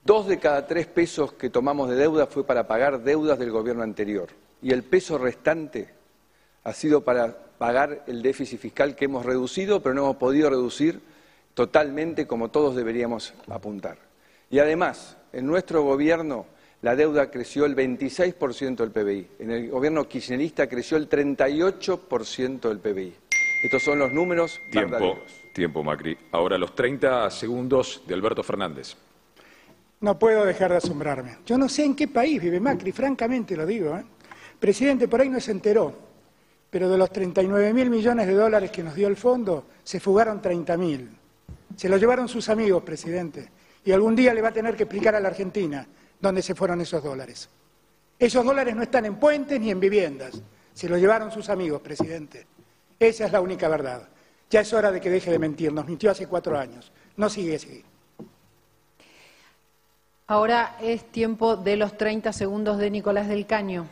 Dos 0.04 0.26
de 0.26 0.40
cada 0.40 0.66
tres 0.66 0.88
pesos 0.88 1.34
que 1.34 1.52
tomamos 1.52 1.88
de 1.88 1.96
deuda 1.96 2.26
fue 2.26 2.44
para 2.44 2.66
pagar 2.66 3.04
deudas 3.04 3.38
del 3.38 3.52
gobierno 3.52 3.84
anterior 3.84 4.30
y 4.64 4.72
el 4.72 4.82
peso 4.82 5.20
restante 5.20 5.90
ha 6.64 6.74
sido 6.74 7.04
para 7.04 7.38
pagar 7.60 8.04
el 8.08 8.24
déficit 8.24 8.60
fiscal 8.60 8.96
que 8.96 9.06
hemos 9.06 9.28
reducido, 9.28 9.84
pero 9.84 9.94
no 9.94 10.02
hemos 10.06 10.18
podido 10.18 10.50
reducir 10.50 11.02
totalmente 11.54 12.26
como 12.26 12.50
todos 12.50 12.76
deberíamos 12.76 13.36
apuntar. 13.48 14.13
Y 14.54 14.60
además, 14.60 15.18
en 15.32 15.48
nuestro 15.48 15.82
gobierno 15.82 16.46
la 16.84 16.96
deuda 16.96 17.32
creció 17.32 17.66
el 17.66 17.76
26% 17.76 18.76
del 18.76 18.92
PBI, 18.92 19.28
en 19.40 19.50
el 19.50 19.72
gobierno 19.72 20.08
kirchnerista 20.08 20.70
creció 20.70 20.96
el 20.96 21.10
38% 21.10 22.60
del 22.70 22.78
PBI. 22.78 23.16
Estos 23.64 23.82
son 23.82 23.98
los 23.98 24.12
números 24.12 24.60
Tiempo, 24.72 24.92
verdaderos. 24.92 25.24
tiempo, 25.56 25.84
Macri. 25.84 26.16
Ahora 26.32 26.60
los 26.60 26.76
30 26.76 27.32
segundos 27.32 28.04
de 28.06 28.14
Alberto 28.14 28.44
Fernández. 28.44 28.96
No 30.02 30.20
puedo 30.20 30.46
dejar 30.46 30.70
de 30.70 30.78
asombrarme. 30.78 31.38
Yo 31.48 31.58
no 31.58 31.68
sé 31.68 31.86
en 31.86 31.96
qué 31.96 32.08
país 32.08 32.40
vive 32.40 32.60
Macri, 32.60 32.92
francamente 32.92 33.58
lo 33.58 33.66
digo. 33.66 33.98
¿eh? 33.98 34.04
Presidente, 34.60 35.08
por 35.08 35.22
ahí 35.22 35.30
no 35.30 35.40
se 35.40 35.50
enteró, 35.50 35.96
pero 36.70 36.88
de 36.90 36.98
los 37.00 37.12
39 37.12 37.74
mil 37.74 37.90
millones 37.90 38.28
de 38.28 38.36
dólares 38.36 38.70
que 38.70 38.84
nos 38.84 38.94
dio 38.94 39.08
el 39.08 39.16
fondo, 39.16 39.66
se 39.84 40.00
fugaron 40.00 40.44
30 40.44 40.78
mil. 40.78 41.10
Se 41.76 41.90
lo 41.90 41.98
llevaron 41.98 42.28
sus 42.28 42.50
amigos, 42.50 42.84
presidente. 42.84 43.50
Y 43.86 43.92
algún 43.92 44.16
día 44.16 44.34
le 44.34 44.42
va 44.42 44.50
a 44.50 44.54
tener 44.54 44.76
que 44.76 44.84
explicar 44.84 45.16
a 45.16 45.20
la 45.20 45.30
Argentina 45.30 45.88
dónde 46.20 46.42
se 46.42 46.56
fueron 46.56 46.82
esos 46.82 47.04
dólares. 47.04 47.50
Esos 48.18 48.46
dólares 48.46 48.76
no 48.76 48.84
están 48.84 49.06
en 49.06 49.16
puentes 49.16 49.60
ni 49.60 49.72
en 49.72 49.80
viviendas. 49.80 50.42
Se 50.74 50.88
los 50.88 51.00
llevaron 51.00 51.32
sus 51.32 51.50
amigos, 51.50 51.82
presidente. 51.82 52.48
Esa 53.00 53.26
es 53.26 53.32
la 53.32 53.42
única 53.42 53.68
verdad. 53.68 54.08
Ya 54.50 54.62
es 54.62 54.72
hora 54.72 54.92
de 54.92 55.02
que 55.02 55.10
deje 55.10 55.32
de 55.32 55.40
mentir. 55.40 55.74
Nos 55.74 55.86
mintió 55.86 56.12
hace 56.12 56.28
cuatro 56.28 56.58
años. 56.58 56.92
No 57.18 57.30
sigue 57.30 57.56
así. 57.56 57.84
Ahora 60.28 60.78
es 60.82 61.04
tiempo 61.12 61.58
de 61.58 61.76
los 61.76 61.98
30 61.98 62.32
segundos 62.32 62.78
de 62.78 62.90
Nicolás 62.90 63.28
del 63.28 63.46
Caño. 63.46 63.88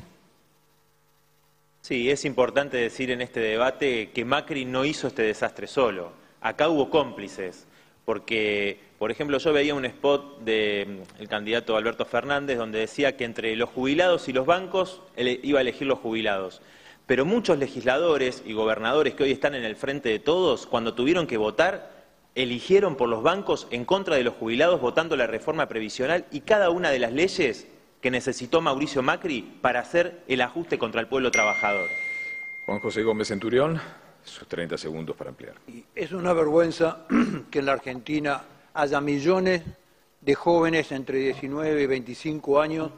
Sí, 1.82 2.10
es 2.10 2.26
importante 2.26 2.78
decir 2.78 3.12
en 3.12 3.22
este 3.22 3.40
debate 3.40 4.12
que 4.12 4.24
Macri 4.24 4.66
no 4.66 4.86
hizo 4.86 5.08
este 5.08 5.24
desastre 5.24 5.68
solo. 5.68 6.14
Acá 6.40 6.70
hubo 6.70 6.90
cómplices, 6.90 7.66
porque, 8.06 8.80
por 9.02 9.10
ejemplo, 9.10 9.40
yo 9.40 9.52
veía 9.52 9.74
un 9.74 9.84
spot 9.86 10.42
del 10.42 11.02
candidato 11.28 11.76
Alberto 11.76 12.06
Fernández 12.06 12.60
donde 12.60 12.78
decía 12.78 13.18
que 13.18 13.26
entre 13.26 13.56
los 13.56 13.68
jubilados 13.72 14.30
y 14.30 14.32
los 14.32 14.46
bancos 14.46 15.02
él 15.16 15.40
iba 15.42 15.58
a 15.58 15.64
elegir 15.64 15.88
los 15.88 15.98
jubilados. 15.98 16.62
Pero 17.08 17.26
muchos 17.26 17.58
legisladores 17.58 18.44
y 18.46 18.54
gobernadores 18.54 19.16
que 19.16 19.24
hoy 19.24 19.32
están 19.32 19.56
en 19.56 19.64
el 19.64 19.76
frente 19.76 20.10
de 20.10 20.20
todos, 20.20 20.68
cuando 20.68 20.94
tuvieron 20.94 21.26
que 21.26 21.38
votar, 21.38 22.06
eligieron 22.36 22.96
por 22.96 23.10
los 23.10 23.24
bancos 23.24 23.68
en 23.72 23.86
contra 23.86 24.18
de 24.18 24.24
los 24.24 24.36
jubilados 24.36 24.80
votando 24.80 25.18
la 25.18 25.26
reforma 25.26 25.68
previsional 25.68 26.28
y 26.30 26.42
cada 26.42 26.70
una 26.70 26.92
de 26.92 27.00
las 27.00 27.12
leyes 27.12 27.68
que 28.02 28.12
necesitó 28.12 28.62
Mauricio 28.62 29.02
Macri 29.02 29.42
para 29.62 29.80
hacer 29.80 30.22
el 30.28 30.42
ajuste 30.42 30.78
contra 30.78 31.02
el 31.02 31.08
pueblo 31.08 31.32
trabajador. 31.32 31.90
Juan 32.68 32.80
José 32.80 33.02
Gómez 33.02 33.30
Centurión, 33.30 33.82
sus 34.24 34.48
30 34.48 34.78
segundos 34.78 35.16
para 35.16 35.32
ampliar. 35.32 35.56
Y 35.68 35.86
es 35.96 36.12
una 36.12 36.34
vergüenza 36.34 37.08
que 37.50 37.58
en 37.58 37.66
la 37.66 37.72
Argentina 37.72 38.44
haya 38.74 39.02
millones 39.02 39.62
de 40.22 40.36
jóvenes 40.36 40.92
entre 40.92 41.20
19 41.20 41.82
y 41.82 41.86
25 41.88 42.62
años 42.62 42.92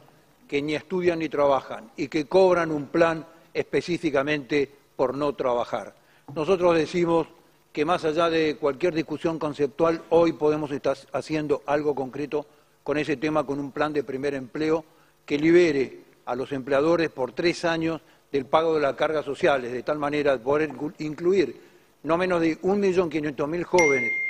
que 0.48 0.60
ni 0.60 0.74
estudian 0.74 1.18
ni 1.18 1.28
trabajan 1.28 1.90
y 1.96 2.08
que 2.08 2.26
cobran 2.26 2.70
un 2.70 2.86
plan 2.86 3.26
específicamente 3.52 4.70
por 4.96 5.16
no 5.16 5.32
trabajar. 5.34 5.94
Nosotros 6.34 6.76
decimos 6.76 7.26
que 7.72 7.84
más 7.84 8.04
allá 8.04 8.30
de 8.30 8.56
cualquier 8.56 8.94
discusión 8.94 9.38
conceptual, 9.38 10.02
hoy 10.10 10.32
podemos 10.32 10.70
estar 10.70 10.96
haciendo 11.12 11.62
algo 11.66 11.94
concreto 11.94 12.46
con 12.82 12.98
ese 12.98 13.16
tema, 13.16 13.44
con 13.44 13.58
un 13.58 13.72
plan 13.72 13.92
de 13.92 14.04
primer 14.04 14.34
empleo 14.34 14.84
que 15.24 15.38
libere 15.38 16.00
a 16.26 16.36
los 16.36 16.52
empleadores 16.52 17.10
por 17.10 17.32
tres 17.32 17.64
años 17.64 18.00
del 18.30 18.46
pago 18.46 18.74
de 18.74 18.80
las 18.80 18.94
cargas 18.94 19.24
sociales, 19.24 19.72
de 19.72 19.82
tal 19.82 19.98
manera 19.98 20.36
poder 20.38 20.70
incluir 20.98 21.60
no 22.02 22.18
menos 22.18 22.40
de 22.40 22.60
1.500.000 22.60 23.62
jóvenes. 23.64 24.23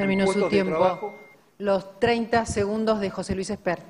Terminó 0.00 0.26
su 0.26 0.40
de 0.40 0.48
tiempo. 0.48 0.78
trabajo. 0.78 1.14
Los 1.58 2.00
30 2.00 2.46
segundos 2.46 3.00
de 3.00 3.10
José 3.10 3.34
Luis 3.34 3.50
Esper. 3.50 3.80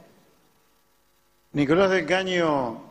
Nicolás 1.52 1.90
del 1.90 2.04
Caño 2.04 2.82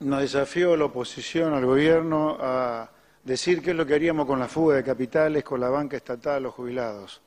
nos 0.00 0.20
desafió 0.20 0.74
a 0.74 0.76
la 0.76 0.84
oposición, 0.84 1.54
al 1.54 1.64
gobierno, 1.64 2.36
a 2.38 2.90
decir 3.22 3.62
qué 3.62 3.70
es 3.70 3.76
lo 3.76 3.86
que 3.86 3.94
haríamos 3.94 4.26
con 4.26 4.38
la 4.38 4.46
fuga 4.46 4.76
de 4.76 4.84
capitales, 4.84 5.42
con 5.42 5.58
la 5.58 5.70
banca 5.70 5.96
estatal, 5.96 6.42
los 6.42 6.52
jubilados. 6.52 7.22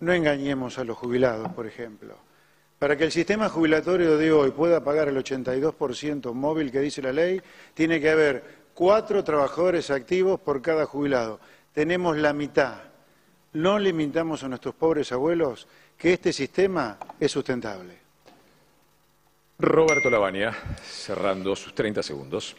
No 0.00 0.14
engañemos 0.14 0.78
a 0.78 0.84
los 0.84 0.96
jubilados, 0.96 1.52
por 1.52 1.66
ejemplo. 1.66 2.14
Para 2.78 2.96
que 2.96 3.04
el 3.04 3.12
sistema 3.12 3.50
jubilatorio 3.50 4.16
de 4.16 4.32
hoy 4.32 4.52
pueda 4.52 4.82
pagar 4.82 5.08
el 5.08 5.16
82% 5.22 6.32
móvil 6.32 6.72
que 6.72 6.80
dice 6.80 7.02
la 7.02 7.12
ley, 7.12 7.42
tiene 7.74 8.00
que 8.00 8.08
haber 8.08 8.44
cuatro 8.72 9.22
trabajadores 9.22 9.90
activos 9.90 10.40
por 10.40 10.62
cada 10.62 10.86
jubilado. 10.86 11.38
Tenemos 11.74 12.16
la 12.16 12.32
mitad. 12.32 12.87
No 13.54 13.78
limitamos 13.78 14.44
a 14.44 14.48
nuestros 14.48 14.74
pobres 14.74 15.10
abuelos 15.12 15.66
que 15.96 16.12
este 16.12 16.32
sistema 16.32 16.98
es 17.18 17.32
sustentable. 17.32 17.96
Roberto 19.58 20.10
Lavagna, 20.10 20.52
cerrando 20.82 21.56
sus 21.56 21.74
30 21.74 22.02
segundos. 22.02 22.54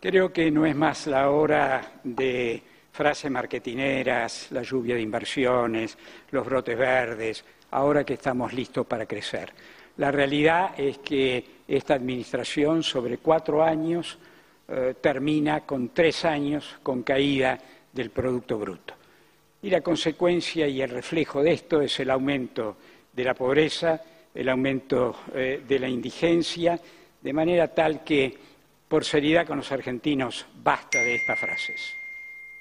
Creo 0.00 0.32
que 0.32 0.50
no 0.50 0.66
es 0.66 0.76
más 0.76 1.06
la 1.06 1.30
hora 1.30 2.00
de 2.04 2.62
frases 2.92 3.30
marketineras, 3.30 4.48
la 4.50 4.62
lluvia 4.62 4.94
de 4.94 5.00
inversiones, 5.00 5.96
los 6.30 6.44
brotes 6.44 6.76
verdes, 6.76 7.44
ahora 7.70 8.04
que 8.04 8.14
estamos 8.14 8.52
listos 8.52 8.86
para 8.86 9.06
crecer. 9.06 9.52
La 9.96 10.10
realidad 10.10 10.78
es 10.78 10.98
que 10.98 11.44
esta 11.66 11.94
administración 11.94 12.82
sobre 12.82 13.18
cuatro 13.18 13.62
años 13.62 14.18
eh, 14.68 14.94
termina 15.00 15.62
con 15.62 15.88
tres 15.88 16.24
años 16.24 16.76
con 16.82 17.02
caída 17.02 17.58
del 17.92 18.10
Producto 18.10 18.58
Bruto. 18.58 18.94
Y 19.62 19.70
la 19.70 19.80
consecuencia 19.80 20.66
y 20.66 20.82
el 20.82 20.90
reflejo 20.90 21.42
de 21.42 21.52
esto 21.52 21.80
es 21.80 22.00
el 22.00 22.10
aumento 22.10 22.76
de 23.12 23.24
la 23.24 23.34
pobreza, 23.34 24.02
el 24.34 24.48
aumento 24.48 25.14
eh, 25.34 25.62
de 25.66 25.78
la 25.78 25.88
indigencia, 25.88 26.80
de 27.20 27.32
manera 27.32 27.68
tal 27.68 28.02
que, 28.02 28.36
por 28.88 29.04
seriedad 29.04 29.46
con 29.46 29.58
los 29.58 29.70
argentinos, 29.70 30.46
basta 30.62 30.98
de 30.98 31.14
estas 31.14 31.38
frases. 31.38 31.94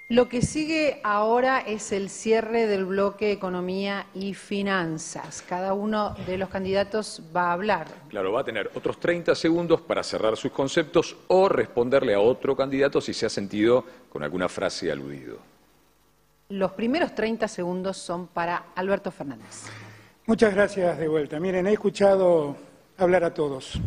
Lo 0.09 0.27
que 0.27 0.41
sigue 0.41 0.99
ahora 1.03 1.61
es 1.61 1.93
el 1.93 2.09
cierre 2.09 2.67
del 2.67 2.85
bloque 2.85 3.31
Economía 3.31 4.07
y 4.13 4.33
Finanzas. 4.33 5.41
Cada 5.41 5.73
uno 5.73 6.13
de 6.27 6.37
los 6.37 6.49
candidatos 6.49 7.23
va 7.33 7.49
a 7.49 7.53
hablar. 7.53 7.87
Claro, 8.09 8.33
va 8.33 8.41
a 8.41 8.43
tener 8.43 8.69
otros 8.75 8.99
30 8.99 9.33
segundos 9.35 9.79
para 9.81 10.03
cerrar 10.03 10.35
sus 10.35 10.51
conceptos 10.51 11.15
o 11.29 11.47
responderle 11.47 12.13
a 12.13 12.19
otro 12.19 12.57
candidato 12.57 12.99
si 12.99 13.13
se 13.13 13.25
ha 13.25 13.29
sentido 13.29 13.85
con 14.09 14.21
alguna 14.21 14.49
frase 14.49 14.91
aludido. 14.91 15.50
Los 16.51 16.73
primeros 16.73 17.15
30 17.15 17.47
segundos 17.47 17.95
son 17.95 18.27
para 18.27 18.65
Alberto 18.75 19.09
Fernández. 19.09 19.67
Muchas 20.25 20.53
gracias 20.53 20.97
de 20.97 21.07
vuelta. 21.07 21.39
Miren, 21.39 21.65
he 21.65 21.71
escuchado 21.71 22.57
hablar 22.97 23.23
a 23.23 23.33
todos. 23.33 23.79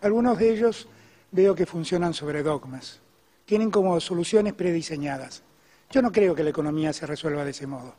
Algunos 0.00 0.38
de 0.38 0.50
ellos 0.50 0.88
veo 1.30 1.54
que 1.54 1.66
funcionan 1.66 2.14
sobre 2.14 2.42
dogmas. 2.42 3.00
Tienen 3.44 3.70
como 3.70 4.00
soluciones 4.00 4.54
prediseñadas. 4.54 5.42
Yo 5.90 6.00
no 6.00 6.10
creo 6.10 6.34
que 6.34 6.42
la 6.42 6.48
economía 6.48 6.94
se 6.94 7.04
resuelva 7.04 7.44
de 7.44 7.50
ese 7.50 7.66
modo. 7.66 7.94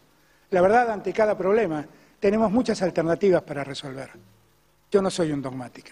La 0.50 0.62
verdad, 0.62 0.90
ante 0.90 1.14
cada 1.14 1.38
problema, 1.38 1.86
tenemos 2.20 2.52
muchas 2.52 2.82
alternativas 2.82 3.44
para 3.44 3.64
resolver. 3.64 4.10
Yo 4.90 5.04
no 5.04 5.12
soy 5.12 5.32
un 5.32 5.44
dogmático. 5.44 5.92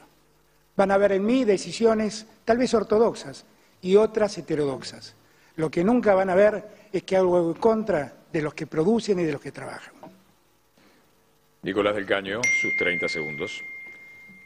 Van 0.75 0.89
a 0.89 0.95
haber 0.95 1.11
en 1.11 1.27
mí 1.27 1.43
decisiones 1.43 2.25
tal 2.43 2.57
vez 2.57 2.73
ortodoxas 2.73 3.45
y 3.83 3.97
otras 3.97 4.35
heterodoxas. 4.35 5.13
Lo 5.57 5.69
que 5.69 5.83
nunca 5.83 6.15
van 6.15 6.31
a 6.31 6.35
ver 6.35 6.78
es 6.91 7.03
que 7.03 7.17
hago 7.17 7.51
en 7.51 7.53
contra 7.55 8.13
de 8.31 8.41
los 8.41 8.53
que 8.53 8.67
producen 8.67 9.19
y 9.19 9.23
de 9.23 9.33
los 9.33 9.41
que 9.41 9.51
trabajan. 9.51 9.93
Nicolás 11.61 11.95
del 11.95 12.05
Caño, 12.05 12.41
sus 12.61 12.75
30 12.77 13.09
segundos. 13.09 13.51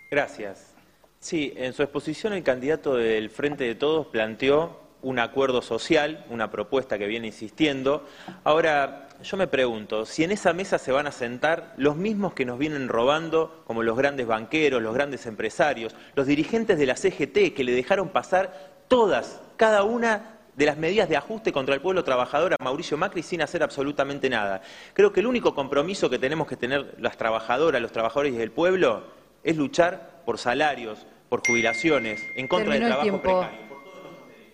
Gracias. 0.10 0.74
Sí, 1.20 1.54
en 1.56 1.74
su 1.74 1.84
exposición 1.84 2.34
el 2.34 2.44
candidato 2.44 2.96
del 2.96 3.30
Frente 3.30 3.64
de 3.64 3.76
Todos 3.76 4.08
planteó 4.08 4.82
un 5.04 5.20
acuerdo 5.20 5.62
social, 5.62 6.26
una 6.30 6.50
propuesta 6.50 6.98
que 6.98 7.08
viene 7.08 7.28
insistiendo. 7.28 8.08
Ahora, 8.44 9.10
yo 9.22 9.38
me 9.38 9.48
pregunto, 9.48 10.06
si 10.06 10.24
en 10.24 10.32
esa 10.32 10.54
mesa 10.54 10.80
se 10.80 10.91
van 10.91 11.08
a 11.08 11.12
sentar 11.12 11.74
los 11.78 11.96
mismos 11.96 12.34
que 12.34 12.46
nos 12.46 12.58
vienen 12.58 12.88
robando, 12.88 13.64
como 13.66 13.84
los 13.84 13.98
grandes 13.98 14.26
banqueros, 14.26 14.82
los 14.82 14.94
grandes 14.94 15.26
empresarios, 15.26 15.96
los 16.16 16.26
dirigentes 16.26 16.78
de 16.78 16.86
la 16.86 16.96
CGT 16.96 17.54
que 17.54 17.64
le 17.64 17.74
dejaron 17.74 18.10
pasar 18.10 18.84
todas, 18.88 19.41
cada 19.58 19.84
una 19.84 20.39
de 20.56 20.66
las 20.66 20.78
medidas 20.78 21.10
de 21.10 21.18
ajuste 21.18 21.51
contra 21.51 21.76
el 21.76 21.82
pueblo 21.82 22.04
trabajador 22.04 22.54
a 22.54 22.64
Mauricio 22.64 22.97
Macri 22.97 23.24
sin 23.24 23.41
hacer 23.41 23.64
absolutamente 23.64 24.30
nada. 24.30 24.62
Creo 24.93 25.12
que 25.12 25.20
el 25.20 25.28
único 25.28 25.56
compromiso 25.56 26.10
que 26.10 26.20
tenemos 26.20 26.47
que 26.47 26.58
tener 26.58 26.95
las 26.99 27.18
trabajadoras, 27.18 27.82
los 27.82 27.91
trabajadores 27.91 28.34
y 28.34 28.41
el 28.41 28.51
pueblo 28.51 29.04
es 29.43 29.58
luchar 29.58 30.22
por 30.26 30.38
salarios, 30.38 31.06
por 31.30 31.45
jubilaciones, 31.45 32.22
en 32.36 32.47
contra 32.47 32.74
Terminó 32.74 32.74
del 32.74 32.82
el 32.84 32.88
trabajo 32.88 33.22
tiempo. 33.22 33.41
precario. 33.41 33.74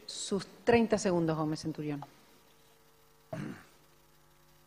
Sus 0.06 0.48
30 0.64 0.98
segundos, 0.98 1.38
Gómez 1.38 1.60
Centurión. 1.62 2.04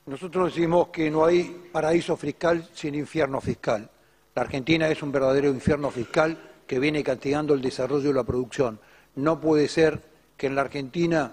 Nosotros 0.06 0.54
decimos 0.54 0.88
que 0.88 1.10
no 1.10 1.24
hay 1.24 1.68
paraíso 1.72 2.16
fiscal 2.16 2.68
sin 2.74 2.94
infierno 2.94 3.40
fiscal. 3.40 3.88
La 4.34 4.42
Argentina 4.42 4.88
es 4.88 5.02
un 5.02 5.12
verdadero 5.12 5.48
infierno 5.48 5.90
fiscal 5.90 6.38
que 6.66 6.78
viene 6.78 7.02
castigando 7.02 7.54
el 7.54 7.62
desarrollo 7.62 8.08
de 8.08 8.14
la 8.14 8.24
producción. 8.24 8.78
No 9.14 9.40
puede 9.40 9.68
ser 9.68 10.11
que 10.36 10.46
en 10.46 10.54
la 10.54 10.62
Argentina 10.62 11.32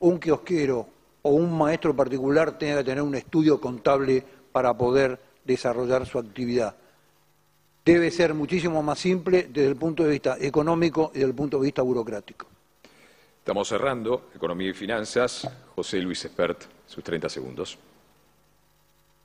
un 0.00 0.18
kiosquero 0.18 0.86
o 1.22 1.30
un 1.30 1.56
maestro 1.56 1.94
particular 1.96 2.58
tenga 2.58 2.78
que 2.78 2.84
tener 2.84 3.02
un 3.02 3.14
estudio 3.14 3.60
contable 3.60 4.22
para 4.52 4.76
poder 4.76 5.18
desarrollar 5.44 6.06
su 6.06 6.18
actividad. 6.18 6.74
Debe 7.84 8.10
ser 8.10 8.34
muchísimo 8.34 8.82
más 8.82 8.98
simple 8.98 9.48
desde 9.50 9.68
el 9.68 9.76
punto 9.76 10.04
de 10.04 10.10
vista 10.10 10.36
económico 10.40 11.10
y 11.12 11.18
desde 11.18 11.28
el 11.28 11.34
punto 11.34 11.58
de 11.58 11.64
vista 11.64 11.82
burocrático. 11.82 12.46
Estamos 13.38 13.68
cerrando, 13.68 14.30
Economía 14.34 14.70
y 14.70 14.72
Finanzas. 14.72 15.46
José 15.74 15.98
Luis 15.98 16.24
Espert, 16.24 16.64
sus 16.86 17.04
30 17.04 17.28
segundos. 17.28 17.78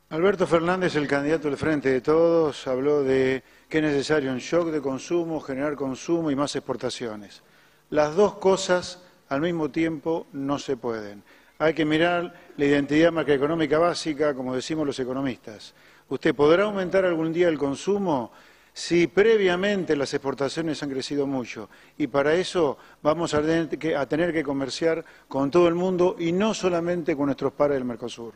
Alberto 0.10 0.48
Fernández, 0.48 0.96
el 0.96 1.08
candidato 1.08 1.48
del 1.48 1.58
Frente 1.58 1.90
de 1.90 2.02
Todos, 2.02 2.68
habló 2.68 3.04
de 3.04 3.44
que 3.70 3.78
es 3.78 3.84
necesario 3.84 4.32
un 4.32 4.40
shock 4.40 4.72
de 4.72 4.82
consumo, 4.82 5.40
generar 5.40 5.76
consumo 5.76 6.32
y 6.32 6.36
más 6.36 6.56
exportaciones. 6.56 7.44
Las 7.92 8.16
dos 8.16 8.34
cosas 8.36 9.04
al 9.30 9.42
mismo 9.42 9.70
tiempo 9.70 10.28
no 10.34 10.60
se 10.60 10.78
pueden. 10.78 11.24
Hay 11.58 11.74
que 11.74 11.86
mirar 11.86 12.34
la 12.58 12.66
identidad 12.66 13.12
macroeconómica 13.12 13.80
básica, 13.80 14.34
como 14.34 14.56
decimos 14.56 14.86
los 14.86 15.00
economistas. 15.00 15.74
¿Usted 16.10 16.34
podrá 16.36 16.64
aumentar 16.64 17.06
algún 17.06 17.32
día 17.32 17.48
el 17.48 17.58
consumo? 17.58 18.32
si 18.80 19.08
previamente 19.08 19.94
las 19.96 20.14
exportaciones 20.14 20.82
han 20.82 20.90
crecido 20.90 21.28
mucho 21.28 21.70
y 21.98 22.08
para 22.08 22.36
eso 22.36 22.78
vamos 23.02 23.34
a 23.34 23.42
tener 23.42 24.34
que, 24.34 24.44
comerciar 24.44 25.04
con 25.28 25.52
todo 25.52 25.68
el 25.68 25.76
mundo 25.76 26.16
y 26.18 26.32
no 26.32 26.54
solamente 26.54 27.14
con 27.14 27.26
nuestros 27.26 27.52
pares 27.52 27.76
del 27.76 27.84
Mercosur. 27.84 28.34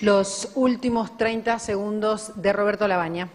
Los 0.00 0.50
últimos 0.56 1.16
30 1.16 1.60
segundos 1.60 2.32
de 2.42 2.52
Roberto 2.52 2.88
Labaña. 2.88 3.28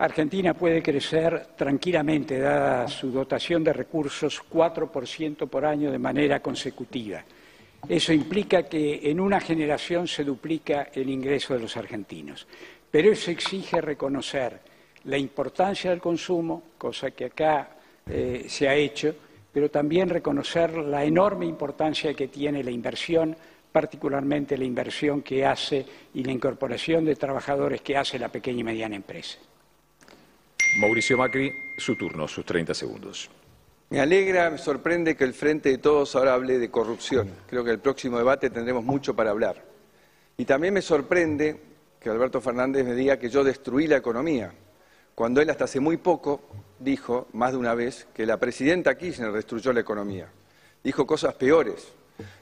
Argentina 0.00 0.54
puede 0.54 0.82
crecer 0.82 1.48
tranquilamente, 1.54 2.38
dada 2.38 2.88
su 2.88 3.10
dotación 3.10 3.62
de 3.62 3.74
recursos, 3.74 4.42
4% 4.50 5.46
por 5.46 5.66
año 5.66 5.92
de 5.92 5.98
manera 5.98 6.40
consecutiva. 6.40 7.22
Eso 7.86 8.10
implica 8.14 8.62
que 8.62 9.10
en 9.10 9.20
una 9.20 9.40
generación 9.40 10.08
se 10.08 10.24
duplica 10.24 10.88
el 10.94 11.10
ingreso 11.10 11.52
de 11.52 11.60
los 11.60 11.76
argentinos. 11.76 12.46
Pero 12.90 13.12
eso 13.12 13.30
exige 13.30 13.82
reconocer 13.82 14.58
la 15.04 15.18
importancia 15.18 15.90
del 15.90 16.00
consumo, 16.00 16.62
cosa 16.78 17.10
que 17.10 17.26
acá 17.26 17.68
eh, 18.08 18.46
se 18.48 18.70
ha 18.70 18.74
hecho, 18.74 19.14
pero 19.52 19.70
también 19.70 20.08
reconocer 20.08 20.78
la 20.78 21.04
enorme 21.04 21.44
importancia 21.44 22.14
que 22.14 22.28
tiene 22.28 22.64
la 22.64 22.70
inversión, 22.70 23.36
particularmente 23.70 24.56
la 24.56 24.64
inversión 24.64 25.20
que 25.20 25.44
hace 25.44 25.84
y 26.14 26.24
la 26.24 26.32
incorporación 26.32 27.04
de 27.04 27.16
trabajadores 27.16 27.82
que 27.82 27.98
hace 27.98 28.18
la 28.18 28.30
pequeña 28.30 28.60
y 28.60 28.64
mediana 28.64 28.96
empresa. 28.96 29.38
Mauricio 30.76 31.18
Macri, 31.18 31.52
su 31.76 31.96
turno, 31.96 32.28
sus 32.28 32.44
30 32.44 32.74
segundos. 32.74 33.28
Me 33.90 34.00
alegra, 34.00 34.50
me 34.50 34.58
sorprende 34.58 35.16
que 35.16 35.24
el 35.24 35.34
Frente 35.34 35.68
de 35.70 35.78
Todos 35.78 36.14
ahora 36.14 36.34
hable 36.34 36.58
de 36.58 36.70
corrupción. 36.70 37.28
Creo 37.48 37.64
que 37.64 37.72
el 37.72 37.80
próximo 37.80 38.18
debate 38.18 38.50
tendremos 38.50 38.84
mucho 38.84 39.16
para 39.16 39.30
hablar. 39.30 39.64
Y 40.36 40.44
también 40.44 40.72
me 40.74 40.80
sorprende 40.80 41.60
que 41.98 42.08
Alberto 42.08 42.40
Fernández 42.40 42.84
me 42.84 42.94
diga 42.94 43.18
que 43.18 43.28
yo 43.28 43.42
destruí 43.42 43.88
la 43.88 43.96
economía, 43.96 44.52
cuando 45.14 45.40
él 45.42 45.50
hasta 45.50 45.64
hace 45.64 45.80
muy 45.80 45.96
poco 45.96 46.40
dijo, 46.78 47.28
más 47.32 47.52
de 47.52 47.58
una 47.58 47.74
vez, 47.74 48.06
que 48.14 48.24
la 48.24 48.38
presidenta 48.38 48.96
Kirchner 48.96 49.32
destruyó 49.32 49.72
la 49.72 49.80
economía. 49.80 50.28
Dijo 50.82 51.06
cosas 51.06 51.34
peores. 51.34 51.88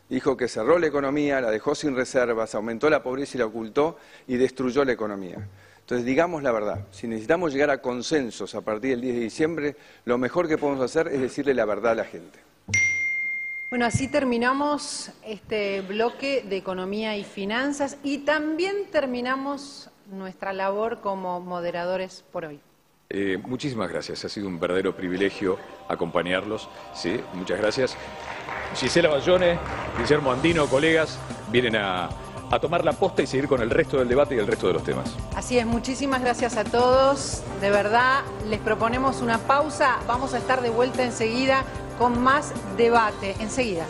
Dijo 0.09 0.37
que 0.37 0.49
cerró 0.49 0.79
la 0.79 0.87
economía, 0.87 1.41
la 1.41 1.51
dejó 1.51 1.75
sin 1.75 1.97
reservas, 1.97 2.55
aumentó 2.55 2.89
la 2.89 3.03
pobreza 3.03 3.37
y 3.37 3.41
la 3.41 3.47
ocultó 3.47 3.99
y 4.27 4.37
destruyó 4.37 4.85
la 4.85 4.93
economía. 4.93 5.49
Entonces, 5.89 6.05
digamos 6.05 6.43
la 6.43 6.53
verdad, 6.53 6.85
si 6.91 7.09
necesitamos 7.09 7.51
llegar 7.51 7.71
a 7.71 7.81
consensos 7.81 8.55
a 8.55 8.61
partir 8.61 8.91
del 8.91 9.01
10 9.01 9.15
de 9.15 9.21
diciembre, 9.23 9.77
lo 10.05 10.19
mejor 10.19 10.47
que 10.47 10.59
podemos 10.59 10.85
hacer 10.85 11.09
es 11.09 11.19
decirle 11.19 11.55
la 11.55 11.65
verdad 11.65 11.93
a 11.93 11.95
la 11.95 12.05
gente. 12.05 12.41
Bueno, 13.71 13.87
así 13.87 14.07
terminamos 14.07 15.13
este 15.25 15.81
bloque 15.81 16.45
de 16.47 16.59
economía 16.59 17.17
y 17.17 17.25
finanzas 17.25 17.97
y 18.03 18.19
también 18.19 18.91
terminamos 18.93 19.89
nuestra 20.13 20.53
labor 20.53 21.01
como 21.01 21.41
moderadores 21.41 22.23
por 22.33 22.45
hoy. 22.45 22.61
Eh, 23.09 23.39
muchísimas 23.47 23.89
gracias, 23.89 24.27
ha 24.27 24.29
sido 24.29 24.47
un 24.47 24.61
verdadero 24.61 24.95
privilegio 24.95 25.57
acompañarlos. 25.89 26.69
Sí, 26.93 27.19
muchas 27.33 27.59
gracias. 27.61 27.97
Gisela 28.75 29.09
Bayone, 29.09 29.59
Guillermo 29.97 30.33
Andino, 30.33 30.67
colegas, 30.67 31.19
vienen 31.51 31.77
a, 31.77 32.11
a 32.51 32.59
tomar 32.59 32.85
la 32.85 32.93
posta 32.93 33.23
y 33.23 33.27
seguir 33.27 33.49
con 33.49 33.61
el 33.61 33.71
resto 33.71 33.99
del 33.99 34.09
debate 34.09 34.35
y 34.35 34.39
el 34.39 34.47
resto 34.47 34.67
de 34.69 34.75
los 34.75 34.85
temas. 34.85 35.15
Así 35.35 35.59
es, 35.59 35.67
muchísimas 35.67 36.21
gracias 36.21 36.57
a 36.57 36.65
todos. 36.65 37.43
De 37.61 37.71
verdad, 37.71 38.21
les 38.47 38.61
proponemos 38.61 39.21
una 39.21 39.39
pausa. 39.39 39.99
Vamos 40.07 40.35
a 40.35 40.39
estar 40.39 40.63
de 40.63 40.71
vuelta 40.71 41.03
enseguida 41.03 41.65
con 41.99 42.21
más 42.21 42.53
debate. 42.77 43.35
Enseguida. 43.41 43.87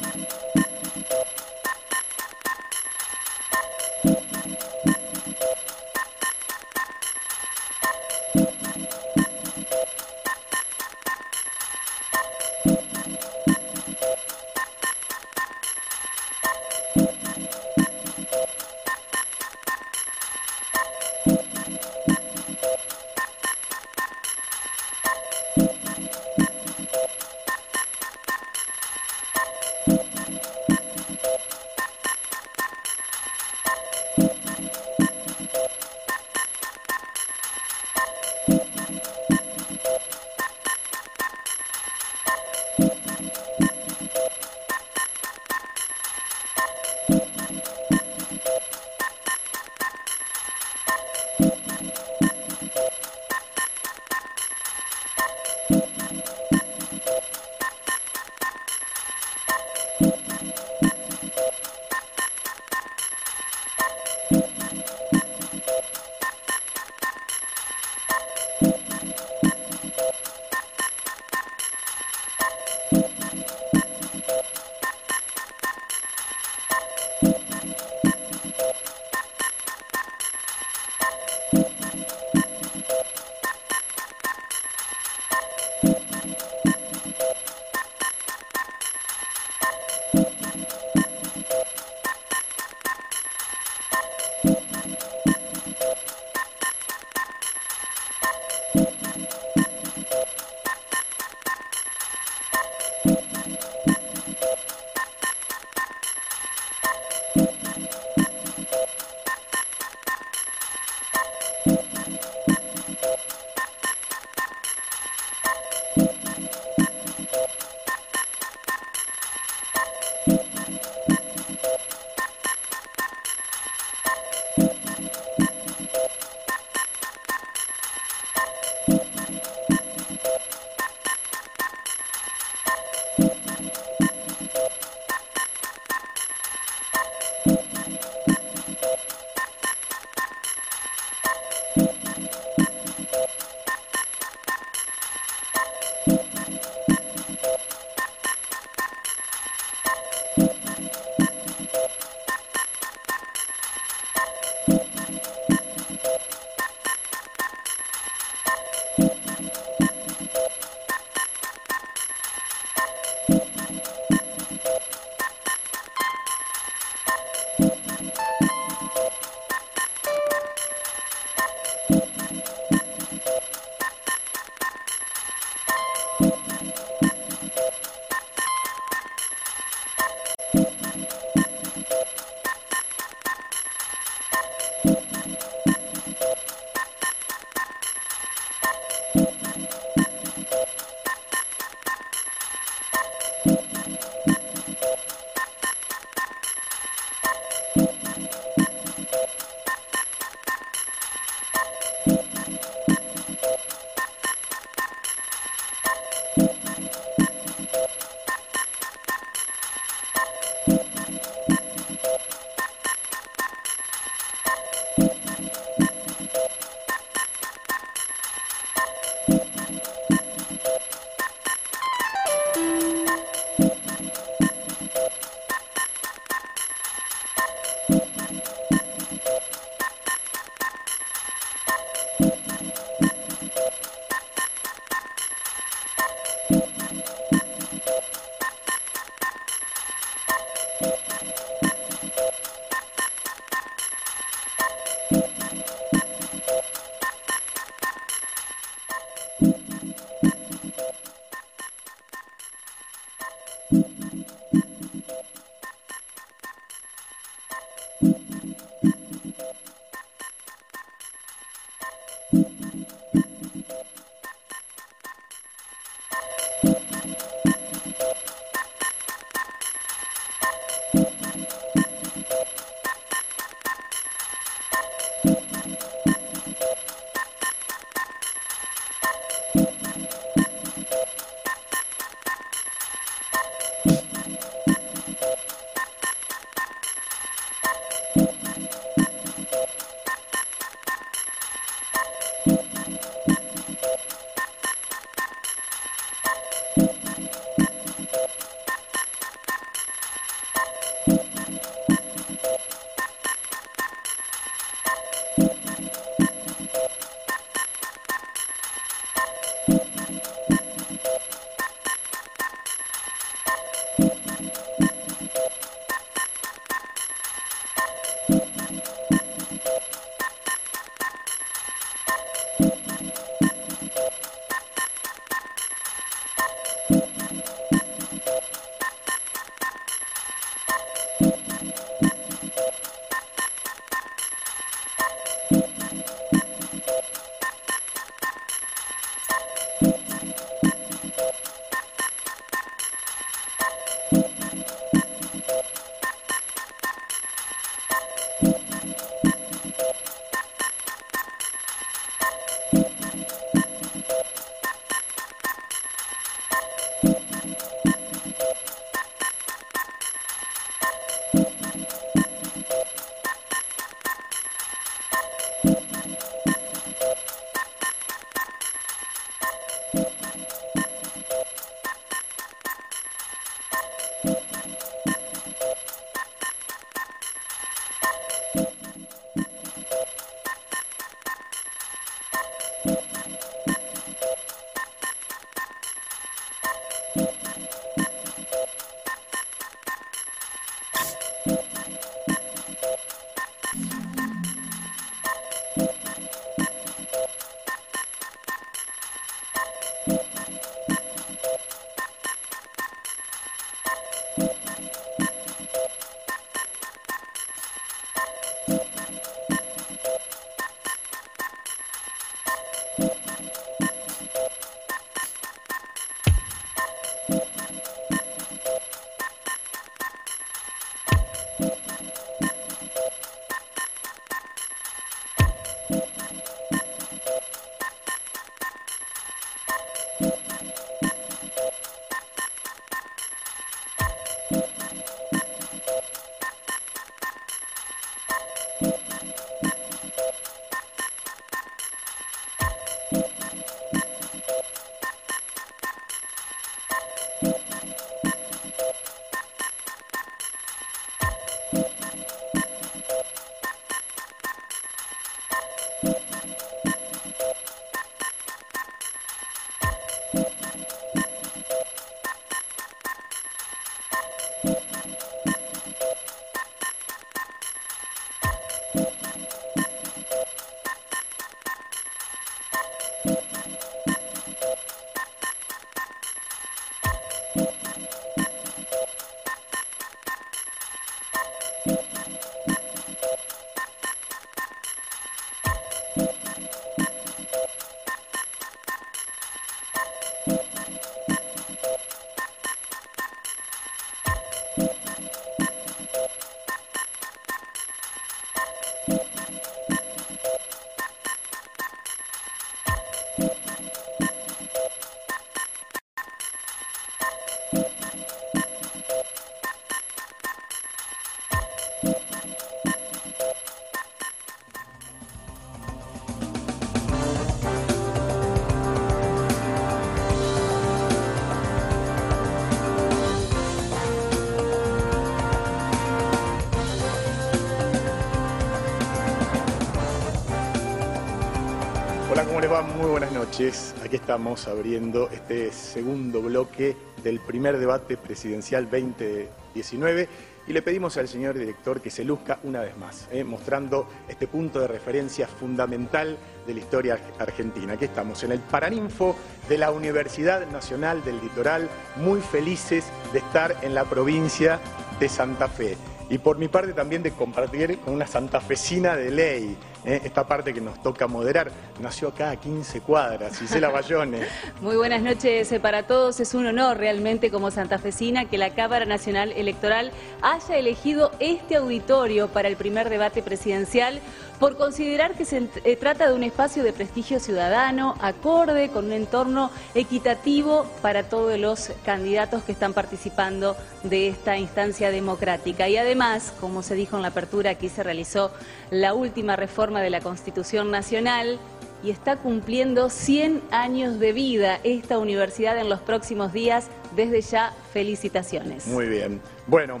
Muy 532.82 533.10
buenas 533.10 533.32
noches. 533.32 533.92
Aquí 534.04 534.14
estamos 534.14 534.68
abriendo 534.68 535.28
este 535.30 535.72
segundo 535.72 536.40
bloque 536.40 536.96
del 537.24 537.40
primer 537.40 537.76
debate 537.76 538.16
presidencial 538.16 538.84
2019 538.84 540.28
y 540.68 540.72
le 540.72 540.82
pedimos 540.82 541.16
al 541.16 541.26
señor 541.26 541.58
director 541.58 542.00
que 542.00 542.10
se 542.10 542.22
luzca 542.22 542.60
una 542.62 542.82
vez 542.82 542.96
más, 542.96 543.26
eh, 543.32 543.42
mostrando 543.42 544.06
este 544.28 544.46
punto 544.46 544.78
de 544.78 544.86
referencia 544.86 545.48
fundamental 545.48 546.38
de 546.68 546.74
la 546.74 546.78
historia 546.78 547.18
argentina. 547.40 547.94
Aquí 547.94 548.04
estamos 548.04 548.44
en 548.44 548.52
el 548.52 548.60
Paraninfo 548.60 549.34
de 549.68 549.78
la 549.78 549.90
Universidad 549.90 550.64
Nacional 550.70 551.24
del 551.24 551.40
Litoral, 551.40 551.88
muy 552.16 552.40
felices 552.40 553.06
de 553.32 553.40
estar 553.40 553.76
en 553.82 553.92
la 553.92 554.04
provincia 554.04 554.78
de 555.18 555.28
Santa 555.28 555.66
Fe. 555.66 555.96
Y 556.30 556.38
por 556.38 556.58
mi 556.58 556.68
parte 556.68 556.92
también 556.92 557.22
de 557.22 557.32
compartir 557.32 557.98
con 558.00 558.14
una 558.14 558.26
santafesina 558.26 559.16
de 559.16 559.30
ley, 559.30 559.76
¿eh? 560.08 560.22
esta 560.24 560.46
parte 560.46 560.72
que 560.72 560.80
nos 560.80 561.00
toca 561.02 561.26
moderar. 561.26 561.70
Nació 562.00 562.28
acá 562.28 562.50
a 562.50 562.56
15 562.56 563.00
cuadras, 563.02 563.58
Gisela 563.58 563.90
Bayone. 563.90 564.40
Muy 564.80 564.96
buenas 564.96 565.22
noches 565.22 565.72
para 565.80 566.04
todos. 566.04 566.40
Es 566.40 566.54
un 566.54 566.66
honor 566.66 566.96
realmente 566.96 567.50
como 567.50 567.70
santafesina 567.70 568.46
que 568.46 568.58
la 568.58 568.70
Cámara 568.70 569.04
Nacional 569.04 569.52
Electoral 569.52 570.12
haya 570.42 570.76
elegido 570.76 571.30
este 571.38 571.76
auditorio 571.76 572.48
para 572.48 572.68
el 572.68 572.76
primer 572.76 573.10
debate 573.10 573.42
presidencial 573.42 574.20
por 574.58 574.76
considerar 574.76 575.34
que 575.34 575.44
se 575.44 575.68
eh, 575.84 575.96
trata 575.96 576.28
de 576.28 576.34
un 576.34 576.42
espacio 576.42 576.82
de 576.82 576.92
prestigio 576.92 577.38
ciudadano, 577.38 578.16
acorde, 578.20 578.88
con 578.88 579.06
un 579.06 579.12
entorno 579.12 579.70
equitativo 579.94 580.86
para 581.00 581.24
todos 581.24 581.58
los 581.58 581.92
candidatos 582.04 582.64
que 582.64 582.72
están 582.72 582.92
participando 582.92 583.76
de 584.02 584.28
esta 584.28 584.58
instancia 584.58 585.10
democrática. 585.10 585.88
Y 585.88 585.96
además, 585.96 586.52
como 586.60 586.82
se 586.82 586.94
dijo 586.94 587.16
en 587.16 587.22
la 587.22 587.28
apertura, 587.28 587.70
aquí 587.70 587.88
se 587.88 588.02
realizó 588.02 588.50
la 588.90 589.14
última 589.14 589.56
reforma 589.56 590.00
de 590.00 590.10
la 590.10 590.20
Constitución 590.20 590.90
Nacional 590.90 591.58
y 592.02 592.10
está 592.10 592.36
cumpliendo 592.36 593.10
100 593.10 593.62
años 593.70 594.20
de 594.20 594.32
vida 594.32 594.80
esta 594.84 595.18
universidad 595.18 595.78
en 595.78 595.88
los 595.88 596.00
próximos 596.00 596.52
días. 596.52 596.88
Desde 597.16 597.40
ya, 597.40 597.74
felicitaciones. 597.92 598.86
Muy 598.86 599.06
bien. 599.06 599.40
Bueno, 599.66 600.00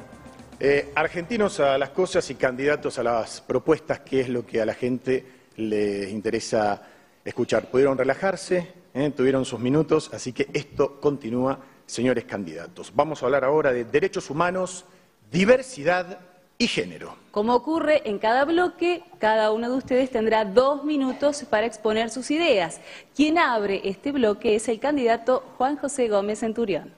eh, 0.60 0.92
argentinos 0.94 1.60
a 1.60 1.78
las 1.78 1.90
cosas 1.90 2.28
y 2.30 2.34
candidatos 2.34 2.98
a 2.98 3.02
las 3.02 3.40
propuestas, 3.40 4.00
que 4.00 4.20
es 4.20 4.28
lo 4.28 4.46
que 4.46 4.60
a 4.60 4.66
la 4.66 4.74
gente 4.74 5.24
les 5.56 6.10
interesa 6.10 6.82
escuchar. 7.24 7.70
Pudieron 7.70 7.98
relajarse, 7.98 8.68
¿eh? 8.94 9.10
tuvieron 9.16 9.44
sus 9.44 9.58
minutos, 9.58 10.10
así 10.12 10.32
que 10.32 10.48
esto 10.52 11.00
continúa, 11.00 11.58
señores 11.86 12.24
candidatos. 12.24 12.92
Vamos 12.94 13.22
a 13.22 13.26
hablar 13.26 13.44
ahora 13.44 13.72
de 13.72 13.84
derechos 13.84 14.30
humanos, 14.30 14.84
diversidad 15.30 16.27
y 16.58 16.66
género. 16.66 17.16
Como 17.30 17.54
ocurre 17.54 18.02
en 18.08 18.18
cada 18.18 18.44
bloque, 18.44 19.04
cada 19.18 19.52
uno 19.52 19.70
de 19.70 19.76
ustedes 19.76 20.10
tendrá 20.10 20.44
dos 20.44 20.82
minutos 20.84 21.44
para 21.48 21.66
exponer 21.66 22.10
sus 22.10 22.32
ideas. 22.32 22.80
Quien 23.14 23.38
abre 23.38 23.80
este 23.84 24.10
bloque 24.10 24.56
es 24.56 24.68
el 24.68 24.80
candidato 24.80 25.44
Juan 25.56 25.76
José 25.76 26.08
Gómez 26.08 26.40
Centurión. 26.40 26.92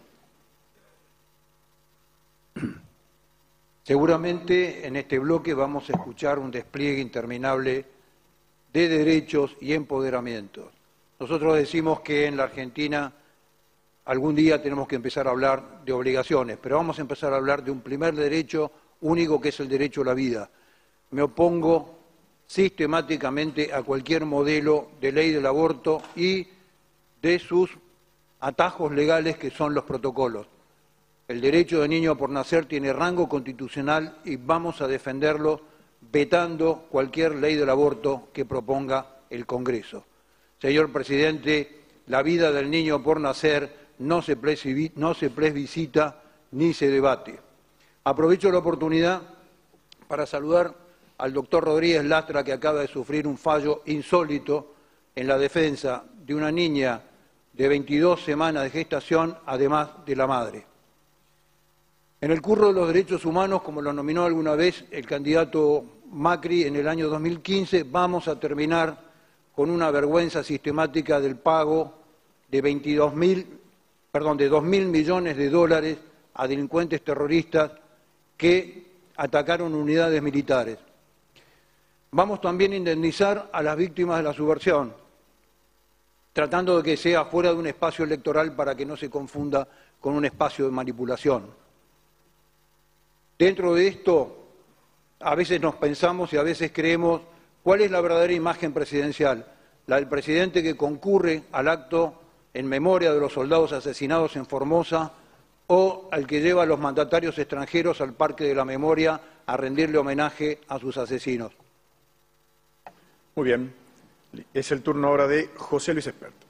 Seguramente 3.85 4.87
en 4.87 4.97
este 4.97 5.19
bloque 5.19 5.53
vamos 5.53 5.91
a 5.91 5.93
escuchar 5.93 6.39
un 6.39 6.51
despliegue 6.51 7.03
interminable 7.03 7.85
de 8.73 8.89
derechos 8.89 9.57
y 9.61 9.75
empoderamientos. 9.75 10.69
Nosotros 11.19 11.57
decimos 11.57 12.01
que 12.01 12.25
en 12.25 12.39
la 12.39 12.45
Argentina 12.45 13.13
algún 14.07 14.35
día 14.35 14.63
tenemos 14.63 14.89
que 14.89 14.97
empezar 14.97 15.27
a 15.27 15.33
hablar 15.33 15.85
de 15.85 15.93
obligaciones, 15.93 16.57
pero 16.63 16.77
vamos 16.77 16.99
a 16.99 17.03
empezar 17.03 17.35
a 17.35 17.37
hablar 17.37 17.63
de 17.63 17.71
un 17.71 17.83
primer 17.83 18.15
derecho 18.15 18.73
único 19.03 19.41
que 19.41 19.51
es 19.51 19.61
el 19.61 19.69
derecho 19.69 20.03
a 20.03 20.07
la 20.07 20.15
vida. 20.15 20.51
Me 21.11 21.23
opongo 21.23 21.99
sistemáticamente 22.47 23.73
a 23.73 23.83
cualquier 23.83 24.25
modelo 24.27 24.91
de 25.01 25.13
ley 25.13 25.31
del 25.31 25.47
aborto 25.47 26.03
y 26.17 26.47
de 27.23 27.39
sus 27.39 27.71
atajos 28.41 28.93
legales 28.93 29.37
que 29.37 29.51
son 29.51 29.75
los 29.75 29.85
protocolos. 29.85 30.47
El 31.29 31.41
derecho 31.41 31.81
de 31.81 31.89
niño 31.89 32.17
por 32.17 32.31
nacer 32.31 32.67
tiene 32.67 32.93
rango 32.93 33.29
constitucional 33.29 34.19
y 34.25 34.37
vamos 34.37 34.81
a 34.81 34.89
defenderlo 34.89 35.61
vetando 36.13 36.87
cualquier 36.91 37.37
ley 37.37 37.55
del 37.55 37.71
aborto 37.71 38.29
que 38.33 38.45
proponga 38.45 39.19
el 39.31 39.47
Congreso. 39.47 40.05
Señor 40.61 40.91
presidente, 40.91 41.83
la 42.09 42.23
vida 42.23 42.51
del 42.51 42.69
niño 42.69 43.03
por 43.03 43.21
nacer 43.21 43.77
no 43.99 44.23
se, 44.23 44.37
no 44.97 45.15
se 45.15 45.31
plebiscita 45.31 46.23
ni 46.51 46.75
se 46.75 46.89
debate. 46.89 47.39
Aprovecho 48.05 48.51
la 48.51 48.59
oportunidad 48.59 49.21
para 50.09 50.25
saludar 50.25 50.75
al 51.19 51.33
doctor 51.35 51.65
Rodríguez 51.65 52.05
Lastra, 52.05 52.43
que 52.43 52.53
acaba 52.53 52.81
de 52.81 52.89
sufrir 52.89 53.27
un 53.27 53.37
fallo 53.37 53.83
insólito 53.87 54.75
en 55.15 55.27
la 55.27 55.37
defensa 55.37 56.03
de 56.25 56.35
una 56.35 56.51
niña 56.51 57.03
de 57.53 57.68
22 57.68 58.22
semanas 58.25 58.63
de 58.63 58.71
gestación, 58.71 59.37
además 59.45 59.91
de 60.07 60.17
la 60.17 60.27
madre. 60.27 60.67
En 62.22 62.31
el 62.31 62.41
curro 62.41 62.68
de 62.68 62.72
los 62.72 62.87
derechos 62.87 63.27
humanos, 63.27 63.61
como 63.63 63.83
lo 63.83 63.93
nominó 63.93 64.25
alguna 64.25 64.55
vez 64.55 64.85
el 64.91 65.07
candidato 65.07 65.85
Macri 66.11 66.64
en 66.64 66.77
el 66.77 66.89
año 66.89 67.09
2015, 67.09 67.83
vamos 67.85 68.29
a 68.29 68.41
terminar 68.41 68.97
con 69.55 69.71
una 69.71 69.91
vergüenza 69.91 70.43
sistemática 70.43 71.21
del 71.21 71.37
pago 71.37 71.95
de 72.49 72.63
22 72.63 73.13
perdón, 74.11 74.39
de 74.39 74.49
2 74.49 74.64
mil 74.64 74.87
millones 74.87 75.37
de 75.37 75.51
dólares 75.51 75.99
a 76.35 76.49
delincuentes 76.49 77.03
terroristas 77.03 77.72
que 78.41 78.87
atacaron 79.17 79.75
unidades 79.75 80.22
militares. 80.22 80.79
Vamos 82.12 82.41
también 82.41 82.72
a 82.72 82.76
indemnizar 82.76 83.50
a 83.53 83.62
las 83.62 83.76
víctimas 83.76 84.17
de 84.17 84.22
la 84.22 84.33
subversión, 84.33 84.95
tratando 86.33 86.79
de 86.79 86.83
que 86.83 86.96
sea 86.96 87.26
fuera 87.26 87.50
de 87.50 87.57
un 87.57 87.67
espacio 87.67 88.03
electoral 88.03 88.57
para 88.57 88.75
que 88.75 88.87
no 88.87 88.96
se 88.96 89.11
confunda 89.11 89.68
con 90.00 90.14
un 90.14 90.25
espacio 90.25 90.64
de 90.64 90.71
manipulación. 90.71 91.50
Dentro 93.38 93.75
de 93.75 93.88
esto, 93.88 94.38
a 95.21 95.34
veces 95.34 95.61
nos 95.61 95.75
pensamos 95.75 96.33
y 96.33 96.38
a 96.38 96.42
veces 96.42 96.72
creemos 96.72 97.21
cuál 97.62 97.83
es 97.83 97.91
la 97.91 98.00
verdadera 98.00 98.33
imagen 98.33 98.72
presidencial, 98.72 99.45
la 99.87 99.96
del 99.96 100.08
presidente 100.08 100.62
que 100.62 100.79
concurre 100.79 101.42
al 101.53 101.68
acto 101.68 102.14
en 102.54 102.67
memoria 102.67 103.12
de 103.12 103.21
los 103.21 103.34
soldados 103.34 103.72
asesinados 103.72 104.34
en 104.37 104.46
Formosa 104.46 105.12
o 105.72 106.09
al 106.11 106.26
que 106.26 106.41
lleva 106.41 106.64
a 106.64 106.67
los 106.67 106.80
mandatarios 106.80 107.38
extranjeros 107.38 108.01
al 108.01 108.13
Parque 108.14 108.42
de 108.42 108.57
la 108.57 108.64
Memoria 108.64 109.21
a 109.47 109.57
rendirle 109.57 109.99
homenaje 109.99 110.59
a 110.67 110.80
sus 110.80 110.97
asesinos. 110.97 111.53
Muy 113.37 113.45
bien. 113.45 113.72
Es 114.53 114.72
el 114.72 114.83
turno 114.83 115.07
ahora 115.07 115.29
de 115.29 115.51
José 115.57 115.92
Luis 115.92 116.09
Experto. 116.09 116.45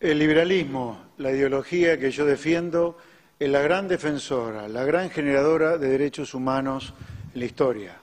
El 0.00 0.18
liberalismo, 0.18 1.12
la 1.18 1.30
ideología 1.30 2.00
que 2.00 2.10
yo 2.10 2.24
defiendo, 2.24 2.98
es 3.38 3.48
la 3.48 3.60
gran 3.60 3.86
defensora, 3.86 4.66
la 4.66 4.84
gran 4.84 5.08
generadora 5.08 5.78
de 5.78 5.88
derechos 5.88 6.34
humanos 6.34 6.94
en 7.32 7.38
la 7.38 7.46
historia. 7.46 7.96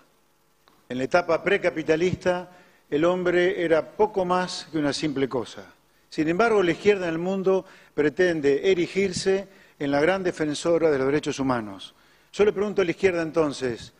En 0.88 0.98
la 0.98 1.04
etapa 1.04 1.44
precapitalista, 1.44 2.50
el 2.90 3.04
hombre 3.04 3.62
era 3.62 3.92
poco 3.92 4.24
más 4.24 4.70
que 4.72 4.78
una 4.78 4.94
simple 4.94 5.28
cosa. 5.28 5.66
Sin 6.12 6.28
embargo, 6.28 6.62
la 6.62 6.74
izquierda 6.74 7.08
en 7.08 7.14
el 7.14 7.20
mundo 7.20 7.66
pretende 7.96 8.70
erigirse 8.70 9.48
en 9.80 9.92
la 9.92 10.02
gran 10.02 10.22
defensora 10.22 10.92
de 10.92 10.98
los 10.98 11.08
derechos 11.08 11.40
humanos. 11.40 11.96
Yo 12.34 12.44
le 12.44 12.52
pregunto 12.52 12.82
a 12.82 12.86
la 12.86 12.92
izquierda 12.92 13.22
entonces, 13.22 13.94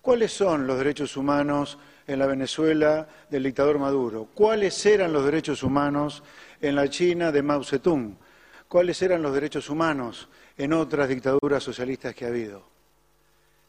¿cuáles 0.00 0.32
son 0.32 0.66
los 0.66 0.78
derechos 0.78 1.14
humanos 1.16 1.78
en 2.06 2.18
la 2.18 2.26
Venezuela 2.26 3.06
del 3.28 3.42
dictador 3.44 3.78
Maduro? 3.78 4.30
¿Cuáles 4.32 4.84
eran 4.86 5.12
los 5.12 5.26
derechos 5.26 5.62
humanos 5.62 6.22
en 6.60 6.74
la 6.74 6.88
China 6.88 7.30
de 7.30 7.42
Mao 7.42 7.62
Zedong? 7.62 8.16
¿Cuáles 8.66 9.02
eran 9.02 9.20
los 9.20 9.34
derechos 9.34 9.68
humanos 9.68 10.28
en 10.58 10.72
otras 10.72 11.08
dictaduras 11.08 11.62
socialistas 11.62 12.14
que 12.14 12.24
ha 12.24 12.28
habido. 12.28 12.64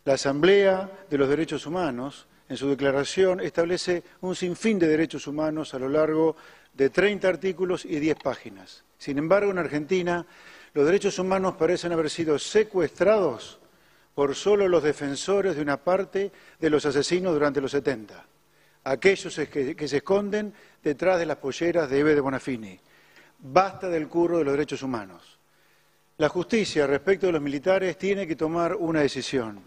La 0.06 0.16
Asamblea 0.16 0.90
de 1.08 1.18
los 1.18 1.30
Derechos 1.30 1.68
Humanos, 1.68 2.28
en 2.50 2.58
su 2.58 2.68
declaración, 2.68 3.40
establece 3.40 4.04
un 4.22 4.36
sinfín 4.36 4.80
de 4.80 4.88
derechos 4.88 5.28
humanos 5.28 5.76
a 5.76 5.80
lo 5.80 5.88
largo 5.88 6.36
de 6.74 6.90
30 6.90 7.28
artículos 7.28 7.86
y 7.86 8.00
10 8.00 8.18
páginas. 8.24 8.84
Sin 8.98 9.18
embargo, 9.18 9.52
en 9.52 9.58
Argentina, 9.58 10.26
los 10.74 10.86
derechos 10.86 11.18
humanos 11.20 11.56
parecen 11.56 11.92
haber 11.92 12.10
sido 12.10 12.38
secuestrados 12.38 13.60
por 14.14 14.36
solo 14.36 14.68
los 14.68 14.84
defensores 14.84 15.56
de 15.56 15.62
una 15.62 15.78
parte 15.78 16.32
de 16.60 16.70
los 16.70 16.86
asesinos 16.86 17.34
durante 17.34 17.62
los 17.62 17.72
70, 17.72 18.26
aquellos 18.84 19.36
que, 19.36 19.88
se 19.88 19.98
esconden 19.98 20.54
detrás 20.84 21.20
de 21.20 21.26
las 21.26 21.38
polleras 21.38 21.90
de 21.90 22.00
Eve 22.00 22.16
de 22.16 22.22
Bonafini. 22.22 22.80
Basta 23.40 23.88
del 23.88 24.10
curro 24.10 24.40
de 24.40 24.44
los 24.44 24.54
derechos 24.54 24.84
humanos. 24.84 25.40
La 26.18 26.28
justicia 26.28 26.86
respecto 26.86 27.28
de 27.28 27.32
los 27.32 27.42
militares 27.42 27.98
tiene 27.98 28.28
que 28.28 28.36
tomar 28.36 28.76
una 28.76 29.00
decisión. 29.00 29.62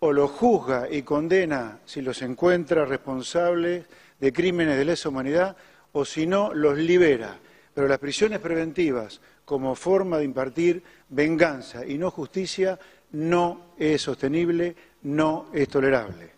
O 0.00 0.12
los 0.12 0.32
juzga 0.32 0.88
y 0.90 1.02
condena 1.02 1.78
si 1.84 2.02
los 2.02 2.20
encuentra 2.22 2.84
responsables 2.84 3.86
de 4.18 4.32
crímenes 4.32 4.76
de 4.76 4.84
lesa 4.84 5.08
humanidad, 5.08 5.56
o 5.92 6.04
si 6.04 6.26
no, 6.26 6.52
los 6.54 6.76
libera. 6.78 7.38
Pero 7.74 7.88
las 7.88 7.98
prisiones 7.98 8.40
preventivas, 8.40 9.20
como 9.44 9.74
forma 9.74 10.18
de 10.18 10.24
impartir 10.24 10.82
venganza 11.08 11.86
y 11.86 11.96
no 11.96 12.10
justicia, 12.10 12.78
no 13.12 13.72
es 13.78 14.02
sostenible, 14.02 14.74
no 15.02 15.46
es 15.52 15.68
tolerable. 15.68 16.30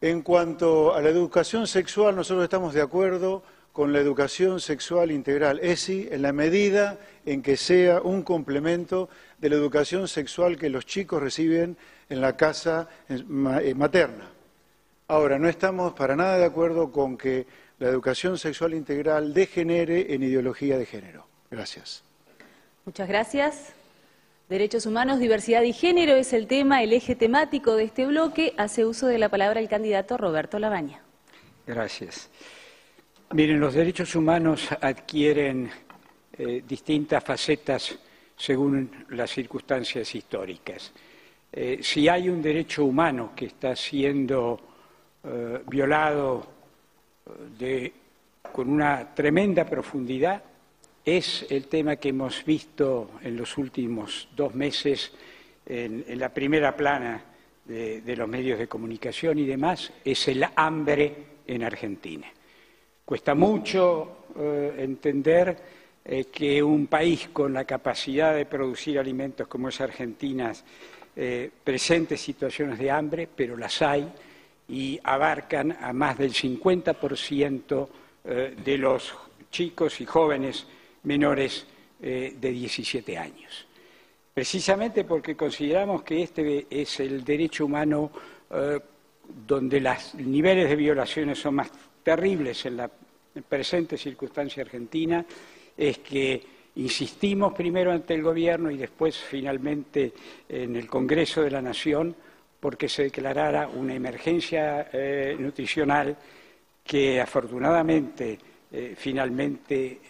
En 0.00 0.22
cuanto 0.22 0.94
a 0.94 1.00
la 1.00 1.10
educación 1.10 1.66
sexual, 1.66 2.16
nosotros 2.16 2.44
estamos 2.44 2.74
de 2.74 2.82
acuerdo 2.82 3.42
con 3.72 3.92
la 3.92 4.00
educación 4.00 4.60
sexual 4.60 5.10
integral, 5.10 5.58
ESI, 5.60 6.08
en 6.10 6.22
la 6.22 6.32
medida 6.32 6.98
en 7.24 7.40
que 7.40 7.56
sea 7.56 8.02
un 8.02 8.22
complemento 8.22 9.08
de 9.38 9.48
la 9.48 9.56
educación 9.56 10.08
sexual 10.08 10.58
que 10.58 10.68
los 10.68 10.84
chicos 10.84 11.22
reciben 11.22 11.76
en 12.08 12.20
la 12.20 12.36
casa 12.36 12.88
eh, 13.08 13.74
materna. 13.74 14.30
Ahora, 15.08 15.38
no 15.38 15.48
estamos 15.48 15.94
para 15.94 16.16
nada 16.16 16.36
de 16.36 16.44
acuerdo 16.44 16.92
con 16.92 17.16
que 17.16 17.46
la 17.82 17.88
educación 17.88 18.38
sexual 18.38 18.74
integral 18.74 19.34
degenere 19.34 20.14
en 20.14 20.22
ideología 20.22 20.78
de 20.78 20.86
género. 20.86 21.26
Gracias. 21.50 22.04
Muchas 22.84 23.08
gracias. 23.08 23.72
Derechos 24.48 24.86
humanos, 24.86 25.18
diversidad 25.18 25.62
y 25.62 25.72
género 25.72 26.14
es 26.14 26.32
el 26.32 26.46
tema, 26.46 26.84
el 26.84 26.92
eje 26.92 27.16
temático 27.16 27.74
de 27.74 27.82
este 27.82 28.06
bloque. 28.06 28.54
Hace 28.56 28.84
uso 28.84 29.08
de 29.08 29.18
la 29.18 29.28
palabra 29.30 29.58
el 29.58 29.68
candidato 29.68 30.16
Roberto 30.16 30.60
Labaña. 30.60 31.02
Gracias. 31.66 32.30
Miren, 33.32 33.58
los 33.58 33.74
derechos 33.74 34.14
humanos 34.14 34.68
adquieren 34.80 35.68
eh, 36.38 36.62
distintas 36.64 37.24
facetas 37.24 37.98
según 38.36 39.06
las 39.08 39.28
circunstancias 39.28 40.14
históricas. 40.14 40.92
Eh, 41.52 41.80
si 41.82 42.08
hay 42.08 42.28
un 42.28 42.40
derecho 42.40 42.84
humano 42.84 43.32
que 43.34 43.46
está 43.46 43.74
siendo 43.74 44.60
eh, 45.24 45.62
violado 45.66 46.61
con 48.52 48.68
una 48.68 49.14
tremenda 49.14 49.64
profundidad, 49.64 50.42
es 51.04 51.46
el 51.50 51.66
tema 51.66 51.96
que 51.96 52.10
hemos 52.10 52.44
visto 52.44 53.12
en 53.22 53.36
los 53.36 53.58
últimos 53.58 54.28
dos 54.36 54.54
meses 54.54 55.12
en, 55.66 56.04
la 56.18 56.28
primera 56.28 56.76
plana 56.76 57.22
de, 57.64 58.16
los 58.16 58.28
medios 58.28 58.58
de 58.58 58.68
comunicación 58.68 59.38
y 59.38 59.46
demás, 59.46 59.92
es 60.04 60.28
el 60.28 60.44
hambre 60.54 61.16
en 61.46 61.62
Argentina. 61.62 62.26
Cuesta 63.04 63.34
mucho 63.34 64.26
eh, 64.38 64.74
entender 64.78 65.56
eh, 66.04 66.24
que 66.24 66.62
un 66.62 66.86
país 66.86 67.28
con 67.32 67.52
la 67.52 67.64
capacidad 67.64 68.34
de 68.34 68.46
producir 68.46 68.98
alimentos 68.98 69.46
como 69.46 69.68
es 69.68 69.80
Argentina 69.80 70.52
eh, 71.14 71.50
presente 71.62 72.16
situaciones 72.16 72.78
de 72.78 72.90
hambre, 72.90 73.28
pero 73.34 73.56
las 73.56 73.82
hay 73.82 74.10
y 74.72 74.98
abarcan 75.04 75.76
a 75.80 75.92
más 75.92 76.18
del 76.18 76.32
50% 76.32 77.88
de 78.24 78.78
los 78.78 79.14
chicos 79.50 80.00
y 80.00 80.06
jóvenes 80.06 80.66
menores 81.04 81.66
eh, 82.00 82.34
de 82.40 82.50
17 82.50 83.16
años. 83.16 83.66
Precisamente 84.34 85.04
porque 85.04 85.36
consideramos 85.36 86.02
que 86.02 86.22
este 86.22 86.66
es 86.68 86.98
el 87.00 87.22
derecho 87.22 87.66
humano 87.66 88.10
eh, 88.50 88.80
donde 89.46 89.80
los 89.80 90.14
niveles 90.16 90.68
de 90.68 90.74
violaciones 90.74 91.38
son 91.38 91.56
más 91.56 91.70
terribles 92.02 92.66
en 92.66 92.78
la 92.78 92.90
presente 93.48 93.96
circunstancia 93.96 94.62
argentina, 94.62 95.24
es 95.76 95.98
que 95.98 96.42
insistimos 96.74 97.52
primero 97.54 97.92
ante 97.92 98.14
el 98.14 98.22
Gobierno 98.22 98.70
y 98.70 98.78
después 98.78 99.16
finalmente 99.18 100.12
en 100.48 100.74
el 100.76 100.86
Congreso 100.86 101.42
de 101.42 101.50
la 101.50 101.62
Nación 101.62 102.14
porque 102.62 102.88
se 102.88 103.02
declarara 103.04 103.68
una 103.68 103.94
emergencia 103.94 104.88
eh, 104.92 105.36
nutricional 105.38 106.16
que 106.84 107.20
afortunadamente 107.20 108.38
finalmente 108.96 110.00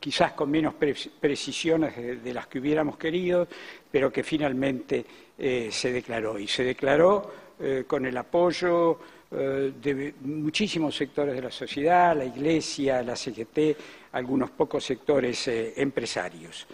quizás 0.00 0.32
con 0.32 0.50
menos 0.50 0.74
precisiones 0.74 2.22
de, 2.22 2.34
las 2.34 2.46
que 2.46 2.58
hubiéramos 2.60 2.96
querido, 2.96 3.48
pero 3.90 4.12
que 4.12 4.22
finalmente 4.22 5.04
eh, 5.36 5.68
se 5.70 5.92
declaró. 5.92 6.38
Y 6.38 6.46
se 6.46 6.64
declaró 6.64 7.30
eh, 7.60 7.84
con 7.86 8.06
el 8.06 8.16
apoyo 8.16 8.98
eh, 9.30 9.72
de 9.80 10.14
muchísimos 10.22 10.96
sectores 10.96 11.34
de 11.34 11.42
la 11.42 11.50
sociedad, 11.50 12.16
la 12.16 12.24
Iglesia, 12.24 13.02
la 13.02 13.16
CGT, 13.16 13.76
algunos 14.12 14.50
pocos 14.50 14.84
sectores 14.84 15.48
empresarios. 15.48 16.66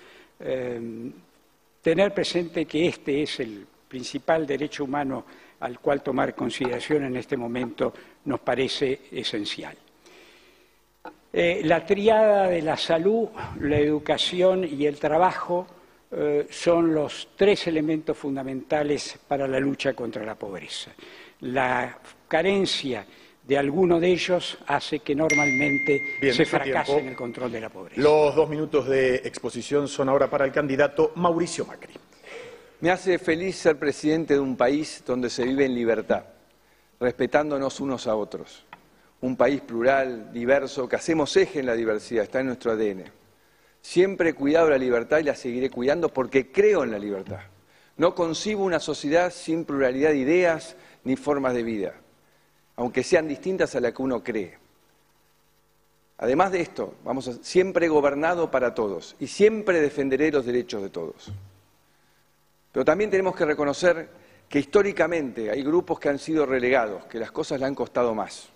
tener 1.82 2.14
presente 2.14 2.66
que 2.66 2.88
este 2.88 3.22
es 3.22 3.40
el 3.40 3.66
principal 3.94 4.44
derecho 4.44 4.82
humano 4.82 5.24
al 5.60 5.78
cual 5.78 6.02
tomar 6.02 6.34
consideración 6.34 7.04
en 7.04 7.16
este 7.16 7.36
momento 7.36 7.94
nos 8.24 8.40
parece 8.40 9.02
esencial. 9.12 9.76
Eh, 11.32 11.60
la 11.62 11.86
triada 11.86 12.48
de 12.48 12.60
la 12.60 12.76
salud, 12.76 13.28
la 13.60 13.78
educación 13.78 14.64
y 14.64 14.84
el 14.86 14.98
trabajo 14.98 15.68
eh, 16.10 16.48
son 16.50 16.92
los 16.92 17.28
tres 17.36 17.68
elementos 17.68 18.18
fundamentales 18.18 19.16
para 19.28 19.46
la 19.46 19.60
lucha 19.60 19.92
contra 19.92 20.24
la 20.24 20.34
pobreza. 20.34 20.90
La 21.42 21.96
carencia 22.26 23.06
de 23.46 23.56
alguno 23.56 24.00
de 24.00 24.08
ellos 24.08 24.58
hace 24.66 24.98
que 25.00 25.14
normalmente 25.14 26.16
se 26.32 26.44
fracase 26.44 26.98
en 26.98 27.08
el 27.10 27.16
control 27.16 27.52
de 27.52 27.60
la 27.60 27.68
pobreza. 27.68 28.00
Los 28.00 28.34
dos 28.34 28.48
minutos 28.48 28.88
de 28.88 29.16
exposición 29.16 29.86
son 29.86 30.08
ahora 30.08 30.28
para 30.28 30.44
el 30.44 30.50
candidato 30.50 31.12
Mauricio 31.14 31.64
Macri. 31.64 31.94
Me 32.84 32.90
hace 32.90 33.18
feliz 33.18 33.56
ser 33.56 33.78
presidente 33.78 34.34
de 34.34 34.40
un 34.40 34.58
país 34.58 35.02
donde 35.06 35.30
se 35.30 35.42
vive 35.42 35.64
en 35.64 35.74
libertad, 35.74 36.26
respetándonos 37.00 37.80
unos 37.80 38.06
a 38.06 38.14
otros 38.14 38.66
un 39.22 39.38
país 39.38 39.62
plural, 39.62 40.30
diverso, 40.34 40.86
que 40.86 40.96
hacemos 40.96 41.34
eje 41.38 41.60
en 41.60 41.64
la 41.64 41.72
diversidad, 41.72 42.24
está 42.24 42.40
en 42.40 42.48
nuestro 42.48 42.72
ADN. 42.72 43.04
Siempre 43.80 44.28
he 44.28 44.34
cuidado 44.34 44.68
la 44.68 44.76
libertad 44.76 45.20
y 45.20 45.22
la 45.22 45.34
seguiré 45.34 45.70
cuidando 45.70 46.10
porque 46.10 46.52
creo 46.52 46.84
en 46.84 46.90
la 46.90 46.98
libertad. 46.98 47.40
No 47.96 48.14
concibo 48.14 48.62
una 48.62 48.80
sociedad 48.80 49.32
sin 49.32 49.64
pluralidad 49.64 50.10
de 50.10 50.18
ideas 50.18 50.76
ni 51.04 51.16
formas 51.16 51.54
de 51.54 51.62
vida, 51.62 51.94
aunque 52.76 53.02
sean 53.02 53.26
distintas 53.26 53.74
a 53.74 53.80
la 53.80 53.94
que 53.94 54.02
uno 54.02 54.22
cree. 54.22 54.58
Además 56.18 56.52
de 56.52 56.60
esto, 56.60 56.92
vamos 57.02 57.28
a, 57.28 57.32
siempre 57.42 57.86
he 57.86 57.88
gobernado 57.88 58.50
para 58.50 58.74
todos 58.74 59.16
y 59.18 59.28
siempre 59.28 59.80
defenderé 59.80 60.30
los 60.30 60.44
derechos 60.44 60.82
de 60.82 60.90
todos. 60.90 61.32
Pero 62.74 62.84
también 62.84 63.08
tenemos 63.08 63.36
que 63.36 63.44
reconocer 63.44 64.08
que 64.48 64.58
históricamente 64.58 65.48
hay 65.48 65.62
grupos 65.62 66.00
que 66.00 66.08
han 66.08 66.18
sido 66.18 66.44
relegados, 66.44 67.04
que 67.04 67.20
las 67.20 67.30
cosas 67.30 67.60
le 67.60 67.66
han 67.66 67.74
costado 67.76 68.16
más. 68.16 68.48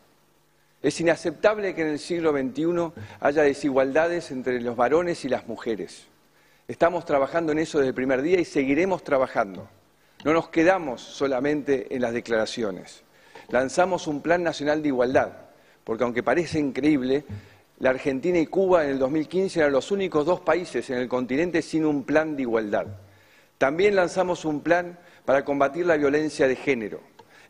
Es 0.82 1.00
inaceptable 1.00 1.72
que 1.72 1.82
en 1.82 1.86
el 1.86 2.00
siglo 2.00 2.32
XXI 2.32 3.00
haya 3.20 3.42
desigualdades 3.42 4.32
entre 4.32 4.60
los 4.60 4.74
varones 4.74 5.24
y 5.24 5.28
las 5.28 5.46
mujeres. 5.46 6.08
Estamos 6.66 7.04
trabajando 7.04 7.52
en 7.52 7.60
eso 7.60 7.78
desde 7.78 7.90
el 7.90 7.94
primer 7.94 8.20
día 8.22 8.40
y 8.40 8.44
seguiremos 8.44 9.04
trabajando. 9.04 9.68
No 10.24 10.32
nos 10.32 10.48
quedamos 10.48 11.00
solamente 11.00 11.94
en 11.94 12.02
las 12.02 12.12
declaraciones. 12.12 13.04
Lanzamos 13.50 14.08
un 14.08 14.20
Plan 14.20 14.42
Nacional 14.42 14.82
de 14.82 14.88
Igualdad, 14.88 15.30
porque 15.84 16.02
aunque 16.02 16.24
parece 16.24 16.58
increíble, 16.58 17.24
la 17.78 17.90
Argentina 17.90 18.40
y 18.40 18.46
Cuba 18.46 18.82
en 18.82 18.90
el 18.90 18.98
2015 18.98 19.60
eran 19.60 19.70
los 19.70 19.92
únicos 19.92 20.26
dos 20.26 20.40
países 20.40 20.90
en 20.90 20.98
el 20.98 21.06
continente 21.06 21.62
sin 21.62 21.86
un 21.86 22.02
plan 22.02 22.34
de 22.34 22.42
igualdad. 22.42 22.88
También 23.58 23.96
lanzamos 23.96 24.44
un 24.44 24.60
plan 24.60 24.98
para 25.24 25.44
combatir 25.44 25.84
la 25.84 25.96
violencia 25.96 26.48
de 26.48 26.56
género 26.56 27.00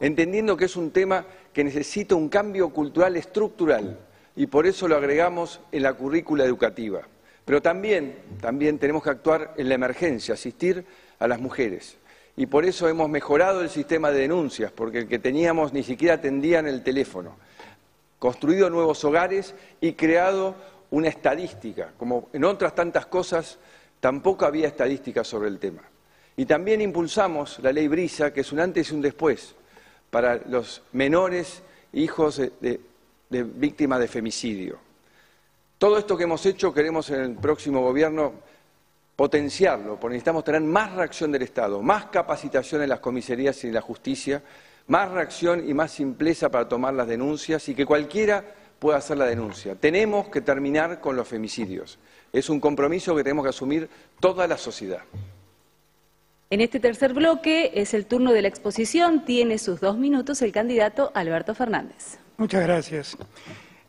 entendiendo 0.01 0.57
que 0.57 0.67
es 0.67 0.77
un 0.77 0.91
tema 0.91 1.25
que 1.53 1.65
necesita 1.65 2.15
un 2.15 2.29
cambio 2.29 2.71
cultural 2.71 3.17
estructural 3.17 3.99
y 4.37 4.47
por 4.47 4.67
eso 4.67 4.87
lo 4.87 4.97
agregamos 4.97 5.61
en 5.73 5.83
la 5.83 5.95
currícula 5.95 6.45
educativa. 6.45 7.03
Pero 7.45 7.63
también, 7.63 8.17
también 8.41 8.79
tenemos 8.79 9.03
que 9.03 9.11
actuar 9.11 9.55
en 9.57 9.69
la 9.69 9.75
emergencia, 9.75 10.35
asistir 10.35 10.85
a 11.19 11.27
las 11.27 11.41
mujeres. 11.41 11.97
Y 12.37 12.47
por 12.47 12.65
eso 12.65 12.89
hemos 12.89 13.09
mejorado 13.09 13.63
el 13.63 13.71
sistema 13.71 14.13
de 14.13 14.21
denuncias, 14.21 14.71
porque 14.71 14.99
el 14.99 15.09
que 15.09 15.19
teníamos 15.19 15.73
ni 15.73 15.83
siquiera 15.83 16.15
atendía 16.15 16.61
en 16.61 16.69
el 16.69 16.85
teléfono. 16.85 17.37
Construido 18.19 18.71
nuevos 18.71 19.03
hogares 19.05 19.55
y 19.81 19.95
creado 19.95 20.55
una 20.91 21.09
estadística. 21.09 21.93
Como 21.99 22.29
en 22.33 22.45
otras 22.45 22.75
tantas 22.75 23.07
cosas, 23.07 23.59
tampoco 23.99 24.45
había 24.45 24.69
estadísticas 24.69 25.27
sobre 25.27 25.49
el 25.49 25.59
tema. 25.59 25.83
Y 26.39 26.47
también 26.47 26.81
impulsamos 26.81 27.59
la 27.65 27.73
ley 27.73 27.89
Brisa, 27.89 28.33
que 28.33 28.43
es 28.43 28.53
un 28.53 28.61
antes 28.61 28.93
y 28.93 28.95
un 28.95 29.03
después 29.03 29.57
para 30.09 30.37
los 30.37 30.83
menores 30.93 31.65
hijos 31.93 32.41
de, 32.61 32.81
víctimas 33.29 33.99
de 33.99 34.07
femicidio. 34.07 34.79
Todo 35.79 35.99
esto 35.99 36.17
que 36.17 36.23
hemos 36.23 36.47
hecho 36.47 36.73
queremos 36.73 37.11
en 37.11 37.21
el 37.23 37.35
próximo 37.35 37.83
gobierno 37.83 38.35
potenciarlo, 39.17 39.99
porque 39.99 40.13
necesitamos 40.13 40.45
tener 40.45 40.61
más 40.61 40.93
reacción 40.93 41.33
del 41.33 41.43
Estado, 41.43 41.83
más 41.83 42.07
capacitación 42.07 42.83
en 42.83 42.91
las 42.91 43.01
comisarías 43.01 43.65
y 43.65 43.67
en 43.67 43.75
la 43.75 43.81
justicia, 43.81 44.41
más 44.87 45.11
reacción 45.11 45.69
y 45.69 45.75
más 45.75 45.91
simpleza 45.91 46.51
para 46.53 46.69
tomar 46.69 46.95
las 46.95 47.09
denuncias 47.09 47.69
y 47.69 47.75
que 47.75 47.85
cualquiera 47.85 48.45
pueda 48.79 48.99
hacer 48.99 49.19
la 49.19 49.27
denuncia. 49.27 49.75
Tenemos 49.75 50.29
que 50.29 50.41
terminar 50.41 51.01
con 51.01 51.17
los 51.17 51.27
femicidios. 51.27 51.99
Es 52.33 52.49
un 52.49 52.61
compromiso 52.61 53.17
que 53.17 53.25
tenemos 53.25 53.45
que 53.45 53.51
asumir 53.51 53.91
toda 54.21 54.47
la 54.47 54.57
sociedad. 54.57 55.03
En 56.51 56.63
este 56.63 56.81
tercer 56.81 57.13
bloque 57.13 57.73
es 57.75 57.93
el 57.93 58.07
turno 58.07 58.33
de 58.33 58.41
la 58.41 58.49
exposición. 58.49 59.27
Tiene 59.27 59.59
sus 59.59 59.81
dos 59.81 59.99
minutos 59.99 60.41
el 60.41 60.51
candidato 60.51 61.13
Alberto 61.15 61.55
Fernández. 61.55 62.17
Muchas 62.39 62.63
gracias. 62.63 63.19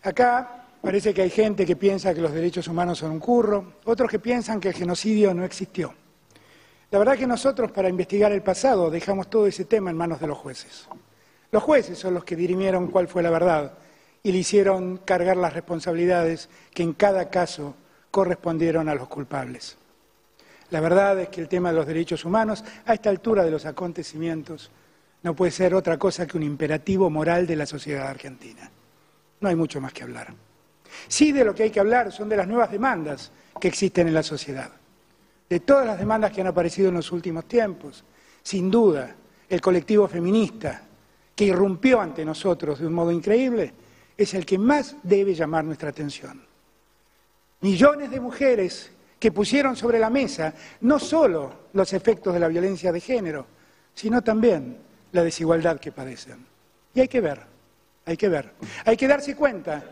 Acá 0.02 0.65
parece 0.81 1.14
que 1.14 1.22
hay 1.22 1.30
gente 1.30 1.65
que 1.65 1.77
piensa 1.77 2.14
que 2.14 2.19
los 2.19 2.34
derechos 2.34 2.68
humanos 2.68 2.98
son 2.98 3.11
un 3.11 3.19
curro, 3.19 3.76
otros 3.86 4.11
que 4.11 4.19
piensan 4.19 4.60
que 4.60 4.68
el 4.68 4.73
genocidio 4.73 5.34
no 5.34 5.45
existió. 5.45 5.94
La 6.91 6.99
verdad 6.99 7.18
que 7.18 7.27
nosotros 7.27 7.72
para 7.72 7.88
investigar 7.88 8.34
el 8.34 8.41
pasado 8.41 8.90
dejamos 8.90 9.30
todo 9.30 9.48
ese 9.48 9.64
tema 9.64 9.90
en 9.90 9.95
manos 9.95 10.19
de 10.19 10.27
los 10.27 10.38
jueces. 10.38 10.90
Los 11.52 11.64
jueces 11.64 11.98
son 11.98 12.14
los 12.14 12.26
que 12.26 12.36
dirimieron 12.36 12.88
cuál 12.88 13.07
fue 13.07 13.23
la 13.23 13.30
verdad 13.30 13.77
y 14.22 14.34
le 14.34 14.40
hicieron 14.40 14.98
cargar 14.98 15.38
las 15.38 15.53
responsabilidades 15.53 16.49
que 16.73 16.84
en 16.84 16.91
cada 16.91 17.30
caso 17.30 17.76
correspondieron 18.11 18.90
a 18.90 18.95
los 18.95 19.07
culpables. 19.07 19.78
La 20.71 20.79
verdad 20.79 21.19
es 21.19 21.29
que 21.29 21.41
el 21.41 21.47
tema 21.47 21.69
de 21.69 21.77
los 21.77 21.87
derechos 21.87 22.25
humanos, 22.25 22.63
a 22.85 22.93
esta 22.93 23.09
altura 23.09 23.43
de 23.43 23.51
los 23.51 23.65
acontecimientos, 23.65 24.69
no 25.23 25.35
puede 25.35 25.51
ser 25.51 25.73
otra 25.73 25.97
cosa 25.97 26.27
que 26.27 26.37
un 26.37 26.43
imperativo 26.43 27.09
moral 27.09 27.47
de 27.47 27.55
la 27.55 27.65
sociedad 27.65 28.07
argentina. 28.07 28.69
No 29.41 29.49
hay 29.49 29.55
mucho 29.55 29.81
más 29.81 29.93
que 29.93 30.03
hablar. 30.03 30.33
Sí 31.07 31.31
de 31.31 31.43
lo 31.43 31.53
que 31.53 31.63
hay 31.63 31.69
que 31.69 31.79
hablar 31.79 32.11
son 32.11 32.29
de 32.29 32.37
las 32.37 32.47
nuevas 32.47 32.71
demandas 32.71 33.31
que 33.59 33.67
existen 33.67 34.07
en 34.07 34.13
la 34.13 34.23
sociedad, 34.23 34.71
de 35.49 35.59
todas 35.59 35.85
las 35.85 35.99
demandas 35.99 36.31
que 36.31 36.41
han 36.41 36.47
aparecido 36.47 36.89
en 36.89 36.95
los 36.95 37.11
últimos 37.11 37.45
tiempos. 37.45 38.03
Sin 38.41 38.69
duda, 38.69 39.15
el 39.49 39.61
colectivo 39.61 40.07
feminista, 40.07 40.83
que 41.35 41.45
irrumpió 41.45 41.99
ante 41.99 42.23
nosotros 42.23 42.79
de 42.79 42.87
un 42.87 42.93
modo 42.93 43.11
increíble, 43.11 43.73
es 44.17 44.33
el 44.33 44.45
que 44.45 44.57
más 44.57 44.95
debe 45.03 45.33
llamar 45.33 45.63
nuestra 45.63 45.89
atención. 45.89 46.41
Millones 47.61 48.11
de 48.11 48.19
mujeres 48.19 48.91
que 49.19 49.31
pusieron 49.31 49.75
sobre 49.75 49.99
la 49.99 50.09
mesa 50.09 50.53
no 50.81 50.97
solo 50.97 51.67
los 51.73 51.93
efectos 51.93 52.33
de 52.33 52.39
la 52.39 52.47
violencia 52.47 52.91
de 52.91 53.01
género, 53.01 53.45
sino 53.93 54.21
también 54.21 54.77
la 55.11 55.23
desigualdad 55.23 55.79
que 55.79 55.91
padecen. 55.91 56.45
Y 56.93 57.01
hay 57.01 57.07
que 57.07 57.21
ver, 57.21 57.41
hay 58.05 58.17
que 58.17 58.29
ver. 58.29 58.53
Hay 58.85 58.95
que 58.95 59.07
darse 59.07 59.35
cuenta 59.35 59.83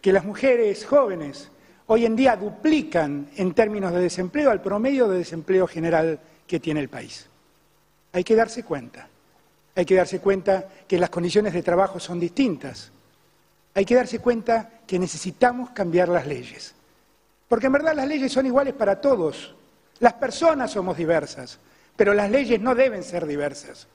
que 0.00 0.12
las 0.12 0.24
mujeres 0.24 0.86
jóvenes 0.86 1.50
hoy 1.86 2.06
en 2.06 2.14
día 2.14 2.36
duplican 2.36 3.28
en 3.36 3.52
términos 3.52 3.92
de 3.92 4.00
desempleo 4.00 4.50
al 4.50 4.62
promedio 4.62 5.08
de 5.08 5.18
desempleo 5.18 5.66
general 5.66 6.20
que 6.46 6.60
tiene 6.60 6.80
el 6.80 6.88
país. 6.88 7.28
Hay 8.12 8.24
que 8.24 8.36
darse 8.36 8.62
cuenta. 8.62 9.08
Hay 9.74 9.84
que 9.84 9.94
darse 9.94 10.20
cuenta 10.20 10.68
que 10.86 10.98
las 10.98 11.10
condiciones 11.10 11.52
de 11.52 11.62
trabajo 11.62 12.00
son 12.00 12.18
distintas. 12.18 12.90
Hay 13.74 13.84
que 13.84 13.94
darse 13.94 14.18
cuenta 14.18 14.80
que 14.86 14.98
necesitamos 14.98 15.70
cambiar 15.70 16.08
las 16.08 16.26
leyes. 16.26 16.74
Porque 17.48 17.66
en 17.66 17.72
verdad 17.72 17.94
las 17.94 18.06
leyes 18.06 18.30
son 18.30 18.46
iguales 18.46 18.74
para 18.74 19.00
todos. 19.00 19.54
Las 20.00 20.12
personas 20.14 20.70
somos 20.70 20.96
diversas, 20.96 21.58
pero 21.96 22.14
las 22.14 22.30
leyes 22.30 22.60
no 22.60 22.74
deben 22.74 23.02
ser 23.02 23.26
diversas. 23.26 23.88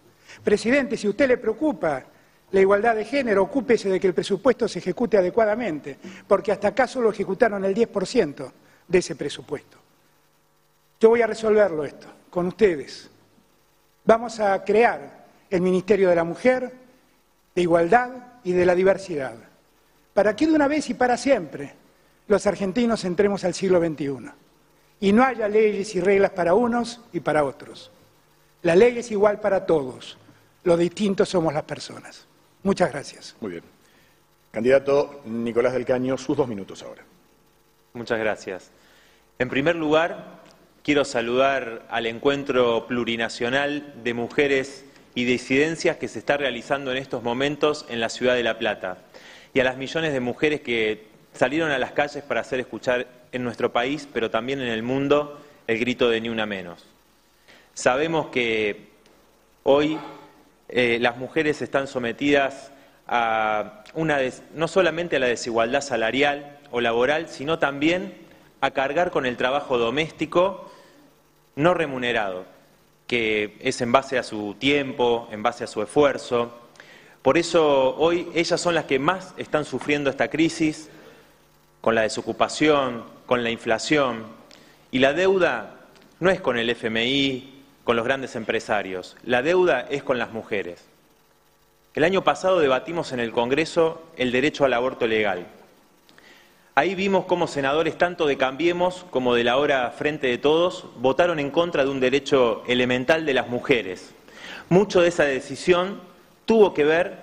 Presidente, 0.44 0.98
si 0.98 1.08
a 1.08 1.12
usted 1.12 1.28
le 1.28 1.38
preocupa 1.38 2.04
la 2.52 2.60
igualdad 2.60 2.96
de 2.96 3.06
género, 3.06 3.44
ocúpese 3.44 3.90
de 3.90 4.00
que 4.00 4.08
el 4.08 4.14
presupuesto 4.14 4.68
se 4.68 4.80
ejecute 4.80 5.18
adecuadamente, 5.18 5.98
porque 6.28 6.52
hasta 6.52 6.70
acá 6.70 6.88
solo 6.88 7.12
ejecutaron 7.12 7.64
el 7.64 7.74
10% 7.74 8.52
de 8.88 8.98
ese 8.98 9.16
presupuesto. 9.16 9.78
Yo 11.00 11.10
voy 11.10 11.22
a 11.22 11.28
resolverlo 11.28 11.84
esto 11.84 12.08
con 12.30 12.48
ustedes. 12.48 13.10
Vamos 14.06 14.40
a 14.40 14.64
crear 14.64 15.26
el 15.50 15.62
Ministerio 15.62 16.10
de 16.10 16.16
la 16.16 16.24
Mujer, 16.24 16.72
de 17.56 17.62
Igualdad 17.62 18.10
y 18.44 18.52
de 18.52 18.66
la 18.66 18.76
Diversidad, 18.76 19.36
para 20.14 20.36
que 20.36 20.48
de 20.48 20.54
una 20.54 20.68
vez 20.68 20.90
y 20.90 20.94
para 20.94 21.18
siempre 21.18 21.83
los 22.28 22.48
argentinos 22.48 23.04
entremos 23.06 23.44
al 23.44 23.54
siglo 23.54 23.80
XXI 23.80 24.32
y 25.00 25.12
no 25.12 25.24
haya 25.24 25.48
leyes 25.48 25.96
y 25.96 26.02
reglas 26.02 26.32
para 26.32 26.54
unos 26.54 27.02
y 27.12 27.20
para 27.20 27.44
otros. 27.44 27.92
La 28.62 28.76
ley 28.76 28.98
es 28.98 29.12
igual 29.12 29.40
para 29.42 29.66
todos, 29.66 30.18
lo 30.64 30.78
distintos 30.78 31.30
somos 31.30 31.54
las 31.54 31.64
personas. 31.64 32.26
Muchas 32.64 32.92
gracias. 32.92 33.36
Muy 33.42 33.52
bien. 33.52 33.64
Candidato 34.52 35.22
Nicolás 35.26 35.74
del 35.74 35.86
Caño, 35.86 36.18
sus 36.18 36.38
dos 36.38 36.48
minutos 36.48 36.84
ahora. 36.84 37.04
Muchas 37.94 38.20
gracias. 38.20 38.72
En 39.40 39.50
primer 39.50 39.76
lugar, 39.76 40.42
quiero 40.84 41.04
saludar 41.06 41.86
al 41.90 42.06
encuentro 42.06 42.88
plurinacional 42.88 43.94
de 44.04 44.14
mujeres 44.14 44.86
y 45.16 45.26
disidencias 45.26 45.98
que 45.98 46.08
se 46.08 46.20
está 46.20 46.38
realizando 46.38 46.92
en 46.92 46.98
estos 46.98 47.24
momentos 47.24 47.86
en 47.90 48.00
la 48.00 48.10
ciudad 48.10 48.36
de 48.36 48.44
La 48.44 48.58
Plata 48.58 49.00
y 49.54 49.60
a 49.60 49.64
las 49.64 49.78
millones 49.78 50.14
de 50.14 50.20
mujeres 50.20 50.62
que 50.62 51.13
salieron 51.34 51.72
a 51.72 51.78
las 51.78 51.92
calles 51.92 52.24
para 52.24 52.42
hacer 52.42 52.60
escuchar 52.60 53.08
en 53.32 53.44
nuestro 53.44 53.72
país, 53.72 54.08
pero 54.12 54.30
también 54.30 54.62
en 54.62 54.68
el 54.68 54.84
mundo, 54.84 55.40
el 55.68 55.80
grito 55.80 56.10
de 56.10 56.22
ni 56.22 56.30
una 56.30 56.46
menos. 56.46 56.86
Sabemos 57.74 58.28
que 58.28 58.90
hoy 59.64 59.98
eh, 60.70 60.98
las 61.02 61.18
mujeres 61.18 61.62
están 61.62 61.88
sometidas 61.88 62.72
a 63.08 63.84
una 63.96 64.20
no 64.54 64.68
solamente 64.68 65.18
a 65.18 65.20
la 65.20 65.28
desigualdad 65.28 65.82
salarial 65.82 66.60
o 66.72 66.82
laboral, 66.82 67.28
sino 67.30 67.60
también 67.60 68.14
a 68.62 68.72
cargar 68.72 69.12
con 69.12 69.26
el 69.26 69.38
trabajo 69.38 69.78
doméstico 69.78 70.72
no 71.56 71.74
remunerado, 71.74 72.46
que 73.08 73.58
es 73.60 73.82
en 73.82 73.92
base 73.92 74.18
a 74.18 74.24
su 74.24 74.56
tiempo, 74.58 75.28
en 75.32 75.44
base 75.44 75.64
a 75.64 75.68
su 75.68 75.82
esfuerzo. 75.82 76.60
Por 77.22 77.38
eso 77.38 77.96
hoy 77.98 78.30
ellas 78.34 78.60
son 78.60 78.76
las 78.76 78.86
que 78.86 79.00
más 79.00 79.34
están 79.38 79.66
sufriendo 79.66 80.10
esta 80.10 80.30
crisis, 80.30 80.90
con 81.84 81.96
la 81.96 82.04
desocupación, 82.04 83.04
con 83.26 83.44
la 83.44 83.50
inflación. 83.50 84.24
Y 84.90 85.00
la 85.00 85.12
deuda 85.12 85.82
no 86.22 86.30
es 86.30 86.40
con 86.40 86.58
el 86.58 86.70
FMI, 86.70 87.62
con 87.84 87.98
los 87.98 88.06
grandes 88.06 88.38
empresarios, 88.38 89.18
la 89.26 89.42
deuda 89.42 89.82
es 89.90 90.02
con 90.02 90.18
las 90.18 90.32
mujeres. 90.32 90.86
El 91.94 92.06
año 92.06 92.24
pasado 92.24 92.60
debatimos 92.60 93.12
en 93.12 93.20
el 93.20 93.34
Congreso 93.34 94.02
el 94.16 94.32
derecho 94.32 94.64
al 94.64 94.72
aborto 94.72 95.08
legal. 95.08 95.46
Ahí 96.74 96.96
vimos 96.96 97.26
cómo 97.26 97.48
senadores 97.48 97.98
tanto 97.98 98.28
de 98.28 98.38
Cambiemos 98.38 99.06
como 99.10 99.36
de 99.36 99.44
la 99.44 99.58
hora 99.58 99.92
Frente 99.92 100.28
de 100.28 100.38
Todos 100.38 100.86
votaron 101.00 101.38
en 101.38 101.52
contra 101.52 101.84
de 101.84 101.90
un 101.90 102.00
derecho 102.00 102.64
elemental 102.66 103.26
de 103.26 103.34
las 103.34 103.50
mujeres. 103.50 104.16
Mucho 104.70 105.02
de 105.02 105.10
esa 105.10 105.26
decisión 105.26 106.00
tuvo 106.46 106.74
que 106.74 106.86
ver 106.86 107.18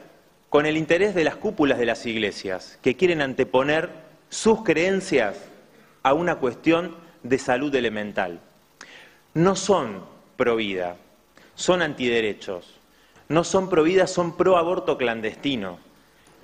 con 0.50 0.66
el 0.66 0.76
interés 0.76 1.14
de 1.14 1.24
las 1.24 1.36
cúpulas 1.36 1.78
de 1.78 1.86
las 1.86 2.04
iglesias, 2.04 2.78
que 2.82 2.94
quieren 2.94 3.22
anteponer 3.22 4.09
sus 4.30 4.62
creencias 4.62 5.36
a 6.02 6.14
una 6.14 6.36
cuestión 6.36 6.94
de 7.22 7.38
salud 7.38 7.74
elemental. 7.74 8.40
No 9.34 9.54
son 9.54 10.02
pro 10.36 10.56
vida, 10.56 10.96
son 11.54 11.82
antiderechos. 11.82 12.76
No 13.28 13.44
son 13.44 13.68
pro 13.68 13.82
vida, 13.82 14.06
son 14.06 14.36
pro 14.36 14.56
aborto 14.56 14.96
clandestino. 14.96 15.78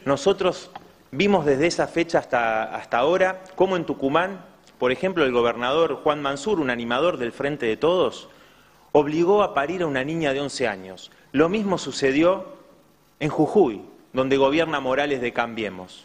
Nosotros 0.05 0.71
vimos 1.11 1.45
desde 1.45 1.67
esa 1.67 1.89
fecha 1.89 2.19
hasta, 2.19 2.77
hasta 2.77 2.99
ahora 2.99 3.43
cómo 3.57 3.77
en 3.77 3.87
Tucumán, 3.87 4.45
por 4.79 4.93
ejemplo, 4.93 5.25
el 5.25 5.33
gobernador 5.33 6.01
Juan 6.05 6.23
Mansur, 6.23 6.61
un 6.61 6.71
animador 6.71 7.17
del 7.17 7.33
Frente 7.33 7.67
de 7.67 7.77
Todos, 7.77 8.29
obligó 8.93 9.43
a 9.43 9.53
parir 9.55 9.83
a 9.83 9.87
una 9.87 10.05
niña 10.05 10.33
de 10.33 10.41
11 10.41 10.69
años. 10.69 11.11
Lo 11.33 11.49
mismo 11.49 11.79
sucedió 11.79 12.47
en 13.19 13.31
Jujuy, 13.31 13.81
donde 14.13 14.37
gobierna 14.37 14.79
Morales 14.79 15.21
de 15.21 15.33
Cambiemos. 15.33 16.05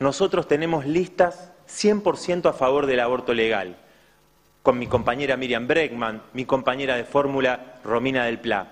Nosotros 0.00 0.48
tenemos 0.48 0.86
listas 0.86 1.52
100% 1.68 2.48
a 2.48 2.52
favor 2.54 2.86
del 2.86 3.00
aborto 3.00 3.34
legal 3.34 3.76
con 4.62 4.78
mi 4.78 4.86
compañera 4.86 5.36
Miriam 5.36 5.66
Bregman, 5.66 6.22
mi 6.32 6.44
compañera 6.44 6.96
de 6.96 7.04
fórmula 7.04 7.78
Romina 7.84 8.24
del 8.24 8.38
Pla. 8.38 8.68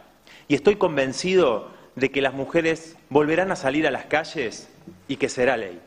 Y 0.49 0.55
estoy 0.55 0.77
convencido 0.77 1.71
de 1.97 2.11
que 2.11 2.23
las 2.23 2.33
mujeres 2.33 2.97
volverán 3.11 3.53
a 3.53 3.57
salir 3.57 3.87
a 3.87 3.91
las 3.91 4.07
calles 4.07 4.69
y 5.07 5.17
que 5.17 5.29
será 5.29 5.57
ley. 5.57 5.81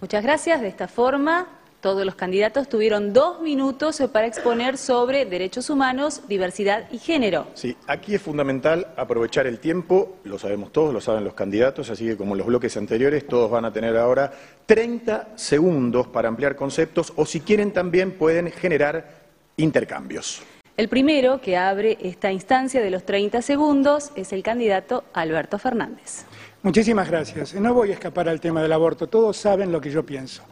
Muchas 0.00 0.22
gracias. 0.22 0.60
De 0.60 0.68
esta 0.68 0.88
forma, 0.88 1.46
todos 1.80 2.04
los 2.04 2.14
candidatos 2.14 2.68
tuvieron 2.68 3.12
dos 3.12 3.40
minutos 3.40 4.02
para 4.12 4.26
exponer 4.26 4.78
sobre 4.78 5.24
derechos 5.24 5.70
humanos, 5.70 6.22
diversidad 6.28 6.90
y 6.90 6.98
género. 6.98 7.46
Sí, 7.54 7.76
aquí 7.86 8.14
es 8.14 8.22
fundamental 8.22 8.88
aprovechar 8.96 9.46
el 9.46 9.58
tiempo, 9.58 10.16
lo 10.24 10.38
sabemos 10.38 10.72
todos, 10.72 10.92
lo 10.92 11.00
saben 11.00 11.24
los 11.24 11.34
candidatos, 11.34 11.90
así 11.90 12.06
que 12.06 12.16
como 12.16 12.34
en 12.34 12.38
los 12.38 12.46
bloques 12.46 12.76
anteriores, 12.76 13.26
todos 13.26 13.50
van 13.50 13.64
a 13.64 13.72
tener 13.72 13.96
ahora 13.96 14.32
30 14.66 15.28
segundos 15.36 16.06
para 16.06 16.28
ampliar 16.28 16.56
conceptos 16.56 17.12
o 17.16 17.26
si 17.26 17.40
quieren 17.40 17.72
también 17.72 18.12
pueden 18.12 18.50
generar 18.50 19.26
intercambios. 19.56 20.42
El 20.76 20.88
primero 20.88 21.40
que 21.40 21.56
abre 21.56 21.96
esta 22.02 22.30
instancia 22.30 22.82
de 22.82 22.90
los 22.90 23.04
30 23.06 23.40
segundos 23.40 24.12
es 24.14 24.34
el 24.34 24.42
candidato 24.42 25.04
Alberto 25.14 25.58
Fernández. 25.58 26.26
Muchísimas 26.62 27.08
gracias. 27.08 27.54
No 27.54 27.72
voy 27.72 27.90
a 27.90 27.94
escapar 27.94 28.28
al 28.28 28.40
tema 28.40 28.60
del 28.60 28.72
aborto, 28.72 29.06
todos 29.06 29.38
saben 29.38 29.72
lo 29.72 29.80
que 29.80 29.90
yo 29.90 30.04
pienso. 30.04 30.42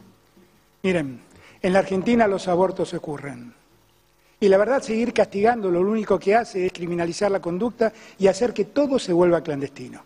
Miren, 0.85 1.19
en 1.63 1.73
la 1.73 1.79
Argentina 1.79 2.27
los 2.27 2.47
abortos 2.47 2.93
ocurren. 2.93 3.51
Y 4.39 4.47
la 4.47 4.57
verdad, 4.59 4.83
seguir 4.83 5.13
castigando 5.13 5.71
lo 5.71 5.81
único 5.81 6.19
que 6.19 6.35
hace 6.35 6.67
es 6.67 6.71
criminalizar 6.71 7.31
la 7.31 7.41
conducta 7.41 7.91
y 8.19 8.27
hacer 8.27 8.53
que 8.53 8.65
todo 8.65 8.99
se 8.99 9.11
vuelva 9.11 9.41
clandestino. 9.41 10.03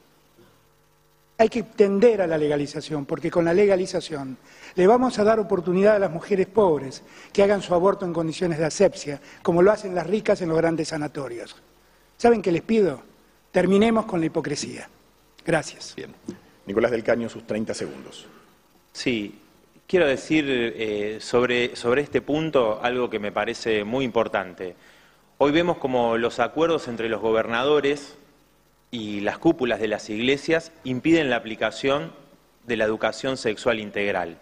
Hay 1.38 1.50
que 1.50 1.64
tender 1.64 2.22
a 2.22 2.28
la 2.28 2.38
legalización, 2.38 3.06
porque 3.06 3.30
con 3.30 3.44
la 3.44 3.54
legalización 3.54 4.38
le 4.76 4.88
vamos 4.88 5.20
a 5.20 5.26
dar 5.26 5.42
oportunidad 5.42 5.98
a 5.98 6.00
las 6.00 6.12
mujeres 6.12 6.48
pobres 6.48 7.04
que 7.34 7.44
hagan 7.44 7.62
su 7.62 7.74
aborto 7.74 8.06
en 8.06 8.14
condiciones 8.14 8.58
de 8.58 8.64
asepsia, 8.64 9.20
como 9.44 9.62
lo 9.62 9.74
hacen 9.74 9.94
las 9.94 10.08
ricas 10.08 10.42
en 10.42 10.48
los 10.48 10.58
grandes 10.58 10.88
sanatorios. 10.88 11.58
¿Saben 12.16 12.42
qué 12.42 12.54
les 12.54 12.62
pido? 12.62 13.02
Terminemos 13.52 14.06
con 14.06 14.22
la 14.22 14.28
hipocresía. 14.28 14.88
Gracias. 15.46 15.94
Bien. 15.98 16.16
Nicolás 16.66 16.92
del 16.92 17.04
Caño, 17.04 17.28
sus 17.28 17.46
30 17.46 17.74
segundos. 17.74 18.28
Sí, 18.94 19.39
Quiero 19.90 20.06
decir 20.06 20.46
eh, 20.48 21.18
sobre, 21.20 21.76
sobre 21.76 22.04
este 22.04 22.22
punto 22.22 22.80
algo 22.84 23.10
que 23.10 23.18
me 23.18 23.32
parece 23.32 23.84
muy 23.84 24.06
importante. 24.06 24.76
Hoy 25.40 25.52
vemos 25.52 25.80
como 25.80 26.16
los 26.16 26.40
acuerdos 26.40 26.88
entre 26.88 27.10
los 27.10 27.20
gobernadores 27.20 28.16
y 28.92 29.22
las 29.22 29.40
cúpulas 29.40 29.80
de 29.80 29.88
las 29.88 30.08
iglesias 30.12 30.72
impiden 30.84 31.32
la 31.32 31.38
aplicación 31.38 32.14
de 32.68 32.78
la 32.78 32.86
educación 32.86 33.36
sexual 33.36 33.80
integral. 33.80 34.38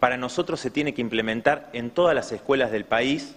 Para 0.00 0.16
nosotros 0.16 0.58
se 0.58 0.72
tiene 0.72 0.94
que 0.94 1.00
implementar 1.00 1.70
en 1.74 1.90
todas 1.90 2.16
las 2.16 2.32
escuelas 2.32 2.72
del 2.72 2.84
país 2.84 3.36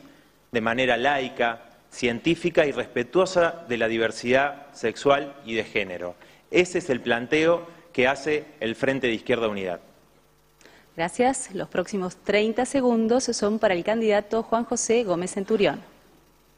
de 0.52 0.62
manera 0.62 0.98
laica, 0.98 1.62
científica 1.92 2.66
y 2.66 2.72
respetuosa 2.72 3.66
de 3.70 3.78
la 3.78 3.88
diversidad 3.88 4.66
sexual 4.74 5.36
y 5.46 5.54
de 5.54 5.64
género. 5.64 6.16
Ese 6.50 6.80
es 6.80 6.90
el 6.90 7.02
planteo 7.02 7.68
que 7.94 8.08
hace 8.08 8.46
el 8.62 8.74
Frente 8.74 9.06
de 9.06 9.14
Izquierda 9.14 9.48
Unidad. 9.48 9.80
Gracias. 10.95 11.53
Los 11.53 11.69
próximos 11.69 12.18
30 12.18 12.65
segundos 12.65 13.23
son 13.23 13.59
para 13.59 13.73
el 13.73 13.84
candidato 13.84 14.43
Juan 14.43 14.65
José 14.65 15.03
Gómez 15.03 15.31
Centurión. 15.31 15.81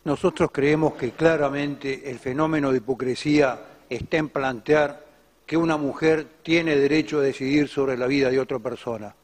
Nosotros 0.05 0.49
creemos 0.51 0.93
que 0.93 1.11
claramente 1.11 2.09
el 2.09 2.19
fenómeno 2.19 2.71
de 2.71 2.77
hipocresía 2.79 3.59
está 3.89 4.17
en 4.17 4.29
plantear 4.29 5.05
que 5.45 5.55
una 5.55 5.77
mujer 5.77 6.25
tiene 6.41 6.75
derecho 6.75 7.19
a 7.19 7.21
decidir 7.21 7.67
sobre 7.67 7.95
la 7.95 8.07
vida 8.07 8.29
de 8.29 8.39
otra 8.39 8.59
persona. 8.59 9.15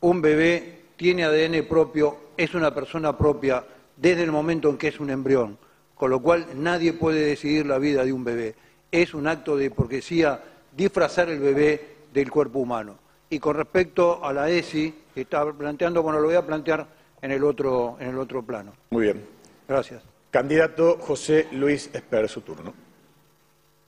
Un 0.00 0.22
bebé 0.22 0.84
tiene 0.96 1.24
ADN 1.24 1.66
propio, 1.66 2.16
es 2.36 2.54
una 2.54 2.72
persona 2.72 3.16
propia 3.18 3.64
desde 3.96 4.22
el 4.22 4.32
momento 4.32 4.70
en 4.70 4.78
que 4.78 4.88
es 4.88 5.00
un 5.00 5.10
embrión, 5.10 5.58
con 5.94 6.10
lo 6.10 6.20
cual 6.20 6.46
nadie 6.54 6.92
puede 6.92 7.24
decidir 7.24 7.66
la 7.66 7.78
vida 7.78 8.04
de 8.04 8.12
un 8.12 8.22
bebé. 8.22 8.54
Es 8.92 9.12
un 9.12 9.26
acto 9.26 9.56
de 9.56 9.66
hipocresía 9.66 10.40
disfrazar 10.74 11.28
el 11.30 11.40
bebé 11.40 11.96
del 12.12 12.30
cuerpo 12.30 12.60
humano. 12.60 13.03
Y 13.34 13.40
con 13.40 13.56
respecto 13.56 14.24
a 14.24 14.32
la 14.32 14.48
ESI, 14.48 14.94
que 15.12 15.22
está 15.22 15.44
planteando, 15.52 16.04
bueno, 16.04 16.20
lo 16.20 16.28
voy 16.28 16.36
a 16.36 16.46
plantear 16.46 16.86
en 17.20 17.32
el 17.32 17.42
otro, 17.42 17.96
en 17.98 18.10
el 18.10 18.18
otro 18.18 18.44
plano. 18.44 18.72
Muy 18.90 19.06
bien. 19.06 19.26
Gracias. 19.66 20.04
Candidato 20.30 20.98
José 21.00 21.48
Luis 21.50 21.90
Esper, 21.92 22.28
su 22.28 22.42
turno. 22.42 22.72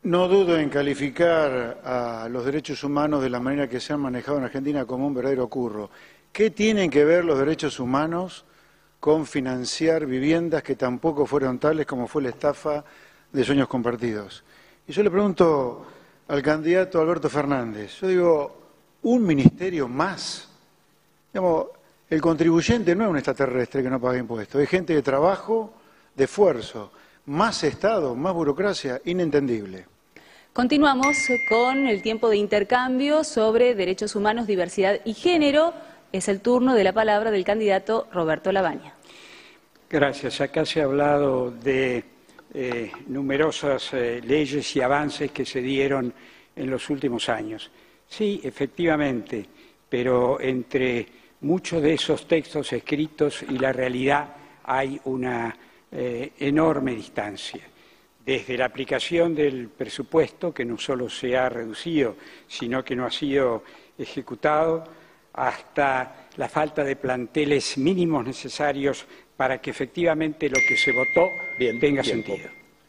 No 0.02 0.27
dudo 0.27 0.59
en 0.59 0.68
calificar 0.68 1.81
a 1.85 2.28
los 2.28 2.44
derechos 2.44 2.82
humanos 2.82 3.23
de 3.23 3.31
la 3.31 3.39
manera 3.39 3.68
que 3.68 3.78
se 3.78 3.93
han 3.93 4.01
manejado 4.01 4.39
en 4.39 4.44
Argentina 4.44 4.85
como 4.85 5.06
un 5.06 5.14
verdadero 5.14 5.47
curro. 5.47 5.90
¿Qué 6.32 6.51
tienen 6.51 6.90
que 6.90 7.05
ver 7.05 7.24
los 7.24 7.39
derechos 7.39 7.78
humanos 7.78 8.44
con 8.98 9.27
financiar 9.27 10.06
viviendas 10.06 10.64
que 10.64 10.74
tampoco 10.74 11.24
fueron 11.24 11.60
tales 11.60 11.86
como 11.86 12.09
fue 12.09 12.23
la 12.23 12.31
estafa 12.31 12.85
de 13.31 13.44
sueños 13.44 13.68
compartidos? 13.68 14.43
Y 14.89 14.93
yo 14.93 15.05
le 15.05 15.10
pregunto 15.12 15.86
al 16.27 16.43
candidato 16.43 17.01
Alberto 17.01 17.31
Fernández, 17.31 18.01
yo 18.01 18.09
digo, 18.09 18.65
¿un 19.06 19.24
ministerio 19.24 19.86
más? 19.86 20.48
Digamos, 21.32 21.66
el 22.10 22.20
contribuyente 22.20 22.94
no 22.96 23.04
es 23.04 23.10
un 23.10 23.16
extraterrestre 23.16 23.82
que 23.82 23.90
no 23.90 24.00
paga 24.00 24.18
impuestos, 24.18 24.60
es 24.60 24.68
gente 24.68 24.94
de 24.94 25.02
trabajo, 25.02 25.72
de 26.14 26.24
esfuerzo, 26.24 26.90
más 27.26 27.62
Estado, 27.62 28.16
más 28.16 28.34
burocracia, 28.34 29.00
inentendible. 29.04 29.86
Continuamos 30.52 31.16
con 31.48 31.86
el 31.86 32.02
tiempo 32.02 32.28
de 32.30 32.38
intercambio 32.38 33.22
sobre 33.22 33.76
derechos 33.76 34.16
humanos, 34.16 34.46
diversidad 34.48 35.00
y 35.04 35.14
género. 35.14 35.72
Es 36.12 36.28
el 36.28 36.40
turno 36.40 36.74
de 36.74 36.82
la 36.82 36.92
palabra 36.92 37.30
del 37.30 37.44
candidato 37.44 38.08
Roberto 38.12 38.50
Labaña. 38.50 38.94
Gracias. 39.88 40.40
Acá 40.40 40.64
se 40.64 40.80
ha 40.80 40.84
hablado 40.84 41.50
de 41.50 42.02
eh, 42.54 42.90
numerosas 43.06 43.92
eh, 43.92 44.20
leyes 44.24 44.74
y 44.74 44.80
avances 44.80 45.30
que 45.30 45.44
se 45.44 45.60
dieron 45.60 46.12
en 46.56 46.70
los 46.70 46.88
últimos 46.90 47.28
años. 47.28 47.70
Sí, 48.08 48.40
efectivamente, 48.42 49.46
pero 49.88 50.40
entre 50.40 51.06
muchos 51.40 51.82
de 51.82 51.94
esos 51.94 52.26
textos 52.26 52.72
escritos 52.72 53.44
y 53.48 53.58
la 53.58 53.72
realidad 53.72 54.36
hay 54.64 55.00
una 55.04 55.56
eh, 55.92 56.32
enorme 56.38 56.94
distancia 56.94 57.62
desde 58.26 58.58
la 58.58 58.64
aplicación 58.64 59.36
del 59.36 59.68
presupuesto, 59.68 60.52
que 60.52 60.64
no 60.64 60.76
solo 60.76 61.08
se 61.08 61.36
ha 61.36 61.48
reducido, 61.48 62.16
sino 62.48 62.84
que 62.84 62.96
no 62.96 63.06
ha 63.06 63.10
sido 63.10 63.62
ejecutado, 63.96 64.84
hasta 65.32 66.26
la 66.36 66.48
falta 66.48 66.82
de 66.82 66.96
planteles 66.96 67.78
mínimos 67.78 68.26
necesarios 68.26 69.06
para 69.36 69.60
que 69.60 69.70
efectivamente 69.70 70.48
lo 70.48 70.56
que 70.66 70.76
se 70.76 70.90
votó 70.90 71.28
tenga 71.78 72.02
sentido. 72.02 72.48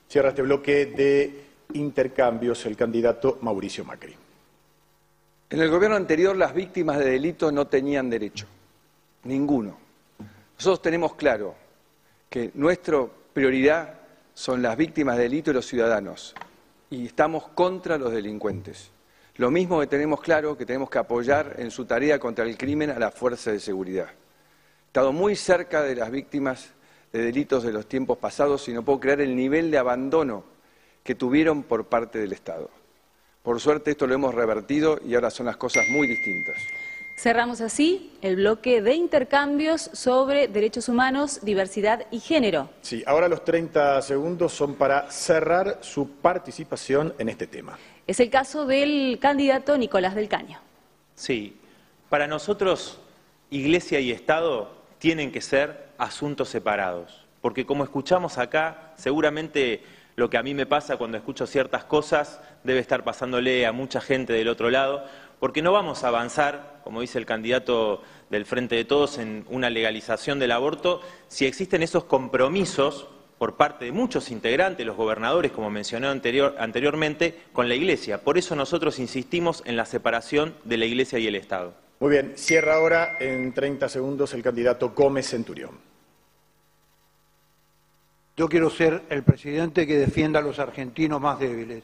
Cierra 0.10 0.30
este 0.30 0.41
bloque 0.41 0.88
de 0.88 1.44
intercambios 1.73 2.65
el 2.65 2.76
candidato 2.76 3.38
Mauricio 3.41 3.85
Macri. 3.85 4.15
En 5.49 5.61
el 5.61 5.69
gobierno 5.69 5.95
anterior 5.95 6.36
las 6.36 6.53
víctimas 6.53 6.98
de 6.99 7.11
delito 7.11 7.53
no 7.53 7.68
tenían 7.68 8.10
derecho, 8.10 8.48
ninguno. 9.24 9.78
Nosotros 10.57 10.82
tenemos 10.82 11.15
claro 11.15 11.56
que 12.30 12.52
nuestra 12.53 13.06
prioridad 13.32 13.94
son 14.34 14.61
las 14.61 14.76
víctimas 14.76 15.15
de 15.15 15.24
delito 15.24 15.52
y 15.52 15.53
los 15.53 15.65
ciudadanos. 15.65 16.36
Y 16.90 17.06
estamos 17.06 17.48
contra 17.49 17.98
los 17.98 18.11
delincuentes. 18.11 18.91
Lo 19.38 19.49
mismo 19.49 19.80
que 19.80 19.88
tenemos 19.88 20.19
claro 20.19 20.57
que 20.57 20.65
tenemos 20.65 20.90
que 20.90 20.98
apoyar 20.98 21.56
en 21.60 21.72
su 21.72 21.86
tarea 21.86 22.19
contra 22.19 22.44
el 22.44 22.57
crimen 22.57 22.90
a 22.90 22.99
la 22.99 23.11
fuerza 23.11 23.52
de 23.52 23.61
seguridad. 23.61 24.07
He 24.07 24.88
estado 24.88 25.14
muy 25.14 25.38
cerca 25.38 25.82
de 25.82 25.95
las 25.95 26.11
víctimas 26.11 26.72
de 27.14 27.22
delitos 27.22 27.64
de 27.64 27.72
los 27.72 27.88
tiempos 27.88 28.18
pasados 28.18 28.68
y 28.68 28.74
no 28.74 28.84
puedo 28.84 28.99
creer 28.99 29.22
el 29.22 29.34
nivel 29.34 29.72
de 29.72 29.78
abandono 29.78 30.44
que 31.03 31.15
tuvieron 31.15 31.64
por 31.64 31.86
parte 31.86 32.19
del 32.19 32.34
Estado. 32.34 32.69
Por 33.48 33.61
suerte 33.61 33.91
esto 33.91 34.06
lo 34.07 34.14
hemos 34.14 34.36
revertido 34.36 34.99
y 35.07 35.15
ahora 35.15 35.30
son 35.30 35.45
las 35.45 35.56
cosas 35.56 35.88
muy 35.88 36.06
distintas. 36.06 36.57
Cerramos 37.15 37.61
así 37.61 38.11
el 38.22 38.36
bloque 38.36 38.82
de 38.82 38.94
intercambios 38.94 39.90
sobre 39.94 40.49
derechos 40.49 40.90
humanos, 40.90 41.40
diversidad 41.44 42.07
y 42.11 42.19
género. 42.19 42.69
Sí, 42.82 43.06
ahora 43.07 43.30
los 43.30 43.45
30 43.45 44.02
segundos 44.02 44.52
son 44.52 44.76
para 44.76 45.10
cerrar 45.11 45.78
su 45.80 46.10
participación 46.10 47.14
en 47.19 47.30
este 47.30 47.48
tema. 47.48 47.80
Es 48.06 48.19
el 48.19 48.30
caso 48.30 48.65
del 48.65 49.18
candidato 49.22 49.78
Nicolás 49.78 50.14
del 50.14 50.28
Caño. 50.28 50.60
Sí, 51.15 51.57
para 52.10 52.28
nosotros 52.28 52.99
Iglesia 53.49 54.02
y 54.02 54.11
Estado 54.11 54.74
tienen 54.99 55.32
que 55.32 55.40
ser 55.40 55.88
asuntos 55.98 56.49
separados, 56.49 57.26
porque 57.40 57.65
como 57.65 57.86
escuchamos 57.86 58.40
acá, 58.40 58.91
seguramente 58.98 59.84
lo 60.18 60.31
que 60.31 60.38
a 60.38 60.44
mí 60.44 60.56
me 60.56 60.65
pasa 60.65 60.98
cuando 60.98 61.15
escucho 61.15 61.45
ciertas 61.45 61.84
cosas 61.84 62.41
debe 62.64 62.80
estar 62.80 63.03
pasándole 63.03 63.68
a 63.68 63.72
mucha 63.72 64.02
gente 64.02 64.34
del 64.34 64.48
otro 64.48 64.72
lado 64.72 65.06
porque 65.39 65.61
no 65.61 65.72
vamos 65.72 66.03
a 66.03 66.07
avanzar, 66.07 66.81
como 66.84 67.02
dice 67.02 67.19
el 67.19 67.27
candidato 67.27 68.02
del 68.31 68.48
Frente 68.48 68.73
de 68.73 68.84
Todos, 68.84 69.19
en 69.19 69.45
una 69.48 69.69
legalización 69.69 70.39
del 70.39 70.53
aborto 70.53 71.02
si 71.27 71.45
existen 71.45 71.84
esos 71.84 72.06
compromisos 72.06 73.07
por 73.38 73.57
parte 73.57 73.85
de 73.85 73.91
muchos 73.91 74.31
integrantes, 74.31 74.88
los 74.88 74.98
gobernadores, 74.98 75.52
como 75.52 75.69
mencioné 75.69 76.07
anteriormente, 76.07 77.35
con 77.53 77.69
la 77.69 77.76
Iglesia. 77.76 78.23
Por 78.23 78.39
eso 78.39 78.56
nosotros 78.56 78.98
insistimos 78.98 79.61
en 79.68 79.77
la 79.77 79.85
separación 79.85 80.56
de 80.64 80.77
la 80.77 80.85
Iglesia 80.85 81.19
y 81.19 81.27
el 81.27 81.35
Estado. 81.35 81.76
Muy 81.99 82.10
bien, 82.10 82.34
cierra 82.35 82.77
ahora 82.77 83.18
en 83.19 83.53
30 83.53 83.88
segundos 83.88 84.34
el 84.34 84.41
candidato 84.41 84.94
Gómez 84.95 85.30
Centurión. 85.30 85.86
Yo 88.38 88.47
quiero 88.47 88.69
ser 88.69 89.03
el 89.09 89.23
presidente 89.23 89.88
que 89.88 89.97
defienda 89.97 90.39
a 90.39 90.43
los 90.43 90.59
argentinos 90.59 91.19
más 91.19 91.39
débiles 91.39 91.84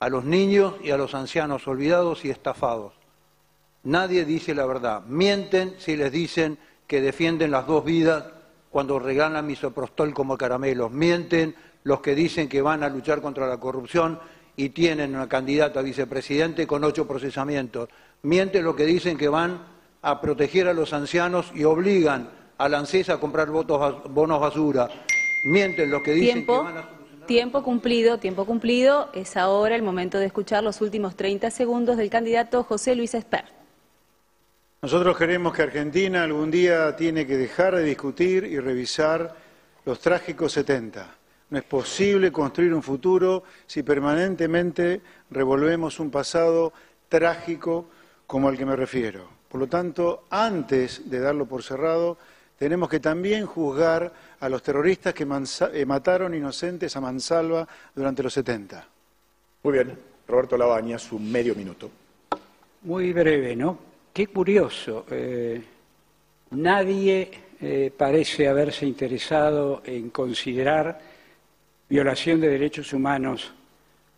a 0.00 0.08
los 0.08 0.24
niños 0.24 0.74
y 0.82 0.90
a 0.90 0.96
los 0.96 1.14
ancianos 1.14 1.66
olvidados 1.66 2.24
y 2.24 2.30
estafados. 2.30 2.92
Nadie 3.84 4.24
dice 4.24 4.54
la 4.54 4.66
verdad. 4.66 5.02
Mienten 5.06 5.74
si 5.78 5.96
les 5.96 6.12
dicen 6.12 6.58
que 6.86 7.00
defienden 7.00 7.50
las 7.50 7.66
dos 7.66 7.84
vidas 7.84 8.24
cuando 8.70 8.98
regalan 8.98 9.46
misoprostol 9.46 10.14
como 10.14 10.36
caramelos. 10.36 10.92
Mienten 10.92 11.54
los 11.84 12.00
que 12.00 12.14
dicen 12.14 12.48
que 12.48 12.62
van 12.62 12.82
a 12.82 12.88
luchar 12.88 13.20
contra 13.20 13.46
la 13.46 13.58
corrupción 13.58 14.20
y 14.56 14.70
tienen 14.70 15.14
una 15.14 15.28
candidata 15.28 15.80
a 15.80 15.82
vicepresidente 15.82 16.66
con 16.66 16.84
ocho 16.84 17.06
procesamientos. 17.06 17.88
Mienten 18.22 18.64
los 18.64 18.74
que 18.74 18.84
dicen 18.84 19.16
que 19.16 19.28
van 19.28 19.62
a 20.02 20.20
proteger 20.20 20.68
a 20.68 20.74
los 20.74 20.92
ancianos 20.92 21.50
y 21.54 21.64
obligan 21.64 22.30
a 22.56 22.68
la 22.68 22.78
ANSES 22.78 23.10
a 23.10 23.18
comprar 23.18 23.48
bonos 23.50 24.40
basura. 24.40 24.88
Mienten 25.44 25.90
los 25.90 26.02
que 26.02 26.12
dicen 26.12 26.44
que 26.44 26.52
van 26.52 26.76
a 26.78 26.88
Tiempo 27.26 27.62
cumplido, 27.62 28.18
tiempo 28.18 28.46
cumplido. 28.46 29.10
Es 29.12 29.36
ahora 29.36 29.76
el 29.76 29.82
momento 29.82 30.18
de 30.18 30.24
escuchar 30.24 30.64
los 30.64 30.80
últimos 30.80 31.14
30 31.14 31.50
segundos 31.50 31.98
del 31.98 32.08
candidato 32.08 32.64
José 32.64 32.96
Luis 32.96 33.12
Esper. 33.12 33.44
Nosotros 34.80 35.18
queremos 35.18 35.52
que 35.52 35.60
Argentina 35.60 36.22
algún 36.22 36.50
día 36.50 36.96
tiene 36.96 37.26
que 37.26 37.36
dejar 37.36 37.76
de 37.76 37.82
discutir 37.82 38.44
y 38.44 38.58
revisar 38.58 39.36
los 39.84 40.00
trágicos 40.00 40.52
70. 40.52 41.16
No 41.50 41.58
es 41.58 41.64
posible 41.64 42.32
construir 42.32 42.72
un 42.72 42.82
futuro 42.82 43.44
si 43.66 43.82
permanentemente 43.82 45.02
revolvemos 45.30 46.00
un 46.00 46.10
pasado 46.10 46.72
trágico 47.10 47.90
como 48.26 48.48
al 48.48 48.56
que 48.56 48.64
me 48.64 48.74
refiero. 48.74 49.28
Por 49.50 49.60
lo 49.60 49.66
tanto, 49.66 50.24
antes 50.30 51.10
de 51.10 51.20
darlo 51.20 51.44
por 51.44 51.62
cerrado, 51.62 52.16
tenemos 52.58 52.88
que 52.88 52.98
también 52.98 53.46
juzgar 53.46 54.12
a 54.40 54.48
los 54.48 54.62
terroristas 54.62 55.14
que 55.14 55.24
eh, 55.24 55.86
mataron 55.86 56.34
inocentes 56.34 56.96
a 56.96 57.00
mansalva 57.00 57.66
durante 57.94 58.22
los 58.22 58.32
70. 58.32 58.84
Muy 59.62 59.72
bien, 59.72 59.96
Roberto 60.26 60.56
Labaña, 60.56 60.98
su 60.98 61.18
medio 61.18 61.54
minuto. 61.54 61.90
Muy 62.82 63.12
breve, 63.12 63.54
¿no? 63.54 63.78
Qué 64.12 64.26
curioso. 64.26 65.06
Eh, 65.10 65.62
nadie 66.50 67.30
eh, 67.60 67.92
parece 67.96 68.48
haberse 68.48 68.86
interesado 68.86 69.82
en 69.84 70.10
considerar 70.10 71.00
violación 71.88 72.40
de 72.40 72.48
derechos 72.48 72.92
humanos 72.92 73.52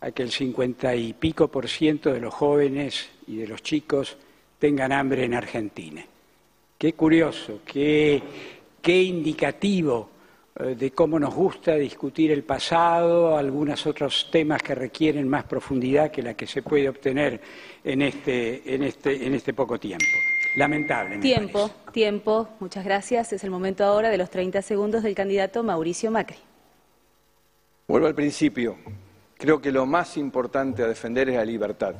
a 0.01 0.11
que 0.11 0.23
el 0.23 0.31
cincuenta 0.31 0.95
y 0.95 1.13
pico 1.13 1.47
por 1.47 1.69
ciento 1.69 2.11
de 2.11 2.19
los 2.19 2.33
jóvenes 2.33 3.07
y 3.27 3.37
de 3.37 3.47
los 3.47 3.61
chicos 3.61 4.17
tengan 4.57 4.91
hambre 4.91 5.25
en 5.25 5.35
Argentina. 5.35 6.03
Qué 6.81 6.93
curioso, 6.93 7.59
qué, 7.63 8.23
qué 8.81 9.03
indicativo 9.03 10.09
eh, 10.59 10.73
de 10.73 10.89
cómo 10.89 11.19
nos 11.19 11.31
gusta 11.31 11.75
discutir 11.75 12.31
el 12.31 12.43
pasado, 12.43 13.37
algunos 13.37 13.85
otros 13.85 14.29
temas 14.31 14.63
que 14.63 14.73
requieren 14.73 15.29
más 15.29 15.43
profundidad 15.43 16.09
que 16.09 16.23
la 16.23 16.33
que 16.33 16.47
se 16.47 16.63
puede 16.63 16.89
obtener 16.89 17.39
en 17.83 18.01
este, 18.01 18.73
en 18.73 18.81
este, 18.81 19.27
en 19.27 19.35
este 19.35 19.53
poco 19.53 19.79
tiempo. 19.79 20.07
Lamentable. 20.55 21.19
tiempo, 21.19 21.69
tiempo. 21.91 22.49
Muchas 22.59 22.83
gracias. 22.83 23.31
Es 23.31 23.43
el 23.43 23.51
momento 23.51 23.83
ahora 23.83 24.09
de 24.09 24.17
los 24.17 24.31
30 24.31 24.63
segundos 24.63 25.03
del 25.03 25.13
candidato 25.13 25.61
Mauricio 25.61 26.09
Macri. 26.09 26.37
Vuelvo 27.87 28.07
al 28.07 28.15
principio. 28.15 28.75
Creo 29.37 29.61
que 29.61 29.71
lo 29.71 29.85
más 29.85 30.17
importante 30.17 30.81
a 30.81 30.87
defender 30.87 31.29
es 31.29 31.35
la 31.35 31.45
libertad. 31.45 31.93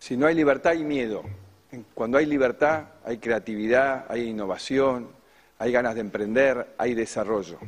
Si 0.00 0.16
no 0.16 0.26
hay 0.26 0.34
libertad, 0.34 0.72
hay 0.72 0.82
miedo. 0.82 1.22
Cuando 1.94 2.18
hay 2.18 2.26
libertad, 2.26 2.84
hay 3.04 3.18
creatividad, 3.18 4.06
hay 4.08 4.28
innovación, 4.28 5.08
hay 5.58 5.72
ganas 5.72 5.94
de 5.94 6.00
emprender, 6.00 6.74
hay 6.78 6.94
desarrollo. 6.94 7.58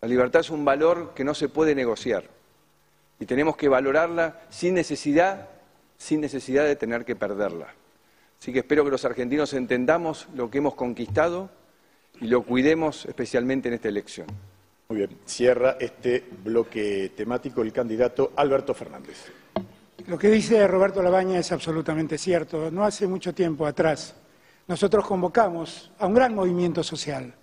La 0.00 0.08
libertad 0.08 0.40
es 0.40 0.50
un 0.50 0.64
valor 0.64 1.12
que 1.14 1.24
no 1.24 1.34
se 1.34 1.48
puede 1.48 1.74
negociar 1.74 2.24
y 3.18 3.26
tenemos 3.26 3.56
que 3.56 3.68
valorarla 3.68 4.42
sin 4.50 4.74
necesidad, 4.74 5.48
sin 5.96 6.20
necesidad 6.20 6.64
de 6.64 6.76
tener 6.76 7.04
que 7.04 7.16
perderla. 7.16 7.68
Así 8.38 8.52
que 8.52 8.60
espero 8.60 8.84
que 8.84 8.90
los 8.90 9.04
argentinos 9.04 9.54
entendamos 9.54 10.28
lo 10.34 10.50
que 10.50 10.58
hemos 10.58 10.74
conquistado 10.74 11.50
y 12.20 12.26
lo 12.26 12.42
cuidemos 12.42 13.06
especialmente 13.06 13.68
en 13.68 13.74
esta 13.74 13.88
elección. 13.88 14.26
Muy 14.88 14.98
bien, 14.98 15.18
cierra 15.24 15.76
este 15.80 16.22
bloque 16.44 17.10
temático 17.16 17.62
el 17.62 17.72
candidato 17.72 18.32
Alberto 18.36 18.74
Fernández. 18.74 19.32
Lo 20.06 20.16
que 20.16 20.30
dice 20.30 20.68
Roberto 20.68 21.02
Labaña 21.02 21.40
es 21.40 21.50
absolutamente 21.50 22.16
cierto. 22.16 22.70
No 22.70 22.84
hace 22.84 23.08
mucho 23.08 23.34
tiempo 23.34 23.66
atrás 23.66 24.14
nosotros 24.68 25.04
convocamos 25.04 25.90
a 25.98 26.06
un 26.06 26.14
gran 26.14 26.32
movimiento 26.32 26.84
social 26.84 27.34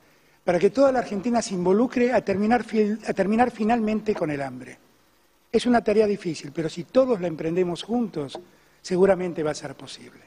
para 0.45 0.60
que 0.60 0.69
toda 0.69 0.91
la 0.94 0.99
Argentina 0.99 1.41
se 1.41 1.56
involucre 1.56 2.14
a 2.14 2.23
terminar, 2.23 2.65
a 3.06 3.14
terminar 3.14 3.52
finalmente 3.52 4.15
con 4.15 4.31
el 4.31 4.41
hambre. 4.41 4.77
Es 5.52 5.65
una 5.65 5.84
tarea 5.84 6.07
difícil, 6.07 6.53
pero 6.53 6.69
si 6.69 6.85
todos 6.85 7.19
la 7.19 7.27
emprendemos 7.27 7.84
juntos, 7.84 8.40
seguramente 8.81 9.44
va 9.44 9.52
a 9.52 9.56
ser 9.56 9.76
posible. 9.76 10.22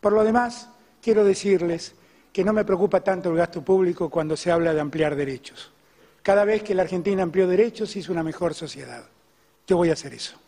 Por 0.00 0.12
lo 0.12 0.22
demás, 0.22 0.68
quiero 1.02 1.24
decirles 1.24 1.94
que 2.32 2.44
no 2.44 2.52
me 2.52 2.64
preocupa 2.64 3.00
tanto 3.00 3.30
el 3.30 3.36
gasto 3.36 3.62
público 3.62 4.10
cuando 4.10 4.36
se 4.36 4.52
habla 4.52 4.72
de 4.72 4.80
ampliar 4.80 5.16
derechos. 5.16 5.72
Cada 6.22 6.44
vez 6.44 6.62
que 6.62 6.74
la 6.74 6.82
Argentina 6.82 7.24
amplió 7.24 7.48
derechos 7.48 7.96
hizo 7.96 8.12
una 8.12 8.22
mejor 8.22 8.54
sociedad. 8.54 9.04
Yo 9.66 9.76
voy 9.76 9.90
a 9.90 9.94
hacer 9.94 10.14
eso. 10.14 10.38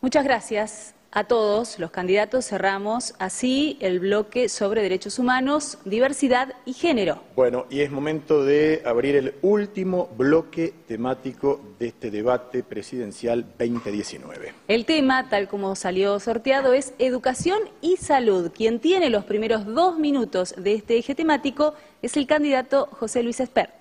Muchas 0.00 0.24
gracias 0.24 0.94
a 1.10 1.24
todos 1.24 1.78
los 1.78 1.90
candidatos. 1.90 2.46
Cerramos 2.46 3.14
así 3.18 3.78
el 3.80 4.00
bloque 4.00 4.50
sobre 4.50 4.82
derechos 4.82 5.18
humanos, 5.18 5.78
diversidad 5.86 6.52
y 6.66 6.74
género. 6.74 7.22
Bueno, 7.34 7.64
y 7.70 7.80
es 7.80 7.90
momento 7.90 8.44
de 8.44 8.82
abrir 8.84 9.16
el 9.16 9.34
último 9.40 10.10
bloque 10.16 10.74
temático 10.86 11.60
de 11.78 11.88
este 11.88 12.10
debate 12.10 12.62
presidencial 12.62 13.46
2019. 13.58 14.52
El 14.68 14.84
tema, 14.84 15.30
tal 15.30 15.48
como 15.48 15.74
salió 15.74 16.20
sorteado, 16.20 16.74
es 16.74 16.92
educación 16.98 17.60
y 17.80 17.96
salud. 17.96 18.52
Quien 18.54 18.78
tiene 18.78 19.08
los 19.08 19.24
primeros 19.24 19.64
dos 19.64 19.98
minutos 19.98 20.54
de 20.58 20.74
este 20.74 20.98
eje 20.98 21.14
temático 21.14 21.72
es 22.02 22.18
el 22.18 22.26
candidato 22.26 22.88
José 22.92 23.22
Luis 23.22 23.40
Espert. 23.40 23.75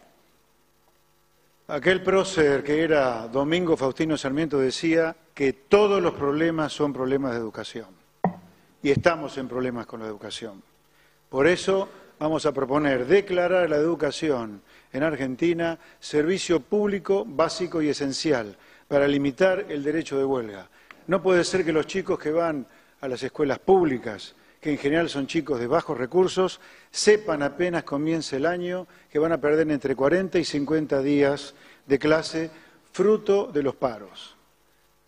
Aquel 1.67 2.03
prócer 2.03 2.63
que 2.63 2.83
era 2.83 3.27
Domingo 3.27 3.75
Faustino 3.75 4.15
Sarmiento 4.17 4.59
decía 4.59 5.15
que 5.33 5.51
todos 5.51 5.99
los 5.99 6.13
problemas 6.13 6.71
son 6.71 6.93
problemas 6.93 7.31
de 7.31 7.39
educación. 7.39 7.87
Y 8.83 8.91
estamos 8.91 9.35
en 9.39 9.47
problemas 9.47 9.87
con 9.87 9.99
la 9.99 10.05
educación. 10.05 10.61
Por 11.27 11.47
eso 11.47 11.89
vamos 12.19 12.45
a 12.45 12.51
proponer 12.51 13.07
declarar 13.07 13.67
la 13.67 13.77
educación 13.77 14.61
en 14.93 15.01
Argentina 15.01 15.79
servicio 15.99 16.59
público 16.59 17.25
básico 17.27 17.81
y 17.81 17.89
esencial 17.89 18.55
para 18.87 19.07
limitar 19.07 19.65
el 19.67 19.83
derecho 19.83 20.19
de 20.19 20.25
huelga. 20.25 20.69
No 21.07 21.23
puede 21.23 21.43
ser 21.43 21.65
que 21.65 21.73
los 21.73 21.87
chicos 21.87 22.19
que 22.19 22.29
van 22.29 22.67
a 23.01 23.07
las 23.07 23.23
escuelas 23.23 23.57
públicas, 23.57 24.35
que 24.65 24.71
en 24.71 24.79
general 24.79 25.09
son 25.09 25.27
chicos 25.27 25.59
de 25.59 25.67
bajos 25.67 25.95
recursos, 25.95 26.59
sepan 26.89 27.43
apenas 27.43 27.83
comience 27.83 28.37
el 28.37 28.47
año 28.47 28.87
que 29.11 29.19
van 29.19 29.31
a 29.31 29.39
perder 29.39 29.69
entre 29.69 29.95
40 29.95 30.39
y 30.39 30.43
50 30.43 31.03
días 31.03 31.53
de 31.85 31.99
clase 31.99 32.49
fruto 32.91 33.45
de 33.45 33.61
los 33.61 33.75
paros. 33.75 34.35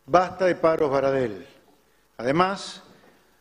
Basta 0.05 0.45
de 0.45 0.53
paros 0.53 0.91
Baradel. 0.91 1.47
Además, 2.17 2.83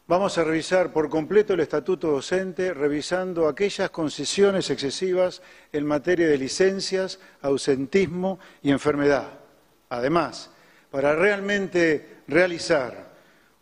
vamos 0.07 0.39
a 0.39 0.45
revisar 0.45 0.91
por 0.91 1.11
completo 1.11 1.53
el 1.53 1.61
estatuto 1.61 2.13
docente, 2.13 2.73
revisando 2.73 3.47
aquellas 3.47 3.91
concesiones 3.91 4.71
excesivas 4.71 5.43
en 5.71 5.85
materia 5.85 6.29
de 6.29 6.39
licencias, 6.39 7.21
ausentismo 7.43 8.39
y 8.63 8.71
enfermedad. 8.71 9.35
Además, 9.91 10.49
para 10.91 11.15
realmente 11.15 12.23
realizar 12.27 13.06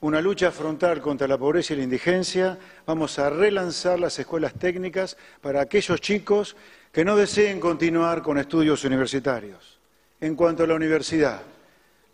una 0.05 0.21
lucha 0.21 0.51
frontal 0.51 1.01
contra 1.01 1.27
la 1.27 1.39
pobreza 1.39 1.73
y 1.73 1.79
la 1.79 1.85
indigencia, 1.85 2.59
vamos 2.85 3.19
a 3.19 3.31
relanzar 3.31 3.99
las 3.99 4.19
escuelas 4.19 4.53
técnicas 4.53 5.17
para 5.41 5.63
aquellos 5.63 5.99
chicos 5.99 6.57
que 6.93 7.07
no 7.07 7.17
deseen 7.17 7.59
continuar 7.59 8.21
con 8.21 8.37
estudios 8.37 8.85
universitarios. 8.85 9.79
En 10.21 10.37
cuanto 10.37 10.65
a 10.65 10.67
la 10.67 10.75
universidad, 10.75 11.41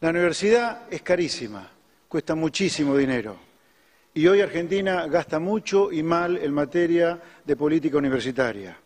la 0.00 0.10
universidad 0.10 0.82
es 0.88 1.02
carísima, 1.02 1.68
cuesta 2.06 2.36
muchísimo 2.36 2.96
dinero. 2.96 3.36
Y 4.14 4.24
hoy 4.28 4.40
Argentina 4.40 5.08
gasta 5.08 5.40
mucho 5.40 5.90
y 5.90 6.04
mal 6.04 6.36
en 6.36 6.54
materia 6.54 7.20
de 7.44 7.56
política 7.56 7.98
universitaria. 7.98 8.78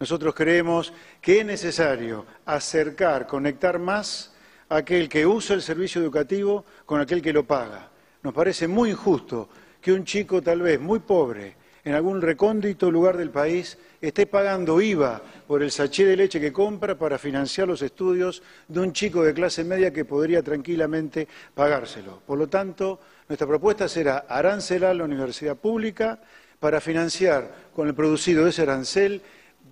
Nosotros 0.00 0.34
creemos 0.34 0.92
que 1.20 1.38
es 1.38 1.46
necesario 1.46 2.26
acercar, 2.46 3.28
conectar 3.28 3.78
más 3.78 4.34
a 4.68 4.78
aquel 4.78 5.08
que 5.08 5.24
usa 5.24 5.54
el 5.54 5.62
servicio 5.62 6.00
educativo 6.00 6.64
con 6.84 7.00
aquel 7.00 7.22
que 7.22 7.32
lo 7.32 7.44
paga. 7.44 7.89
Nos 8.22 8.34
parece 8.34 8.68
muy 8.68 8.90
injusto 8.90 9.48
que 9.80 9.92
un 9.92 10.04
chico 10.04 10.42
tal 10.42 10.60
vez 10.62 10.78
muy 10.78 10.98
pobre 10.98 11.56
en 11.84 11.94
algún 11.94 12.20
recóndito 12.20 12.90
lugar 12.90 13.16
del 13.16 13.30
país 13.30 13.78
esté 14.00 14.26
pagando 14.26 14.80
IVA 14.80 15.22
por 15.46 15.62
el 15.62 15.70
sachet 15.70 16.06
de 16.06 16.16
leche 16.16 16.40
que 16.40 16.52
compra 16.52 16.98
para 16.98 17.18
financiar 17.18 17.68
los 17.68 17.80
estudios 17.80 18.42
de 18.68 18.80
un 18.80 18.92
chico 18.92 19.22
de 19.22 19.32
clase 19.32 19.64
media 19.64 19.92
que 19.92 20.04
podría 20.04 20.42
tranquilamente 20.42 21.26
pagárselo. 21.54 22.20
Por 22.26 22.38
lo 22.38 22.48
tanto, 22.48 23.00
nuestra 23.28 23.46
propuesta 23.46 23.88
será 23.88 24.26
arancelar 24.28 24.94
la 24.96 25.04
universidad 25.04 25.56
pública 25.56 26.20
para 26.58 26.80
financiar 26.80 27.70
con 27.74 27.88
el 27.88 27.94
producido 27.94 28.44
de 28.44 28.50
ese 28.50 28.62
arancel 28.62 29.22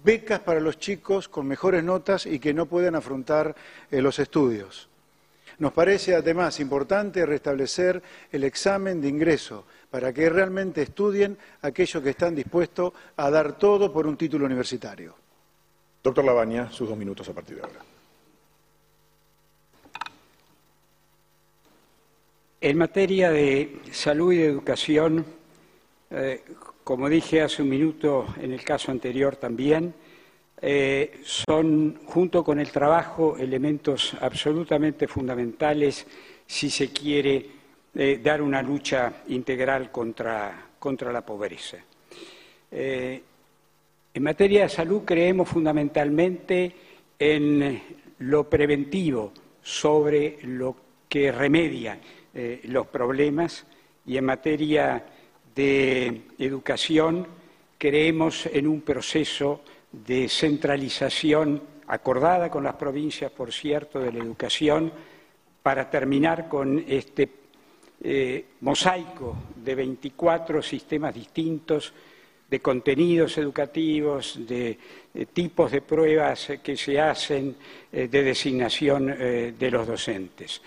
becas 0.02 0.40
para 0.40 0.60
los 0.60 0.78
chicos 0.78 1.28
con 1.28 1.46
mejores 1.46 1.84
notas 1.84 2.24
y 2.24 2.38
que 2.38 2.54
no 2.54 2.66
puedan 2.66 2.94
afrontar 2.94 3.54
eh, 3.90 4.00
los 4.00 4.18
estudios. 4.18 4.88
Nos 5.58 5.72
parece 5.72 6.14
además 6.14 6.60
importante 6.60 7.26
restablecer 7.26 8.00
el 8.30 8.44
examen 8.44 9.00
de 9.00 9.08
ingreso 9.08 9.64
para 9.90 10.12
que 10.12 10.30
realmente 10.30 10.82
estudien 10.82 11.36
aquellos 11.62 12.02
que 12.02 12.10
están 12.10 12.34
dispuestos 12.34 12.92
a 13.16 13.28
dar 13.30 13.58
todo 13.58 13.92
por 13.92 14.06
un 14.06 14.16
título 14.16 14.46
universitario. 14.46 15.14
Doctor 16.02 16.24
Labaña, 16.24 16.70
sus 16.70 16.88
dos 16.88 16.96
minutos 16.96 17.28
a 17.28 17.32
partir 17.32 17.56
de 17.56 17.62
ahora. 17.62 17.80
En 22.60 22.78
materia 22.78 23.30
de 23.30 23.80
salud 23.92 24.32
y 24.32 24.38
de 24.38 24.46
educación, 24.46 25.24
eh, 26.10 26.42
como 26.84 27.08
dije 27.08 27.42
hace 27.42 27.62
un 27.62 27.68
minuto 27.68 28.26
en 28.40 28.52
el 28.52 28.64
caso 28.64 28.92
anterior 28.92 29.36
también, 29.36 29.94
eh, 30.60 31.20
son, 31.22 32.00
junto 32.04 32.42
con 32.42 32.58
el 32.58 32.70
trabajo, 32.72 33.36
elementos 33.38 34.16
absolutamente 34.20 35.06
fundamentales 35.06 36.06
si 36.46 36.68
se 36.68 36.90
quiere 36.90 37.46
eh, 37.94 38.20
dar 38.22 38.42
una 38.42 38.60
lucha 38.60 39.22
integral 39.28 39.92
contra, 39.92 40.70
contra 40.78 41.12
la 41.12 41.24
pobreza. 41.24 41.78
Eh, 42.70 43.22
en 44.14 44.22
materia 44.22 44.62
de 44.62 44.68
salud 44.68 45.02
creemos 45.04 45.48
fundamentalmente 45.48 46.74
en 47.18 47.80
lo 48.18 48.48
preventivo 48.48 49.32
sobre 49.62 50.38
lo 50.42 50.76
que 51.08 51.30
remedia 51.30 51.98
los 52.64 52.86
problemas 52.86 53.66
y 54.06 54.16
en 54.16 54.24
materia 54.24 55.04
de 55.54 56.22
educación 56.38 57.26
creemos 57.78 58.46
en 58.46 58.68
un 58.68 58.82
proceso 58.82 59.62
de 59.92 60.28
centralización 60.28 61.62
acordada 61.86 62.50
con 62.50 62.64
las 62.64 62.74
provincias, 62.74 63.30
por 63.32 63.52
cierto, 63.52 63.98
de 63.98 64.12
la 64.12 64.18
educación, 64.18 64.92
para 65.62 65.88
terminar 65.90 66.48
con 66.48 66.84
este 66.86 67.28
eh, 68.02 68.44
mosaico 68.60 69.36
de 69.56 69.74
24 69.74 70.62
sistemas 70.62 71.14
distintos 71.14 71.92
de 72.48 72.60
contenidos 72.60 73.36
educativos, 73.36 74.38
de, 74.46 74.78
tipos 75.32 75.70
de 75.70 75.82
pruebas 75.82 76.52
que 76.62 76.76
se 76.76 76.98
hacen 76.98 77.56
de 77.92 78.08
designación 78.08 79.06
de 79.08 79.70
los 79.70 79.86
docentes. 79.86 80.62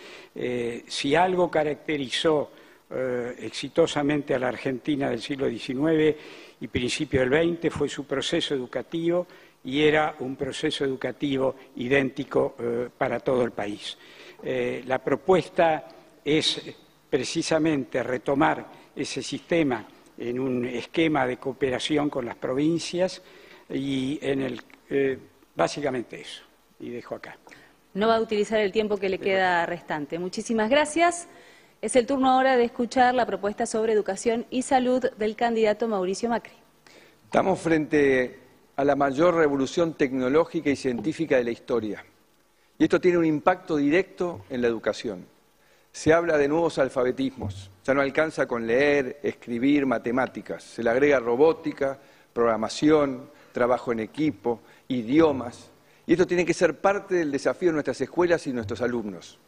si 0.87 1.15
algo 1.15 1.49
caracterizó 1.49 2.51
exitosamente 3.39 4.35
a 4.35 4.39
la 4.39 4.49
Argentina 4.49 5.09
del 5.09 5.21
siglo 5.21 5.49
XIX 5.49 6.15
y 6.61 6.67
principio 6.67 7.21
del 7.21 7.59
XX 7.59 7.73
fue 7.73 7.89
su 7.89 8.05
proceso 8.05 8.55
educativo 8.55 9.27
y 9.63 9.81
era 9.81 10.15
un 10.19 10.35
proceso 10.35 10.85
educativo 10.85 11.55
idéntico 11.75 12.55
para 12.97 13.19
todo 13.19 13.43
el 13.43 13.51
país. 13.51 13.97
la 14.85 14.99
propuesta 14.99 15.87
es 16.23 16.61
precisamente 17.09 18.01
retomar 18.01 18.65
ese 18.95 19.21
sistema 19.21 19.85
en 20.17 20.39
un 20.39 20.65
esquema 20.65 21.25
de 21.25 21.37
cooperación 21.37 22.09
con 22.09 22.25
las 22.25 22.35
provincias 22.35 23.21
y 23.69 24.19
en 24.21 24.41
el 24.41 24.61
eh, 24.89 25.17
básicamente 25.55 26.21
eso. 26.21 26.43
Y 26.79 26.89
dejo 26.89 27.15
acá. 27.15 27.37
No 27.93 28.07
va 28.07 28.15
a 28.17 28.21
utilizar 28.21 28.59
el 28.59 28.71
tiempo 28.71 28.97
que 28.97 29.09
le 29.09 29.19
queda 29.19 29.65
restante. 29.65 30.19
Muchísimas 30.19 30.69
gracias. 30.69 31.27
Es 31.81 31.95
el 31.95 32.05
turno 32.05 32.29
ahora 32.29 32.57
de 32.57 32.65
escuchar 32.65 33.15
la 33.15 33.25
propuesta 33.25 33.65
sobre 33.65 33.91
educación 33.91 34.45
y 34.51 34.61
salud 34.61 35.03
del 35.17 35.35
candidato 35.35 35.87
Mauricio 35.87 36.29
Macri. 36.29 36.53
Estamos 37.23 37.59
frente 37.59 38.37
a 38.75 38.83
la 38.83 38.95
mayor 38.95 39.33
revolución 39.33 39.95
tecnológica 39.95 40.69
y 40.69 40.75
científica 40.75 41.37
de 41.37 41.43
la 41.43 41.49
historia. 41.49 42.05
Y 42.77 42.83
esto 42.83 43.01
tiene 43.01 43.17
un 43.17 43.25
impacto 43.25 43.77
directo 43.77 44.45
en 44.51 44.61
la 44.61 44.67
educación. 44.67 45.25
Se 45.91 46.13
habla 46.13 46.37
de 46.37 46.47
nuevos 46.47 46.77
alfabetismos. 46.77 47.71
Ya 47.83 47.95
no 47.95 48.01
alcanza 48.01 48.45
con 48.45 48.67
leer, 48.67 49.19
escribir, 49.23 49.87
matemáticas. 49.87 50.63
Se 50.63 50.83
le 50.83 50.91
agrega 50.91 51.19
robótica, 51.19 51.97
programación, 52.31 53.27
trabajo 53.53 53.91
en 53.91 54.01
equipo, 54.01 54.61
idiomas. 54.87 55.71
Y 56.05 56.11
esto 56.11 56.27
tiene 56.27 56.45
que 56.45 56.53
ser 56.53 56.79
parte 56.79 57.15
del 57.15 57.31
desafío 57.31 57.69
de 57.69 57.73
nuestras 57.73 57.99
escuelas 58.01 58.45
y 58.45 58.53
nuestros 58.53 58.83
alumnos. 58.83 59.39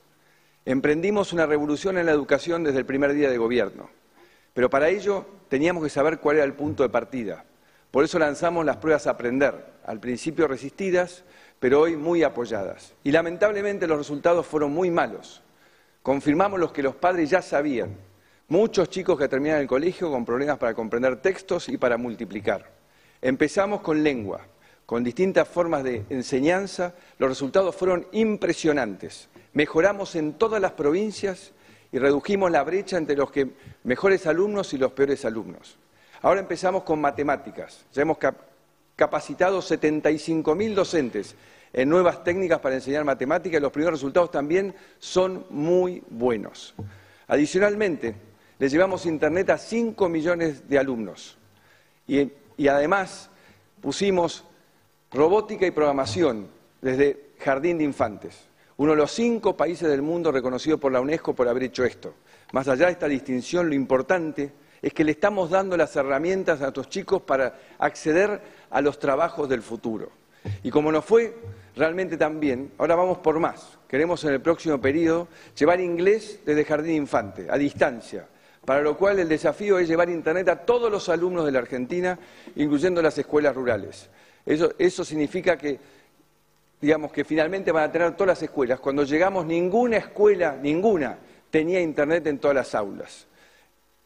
Emprendimos 0.65 1.33
una 1.33 1.45
revolución 1.45 1.97
en 1.97 2.05
la 2.05 2.13
educación 2.13 2.63
desde 2.63 2.79
el 2.79 2.85
primer 2.85 3.13
día 3.13 3.29
de 3.29 3.37
gobierno. 3.37 3.89
Pero 4.53 4.69
para 4.69 4.87
ello 4.87 5.25
teníamos 5.49 5.83
que 5.83 5.89
saber 5.89 6.19
cuál 6.19 6.37
era 6.37 6.45
el 6.45 6.53
punto 6.53 6.83
de 6.83 6.89
partida. 6.89 7.43
Por 7.91 8.05
eso 8.05 8.17
lanzamos 8.17 8.65
las 8.65 8.77
pruebas 8.77 9.05
a 9.05 9.11
aprender, 9.11 9.53
al 9.85 9.99
principio 9.99 10.47
resistidas, 10.47 11.25
pero 11.59 11.81
hoy 11.81 11.97
muy 11.97 12.23
apoyadas. 12.23 12.93
Y 13.03 13.11
lamentablemente 13.11 13.87
los 13.87 13.97
resultados 13.97 14.47
fueron 14.47 14.71
muy 14.71 14.89
malos. 14.89 15.41
Confirmamos 16.01 16.59
lo 16.59 16.71
que 16.71 16.81
los 16.81 16.95
padres 16.95 17.29
ya 17.29 17.41
sabían. 17.41 17.97
Muchos 18.47 18.89
chicos 18.89 19.19
que 19.19 19.27
terminan 19.27 19.59
el 19.59 19.67
colegio 19.67 20.09
con 20.11 20.23
problemas 20.23 20.57
para 20.57 20.73
comprender 20.73 21.21
textos 21.21 21.67
y 21.67 21.77
para 21.77 21.97
multiplicar. 21.97 22.71
Empezamos 23.21 23.81
con 23.81 24.01
lengua, 24.01 24.41
con 24.85 25.03
distintas 25.03 25.47
formas 25.47 25.83
de 25.83 26.05
enseñanza. 26.09 26.93
Los 27.17 27.29
resultados 27.29 27.75
fueron 27.75 28.07
impresionantes. 28.13 29.29
Mejoramos 29.53 30.15
en 30.15 30.33
todas 30.33 30.61
las 30.61 30.71
provincias 30.71 31.51
y 31.91 31.99
redujimos 31.99 32.49
la 32.49 32.63
brecha 32.63 32.97
entre 32.97 33.15
los 33.15 33.29
mejores 33.83 34.25
alumnos 34.25 34.73
y 34.73 34.77
los 34.77 34.91
peores 34.93 35.25
alumnos. 35.25 35.77
Ahora 36.23 36.39
empezamos 36.39 36.83
con 36.83 36.99
matemáticas. 36.99 37.85
Ya 37.93 38.01
hemos 38.01 38.17
capacitado 38.95 39.59
75.000 39.59 40.73
docentes 40.73 41.35
en 41.71 41.89
nuevas 41.89 42.23
técnicas 42.23 42.59
para 42.59 42.75
enseñar 42.75 43.03
matemáticas 43.03 43.59
y 43.59 43.61
los 43.61 43.71
primeros 43.71 43.99
resultados 43.99 44.31
también 44.31 44.73
son 44.99 45.45
muy 45.49 46.03
buenos. 46.09 46.73
Adicionalmente, 47.27 48.15
le 48.57 48.69
llevamos 48.69 49.05
Internet 49.05 49.51
a 49.51 49.57
5 49.57 50.09
millones 50.09 50.67
de 50.67 50.79
alumnos 50.79 51.37
y, 52.07 52.31
y 52.57 52.67
además 52.67 53.29
pusimos 53.81 54.45
robótica 55.11 55.67
y 55.67 55.71
programación 55.71 56.47
desde 56.81 57.33
jardín 57.39 57.77
de 57.77 57.83
infantes. 57.83 58.47
Uno 58.83 58.91
de 58.91 58.97
los 58.97 59.13
cinco 59.13 59.55
países 59.55 59.87
del 59.87 60.01
mundo 60.01 60.29
reconocido 60.29 60.77
por 60.77 60.91
la 60.91 60.99
UNESCO 60.99 61.33
por 61.33 61.47
haber 61.47 61.63
hecho 61.63 61.85
esto. 61.85 62.15
Más 62.51 62.67
allá 62.67 62.87
de 62.87 62.91
esta 62.91 63.07
distinción, 63.07 63.69
lo 63.69 63.75
importante 63.75 64.51
es 64.81 64.93
que 64.93 65.05
le 65.05 65.13
estamos 65.13 65.49
dando 65.49 65.77
las 65.77 65.95
herramientas 65.95 66.59
a 66.59 66.63
nuestros 66.63 66.89
chicos 66.89 67.21
para 67.21 67.57
acceder 67.79 68.41
a 68.69 68.81
los 68.81 68.99
trabajos 68.99 69.47
del 69.47 69.61
futuro. 69.61 70.11
Y 70.63 70.69
como 70.69 70.91
nos 70.91 71.05
fue 71.05 71.33
realmente 71.77 72.17
también, 72.17 72.73
ahora 72.77 72.95
vamos 72.95 73.19
por 73.19 73.39
más. 73.39 73.79
Queremos 73.87 74.21
en 74.25 74.33
el 74.33 74.41
próximo 74.41 74.81
periodo 74.81 75.29
llevar 75.57 75.79
inglés 75.79 76.41
desde 76.45 76.65
jardín 76.65 76.95
infante, 76.95 77.47
a 77.49 77.57
distancia, 77.57 78.27
para 78.65 78.81
lo 78.81 78.97
cual 78.97 79.17
el 79.17 79.29
desafío 79.29 79.79
es 79.79 79.87
llevar 79.87 80.09
Internet 80.09 80.49
a 80.49 80.65
todos 80.65 80.91
los 80.91 81.07
alumnos 81.07 81.45
de 81.45 81.53
la 81.53 81.59
Argentina, 81.59 82.19
incluyendo 82.57 83.01
las 83.01 83.17
escuelas 83.17 83.55
rurales. 83.55 84.09
Eso, 84.45 84.73
eso 84.77 85.05
significa 85.05 85.57
que, 85.57 85.79
digamos, 86.83 87.13
que 87.13 87.23
finalmente 87.23 87.71
van 87.71 87.85
a 87.85 87.91
tener 87.93 88.11
todas 88.11 88.27
las 88.27 88.43
escuelas. 88.43 88.77
Cuando 88.77 89.05
llegamos, 89.05 89.45
ninguna 89.45 89.95
escuela, 89.95 90.57
ninguna, 90.61 91.17
tenía 91.49 91.79
Internet 91.79 92.27
en 92.27 92.39
todas 92.39 92.55
las 92.55 92.75
aulas. 92.75 93.25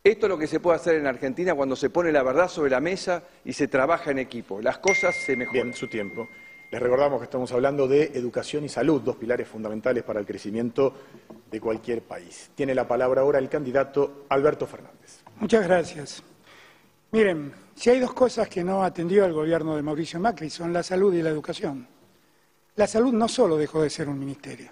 Esto 0.04 0.28
es 0.28 0.30
lo 0.30 0.38
que 0.38 0.45
se 0.45 0.60
puede 0.60 0.76
hacer 0.76 0.94
en 0.94 1.08
Argentina 1.08 1.56
cuando 1.56 1.76
se 1.76 1.90
pone 1.90 2.12
la 2.12 2.22
verdad 2.22 2.48
sobre 2.48 2.70
la 2.70 2.80
mesa 2.80 3.24
y 3.44 3.54
se 3.54 3.68
trabaja 3.68 4.12
en 4.12 4.20
equipo. 4.20 4.62
Las 4.62 4.78
cosas 4.78 5.16
se 5.16 5.36
mejoran. 5.36 5.64
Bien, 5.64 5.74
su 5.74 5.88
tiempo. 5.88 6.30
Les 6.72 6.80
recordamos 6.80 7.20
que 7.20 7.24
estamos 7.24 7.52
hablando 7.52 7.88
de 7.88 8.12
educación 8.14 8.64
y 8.64 8.70
salud, 8.70 9.02
dos 9.02 9.16
pilares 9.16 9.48
fundamentales 9.48 10.04
para 10.04 10.20
el 10.20 10.28
crecimiento 10.28 10.94
de 11.49 11.60
cualquier 11.60 12.04
país. 12.04 12.52
Tiene 12.54 12.76
la 12.76 12.88
palabra 12.88 13.22
ahora 13.22 13.40
el 13.40 13.49
candidato 13.49 14.26
Alberto 14.30 14.68
Fernández. 14.68 15.24
Muchas 15.40 15.66
gracias. 15.66 16.22
Miren, 17.12 17.52
si 17.74 17.90
hay 17.90 17.99
dos 17.99 18.14
cosas 18.14 18.48
que 18.48 18.64
no 18.64 18.84
atendió 18.84 19.26
el 19.26 19.34
gobierno 19.34 19.76
de 19.76 19.82
Mauricio 19.82 20.20
Macri 20.20 20.52
son 20.52 20.72
la 20.72 20.84
salud 20.84 21.12
y 21.16 21.24
la 21.24 21.30
educación. 21.30 21.97
La 22.78 22.88
salud 22.88 23.14
no 23.14 23.28
solo 23.28 23.58
dejó 23.58 23.82
de 23.82 23.90
ser 23.90 24.10
un 24.10 24.18
ministerio. 24.18 24.72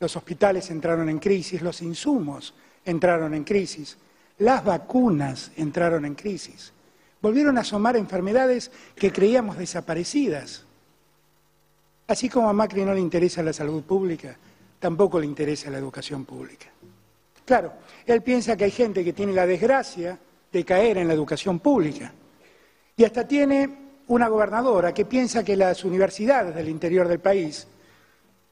Los 0.00 0.16
hospitales 0.16 0.70
entraron 0.70 1.08
en 1.08 1.18
crisis, 1.18 1.62
los 1.62 1.82
insumos 1.82 2.54
entraron 2.84 3.34
en 3.34 3.44
crisis, 3.44 3.98
las 4.38 4.64
vacunas 4.64 5.52
entraron 5.56 6.04
en 6.04 6.14
crisis. 6.14 6.72
Volvieron 7.20 7.56
a 7.58 7.60
asomar 7.60 7.96
enfermedades 7.96 8.72
que 8.96 9.12
creíamos 9.12 9.58
desaparecidas 9.58 10.64
Así 12.12 12.28
como 12.28 12.48
a 12.48 12.52
Macri 12.52 12.84
no 12.84 12.92
le 12.92 13.00
interesa 13.00 13.42
la 13.42 13.54
salud 13.54 13.82
pública, 13.84 14.36
tampoco 14.78 15.18
le 15.18 15.24
interesa 15.24 15.70
la 15.70 15.78
educación 15.78 16.26
pública. 16.26 16.66
Claro, 17.44 17.72
él 18.04 18.20
piensa 18.20 18.54
que 18.54 18.64
hay 18.64 18.70
gente 18.70 19.02
que 19.02 19.14
tiene 19.14 19.32
la 19.32 19.46
desgracia 19.46 20.18
de 20.52 20.64
caer 20.64 20.98
en 20.98 21.08
la 21.08 21.14
educación 21.14 21.60
pública. 21.60 22.12
Y 22.96 23.04
hasta 23.04 23.26
tiene 23.26 23.81
una 24.12 24.28
gobernadora 24.28 24.92
que 24.92 25.06
piensa 25.06 25.42
que 25.42 25.56
las 25.56 25.84
universidades 25.84 26.54
del 26.54 26.68
interior 26.68 27.08
del 27.08 27.18
país 27.18 27.66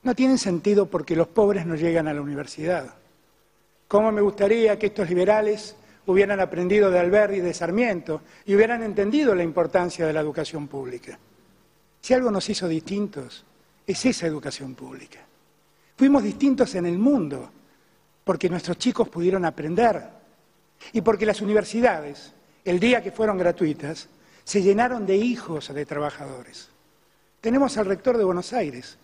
no 0.03 0.15
tienen 0.15 0.39
sentido 0.39 0.87
porque 0.87 1.15
los 1.15 1.29
pobres 1.29 1.67
no 1.67 1.75
llegan 1.75 2.09
a 2.09 2.15
la 2.15 2.23
universidad. 2.23 2.95
¿Cómo 3.87 4.11
me 4.11 4.23
gustaría 4.23 4.79
que 4.79 4.87
estos 4.87 5.11
liberales 5.11 5.77
hubieran 6.07 6.41
aprendido 6.41 6.91
de 6.91 6.99
Alberti 6.99 7.37
y 7.37 7.41
de 7.41 7.53
Sarmiento 7.53 8.23
y 8.47 8.55
hubieran 8.55 8.83
entendido 8.83 9.35
la 9.35 9.43
importancia 9.43 10.07
de 10.07 10.15
la 10.15 10.21
educación 10.21 10.67
pública? 10.67 11.19
Si 12.01 12.15
algo 12.15 12.31
nos 12.31 12.49
hizo 12.49 12.67
distintos, 12.67 13.45
es 13.87 14.07
esa 14.07 14.27
educación 14.27 14.75
pública. 14.75 15.19
Fuimos 15.95 16.23
distintos 16.23 16.75
en 16.75 16.87
el 16.87 16.99
mundo 16.99 17.51
porque 18.25 18.49
nuestros 18.49 18.79
chicos 18.79 19.11
pudieron 19.11 19.45
aprender 19.45 20.09
y 20.95 21.03
porque 21.03 21.27
las 21.27 21.43
universidades, 21.43 22.33
el 22.65 22.81
día 22.81 23.03
que 23.03 23.13
fueron 23.13 23.37
gratuitas, 23.37 24.09
se 24.51 24.63
llenaron 24.63 25.07
de 25.07 25.17
hijos 25.17 25.73
de 25.73 25.87
trabajadores. 25.87 26.71
Tenemos 27.41 27.79
al 27.79 27.87
rector 27.87 28.19
de 28.19 28.25
Buenos 28.25 28.53
Aires, 28.53 28.99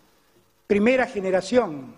primera 0.67 1.05
generación 1.05 1.95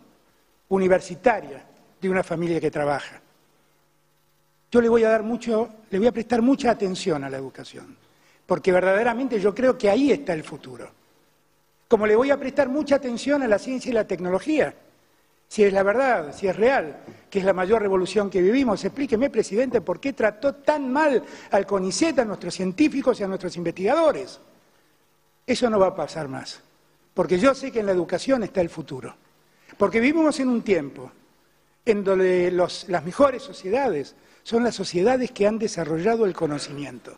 universitaria 0.67 1.65
de 1.99 2.09
una 2.11 2.21
familia 2.21 2.61
que 2.61 2.69
trabaja. 2.69 3.19
Yo 4.71 4.81
le 4.81 4.87
voy 4.87 5.03
a 5.03 5.09
dar 5.09 5.23
mucho, 5.23 5.67
le 5.89 5.97
voy 5.97 6.05
a 6.05 6.11
prestar 6.11 6.43
mucha 6.43 6.69
atención 6.69 7.23
a 7.23 7.29
la 7.31 7.37
educación, 7.37 7.97
porque 8.45 8.71
verdaderamente 8.71 9.39
yo 9.39 9.55
creo 9.55 9.75
que 9.75 9.89
ahí 9.89 10.11
está 10.11 10.33
el 10.33 10.43
futuro 10.43 10.99
como 11.87 12.05
le 12.05 12.15
voy 12.15 12.29
a 12.29 12.37
prestar 12.37 12.69
mucha 12.69 12.97
atención 12.97 13.41
a 13.41 13.47
la 13.47 13.57
ciencia 13.57 13.89
y 13.89 13.93
la 13.93 14.05
tecnología. 14.05 14.75
Si 15.49 15.63
es 15.63 15.73
la 15.73 15.81
verdad, 15.81 16.33
si 16.33 16.47
es 16.47 16.55
real, 16.55 16.99
que 17.27 17.39
es 17.39 17.45
la 17.45 17.53
mayor 17.53 17.81
revolución 17.81 18.29
que 18.29 18.39
vivimos, 18.39 18.85
explíqueme, 18.85 19.31
presidente, 19.31 19.81
por 19.81 19.99
qué 19.99 20.13
trató 20.13 20.53
tan 20.53 20.93
mal 20.93 21.23
al 21.49 21.65
CONICET, 21.65 22.19
a 22.19 22.25
nuestros 22.25 22.53
científicos 22.53 23.19
y 23.19 23.23
a 23.23 23.27
nuestros 23.27 23.57
investigadores. 23.57 24.39
Eso 25.47 25.67
no 25.71 25.79
va 25.79 25.87
a 25.87 25.95
pasar 25.95 26.27
más, 26.27 26.61
porque 27.15 27.39
yo 27.39 27.55
sé 27.55 27.71
que 27.71 27.79
en 27.79 27.87
la 27.87 27.91
educación 27.93 28.43
está 28.43 28.61
el 28.61 28.69
futuro. 28.69 29.15
Porque 29.75 29.99
vivimos 29.99 30.39
en 30.39 30.49
un 30.49 30.61
tiempo 30.61 31.11
en 31.83 32.03
donde 32.03 32.51
las 32.51 33.03
mejores 33.03 33.41
sociedades 33.41 34.15
son 34.43 34.63
las 34.63 34.75
sociedades 34.75 35.31
que 35.31 35.47
han 35.47 35.57
desarrollado 35.57 36.25
el 36.25 36.35
conocimiento. 36.35 37.17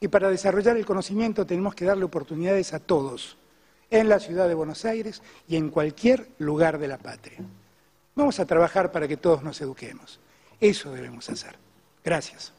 Y 0.00 0.08
para 0.08 0.30
desarrollar 0.30 0.78
el 0.78 0.86
conocimiento 0.86 1.44
tenemos 1.44 1.74
que 1.74 1.84
darle 1.84 2.04
oportunidades 2.04 2.72
a 2.72 2.78
todos 2.78 3.36
en 3.90 4.08
la 4.08 4.20
ciudad 4.20 4.48
de 4.48 4.54
Buenos 4.54 4.84
Aires 4.84 5.22
y 5.48 5.56
en 5.56 5.70
cualquier 5.70 6.28
lugar 6.38 6.78
de 6.78 6.88
la 6.88 6.98
patria. 6.98 7.38
Vamos 8.14 8.40
a 8.40 8.46
trabajar 8.46 8.92
para 8.92 9.08
que 9.08 9.16
todos 9.16 9.42
nos 9.42 9.60
eduquemos. 9.60 10.18
Eso 10.60 10.92
debemos 10.92 11.28
hacer. 11.30 11.56
Gracias. 12.04 12.52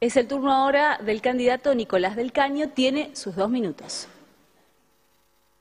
Es 0.00 0.16
el 0.16 0.26
turno 0.26 0.52
ahora 0.52 0.98
del 0.98 1.20
candidato 1.20 1.74
Nicolás 1.74 2.16
del 2.16 2.32
Caño, 2.32 2.70
tiene 2.70 3.14
sus 3.14 3.36
dos 3.36 3.50
minutos. 3.50 4.08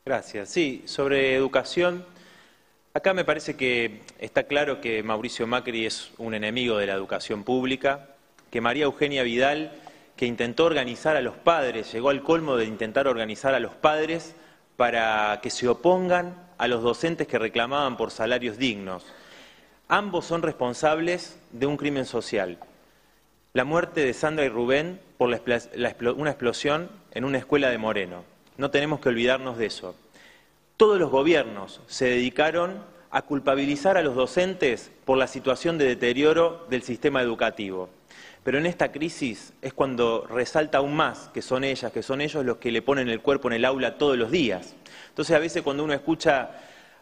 Gracias. 0.06 0.50
Sí, 0.50 0.82
sobre 0.86 1.36
educación, 1.36 2.06
acá 2.94 3.14
me 3.14 3.26
parece 3.26 3.56
que 3.56 4.02
está 4.18 4.44
claro 4.44 4.82
que 4.82 5.04
Mauricio 5.04 5.46
Macri 5.46 5.86
es 5.86 6.12
un 6.18 6.34
enemigo 6.34 6.78
de 6.78 6.88
la 6.88 6.94
educación 6.94 7.44
pública, 7.44 8.08
que 8.50 8.62
María 8.62 8.86
Eugenia 8.86 9.24
Vidal, 9.24 9.74
que 10.20 10.26
intentó 10.26 10.66
organizar 10.66 11.16
a 11.16 11.22
los 11.22 11.38
padres, 11.38 11.94
llegó 11.94 12.10
al 12.10 12.24
colmo 12.24 12.58
de 12.58 12.66
intentar 12.66 13.08
organizar 13.08 13.54
a 13.54 13.62
los 13.62 13.74
padres 13.74 14.36
para 14.76 15.40
que 15.42 15.50
se 15.50 15.70
opongan 15.70 16.36
a 16.58 16.68
los 16.68 16.84
docentes 16.84 17.26
que 17.26 17.40
reclamaban 17.40 17.96
por 17.96 18.12
salarios 18.12 18.58
dignos. 18.58 19.06
Ambos 19.88 20.26
son 20.26 20.42
responsables 20.42 21.40
de 21.54 21.68
un 21.68 21.78
crimen 21.78 22.06
social 22.06 22.60
la 23.54 23.64
muerte 23.64 24.06
de 24.06 24.14
Sandra 24.14 24.46
y 24.46 24.50
Rubén 24.50 25.00
por 25.18 25.30
una 25.30 26.30
explosión 26.30 26.90
en 27.12 27.26
una 27.26 27.38
escuela 27.40 27.70
de 27.70 27.78
Moreno. 27.78 28.24
No 28.58 28.72
tenemos 28.72 29.00
que 29.00 29.10
olvidarnos 29.10 29.58
de 29.58 29.66
eso. 29.66 29.96
Todos 30.78 31.00
los 31.00 31.10
gobiernos 31.10 31.82
se 31.88 32.06
dedicaron 32.06 32.84
a 33.10 33.24
culpabilizar 33.24 33.98
a 33.98 34.04
los 34.04 34.16
docentes 34.16 34.92
por 35.04 35.18
la 35.18 35.28
situación 35.28 35.78
de 35.78 35.86
deterioro 35.86 36.68
del 36.70 36.84
sistema 36.84 37.22
educativo. 37.22 37.90
Pero 38.50 38.58
en 38.58 38.66
esta 38.66 38.92
crisis 38.92 39.54
es 39.62 39.74
cuando 39.74 40.26
resalta 40.26 40.80
aún 40.80 40.96
más 40.96 41.30
que 41.32 41.44
son 41.44 41.64
ellas, 41.64 41.92
que 41.92 42.02
son 42.02 42.20
ellos 42.20 42.44
los 42.44 42.58
que 42.58 42.72
le 42.72 42.82
ponen 42.82 43.08
el 43.08 43.22
cuerpo 43.22 43.48
en 43.48 43.54
el 43.54 43.64
aula 43.64 44.00
todos 44.00 44.18
los 44.18 44.32
días. 44.32 44.74
Entonces 45.10 45.36
a 45.36 45.40
veces 45.40 45.62
cuando 45.62 45.84
uno 45.84 45.94
escucha 45.94 46.50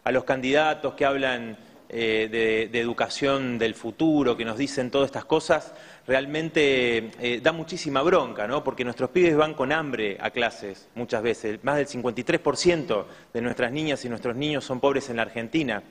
a 0.04 0.12
los 0.12 0.24
candidatos 0.24 0.92
que 0.92 1.06
hablan 1.06 1.56
eh, 1.88 2.68
de, 2.70 2.78
educación 2.78 3.56
del 3.56 3.74
futuro, 3.74 4.36
que 4.36 4.44
nos 4.44 4.58
dicen 4.58 4.90
todas 4.90 5.06
estas 5.06 5.24
cosas, 5.24 5.72
realmente 6.06 7.12
eh, 7.18 7.40
da 7.42 7.52
muchísima 7.52 8.02
bronca, 8.02 8.46
¿no? 8.46 8.62
Porque 8.62 8.84
nuestros 8.84 9.08
pibes 9.08 9.34
van 9.34 9.54
con 9.54 9.72
hambre 9.72 10.18
a 10.20 10.28
clases 10.28 10.90
muchas 10.94 11.22
veces. 11.22 11.64
Más 11.64 11.76
del 11.76 11.86
53% 11.86 13.06
de 13.32 13.40
nuestras 13.40 13.72
niñas 13.72 14.04
y 14.04 14.10
nuestros 14.10 14.36
niños 14.36 14.66
son 14.66 14.80
pobres 14.80 15.08
en 15.08 15.16
la 15.16 15.22
Argentina. 15.22 15.82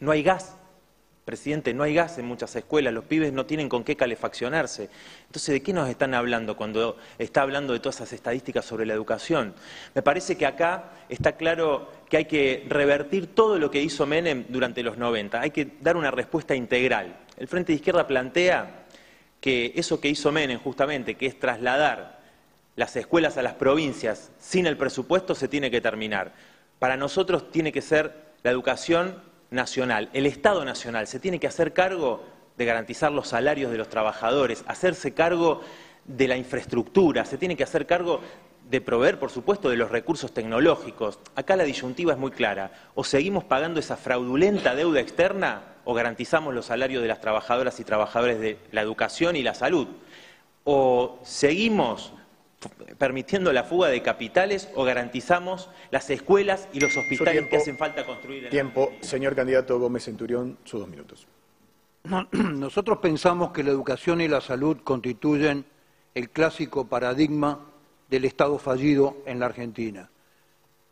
No 0.00 0.10
hay 0.10 0.24
gas 0.24 0.56
Presidente, 1.24 1.74
no 1.74 1.82
hay 1.82 1.94
gas 1.94 2.18
en 2.18 2.24
muchas 2.24 2.56
escuelas, 2.56 2.92
los 2.94 3.04
pibes 3.04 3.32
no 3.32 3.46
tienen 3.46 3.68
con 3.68 3.84
qué 3.84 3.94
calefaccionarse. 3.94 4.88
Entonces, 5.26 5.52
¿de 5.52 5.62
qué 5.62 5.72
nos 5.72 5.88
están 5.88 6.14
hablando 6.14 6.56
cuando 6.56 6.96
está 7.18 7.42
hablando 7.42 7.72
de 7.72 7.78
todas 7.78 7.96
esas 7.96 8.14
estadísticas 8.14 8.64
sobre 8.64 8.86
la 8.86 8.94
educación? 8.94 9.54
Me 9.94 10.02
parece 10.02 10.36
que 10.36 10.46
acá 10.46 10.92
está 11.08 11.32
claro 11.36 11.90
que 12.08 12.16
hay 12.16 12.24
que 12.24 12.64
revertir 12.68 13.28
todo 13.28 13.58
lo 13.58 13.70
que 13.70 13.82
hizo 13.82 14.06
Menem 14.06 14.46
durante 14.48 14.82
los 14.82 14.96
90, 14.96 15.40
hay 15.40 15.50
que 15.50 15.68
dar 15.80 15.96
una 15.96 16.10
respuesta 16.10 16.54
integral. 16.54 17.16
El 17.36 17.48
Frente 17.48 17.72
de 17.72 17.76
Izquierda 17.76 18.06
plantea 18.06 18.86
que 19.40 19.72
eso 19.76 20.00
que 20.00 20.08
hizo 20.08 20.32
Menem 20.32 20.58
justamente, 20.58 21.16
que 21.16 21.26
es 21.26 21.38
trasladar 21.38 22.20
las 22.76 22.96
escuelas 22.96 23.36
a 23.36 23.42
las 23.42 23.54
provincias 23.54 24.30
sin 24.38 24.66
el 24.66 24.76
presupuesto, 24.76 25.34
se 25.34 25.48
tiene 25.48 25.70
que 25.70 25.80
terminar. 25.80 26.32
Para 26.78 26.96
nosotros 26.96 27.50
tiene 27.50 27.72
que 27.72 27.82
ser 27.82 28.14
la 28.42 28.50
educación 28.50 29.22
nacional, 29.50 30.08
el 30.12 30.26
Estado 30.26 30.64
nacional, 30.64 31.06
se 31.06 31.20
tiene 31.20 31.40
que 31.40 31.46
hacer 31.46 31.72
cargo 31.72 32.22
de 32.56 32.64
garantizar 32.64 33.12
los 33.12 33.28
salarios 33.28 33.70
de 33.70 33.78
los 33.78 33.88
trabajadores, 33.88 34.64
hacerse 34.66 35.12
cargo 35.12 35.62
de 36.04 36.28
la 36.28 36.36
infraestructura, 36.36 37.24
se 37.24 37.38
tiene 37.38 37.56
que 37.56 37.64
hacer 37.64 37.86
cargo 37.86 38.20
de 38.70 38.80
proveer, 38.80 39.18
por 39.18 39.30
supuesto, 39.30 39.68
de 39.68 39.76
los 39.76 39.90
recursos 39.90 40.32
tecnológicos. 40.32 41.18
Acá 41.34 41.56
la 41.56 41.64
disyuntiva 41.64 42.12
es 42.12 42.18
muy 42.18 42.30
clara. 42.30 42.70
O 42.94 43.02
seguimos 43.02 43.42
pagando 43.42 43.80
esa 43.80 43.96
fraudulenta 43.96 44.76
deuda 44.76 45.00
externa 45.00 45.62
o 45.84 45.92
garantizamos 45.92 46.54
los 46.54 46.66
salarios 46.66 47.02
de 47.02 47.08
las 47.08 47.20
trabajadoras 47.20 47.80
y 47.80 47.84
trabajadores 47.84 48.38
de 48.38 48.58
la 48.70 48.80
educación 48.80 49.34
y 49.34 49.42
la 49.42 49.54
salud. 49.54 49.88
O 50.62 51.18
seguimos 51.24 52.12
permitiendo 52.98 53.52
la 53.52 53.64
fuga 53.64 53.88
de 53.88 54.02
capitales 54.02 54.68
o 54.74 54.84
garantizamos 54.84 55.70
las 55.90 56.10
escuelas 56.10 56.68
y 56.72 56.80
los 56.80 56.96
hospitales 56.96 57.46
que 57.48 57.56
hacen 57.56 57.78
falta 57.78 58.04
construir. 58.04 58.44
En 58.44 58.50
tiempo, 58.50 58.92
señor 59.00 59.34
candidato 59.34 59.78
Gómez 59.78 60.04
Centurión, 60.04 60.58
sus 60.64 60.80
dos 60.80 60.88
minutos. 60.88 61.26
Nosotros 62.32 62.98
pensamos 62.98 63.52
que 63.52 63.62
la 63.62 63.70
educación 63.70 64.20
y 64.20 64.28
la 64.28 64.40
salud 64.40 64.78
constituyen 64.84 65.64
el 66.14 66.30
clásico 66.30 66.86
paradigma 66.86 67.66
del 68.08 68.24
Estado 68.24 68.58
fallido 68.58 69.18
en 69.24 69.40
la 69.40 69.46
Argentina. 69.46 70.10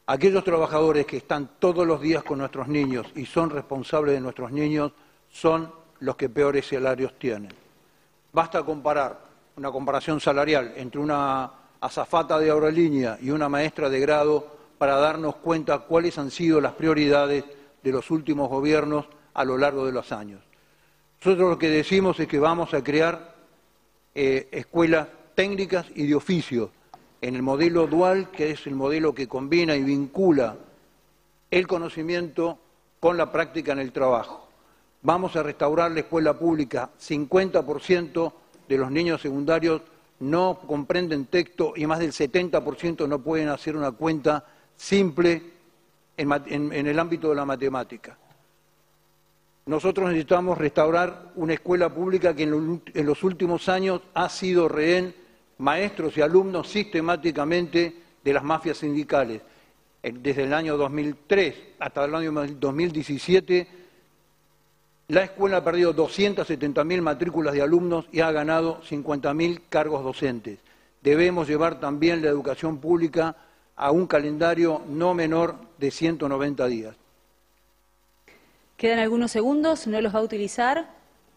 Aquellos 0.06 0.44
trabajadores 0.44 1.04
que 1.04 1.18
están 1.18 1.50
todos 1.58 1.86
los 1.86 2.00
días 2.00 2.22
con 2.22 2.38
nuestros 2.38 2.68
niños 2.68 3.06
y 3.14 3.26
son 3.26 3.50
responsables 3.50 4.14
de 4.14 4.20
nuestros 4.20 4.52
niños 4.52 4.92
son 5.28 5.70
los 6.00 6.16
que 6.16 6.30
peores 6.30 6.66
salarios 6.66 7.18
tienen. 7.18 7.52
Basta 8.32 8.62
comparar 8.62 9.27
una 9.58 9.72
comparación 9.72 10.20
salarial 10.20 10.72
entre 10.76 11.00
una 11.00 11.50
azafata 11.80 12.38
de 12.38 12.48
aerolínea 12.48 13.18
y 13.20 13.30
una 13.30 13.48
maestra 13.48 13.90
de 13.90 13.98
grado 13.98 14.46
para 14.78 14.96
darnos 14.96 15.34
cuenta 15.36 15.80
cuáles 15.80 16.16
han 16.16 16.30
sido 16.30 16.60
las 16.60 16.74
prioridades 16.74 17.44
de 17.82 17.92
los 17.92 18.08
últimos 18.12 18.48
gobiernos 18.48 19.06
a 19.34 19.44
lo 19.44 19.58
largo 19.58 19.84
de 19.84 19.90
los 19.90 20.12
años. 20.12 20.40
Nosotros 21.18 21.50
lo 21.50 21.58
que 21.58 21.70
decimos 21.70 22.20
es 22.20 22.28
que 22.28 22.38
vamos 22.38 22.72
a 22.72 22.84
crear 22.84 23.34
eh, 24.14 24.48
escuelas 24.52 25.08
técnicas 25.34 25.86
y 25.92 26.06
de 26.06 26.14
oficio 26.14 26.70
en 27.20 27.34
el 27.34 27.42
modelo 27.42 27.88
dual, 27.88 28.30
que 28.30 28.52
es 28.52 28.64
el 28.68 28.76
modelo 28.76 29.12
que 29.12 29.26
combina 29.26 29.74
y 29.74 29.82
vincula 29.82 30.56
el 31.50 31.66
conocimiento 31.66 32.58
con 33.00 33.16
la 33.16 33.32
práctica 33.32 33.72
en 33.72 33.80
el 33.80 33.90
trabajo. 33.90 34.48
Vamos 35.02 35.34
a 35.34 35.42
restaurar 35.42 35.90
la 35.90 36.00
escuela 36.00 36.38
pública 36.38 36.90
50% 37.00 38.32
de 38.68 38.78
los 38.78 38.90
niños 38.90 39.20
secundarios 39.20 39.82
no 40.20 40.60
comprenden 40.66 41.26
texto 41.26 41.72
y 41.76 41.86
más 41.86 42.00
del 42.00 42.12
70% 42.12 43.08
no 43.08 43.20
pueden 43.20 43.48
hacer 43.48 43.76
una 43.76 43.92
cuenta 43.92 44.44
simple 44.76 45.42
en, 46.16 46.72
el 46.72 46.98
ámbito 46.98 47.30
de 47.30 47.36
la 47.36 47.44
matemática. 47.44 48.18
Nosotros 49.66 50.08
necesitamos 50.08 50.58
restaurar 50.58 51.32
una 51.36 51.54
escuela 51.54 51.92
pública 51.92 52.34
que 52.34 52.44
en, 52.44 52.82
en 52.92 53.06
los 53.06 53.22
últimos 53.22 53.68
años 53.68 54.00
ha 54.14 54.28
sido 54.28 54.68
rehén 54.68 55.14
maestros 55.58 56.16
y 56.16 56.22
alumnos 56.22 56.68
sistemáticamente 56.68 57.94
de 58.24 58.32
las 58.32 58.42
mafias 58.42 58.78
sindicales. 58.78 59.42
Desde 60.02 60.44
el 60.44 60.54
año 60.54 60.76
2003 60.76 61.54
hasta 61.78 62.04
el 62.04 62.14
año 62.14 62.32
2017 62.32 63.68
la 65.08 65.24
escuela 65.24 65.56
ha 65.58 65.64
perdido 65.64 65.94
270.000 65.96 67.00
matrículas 67.00 67.54
de 67.54 67.62
alumnos 67.62 68.06
y 68.12 68.20
ha 68.20 68.30
ganado 68.30 68.82
50.000 68.82 69.62
cargos 69.70 70.04
docentes. 70.04 70.58
Debemos 71.02 71.48
llevar 71.48 71.80
también 71.80 72.20
la 72.20 72.28
educación 72.28 72.78
pública 72.78 73.34
a 73.74 73.90
un 73.90 74.06
calendario 74.06 74.82
no 74.86 75.14
menor 75.14 75.54
de 75.78 75.90
190 75.90 76.66
días. 76.66 76.94
Quedan 78.76 78.98
algunos 78.98 79.30
segundos, 79.30 79.86
¿no 79.86 79.98
los 80.00 80.14
va 80.14 80.18
a 80.18 80.22
utilizar? 80.22 80.90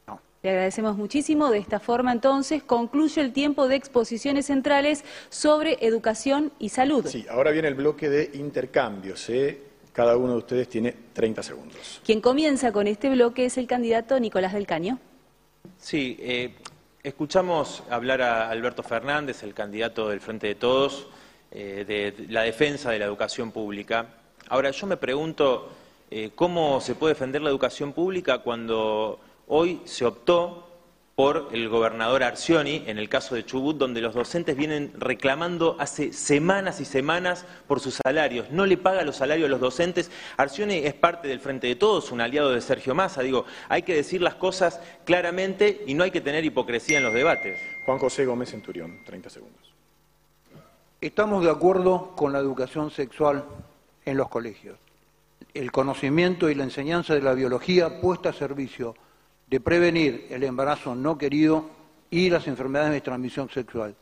No. 0.06 0.19
Le 0.43 0.49
agradecemos 0.49 0.98
muchísimo. 0.98 1.49
De 1.49 1.60
esta 1.60 1.80
forma, 1.80 2.11
entonces, 2.11 2.64
concluye 2.64 3.22
el 3.22 3.31
tiempo 3.31 3.69
de 3.69 3.77
exposiciones 3.77 4.48
centrales 4.48 5.06
sobre 5.30 5.77
educación 5.80 6.52
y 6.60 6.69
salud. 6.69 7.06
Sí, 7.07 7.26
ahora 7.30 7.52
viene 7.52 7.69
el 7.69 7.76
bloque 7.76 8.10
de 8.10 8.31
intercambios. 8.34 9.30
¿eh? 9.30 9.70
Cada 9.93 10.15
uno 10.15 10.34
de 10.34 10.38
ustedes 10.38 10.69
tiene 10.69 10.95
30 11.13 11.43
segundos. 11.43 12.01
Quien 12.05 12.22
comienza 12.22 12.72
con 12.72 12.88
este 12.88 13.09
bloque 13.09 13.45
es 13.45 13.57
el 13.57 13.68
candidato 13.68 14.19
Nicolás 14.19 14.53
del 14.53 14.65
Caño. 14.65 14.99
Sí, 15.77 16.18
eh, 16.19 16.55
escuchamos 17.03 17.84
hablar 17.89 18.22
a 18.22 18.49
Alberto 18.49 18.84
Fernández, 18.84 19.43
el 19.43 19.53
candidato 19.53 20.07
del 20.07 20.22
Frente 20.22 20.47
de 20.47 20.55
Todos, 20.55 21.07
eh, 21.51 21.84
de 21.85 22.27
la 22.30 22.43
defensa 22.43 22.91
de 22.91 22.99
la 22.99 23.05
educación 23.05 23.51
pública. 23.51 24.05
Ahora, 24.47 24.72
yo 24.72 24.88
me 24.88 24.95
pregunto 24.95 25.69
eh, 26.09 26.31
cómo 26.35 26.80
se 26.80 26.95
puede 26.95 27.13
defender 27.13 27.41
la 27.41 27.49
educación 27.49 27.91
pública 27.91 28.39
cuando 28.39 29.19
hoy 29.47 29.81
se 29.84 30.05
optó 30.05 30.70
por 31.22 31.49
el 31.52 31.69
gobernador 31.69 32.23
Arcioni, 32.23 32.84
en 32.88 32.98
el 32.98 33.07
caso 33.07 33.35
de 33.35 33.45
Chubut, 33.45 33.77
donde 33.77 34.02
los 34.02 34.15
docentes 34.15 34.57
vienen 34.57 34.91
reclamando 34.98 35.76
hace 35.77 36.14
semanas 36.14 36.81
y 36.81 36.85
semanas 36.85 37.45
por 37.68 37.80
sus 37.80 37.99
salarios. 38.03 38.49
No 38.49 38.65
le 38.65 38.76
paga 38.76 39.03
los 39.03 39.18
salarios 39.18 39.45
a 39.45 39.52
los 39.52 39.60
docentes. 39.60 40.10
Arcioni 40.35 40.77
es 40.77 40.95
parte 40.95 41.27
del 41.27 41.39
Frente 41.39 41.68
de 41.68 41.76
Todos, 41.76 42.11
un 42.11 42.22
aliado 42.22 42.49
de 42.49 42.60
Sergio 42.60 42.95
Massa. 42.95 43.22
Digo, 43.22 43.45
hay 43.69 43.84
que 43.84 43.93
decir 43.93 44.19
las 44.19 44.34
cosas 44.34 44.81
claramente 45.06 45.84
y 45.85 45.93
no 45.93 46.03
hay 46.03 46.10
que 46.10 46.22
tener 46.22 46.43
hipocresía 46.43 46.98
en 46.98 47.03
los 47.03 47.14
debates. 47.14 47.60
Juan 47.85 47.99
José 47.99 48.26
Gómez 48.26 48.49
Centurión, 48.49 49.02
30 49.06 49.30
segundos. 49.30 49.76
Estamos 51.02 51.43
de 51.43 51.52
acuerdo 51.52 52.15
con 52.15 52.34
la 52.34 52.39
educación 52.39 52.89
sexual 52.89 53.45
en 54.06 54.18
los 54.18 54.27
colegios. 54.27 54.80
El 55.53 55.72
conocimiento 55.72 56.49
y 56.49 56.56
la 56.56 56.64
enseñanza 56.64 57.14
de 57.14 57.22
la 57.22 57.35
biología 57.35 58.02
puesta 58.02 58.30
a 58.30 58.34
servicio 58.34 58.95
de 59.52 59.60
prevenir 59.60 60.28
el 60.30 60.44
embarazo 60.44 60.95
no 60.95 61.18
querido 61.18 61.65
y 62.10 62.30
las 62.30 62.48
enfermedades 62.48 62.94
de 62.94 63.02
transmisión 63.02 63.49
sexual. 63.49 63.94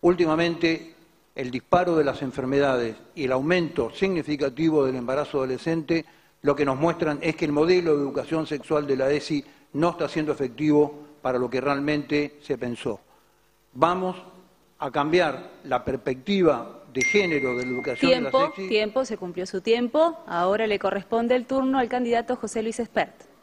Últimamente, 0.00 0.94
el 1.34 1.50
disparo 1.50 1.96
de 1.96 2.04
las 2.04 2.22
enfermedades 2.22 2.96
y 3.14 3.24
el 3.24 3.32
aumento 3.32 3.90
significativo 3.90 4.86
del 4.86 4.96
embarazo 4.96 5.36
adolescente 5.36 6.06
lo 6.40 6.56
que 6.56 6.64
nos 6.64 6.78
muestran 6.78 7.18
es 7.20 7.36
que 7.36 7.44
el 7.44 7.52
modelo 7.52 7.94
de 7.94 8.02
educación 8.02 8.46
sexual 8.46 8.86
de 8.86 8.96
la 8.96 9.10
ESI 9.10 9.44
no 9.74 9.90
está 9.90 10.08
siendo 10.08 10.32
efectivo 10.32 11.06
para 11.20 11.38
lo 11.38 11.50
que 11.50 11.60
realmente 11.60 12.38
se 12.40 12.56
pensó. 12.56 12.98
vamos 13.74 14.16
a 14.78 14.90
cambiar 14.90 15.50
la 15.64 15.84
perspectiva 15.84 16.84
de 16.92 17.02
género 17.02 17.56
de 17.56 17.66
la 17.66 17.72
educación 17.72 18.10
tiempo, 18.10 18.38
de 18.38 18.62
la. 18.62 18.68
Tiempo, 18.68 19.04
se 19.04 19.16
cumplió 19.16 19.46
su 19.46 19.60
tiempo. 19.60 20.18
Ahora 20.26 20.66
le 20.66 20.78
corresponde 20.78 21.34
el 21.34 21.46
turno 21.46 21.78
al 21.78 21.88
candidato 21.88 22.36
José 22.36 22.62
Luis 22.62 22.78
Espert. 22.80 23.35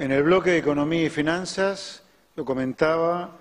En 0.00 0.12
el 0.12 0.22
bloque 0.22 0.52
de 0.52 0.56
Economía 0.56 1.04
y 1.04 1.10
Finanzas, 1.10 2.02
yo 2.34 2.42
comentaba 2.42 3.36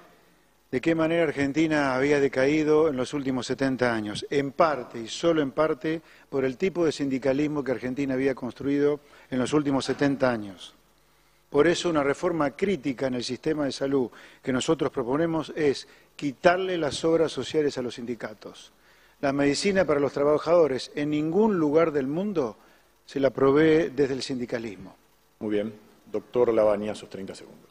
de 0.70 0.82
qué 0.82 0.94
manera 0.94 1.24
Argentina 1.24 1.96
había 1.96 2.20
decaído 2.20 2.90
en 2.90 2.98
los 2.98 3.14
últimos 3.14 3.48
70 3.48 3.94
años, 3.94 4.26
en 4.30 4.52
parte 4.52 5.00
y 5.00 5.08
solo 5.08 5.42
en 5.42 5.52
parte 5.52 6.02
por 6.30 6.44
el 6.44 6.58
tipo 6.58 6.84
de 6.84 6.92
sindicalismo 6.92 7.64
que 7.64 7.72
Argentina 7.72 8.14
había 8.16 8.36
construido 8.36 9.00
en 9.32 9.40
los 9.40 9.54
últimos 9.54 9.86
70 9.86 10.30
años. 10.30 10.76
Por 11.50 11.66
eso 11.66 11.90
una 11.90 12.04
reforma 12.04 12.52
crítica 12.52 13.08
en 13.08 13.14
el 13.14 13.24
sistema 13.24 13.64
de 13.64 13.72
salud 13.72 14.12
que 14.44 14.52
nosotros 14.52 14.92
proponemos 14.92 15.54
es 15.56 15.88
quitarle 16.18 16.78
las 16.78 17.06
obras 17.06 17.32
sociales 17.32 17.78
a 17.78 17.82
los 17.82 17.96
sindicatos. 17.96 18.74
La 19.22 19.32
medicina 19.32 19.86
para 19.86 20.02
los 20.02 20.12
trabajadores 20.12 20.92
en 20.94 21.12
ningún 21.12 21.58
lugar 21.58 21.94
del 21.94 22.08
mundo 22.08 22.58
se 23.06 23.22
la 23.22 23.30
provee 23.30 23.92
desde 23.96 24.14
el 24.14 24.22
sindicalismo. 24.22 24.98
Muy 25.40 25.52
bien. 25.52 25.89
Doctor 26.12 26.54
Lavagna, 26.54 26.96
sus 26.96 27.10
30 27.10 27.36
segundos. 27.36 27.70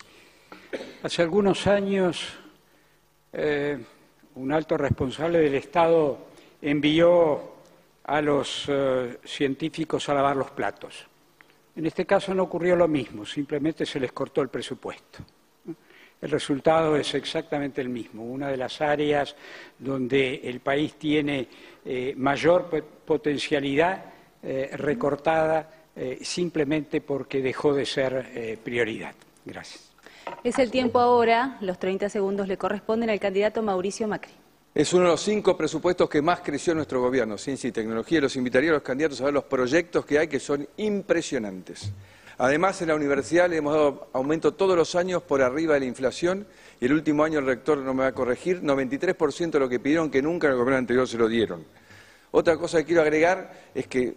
Hace 1.03 1.23
algunos 1.23 1.67
años, 1.67 2.39
eh, 3.33 3.79
un 4.35 4.53
alto 4.53 4.77
responsable 4.77 5.39
del 5.39 5.55
Estado 5.55 6.19
envió 6.61 7.53
a 8.05 8.21
los 8.21 8.65
eh, 8.69 9.19
científicos 9.25 10.09
a 10.09 10.15
lavar 10.15 10.37
los 10.37 10.51
platos. 10.51 11.07
En 11.77 11.87
este 11.87 12.07
caso 12.07 12.35
no 12.35 12.45
ocurrió 12.45 12.75
lo 12.75 12.89
mismo, 12.89 13.25
simplemente 13.25 13.87
se 13.87 14.01
les 14.01 14.13
cortó 14.13 14.43
el 14.43 14.49
presupuesto. 14.49 15.19
El 16.21 16.31
resultado 16.31 16.97
es 16.97 17.15
exactamente 17.15 17.81
el 17.81 17.89
mismo. 17.89 18.25
Una 18.25 18.49
de 18.49 18.57
las 18.57 18.81
áreas 18.81 19.37
donde 19.79 20.41
el 20.43 20.59
país 20.59 20.95
tiene 20.95 21.49
eh, 21.85 22.15
mayor 22.17 22.69
potencialidad 23.05 24.05
recortada 24.73 25.78
eh, 25.99 26.19
simplemente 26.23 27.01
porque 27.01 27.43
dejó 27.43 27.75
de 27.75 27.85
ser 27.85 28.59
prioridad. 28.63 29.15
Gracias. 29.45 29.91
Es 30.45 30.59
el 30.59 30.71
tiempo 30.71 31.01
ahora, 31.01 31.59
los 31.61 31.79
30 31.79 32.09
segundos 32.09 32.49
le 32.49 32.57
corresponden 32.57 33.11
al 33.11 33.19
candidato 33.19 33.63
Mauricio 33.63 34.07
Macri. 34.07 34.33
Es 34.75 34.93
uno 34.93 35.05
de 35.05 35.11
los 35.11 35.23
cinco 35.23 35.57
presupuestos 35.57 36.09
que 36.09 36.23
más 36.23 36.41
creció 36.41 36.75
nuestro 36.75 37.01
gobierno, 37.01 37.37
ciencia 37.37 37.67
y 37.67 37.73
tecnología. 37.73 38.21
Los 38.21 38.37
invitaría 38.37 38.71
a 38.71 38.75
los 38.75 38.83
candidatos 38.83 39.21
a 39.21 39.25
ver 39.25 39.35
los 39.35 39.45
proyectos 39.45 40.05
que 40.05 40.19
hay 40.19 40.29
que 40.29 40.39
son 40.39 40.69
impresionantes. 40.77 41.91
Además, 42.37 42.81
en 42.81 42.89
la 42.89 42.95
universidad 42.95 43.51
le 43.51 43.57
hemos 43.57 43.75
dado 43.75 44.09
aumento 44.13 44.55
todos 44.55 44.77
los 44.77 44.95
años 44.95 45.23
por 45.23 45.43
arriba 45.43 45.75
de 45.75 45.81
la 45.81 45.87
inflación 45.87 46.47
y 46.81 46.85
el 46.85 46.93
último 46.93 47.25
año 47.25 47.41
el 47.41 47.47
rector 47.47 47.79
no 47.79 47.93
me 47.93 48.03
va 48.03 48.11
a 48.11 48.15
corregir, 48.15 48.63
93% 48.63 49.51
de 49.51 49.59
lo 49.59 49.69
que 49.69 49.81
pidieron 49.81 50.11
que 50.11 50.23
nunca 50.23 50.47
en 50.47 50.53
el 50.53 50.59
gobierno 50.59 50.79
anterior 50.79 51.09
se 51.09 51.19
lo 51.19 51.27
dieron. 51.27 51.65
Otra 52.31 52.57
cosa 52.57 52.79
que 52.79 52.85
quiero 52.85 53.03
agregar 53.03 53.53
es 53.75 53.89
que 53.89 54.15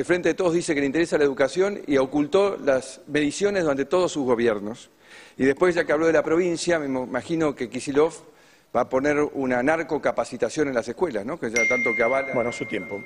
el 0.00 0.06
Frente 0.06 0.30
de 0.30 0.34
Todos 0.34 0.54
dice 0.54 0.74
que 0.74 0.80
le 0.80 0.86
interesa 0.86 1.18
la 1.18 1.24
educación 1.24 1.82
y 1.86 1.98
ocultó 1.98 2.56
las 2.56 3.02
mediciones 3.06 3.64
durante 3.64 3.84
todos 3.84 4.10
sus 4.10 4.24
gobiernos. 4.24 4.88
Y 5.36 5.44
después, 5.44 5.74
ya 5.74 5.84
que 5.84 5.92
habló 5.92 6.06
de 6.06 6.14
la 6.14 6.22
provincia, 6.22 6.78
me 6.78 6.86
imagino 6.86 7.54
que 7.54 7.68
Kisilov 7.68 8.14
va 8.74 8.80
a 8.80 8.88
poner 8.88 9.18
una 9.34 9.62
narcocapacitación 9.62 10.68
en 10.68 10.74
las 10.74 10.88
escuelas, 10.88 11.26
¿no? 11.26 11.38
Que 11.38 11.50
ya 11.50 11.68
tanto 11.68 11.94
que 11.94 12.02
avala. 12.02 12.32
Bueno, 12.32 12.50
su 12.50 12.64
tiempo. 12.64 13.04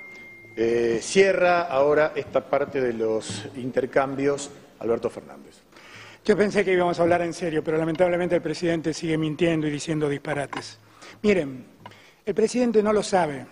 Eh, 0.56 1.00
cierra 1.02 1.62
ahora 1.62 2.12
esta 2.14 2.48
parte 2.48 2.80
de 2.80 2.92
los 2.92 3.44
intercambios 3.56 4.52
Alberto 4.78 5.10
Fernández. 5.10 5.56
Yo 6.24 6.36
pensé 6.36 6.64
que 6.64 6.74
íbamos 6.74 7.00
a 7.00 7.02
hablar 7.02 7.22
en 7.22 7.34
serio, 7.34 7.64
pero 7.64 7.76
lamentablemente 7.76 8.36
el 8.36 8.42
presidente 8.42 8.94
sigue 8.94 9.18
mintiendo 9.18 9.66
y 9.66 9.70
diciendo 9.72 10.08
disparates. 10.08 10.78
Miren, 11.22 11.64
el 12.24 12.34
presidente 12.36 12.84
no 12.84 12.92
lo 12.92 13.02
sabe, 13.02 13.44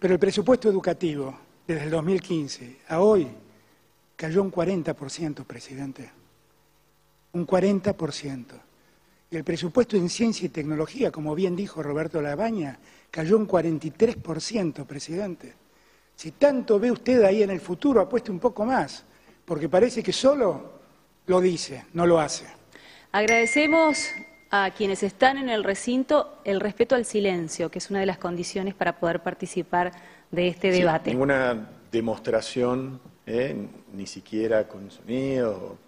pero 0.00 0.14
el 0.14 0.18
presupuesto 0.18 0.68
educativo 0.68 1.38
desde 1.66 1.84
el 1.84 1.90
2015 1.90 2.78
a 2.88 3.00
hoy 3.00 3.28
cayó 4.16 4.42
un 4.42 4.52
40%, 4.52 5.44
presidente. 5.44 6.10
Un 7.32 7.46
40%. 7.46 8.46
Y 9.30 9.36
el 9.36 9.44
presupuesto 9.44 9.96
en 9.96 10.08
ciencia 10.08 10.46
y 10.46 10.50
tecnología, 10.50 11.10
como 11.10 11.34
bien 11.34 11.56
dijo 11.56 11.82
Roberto 11.82 12.20
Labaña, 12.20 12.78
cayó 13.10 13.36
un 13.36 13.48
43%, 13.48 14.86
presidente. 14.86 15.54
Si 16.14 16.32
tanto 16.32 16.78
ve 16.78 16.92
usted 16.92 17.24
ahí 17.24 17.42
en 17.42 17.50
el 17.50 17.60
futuro, 17.60 18.00
apueste 18.00 18.30
un 18.30 18.38
poco 18.38 18.64
más, 18.64 19.04
porque 19.44 19.68
parece 19.68 20.02
que 20.02 20.12
solo 20.12 20.74
lo 21.26 21.40
dice, 21.40 21.86
no 21.94 22.06
lo 22.06 22.20
hace. 22.20 22.46
Agradecemos 23.10 24.06
a 24.50 24.70
quienes 24.70 25.02
están 25.02 25.38
en 25.38 25.48
el 25.48 25.64
recinto 25.64 26.38
el 26.44 26.60
respeto 26.60 26.94
al 26.94 27.04
silencio, 27.04 27.70
que 27.70 27.78
es 27.78 27.90
una 27.90 28.00
de 28.00 28.06
las 28.06 28.18
condiciones 28.18 28.74
para 28.74 29.00
poder 29.00 29.22
participar 29.22 29.92
de 30.34 30.48
este 30.48 30.70
debate. 30.70 31.10
Ninguna 31.10 31.70
demostración, 31.90 33.00
¿eh? 33.26 33.54
ni 33.92 34.06
siquiera 34.06 34.66
con 34.66 34.90
sonido, 34.90 35.78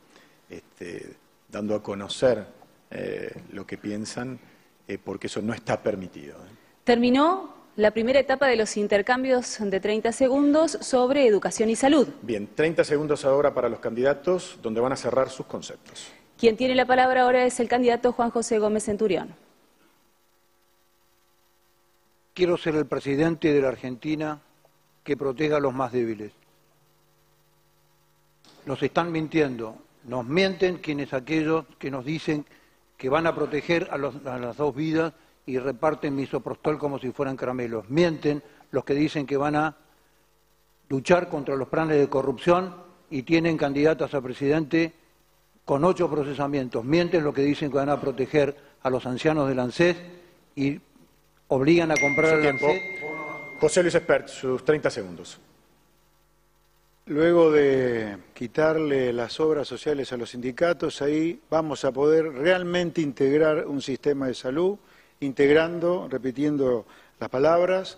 este, 0.48 1.14
dando 1.48 1.74
a 1.74 1.82
conocer 1.82 2.46
eh, 2.90 3.32
lo 3.52 3.66
que 3.66 3.76
piensan, 3.76 4.38
eh, 4.86 4.98
porque 5.02 5.26
eso 5.26 5.42
no 5.42 5.52
está 5.52 5.82
permitido. 5.82 6.36
Terminó 6.84 7.54
la 7.76 7.90
primera 7.90 8.18
etapa 8.18 8.46
de 8.46 8.56
los 8.56 8.76
intercambios 8.76 9.58
de 9.60 9.80
30 9.80 10.12
segundos 10.12 10.78
sobre 10.80 11.26
educación 11.26 11.68
y 11.68 11.76
salud. 11.76 12.08
Bien, 12.22 12.48
30 12.54 12.84
segundos 12.84 13.24
ahora 13.24 13.52
para 13.52 13.68
los 13.68 13.80
candidatos, 13.80 14.58
donde 14.62 14.80
van 14.80 14.92
a 14.92 14.96
cerrar 14.96 15.28
sus 15.28 15.46
conceptos. 15.46 16.06
Quien 16.38 16.56
tiene 16.56 16.74
la 16.74 16.86
palabra 16.86 17.22
ahora 17.22 17.44
es 17.44 17.60
el 17.60 17.68
candidato 17.68 18.12
Juan 18.12 18.30
José 18.30 18.58
Gómez 18.58 18.84
Centurión. 18.84 19.34
Quiero 22.36 22.58
ser 22.58 22.74
el 22.74 22.84
presidente 22.84 23.50
de 23.50 23.62
la 23.62 23.68
Argentina 23.68 24.38
que 25.02 25.16
proteja 25.16 25.56
a 25.56 25.60
los 25.60 25.72
más 25.72 25.90
débiles. 25.90 26.32
Nos 28.66 28.82
están 28.82 29.10
mintiendo, 29.10 29.78
nos 30.04 30.26
mienten 30.26 30.76
quienes 30.76 31.14
aquellos 31.14 31.64
que 31.78 31.90
nos 31.90 32.04
dicen 32.04 32.44
que 32.98 33.08
van 33.08 33.26
a 33.26 33.34
proteger 33.34 33.88
a, 33.90 33.94
a 33.94 34.38
las 34.38 34.56
dos 34.58 34.76
vidas 34.76 35.14
y 35.46 35.58
reparten 35.58 36.14
misoprostol 36.14 36.76
como 36.76 36.98
si 36.98 37.10
fueran 37.10 37.38
caramelos. 37.38 37.88
Mienten 37.88 38.42
los 38.70 38.84
que 38.84 38.92
dicen 38.92 39.24
que 39.24 39.38
van 39.38 39.56
a 39.56 39.74
luchar 40.90 41.30
contra 41.30 41.56
los 41.56 41.68
planes 41.68 41.98
de 41.98 42.10
corrupción 42.10 42.74
y 43.08 43.22
tienen 43.22 43.56
candidatas 43.56 44.12
a 44.12 44.20
presidente 44.20 44.92
con 45.64 45.84
ocho 45.84 46.10
procesamientos. 46.10 46.84
Mienten 46.84 47.24
los 47.24 47.32
que 47.32 47.40
dicen 47.40 47.70
que 47.70 47.78
van 47.78 47.88
a 47.88 47.98
proteger 47.98 48.54
a 48.82 48.90
los 48.90 49.06
ancianos 49.06 49.48
del 49.48 49.58
ANSES 49.58 49.96
y 50.54 50.80
obligan 51.48 51.90
a 51.90 51.96
comprar 51.96 52.38
el 52.38 52.46
ANSES. 52.46 52.82
José 53.60 53.82
Luis 53.82 53.94
Espert, 53.94 54.28
sus 54.28 54.64
30 54.64 54.90
segundos. 54.90 55.38
Luego 57.06 57.52
de 57.52 58.16
quitarle 58.34 59.12
las 59.12 59.38
obras 59.38 59.68
sociales 59.68 60.12
a 60.12 60.16
los 60.16 60.30
sindicatos, 60.30 61.00
ahí 61.02 61.40
vamos 61.48 61.84
a 61.84 61.92
poder 61.92 62.32
realmente 62.32 63.00
integrar 63.00 63.66
un 63.66 63.80
sistema 63.80 64.26
de 64.26 64.34
salud 64.34 64.76
integrando, 65.20 66.08
repitiendo 66.10 66.84
las 67.20 67.30
palabras, 67.30 67.96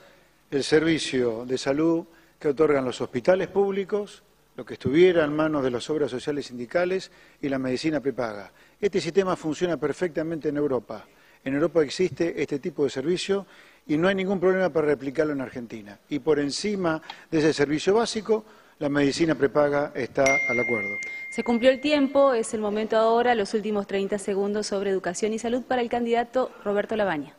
el 0.51 0.63
servicio 0.63 1.45
de 1.47 1.59
salud 1.59 2.05
que 2.39 2.49
otorgan 2.49 2.85
los 2.85 3.01
hospitales 3.01 3.49
públicos, 3.49 4.23
lo 4.57 4.65
que 4.65 4.75
estuviera 4.75 5.25
en 5.25 5.35
manos 5.35 5.65
de 5.65 5.71
las 5.71 5.89
obras 5.89 6.11
sociales 6.11 6.47
sindicales 6.47 7.11
y 7.41 7.49
la 7.49 7.59
medicina 7.59 8.01
prepaga. 8.01 8.53
Este 8.81 9.01
sistema 9.01 9.37
funciona 9.37 9.77
perfectamente 9.77 10.51
en 10.51 10.57
Europa. 10.59 11.05
En 11.45 11.55
Europa 11.55 11.83
existe 11.83 12.41
este 12.41 12.59
tipo 12.59 12.85
de 12.85 12.91
servicio 12.91 13.47
y 13.87 13.97
no 13.97 14.09
hay 14.09 14.15
ningún 14.15 14.39
problema 14.39 14.69
para 14.71 14.87
replicarlo 14.87 15.33
en 15.33 15.41
Argentina. 15.41 15.99
Y 16.09 16.19
por 16.19 16.39
encima 16.39 17.01
de 17.31 17.39
ese 17.39 17.53
servicio 17.53 17.95
básico, 17.95 18.45
la 18.79 18.89
medicina 18.89 19.35
prepaga 19.35 19.93
está 19.95 20.25
al 20.49 20.61
acuerdo. 20.61 20.97
Se 21.31 21.43
cumplió 21.43 21.71
el 21.71 21.81
tiempo, 21.81 22.33
es 22.33 22.55
el 22.55 22.61
momento 22.61 22.97
ahora, 22.97 23.35
los 23.35 23.55
últimos 23.55 23.87
30 23.87 24.19
segundos 24.19 24.67
sobre 24.67 24.91
educación 24.91 25.33
y 25.33 25.39
salud 25.39 25.63
para 25.63 25.83
el 25.83 25.89
candidato 25.89 26.51
Roberto 26.65 26.95
Labaña. 26.97 27.35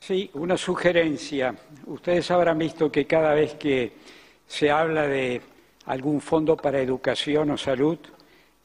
Sí, 0.00 0.30
una 0.34 0.56
sugerencia. 0.56 1.54
Ustedes 1.86 2.30
habrán 2.30 2.58
visto 2.58 2.90
que 2.90 3.06
cada 3.06 3.34
vez 3.34 3.54
que 3.54 3.92
se 4.46 4.70
habla 4.70 5.06
de 5.06 5.40
algún 5.86 6.20
fondo 6.20 6.56
para 6.56 6.80
educación 6.80 7.50
o 7.50 7.58
salud, 7.58 7.98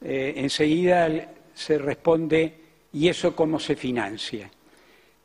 eh, 0.01 0.33
enseguida 0.37 1.29
se 1.53 1.77
responde, 1.77 2.66
¿y 2.97 3.09
eso 3.09 3.35
cómo 3.35 3.59
se 3.59 3.75
financia? 3.75 4.49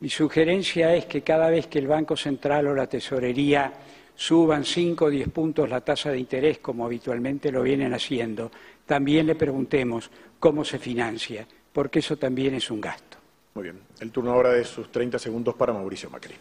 Mi 0.00 0.10
sugerencia 0.10 0.94
es 0.94 1.06
que 1.06 1.22
cada 1.22 1.48
vez 1.48 1.68
que 1.68 1.78
el 1.78 1.86
Banco 1.86 2.16
Central 2.18 2.66
o 2.66 2.74
la 2.74 2.86
Tesorería 2.86 3.72
suban 4.14 4.62
5 4.62 5.06
o 5.06 5.08
10 5.08 5.30
puntos 5.30 5.70
la 5.70 5.80
tasa 5.80 6.10
de 6.10 6.18
interés, 6.18 6.58
como 6.58 6.84
habitualmente 6.84 7.50
lo 7.50 7.62
vienen 7.62 7.94
haciendo, 7.94 8.50
también 8.84 9.26
le 9.26 9.36
preguntemos 9.36 10.10
cómo 10.38 10.66
se 10.66 10.78
financia, 10.78 11.46
porque 11.72 12.00
eso 12.00 12.18
también 12.18 12.54
es 12.54 12.70
un 12.70 12.80
gasto. 12.80 13.16
Muy 13.54 13.64
bien. 13.64 13.80
El 14.00 14.10
turno 14.10 14.32
ahora 14.32 14.50
de 14.50 14.64
sus 14.64 14.92
30 14.92 15.18
segundos 15.18 15.54
para 15.54 15.72
Mauricio 15.72 16.10
Macri. 16.10 16.34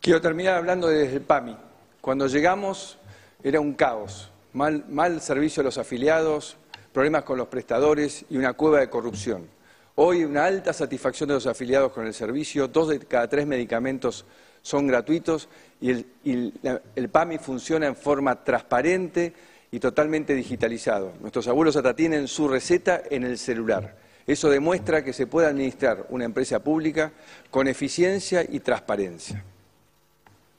Quiero 0.00 0.20
terminar 0.20 0.56
hablando 0.56 0.88
desde 0.88 1.14
el 1.14 1.22
PAMI. 1.22 1.56
Cuando 2.00 2.26
llegamos 2.26 2.98
era 3.44 3.60
un 3.60 3.74
caos. 3.74 4.30
Mal, 4.52 4.84
mal 4.88 5.20
servicio 5.20 5.60
a 5.60 5.64
los 5.64 5.78
afiliados, 5.78 6.56
problemas 6.92 7.22
con 7.22 7.38
los 7.38 7.46
prestadores 7.46 8.24
y 8.30 8.36
una 8.36 8.54
cueva 8.54 8.80
de 8.80 8.90
corrupción. 8.90 9.46
Hoy 9.94 10.24
una 10.24 10.46
alta 10.46 10.72
satisfacción 10.72 11.28
de 11.28 11.34
los 11.34 11.46
afiliados 11.46 11.92
con 11.92 12.06
el 12.06 12.14
servicio, 12.14 12.66
dos 12.66 12.88
de 12.88 12.98
cada 13.00 13.28
tres 13.28 13.46
medicamentos 13.46 14.24
son 14.62 14.86
gratuitos 14.86 15.50
y 15.82 15.90
el, 15.90 17.10
PAMI 17.10 17.36
funciona 17.36 17.86
en 17.88 17.96
forma 17.96 18.42
transparente 18.42 19.34
y 19.70 19.78
totalmente 19.80 20.34
digitalizado. 20.34 21.12
Nuestros 21.20 21.46
abuelos 21.46 21.76
hasta 21.76 21.94
tienen 21.94 22.26
su 22.26 22.48
receta 22.48 23.02
en 23.10 23.24
el 23.24 23.36
celular. 23.36 23.96
Eso 24.26 24.48
demuestra 24.48 25.04
que 25.04 25.12
se 25.12 25.26
puede 25.26 25.48
administrar 25.48 26.06
una 26.08 26.24
empresa 26.24 26.60
pública 26.60 27.12
con 27.50 27.68
eficiencia 27.68 28.46
y 28.48 28.60
transparencia. 28.60 29.44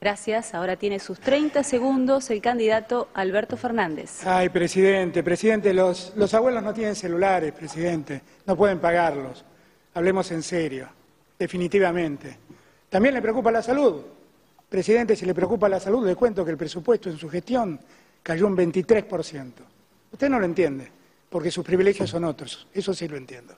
Gracias. 0.04 0.52
Ahora 0.52 0.76
tiene 0.76 0.98
sus 0.98 1.18
30 1.18 1.64
segundos 1.64 2.28
el 2.28 2.42
candidato 2.42 3.08
Alberto 3.14 3.56
Fernández. 3.56 4.26
Ay, 4.26 4.50
presidente, 4.50 5.22
presidente, 5.22 5.72
los, 5.72 6.12
los 6.14 6.34
abuelos 6.34 6.62
no 6.62 6.74
tienen 6.74 6.94
celulares, 6.94 7.54
presidente, 7.54 8.20
no 8.44 8.54
pueden 8.54 8.80
pagarlos. 8.80 9.46
Hablemos 9.94 10.30
en 10.30 10.42
serio, 10.42 10.90
definitivamente. 11.38 12.36
También 12.90 13.14
le 13.14 13.22
preocupa 13.22 13.50
la 13.50 13.62
salud. 13.62 14.02
Presidente, 14.68 15.16
si 15.16 15.24
le 15.24 15.32
preocupa 15.32 15.70
la 15.70 15.80
salud, 15.80 16.06
le 16.06 16.14
cuento 16.16 16.44
que 16.44 16.50
el 16.50 16.58
presupuesto 16.58 17.08
en 17.08 17.16
su 17.16 17.30
gestión 17.30 17.80
cayó 18.22 18.46
un 18.46 18.58
23%. 18.58 19.52
Usted 20.12 20.28
no 20.28 20.38
lo 20.38 20.44
entiende, 20.44 20.86
porque 21.30 21.50
sus 21.50 21.64
privilegios 21.64 22.10
son 22.10 22.24
otros, 22.24 22.68
eso 22.74 22.92
sí 22.92 23.08
lo 23.08 23.16
entiendo. 23.16 23.54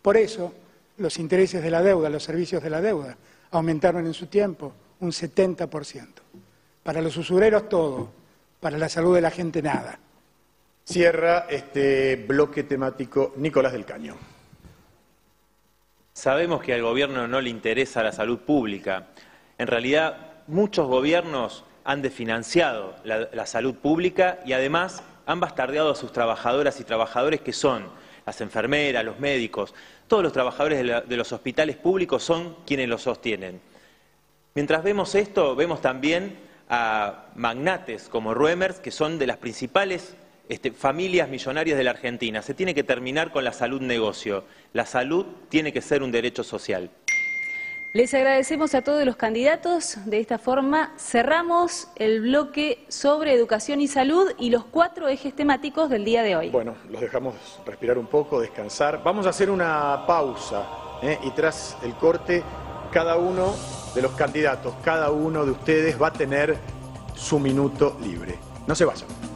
Por 0.00 0.16
eso, 0.16 0.50
los 0.96 1.18
intereses 1.18 1.62
de 1.62 1.70
la 1.70 1.82
deuda, 1.82 2.08
los 2.08 2.22
servicios 2.22 2.62
de 2.62 2.70
la 2.70 2.80
deuda, 2.80 3.18
aumentaron 3.50 4.06
en 4.06 4.14
su 4.14 4.28
tiempo 4.28 4.72
un 5.00 5.10
70%. 5.10 6.06
Para 6.82 7.02
los 7.02 7.16
usureros 7.16 7.68
todo, 7.68 8.10
para 8.60 8.78
la 8.78 8.88
salud 8.88 9.14
de 9.14 9.20
la 9.20 9.30
gente 9.30 9.62
nada. 9.62 9.98
Cierra 10.84 11.46
este 11.48 12.16
bloque 12.16 12.64
temático 12.64 13.34
Nicolás 13.36 13.72
del 13.72 13.84
Caño. 13.84 14.16
Sabemos 16.12 16.62
que 16.62 16.74
al 16.74 16.82
gobierno 16.82 17.28
no 17.28 17.40
le 17.40 17.50
interesa 17.50 18.02
la 18.02 18.12
salud 18.12 18.40
pública. 18.40 19.06
En 19.56 19.66
realidad, 19.66 20.32
muchos 20.46 20.86
gobiernos 20.86 21.64
han 21.84 22.02
desfinanciado 22.02 22.94
la, 23.04 23.46
salud 23.46 23.74
pública 23.74 24.40
y 24.44 24.52
además 24.52 25.02
han 25.26 25.40
bastardeado 25.40 25.92
a 25.92 25.94
sus 25.94 26.12
trabajadoras 26.12 26.80
y 26.80 26.84
trabajadores 26.84 27.40
que 27.40 27.52
son 27.52 27.84
las 28.26 28.40
enfermeras, 28.40 29.04
los 29.04 29.18
médicos, 29.18 29.74
todos 30.08 30.22
los 30.22 30.32
trabajadores 30.32 31.08
de 31.08 31.16
los 31.16 31.32
hospitales 31.32 31.76
públicos 31.76 32.22
son 32.22 32.56
quienes 32.66 32.88
los 32.88 33.02
sostienen. 33.02 33.60
Mientras 34.54 34.82
vemos 34.82 35.14
esto, 35.14 35.54
vemos 35.54 35.80
también 35.80 36.36
a 36.68 37.26
magnates 37.36 38.08
como 38.08 38.34
Ruemers, 38.34 38.80
que 38.80 38.90
son 38.90 39.18
de 39.18 39.28
las 39.28 39.36
principales 39.36 40.16
este, 40.48 40.72
familias 40.72 41.28
millonarias 41.28 41.78
de 41.78 41.84
la 41.84 41.92
Argentina. 41.92 42.42
Se 42.42 42.54
tiene 42.54 42.74
que 42.74 42.82
terminar 42.82 43.30
con 43.30 43.44
la 43.44 43.52
salud 43.52 43.80
negocio. 43.80 44.44
La 44.72 44.86
salud 44.86 45.24
tiene 45.48 45.72
que 45.72 45.80
ser 45.80 46.02
un 46.02 46.10
derecho 46.10 46.42
social. 46.42 46.90
Les 47.92 48.12
agradecemos 48.14 48.74
a 48.74 48.82
todos 48.82 49.04
los 49.04 49.14
candidatos. 49.14 49.98
De 50.04 50.18
esta 50.18 50.38
forma 50.38 50.94
cerramos 50.98 51.88
el 51.94 52.20
bloque 52.22 52.84
sobre 52.88 53.32
educación 53.32 53.80
y 53.80 53.86
salud 53.86 54.32
y 54.38 54.50
los 54.50 54.64
cuatro 54.64 55.06
ejes 55.08 55.34
temáticos 55.34 55.90
del 55.90 56.04
día 56.04 56.24
de 56.24 56.34
hoy. 56.34 56.50
Bueno, 56.50 56.74
los 56.88 57.00
dejamos 57.00 57.34
respirar 57.64 57.98
un 57.98 58.06
poco, 58.06 58.40
descansar. 58.40 59.00
Vamos 59.04 59.26
a 59.26 59.30
hacer 59.30 59.48
una 59.48 60.04
pausa 60.08 60.66
¿eh? 61.02 61.18
y 61.22 61.30
tras 61.30 61.76
el 61.84 61.94
corte 61.94 62.42
cada 62.90 63.16
uno 63.16 63.54
de 63.94 64.02
los 64.02 64.12
candidatos, 64.12 64.74
cada 64.84 65.10
uno 65.10 65.44
de 65.44 65.52
ustedes 65.52 66.00
va 66.00 66.08
a 66.08 66.12
tener 66.12 66.56
su 67.14 67.38
minuto 67.38 67.96
libre. 68.02 68.38
No 68.66 68.74
se 68.74 68.84
vayan. 68.84 69.29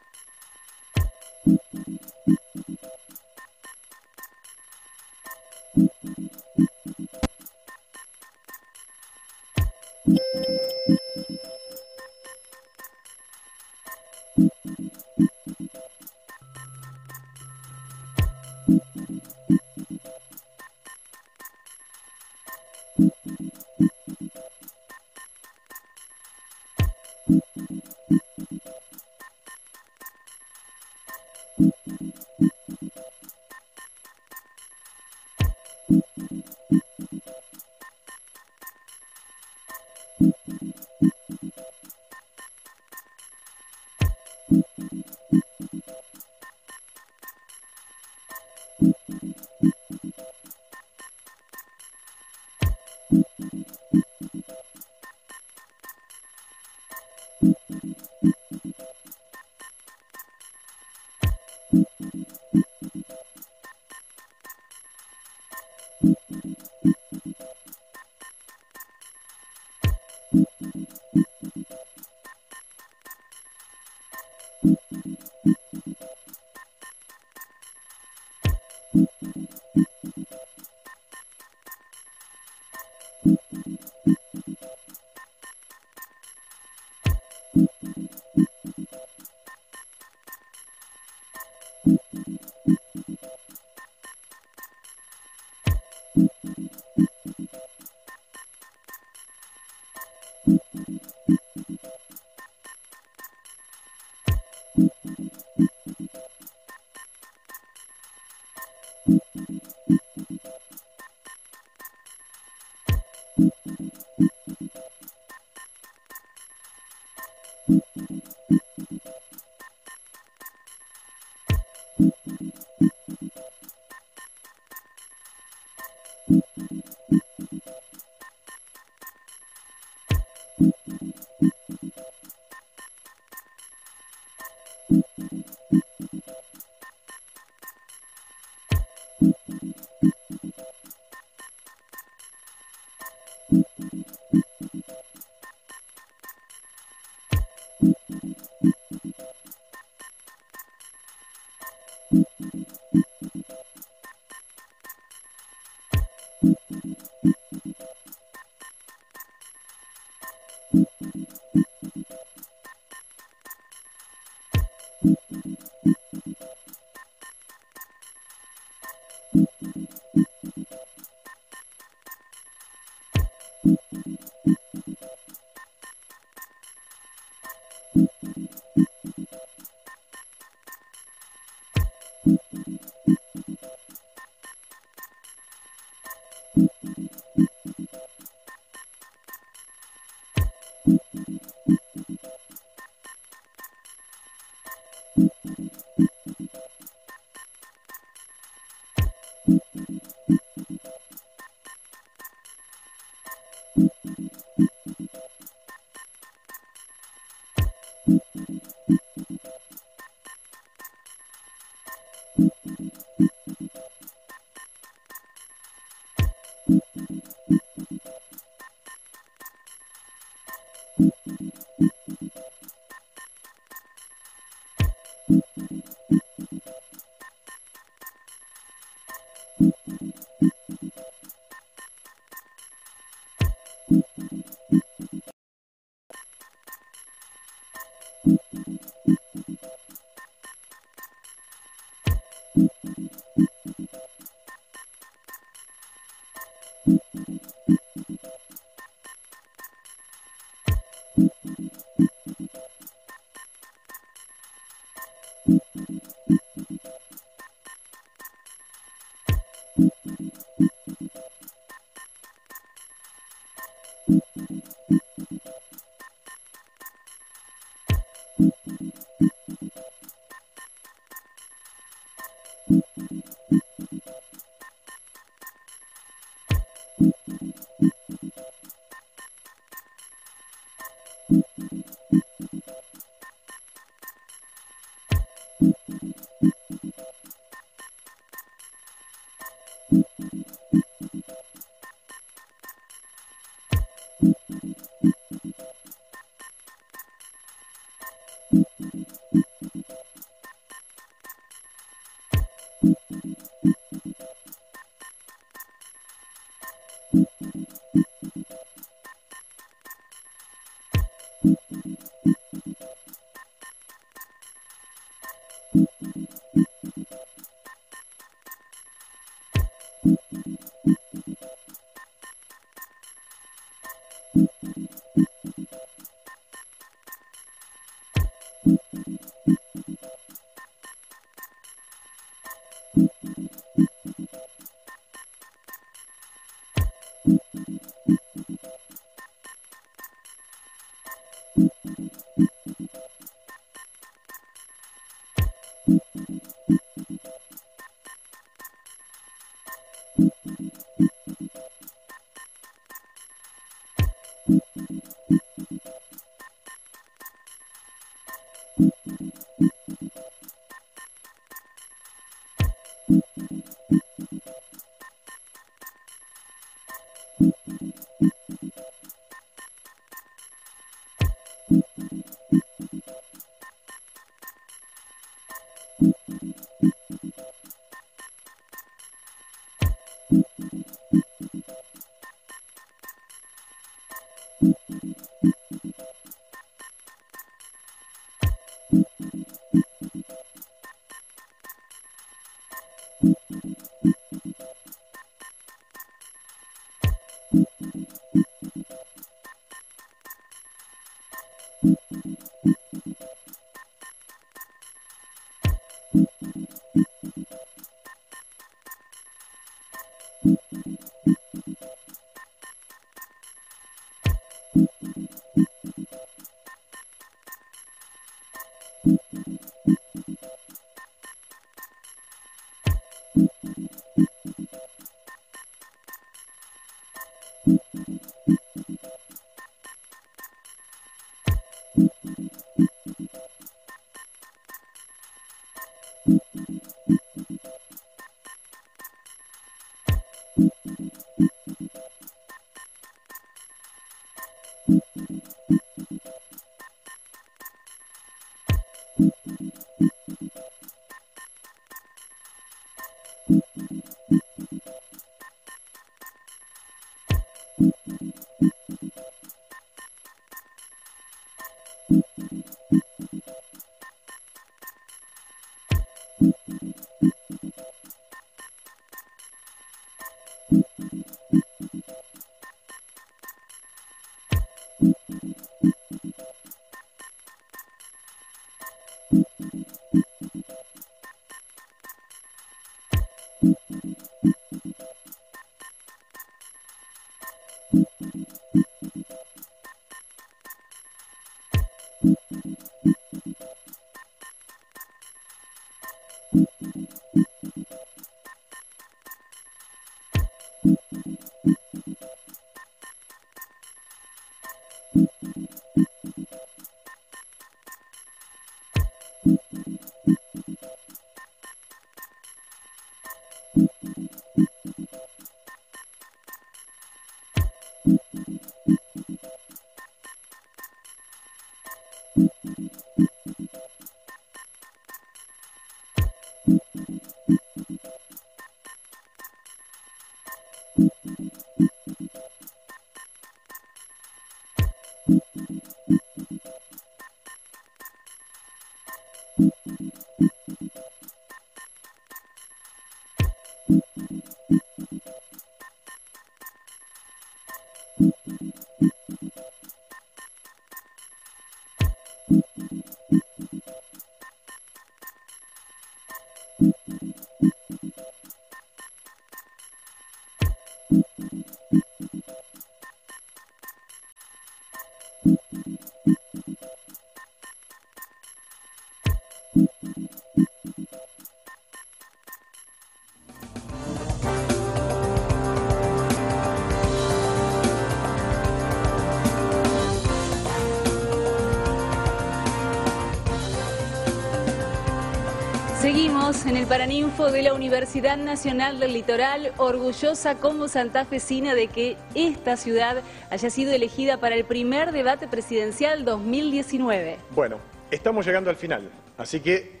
Seguimos 586.54 586.66
en 586.66 586.76
el 586.76 586.86
Paraninfo 586.86 587.50
de 587.50 587.62
la 587.62 587.74
Universidad 587.74 588.36
Nacional 588.36 589.00
del 589.00 589.12
Litoral, 589.12 589.72
orgullosa 589.76 590.56
como 590.56 590.88
santafesina 590.88 591.74
de 591.74 591.88
que 591.88 592.16
esta 592.34 592.76
ciudad 592.76 593.22
haya 593.50 593.70
sido 593.70 593.92
elegida 593.92 594.38
para 594.38 594.54
el 594.54 594.64
primer 594.64 595.10
debate 595.10 595.48
presidencial 595.48 596.24
2019. 596.24 597.38
Bueno, 597.50 597.78
estamos 598.10 598.46
llegando 598.46 598.70
al 598.70 598.76
final, 598.76 599.10
así 599.36 599.60
que, 599.60 600.00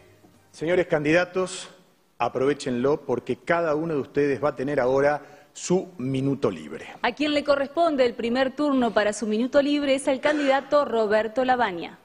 señores 0.52 0.86
candidatos, 0.86 1.70
aprovechenlo 2.18 3.00
porque 3.00 3.36
cada 3.36 3.74
uno 3.74 3.94
de 3.94 4.00
ustedes 4.00 4.42
va 4.42 4.50
a 4.50 4.56
tener 4.56 4.80
ahora 4.80 5.22
su 5.52 5.92
minuto 5.98 6.50
libre. 6.50 6.86
A 7.02 7.12
quien 7.12 7.34
le 7.34 7.42
corresponde 7.42 8.06
el 8.06 8.14
primer 8.14 8.54
turno 8.54 8.92
para 8.92 9.12
su 9.12 9.26
minuto 9.26 9.60
libre 9.60 9.96
es 9.96 10.06
el 10.06 10.20
candidato 10.20 10.84
Roberto 10.84 11.44
Labaña. 11.44 11.98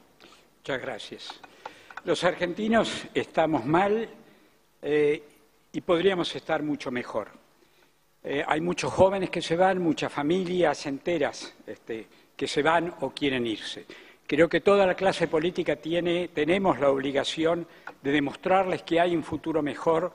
Muchas 0.60 0.82
gracias. 0.82 1.30
Los 2.04 2.24
argentinos 2.24 3.06
estamos 3.14 3.66
mal 3.66 4.10
eh, 4.82 5.24
y 5.72 5.82
podríamos 5.82 6.36
estar 6.36 6.64
mucho 6.64 6.92
mejor. 6.92 7.30
Eh, 8.24 8.44
hay 8.46 8.62
muchos 8.62 8.92
jóvenes 8.92 9.30
que 9.30 9.42
se 9.42 9.56
van, 9.56 9.82
muchas 9.82 10.12
familias 10.12 10.86
enteras 10.86 11.54
este, 11.66 12.08
que 12.36 12.48
se 12.48 12.62
van 12.62 12.94
o 13.02 13.12
quieren 13.12 13.48
irse. 13.48 13.86
Creo 14.28 14.48
que 14.48 14.62
toda 14.62 14.86
la 14.86 14.96
clase 14.96 15.28
política 15.28 15.76
tiene, 15.78 16.28
tenemos 16.30 16.80
la 16.80 16.90
obligación 16.90 17.66
de 18.02 18.12
demostrarles 18.12 18.84
que 18.84 19.00
hay 19.00 19.16
un 19.16 19.24
futuro 19.24 19.62
mejor 19.62 20.12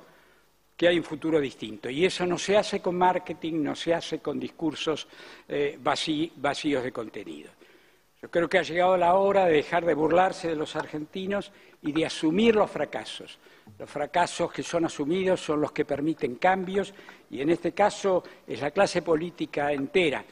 que 0.76 0.88
hay 0.88 0.98
un 0.98 1.04
futuro 1.04 1.40
distinto. 1.40 1.88
Y 1.88 2.04
eso 2.04 2.26
no 2.26 2.38
se 2.38 2.56
hace 2.56 2.80
con 2.80 2.96
marketing, 2.96 3.62
no 3.62 3.76
se 3.76 3.94
hace 3.94 4.18
con 4.18 4.40
discursos 4.40 5.06
eh, 5.48 5.78
vacíos 5.80 6.82
de 6.82 6.92
contenido. 6.92 7.50
Yo 8.20 8.30
creo 8.30 8.48
que 8.48 8.58
ha 8.58 8.62
llegado 8.62 8.96
la 8.96 9.14
hora 9.14 9.46
de 9.46 9.52
dejar 9.52 9.84
de 9.84 9.94
burlarse 9.94 10.48
de 10.48 10.56
los 10.56 10.76
argentinos 10.76 11.52
y 11.82 11.92
de 11.92 12.06
asumir 12.06 12.56
los 12.56 12.70
fracasos. 12.70 13.38
Los 13.78 13.90
fracasos 13.90 14.52
que 14.52 14.62
son 14.62 14.84
asumidos 14.84 15.40
son 15.40 15.60
los 15.60 15.72
que 15.72 15.84
permiten 15.84 16.36
cambios 16.36 16.94
y 17.30 17.40
en 17.40 17.50
este 17.50 17.72
caso 17.72 18.22
es 18.46 18.60
la 18.60 18.70
clase 18.70 19.02
política 19.02 19.72
entera. 19.72 20.24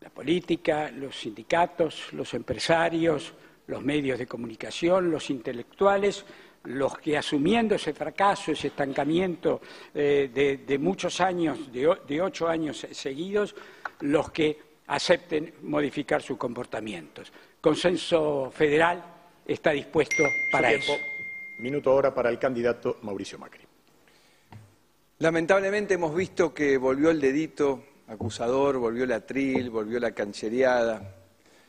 La 0.00 0.10
política, 0.10 0.90
los 0.90 1.18
sindicatos, 1.18 2.12
los 2.12 2.32
empresarios, 2.34 3.32
los 3.66 3.82
medios 3.82 4.18
de 4.18 4.26
comunicación, 4.26 5.10
los 5.10 5.30
intelectuales, 5.30 6.24
los 6.64 6.98
que 6.98 7.16
asumiendo 7.16 7.74
ese 7.74 7.94
fracaso, 7.94 8.52
ese 8.52 8.68
estancamiento 8.68 9.60
eh, 9.94 10.58
de, 10.66 10.78
muchos 10.78 11.20
años, 11.20 11.72
de, 11.72 12.20
ocho 12.20 12.48
años 12.48 12.86
seguidos, 12.92 13.54
los 14.00 14.30
que 14.30 14.58
acepten 14.88 15.54
modificar 15.62 16.20
sus 16.20 16.36
comportamientos. 16.36 17.32
Consenso 17.60 18.50
federal 18.50 19.02
está 19.46 19.70
dispuesto 19.70 20.24
para 20.50 20.72
eso. 20.72 20.92
Minuto 21.60 21.90
ahora 21.90 22.14
para 22.14 22.30
el 22.30 22.38
candidato 22.38 22.96
Mauricio 23.02 23.38
Macri. 23.38 23.60
Lamentablemente 25.18 25.92
hemos 25.92 26.14
visto 26.14 26.54
que 26.54 26.78
volvió 26.78 27.10
el 27.10 27.20
dedito 27.20 27.84
acusador, 28.08 28.78
volvió 28.78 29.04
la 29.04 29.20
tril, 29.26 29.68
volvió 29.68 30.00
la 30.00 30.12
canchereada. 30.12 31.16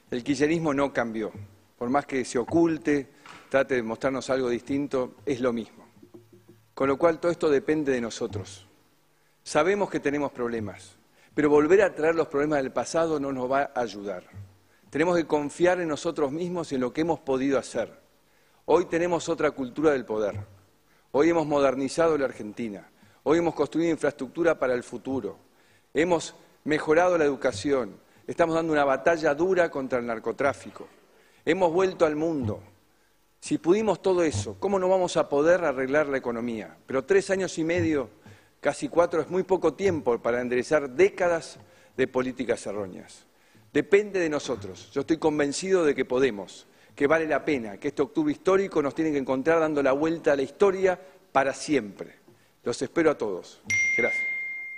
El 0.09 0.23
kirchnerismo 0.23 0.73
no 0.73 0.93
cambió. 0.93 1.33
Por 1.77 1.89
más 1.89 2.05
que 2.05 2.23
se 2.23 2.39
oculte, 2.39 3.09
trate 3.49 3.75
de 3.75 3.83
mostrarnos 3.83 4.29
algo 4.29 4.47
distinto, 4.47 5.15
es 5.25 5.41
lo 5.41 5.51
mismo. 5.51 5.85
Con 6.73 6.87
lo 6.87 6.97
cual 6.97 7.19
todo 7.19 7.29
esto 7.29 7.49
depende 7.49 7.91
de 7.91 7.99
nosotros. 7.99 8.65
Sabemos 9.43 9.89
que 9.89 9.99
tenemos 9.99 10.31
problemas, 10.31 10.95
pero 11.35 11.49
volver 11.49 11.81
a 11.81 11.93
traer 11.93 12.15
los 12.15 12.29
problemas 12.29 12.63
del 12.63 12.71
pasado 12.71 13.19
no 13.19 13.33
nos 13.33 13.51
va 13.51 13.71
a 13.75 13.81
ayudar. 13.81 14.23
Tenemos 14.89 15.17
que 15.17 15.27
confiar 15.27 15.81
en 15.81 15.89
nosotros 15.89 16.31
mismos 16.31 16.71
y 16.71 16.75
en 16.75 16.81
lo 16.81 16.93
que 16.93 17.01
hemos 17.01 17.19
podido 17.19 17.59
hacer. 17.59 18.00
Hoy 18.65 18.85
tenemos 18.85 19.27
otra 19.27 19.51
cultura 19.51 19.91
del 19.91 20.05
poder. 20.05 20.39
Hoy 21.11 21.29
hemos 21.29 21.47
modernizado 21.47 22.17
la 22.17 22.25
Argentina. 22.25 22.89
Hoy 23.23 23.39
hemos 23.39 23.55
construido 23.55 23.91
infraestructura 23.91 24.57
para 24.59 24.73
el 24.73 24.83
futuro. 24.83 25.37
Hemos 25.93 26.35
mejorado 26.63 27.17
la 27.17 27.25
educación. 27.25 27.97
Estamos 28.27 28.55
dando 28.55 28.71
una 28.71 28.85
batalla 28.85 29.33
dura 29.33 29.71
contra 29.71 29.99
el 29.99 30.05
narcotráfico. 30.05 30.87
Hemos 31.43 31.73
vuelto 31.73 32.05
al 32.05 32.15
mundo. 32.15 32.61
Si 33.39 33.57
pudimos 33.57 34.01
todo 34.01 34.23
eso, 34.23 34.55
¿cómo 34.59 34.77
no 34.77 34.87
vamos 34.87 35.17
a 35.17 35.27
poder 35.27 35.65
arreglar 35.65 36.07
la 36.07 36.17
economía? 36.17 36.77
Pero 36.85 37.03
tres 37.03 37.31
años 37.31 37.57
y 37.57 37.63
medio, 37.63 38.09
casi 38.59 38.87
cuatro, 38.87 39.21
es 39.21 39.29
muy 39.29 39.41
poco 39.41 39.73
tiempo 39.73 40.19
para 40.19 40.39
enderezar 40.39 40.91
décadas 40.91 41.57
de 41.97 42.07
políticas 42.07 42.63
erróneas. 42.67 43.25
Depende 43.73 44.19
de 44.19 44.29
nosotros. 44.29 44.91
Yo 44.91 45.01
estoy 45.01 45.17
convencido 45.17 45.83
de 45.83 45.95
que 45.95 46.05
podemos, 46.05 46.67
que 46.95 47.07
vale 47.07 47.25
la 47.25 47.43
pena, 47.43 47.77
que 47.77 47.89
este 47.89 48.01
octubre 48.01 48.31
histórico 48.31 48.81
nos 48.81 48.93
tiene 48.93 49.11
que 49.11 49.17
encontrar 49.17 49.59
dando 49.59 49.81
la 49.81 49.91
vuelta 49.91 50.33
a 50.33 50.35
la 50.35 50.41
historia 50.41 50.99
para 51.31 51.53
siempre. 51.53 52.15
Los 52.63 52.81
espero 52.81 53.11
a 53.11 53.17
todos. 53.17 53.61
Gracias. 53.97 54.23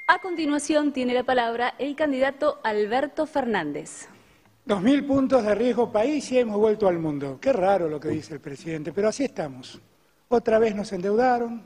A 0.08 0.20
continuación 0.20 0.94
tiene 0.94 1.14
la 1.14 1.24
palabra 1.24 1.76
el 1.80 1.96
candidato 1.96 2.60
Alberto 2.64 3.26
Fernández. 3.26 4.08
Dos 4.66 4.82
mil 4.82 5.06
puntos 5.06 5.44
de 5.44 5.56
riesgo 5.56 5.92
país 5.92 6.32
y 6.32 6.40
hemos 6.40 6.58
vuelto 6.58 6.88
al 6.88 7.00
mundo. 7.00 7.38
Qué 7.42 7.52
raro 7.52 7.90
lo 7.90 8.00
que 8.00 8.10
dice 8.10 8.34
el 8.34 8.40
presidente, 8.40 8.94
pero 8.94 9.10
así 9.10 9.26
estamos. 9.26 9.82
Otra 10.30 10.60
vez 10.60 10.76
nos 10.76 10.92
endeudaron, 10.94 11.64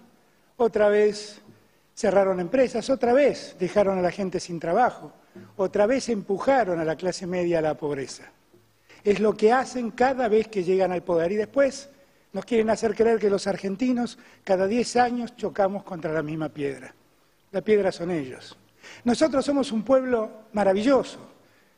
otra 0.55 0.89
vez 0.89 1.41
cerraron 1.93 2.39
empresas, 2.39 2.89
otra 2.89 3.13
vez 3.13 3.55
dejaron 3.59 3.99
a 3.99 4.01
la 4.01 4.11
gente 4.11 4.39
sin 4.39 4.59
trabajo, 4.59 5.13
otra 5.55 5.85
vez 5.85 6.09
empujaron 6.09 6.79
a 6.79 6.85
la 6.85 6.95
clase 6.95 7.27
media 7.27 7.59
a 7.59 7.61
la 7.61 7.75
pobreza. 7.75 8.31
Es 9.03 9.19
lo 9.19 9.35
que 9.35 9.51
hacen 9.51 9.91
cada 9.91 10.27
vez 10.27 10.47
que 10.47 10.63
llegan 10.63 10.91
al 10.91 11.03
poder 11.03 11.31
y 11.31 11.35
después 11.35 11.89
nos 12.33 12.45
quieren 12.45 12.69
hacer 12.69 12.93
creer 12.93 13.19
que 13.19 13.29
los 13.29 13.47
argentinos 13.47 14.17
cada 14.43 14.67
diez 14.67 14.95
años 14.95 15.35
chocamos 15.35 15.83
contra 15.83 16.11
la 16.11 16.21
misma 16.21 16.49
piedra. 16.49 16.93
La 17.51 17.61
piedra 17.61 17.91
son 17.91 18.11
ellos. 18.11 18.57
Nosotros 19.03 19.45
somos 19.45 19.71
un 19.71 19.83
pueblo 19.83 20.47
maravilloso, 20.53 21.19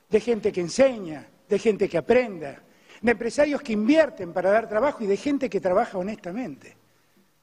de 0.10 0.20
gente 0.20 0.52
que 0.52 0.62
enseña, 0.62 1.28
de 1.48 1.60
gente 1.60 1.88
que 1.88 1.98
aprenda, 1.98 2.62
de 3.02 3.12
empresarios 3.12 3.62
que 3.62 3.74
invierten 3.74 4.34
para 4.34 4.52
dar 4.52 4.68
trabajo 4.68 5.04
y 5.04 5.08
de 5.08 5.18
gente 5.18 5.50
que 5.50 5.62
trabaja 5.62 5.98
honestamente. 5.98 6.76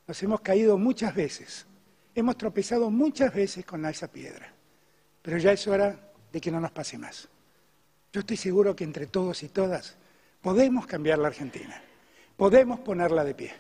Nos 0.07 0.23
hemos 0.23 0.41
caído 0.41 0.79
muchas 0.79 1.15
veces, 1.15 1.67
hemos 2.15 2.37
tropezado 2.37 2.91
muchas 2.91 3.35
veces 3.35 3.65
con 3.65 3.85
esa 3.87 4.09
piedra, 4.09 4.53
pero 5.23 5.39
ya 5.39 5.53
es 5.53 5.67
hora 5.67 5.99
de 6.33 6.41
que 6.41 6.51
no 6.51 6.61
nos 6.61 6.71
pase 6.71 6.99
más. 6.99 7.29
Yo 8.17 8.21
estoy 8.21 8.39
seguro 8.39 8.75
que 8.75 8.85
entre 8.85 9.07
todos 9.09 9.43
y 9.43 9.51
todas 9.51 9.95
podemos 10.41 10.87
cambiar 10.87 11.19
la 11.19 11.29
Argentina, 11.29 11.83
podemos 12.39 12.81
ponerla 12.81 13.25
de 13.25 13.35
pie. 13.35 13.53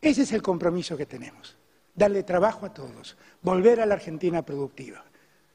Ese 0.00 0.22
es 0.22 0.32
el 0.32 0.42
compromiso 0.42 0.96
que 0.96 1.06
tenemos, 1.06 1.56
darle 1.94 2.24
trabajo 2.24 2.66
a 2.66 2.74
todos, 2.74 3.16
volver 3.40 3.80
a 3.80 3.86
la 3.86 3.94
Argentina 3.94 4.44
productiva. 4.44 5.04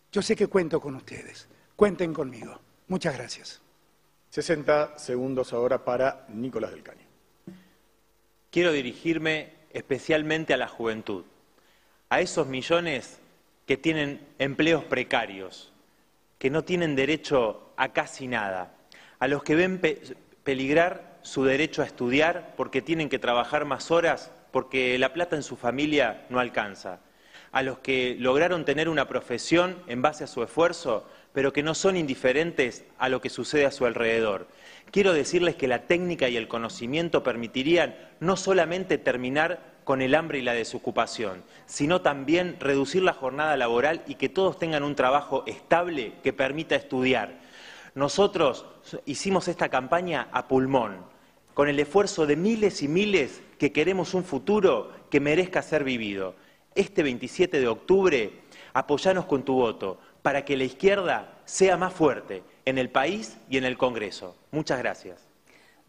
Yo 0.09 0.21
sé 0.21 0.37
que 0.37 0.47
cuento 0.47 0.79
con 0.79 0.95
ustedes, 0.95 1.49
cuenten 1.75 2.13
conmigo. 2.13 2.57
Muchas 2.87 3.17
gracias. 3.17 3.59
60 4.29 4.97
segundos 4.97 5.51
ahora 5.51 5.83
para 5.83 6.25
Nicolás 6.29 6.71
del 6.71 6.83
Caño. 6.83 7.05
Quiero 8.51 8.71
dirigirme 8.71 9.51
especialmente 9.73 10.53
a 10.53 10.57
la 10.57 10.69
juventud, 10.69 11.25
a 12.07 12.21
esos 12.21 12.47
millones 12.47 13.19
que 13.65 13.75
tienen 13.75 14.25
empleos 14.37 14.85
precarios, 14.85 15.73
que 16.39 16.49
no 16.49 16.63
tienen 16.63 16.95
derecho 16.95 17.73
a 17.77 17.89
casi 17.89 18.27
nada, 18.27 18.73
a 19.19 19.27
los 19.27 19.43
que 19.43 19.55
ven 19.55 19.79
peligrar 20.43 21.19
su 21.21 21.43
derecho 21.43 21.81
a 21.83 21.85
estudiar 21.85 22.53
porque 22.55 22.81
tienen 22.81 23.09
que 23.09 23.19
trabajar 23.19 23.65
más 23.65 23.91
horas 23.91 24.31
porque 24.51 24.97
la 24.97 25.13
plata 25.13 25.35
en 25.35 25.43
su 25.43 25.57
familia 25.57 26.25
no 26.29 26.39
alcanza, 26.39 27.01
a 27.51 27.61
los 27.61 27.79
que 27.79 28.15
lograron 28.17 28.65
tener 28.65 28.89
una 28.89 29.07
profesión 29.07 29.83
en 29.87 30.01
base 30.01 30.23
a 30.23 30.27
su 30.27 30.41
esfuerzo 30.41 31.05
pero 31.33 31.53
que 31.53 31.63
no 31.63 31.75
son 31.75 31.97
indiferentes 31.97 32.85
a 32.97 33.09
lo 33.09 33.21
que 33.21 33.29
sucede 33.29 33.65
a 33.65 33.71
su 33.71 33.85
alrededor. 33.85 34.47
Quiero 34.91 35.13
decirles 35.13 35.55
que 35.55 35.67
la 35.67 35.83
técnica 35.83 36.29
y 36.29 36.37
el 36.37 36.47
conocimiento 36.47 37.21
permitirían 37.21 37.95
no 38.19 38.35
solamente 38.35 38.97
terminar 38.97 39.78
con 39.89 40.03
el 40.03 40.13
hambre 40.13 40.37
y 40.37 40.43
la 40.43 40.53
desocupación, 40.53 41.43
sino 41.65 42.03
también 42.03 42.57
reducir 42.59 43.01
la 43.01 43.13
jornada 43.13 43.57
laboral 43.57 44.03
y 44.05 44.13
que 44.13 44.29
todos 44.29 44.59
tengan 44.59 44.83
un 44.83 44.93
trabajo 44.93 45.43
estable 45.47 46.13
que 46.21 46.31
permita 46.31 46.75
estudiar. 46.75 47.39
Nosotros 47.95 48.67
hicimos 49.07 49.47
esta 49.47 49.69
campaña 49.69 50.27
a 50.31 50.47
pulmón, 50.47 50.97
con 51.55 51.69
el 51.69 51.79
esfuerzo 51.79 52.27
de 52.27 52.35
miles 52.35 52.83
y 52.83 52.87
miles 52.87 53.41
que 53.57 53.71
queremos 53.71 54.13
un 54.13 54.23
futuro 54.23 54.91
que 55.09 55.19
merezca 55.19 55.63
ser 55.63 55.83
vivido. 55.83 56.35
Este 56.75 57.01
27 57.01 57.59
de 57.59 57.67
octubre, 57.67 58.41
apoyanos 58.73 59.25
con 59.25 59.41
tu 59.41 59.55
voto 59.55 59.99
para 60.21 60.45
que 60.45 60.55
la 60.55 60.65
izquierda 60.65 61.39
sea 61.45 61.77
más 61.77 61.93
fuerte 61.93 62.43
en 62.65 62.77
el 62.77 62.91
país 62.91 63.39
y 63.49 63.57
en 63.57 63.65
el 63.65 63.75
Congreso. 63.75 64.37
Muchas 64.51 64.77
gracias. 64.77 65.28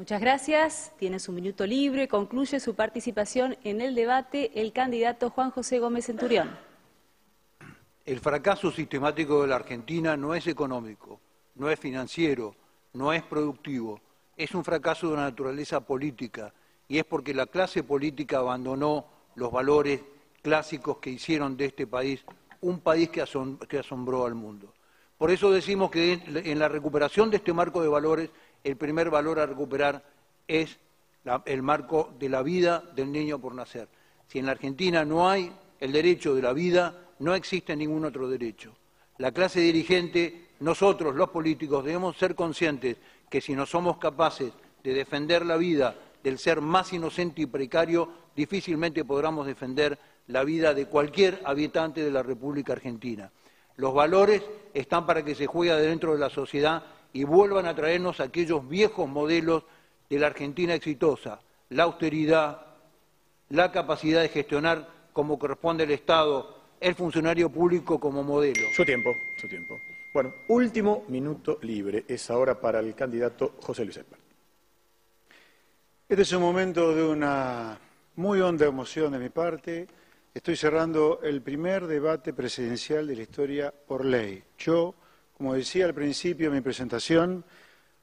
Muchas 0.01 0.23
gracias. 0.23 0.93
Tiene 0.99 1.19
su 1.19 1.31
minuto 1.31 1.67
libre. 1.67 2.09
Concluye 2.09 2.59
su 2.59 2.75
participación 2.75 3.59
en 3.65 3.83
el 3.83 3.95
debate 3.95 4.51
el 4.59 4.73
candidato 4.73 5.29
Juan 5.29 5.51
José 5.51 5.79
Gómez 5.79 6.07
Centurión. 6.07 6.49
El 8.07 8.19
fracaso 8.19 8.71
sistemático 8.71 9.43
de 9.43 9.49
la 9.49 9.57
Argentina 9.57 10.17
no 10.17 10.35
es 10.35 10.47
económico, 10.47 11.21
no 11.57 11.69
es 11.69 11.79
financiero, 11.79 12.55
no 12.95 13.13
es 13.13 13.23
productivo. 13.23 14.01
Es 14.39 14.55
un 14.55 14.65
fracaso 14.65 15.11
de 15.11 15.19
naturaleza 15.19 15.83
política 15.83 16.51
y 16.89 16.97
es 16.97 17.05
porque 17.05 17.35
la 17.35 17.45
clase 17.45 17.83
política 17.83 18.39
abandonó 18.39 19.05
los 19.35 19.53
valores 19.53 20.01
clásicos 20.41 20.97
que 20.97 21.11
hicieron 21.11 21.59
de 21.59 21.67
este 21.67 21.87
país 21.87 22.25
un 22.63 22.81
país 22.81 23.11
que, 23.11 23.21
asombró 23.21 24.25
al 24.25 24.35
mundo. 24.35 24.73
Por 25.19 25.31
eso 25.31 25.51
decimos 25.51 25.91
que 25.91 26.23
en 26.27 26.59
la 26.59 26.69
recuperación 26.69 27.31
de 27.31 27.37
este 27.37 27.53
marco 27.53 27.83
de 27.83 27.89
valores, 27.89 28.31
el 28.65 28.77
primer 28.77 29.11
valor 29.11 29.39
a 29.39 29.47
recuperar 29.47 30.05
es 30.47 30.79
el 31.45 31.63
marco 31.63 32.15
de 32.19 32.29
la 32.29 32.43
vida 32.43 32.83
del 32.95 33.13
niño 33.13 33.39
por 33.39 33.55
nacer. 33.55 33.89
Si 34.27 34.39
en 34.39 34.47
la 34.47 34.53
Argentina 34.53 35.05
no 35.05 35.29
hay 35.29 35.53
el 35.79 35.93
derecho 35.93 36.35
de 36.35 36.43
la 36.43 36.53
vida, 36.53 36.95
no 37.19 37.35
existe 37.35 37.77
ningún 37.77 38.05
otro 38.05 38.29
derecho. 38.29 38.75
La 39.19 39.33
clase 39.33 39.61
dirigente, 39.61 40.49
nosotros 40.61 41.15
los 41.15 41.31
políticos, 41.31 41.85
debemos 41.85 42.17
ser 42.17 42.35
conscientes 42.35 42.97
que 43.29 43.41
si 43.41 43.55
no 43.55 43.67
somos 43.67 43.99
capaces 43.99 44.53
de 44.83 44.95
defender 44.95 45.45
la 45.45 45.57
vida 45.57 45.95
del 46.23 46.39
ser 46.39 46.61
más 46.61 46.93
inocente 46.93 47.43
y 47.43 47.47
precario, 47.47 48.09
difícilmente 48.35 49.05
podremos 49.05 49.47
defender 49.47 49.99
la 50.27 50.45
vida 50.45 50.75
de 50.75 50.87
cualquier 50.87 51.41
habitante 51.45 52.03
de 52.03 52.11
la 52.11 52.23
República 52.23 52.73
Argentina. 52.73 53.31
Los 53.77 53.95
valores 53.95 54.43
están 54.75 55.07
para 55.07 55.25
que 55.25 55.35
se 55.35 55.47
juegue 55.47 55.75
dentro 55.75 56.13
de 56.13 56.19
la 56.19 56.31
sociedad 56.31 56.83
y 57.13 57.25
vuelvan 57.25 57.67
a 57.67 57.75
traernos 57.75 58.21
aquellos 58.21 58.69
viejos 58.69 59.09
modelos 59.09 59.65
de 60.09 60.19
la 60.19 60.29
Argentina 60.29 60.75
exitosa, 60.75 61.41
la 61.71 61.85
austeridad, 61.85 62.67
la 63.51 63.73
capacidad 63.73 64.23
de 64.23 64.29
gestionar 64.29 64.89
como 65.13 65.39
corresponde 65.39 65.85
al 65.85 65.91
Estado, 65.91 66.61
el 66.81 66.95
funcionario 66.95 67.51
público 67.51 68.01
como 68.01 68.23
modelo. 68.23 68.69
Su 68.75 68.85
tiempo, 68.85 69.11
su 69.41 69.49
tiempo. 69.49 69.79
Bueno, 70.13 70.33
último 70.49 71.05
minuto 71.09 71.59
libre 71.63 72.05
es 72.09 72.31
ahora 72.31 72.61
para 72.61 72.81
el 72.81 72.95
candidato 72.95 73.55
José 73.61 73.85
Luis 73.85 73.97
Espert. 73.97 74.21
Este 76.09 76.23
es 76.23 76.33
un 76.33 76.43
momento 76.43 76.93
de 76.93 77.05
una 77.05 77.79
muy 78.17 78.41
honda 78.41 78.67
emoción 78.67 79.13
de 79.13 79.19
mi 79.21 79.29
parte. 79.29 79.87
Estoy 80.35 80.57
cerrando 80.57 81.21
el 81.23 81.43
primer 81.43 81.87
debate 81.87 82.33
presidencial 82.33 83.07
de 83.07 83.15
la 83.15 83.23
historia 83.23 83.73
por 83.73 84.05
ley. 84.05 84.43
Yo, 84.59 84.95
como 85.41 85.55
decía 85.55 85.87
al 85.87 85.95
principio 85.95 86.51
de 86.51 86.57
mi 86.57 86.61
presentación, 86.61 87.43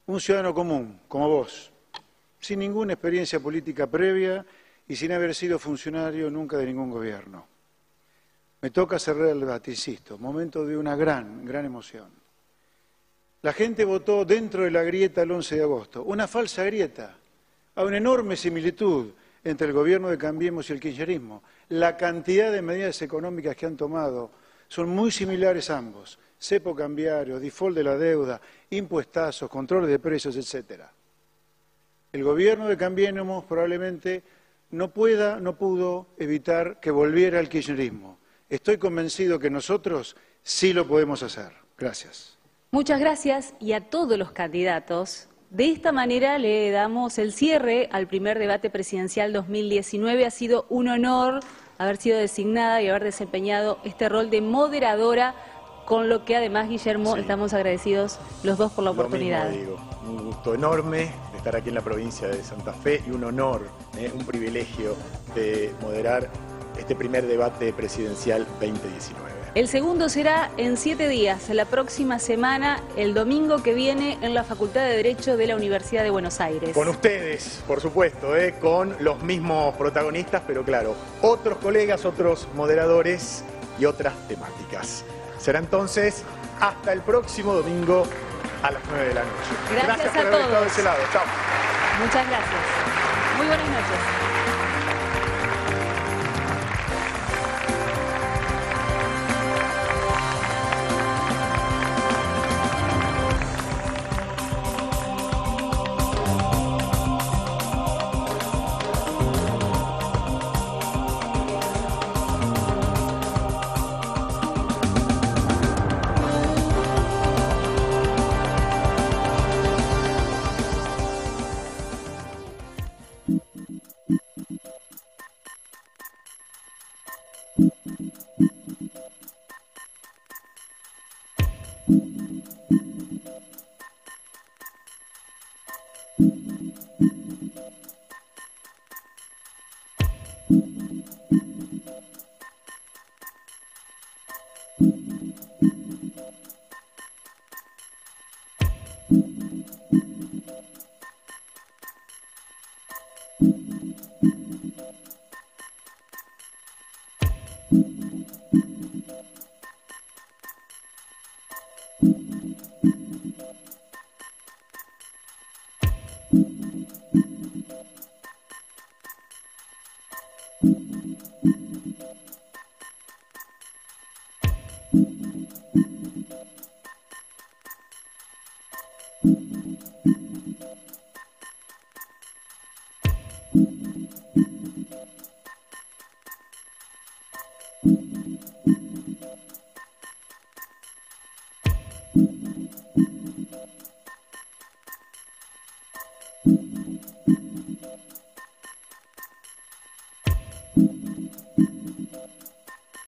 un 0.06 0.20
ciudadano 0.20 0.52
común, 0.52 1.02
como 1.06 1.28
vos, 1.28 1.70
sin 2.40 2.58
ninguna 2.58 2.94
experiencia 2.94 3.38
política 3.38 3.86
previa 3.86 4.44
y 4.88 4.96
sin 4.96 5.12
haber 5.12 5.36
sido 5.36 5.56
funcionario 5.60 6.32
nunca 6.32 6.56
de 6.56 6.66
ningún 6.66 6.90
gobierno. 6.90 7.46
Me 8.60 8.70
toca 8.70 8.98
cerrar 8.98 9.28
el 9.28 9.38
debate, 9.38 9.70
insisto, 9.70 10.18
momento 10.18 10.66
de 10.66 10.76
una 10.76 10.96
gran, 10.96 11.44
gran 11.44 11.64
emoción. 11.64 12.08
La 13.42 13.52
gente 13.52 13.84
votó 13.84 14.24
dentro 14.24 14.64
de 14.64 14.72
la 14.72 14.82
grieta 14.82 15.22
el 15.22 15.30
11 15.30 15.54
de 15.58 15.62
agosto, 15.62 16.02
una 16.02 16.26
falsa 16.26 16.64
grieta. 16.64 17.18
Hay 17.76 17.86
una 17.86 17.98
enorme 17.98 18.34
similitud 18.34 19.12
entre 19.44 19.68
el 19.68 19.74
gobierno 19.74 20.08
de 20.08 20.18
Cambiemos 20.18 20.68
y 20.68 20.72
el 20.72 20.80
kirchnerismo. 20.80 21.44
La 21.68 21.96
cantidad 21.96 22.50
de 22.50 22.62
medidas 22.62 23.00
económicas 23.00 23.54
que 23.54 23.66
han 23.66 23.76
tomado 23.76 24.32
son 24.66 24.88
muy 24.88 25.12
similares 25.12 25.70
ambos. 25.70 26.18
Cepo 26.38 26.74
cambiario, 26.74 27.40
default 27.40 27.76
de 27.76 27.84
la 27.84 27.96
deuda, 27.96 28.40
impuestazos, 28.70 29.50
control 29.50 29.86
de 29.86 29.98
precios, 29.98 30.36
etcétera. 30.36 30.92
El 32.12 32.24
gobierno 32.24 32.68
de 32.68 32.76
Cambiemos 32.76 33.44
probablemente 33.44 34.22
no 34.70 34.92
pueda, 34.92 35.40
no 35.40 35.56
pudo 35.56 36.06
evitar 36.18 36.80
que 36.80 36.90
volviera 36.90 37.38
al 37.38 37.48
kirchnerismo. 37.48 38.18
Estoy 38.48 38.78
convencido 38.78 39.38
que 39.38 39.50
nosotros 39.50 40.16
sí 40.42 40.72
lo 40.72 40.86
podemos 40.86 41.22
hacer. 41.22 41.52
Gracias. 41.76 42.38
Muchas 42.70 43.00
gracias 43.00 43.54
y 43.60 43.72
a 43.72 43.88
todos 43.88 44.18
los 44.18 44.32
candidatos. 44.32 45.28
De 45.50 45.70
esta 45.70 45.92
manera 45.92 46.38
le 46.38 46.70
damos 46.70 47.18
el 47.18 47.32
cierre 47.32 47.88
al 47.92 48.06
primer 48.06 48.38
debate 48.38 48.68
presidencial 48.68 49.32
2019. 49.32 50.26
Ha 50.26 50.30
sido 50.30 50.66
un 50.68 50.88
honor 50.88 51.40
haber 51.78 51.96
sido 51.96 52.18
designada 52.18 52.82
y 52.82 52.88
haber 52.88 53.04
desempeñado 53.04 53.78
este 53.84 54.08
rol 54.08 54.30
de 54.30 54.40
moderadora, 54.40 55.34
con 55.88 56.10
lo 56.10 56.22
que 56.22 56.36
además, 56.36 56.68
Guillermo, 56.68 57.16
estamos 57.16 57.54
agradecidos 57.54 58.18
los 58.42 58.58
dos 58.58 58.70
por 58.72 58.84
la 58.84 58.90
oportunidad. 58.90 59.50
Un 60.06 60.26
gusto 60.26 60.52
enorme 60.52 61.10
de 61.32 61.38
estar 61.38 61.56
aquí 61.56 61.70
en 61.70 61.76
la 61.76 61.80
provincia 61.80 62.28
de 62.28 62.44
Santa 62.44 62.74
Fe 62.74 63.02
y 63.06 63.10
un 63.10 63.24
honor, 63.24 63.66
eh, 63.96 64.12
un 64.14 64.26
privilegio 64.26 64.94
de 65.34 65.72
moderar 65.80 66.28
este 66.78 66.94
primer 66.94 67.26
debate 67.26 67.72
presidencial 67.72 68.46
2019. 68.60 69.30
El 69.54 69.66
segundo 69.66 70.10
será 70.10 70.50
en 70.58 70.76
siete 70.76 71.08
días, 71.08 71.48
la 71.48 71.64
próxima 71.64 72.18
semana, 72.18 72.82
el 72.98 73.14
domingo 73.14 73.62
que 73.62 73.72
viene, 73.72 74.18
en 74.20 74.34
la 74.34 74.44
Facultad 74.44 74.84
de 74.84 74.94
Derecho 74.94 75.38
de 75.38 75.46
la 75.46 75.56
Universidad 75.56 76.02
de 76.02 76.10
Buenos 76.10 76.38
Aires. 76.42 76.74
Con 76.74 76.88
ustedes, 76.88 77.64
por 77.66 77.80
supuesto, 77.80 78.36
¿eh? 78.36 78.56
con 78.60 78.94
los 79.00 79.22
mismos 79.22 79.74
protagonistas, 79.76 80.42
pero 80.46 80.64
claro, 80.64 80.94
otros 81.22 81.56
colegas, 81.56 82.04
otros 82.04 82.46
moderadores 82.54 83.42
y 83.80 83.86
otras 83.86 84.12
temáticas. 84.28 85.06
Será 85.38 85.58
entonces 85.58 86.24
hasta 86.60 86.92
el 86.92 87.00
próximo 87.02 87.54
domingo 87.54 88.06
a 88.62 88.70
las 88.70 88.82
9 88.88 89.08
de 89.08 89.14
la 89.14 89.22
noche. 89.22 89.84
Gracias, 89.86 90.08
por 90.08 90.16
a 90.16 90.20
haber 90.20 90.32
todos. 90.32 90.44
estado 90.44 90.62
de 90.62 90.68
ese 90.68 90.82
lado. 90.82 90.98
Chao. 91.12 91.22
Muchas 92.00 92.26
gracias. 92.28 92.60
Muy 93.38 93.46
buenas 93.46 93.68
noches. 93.68 94.27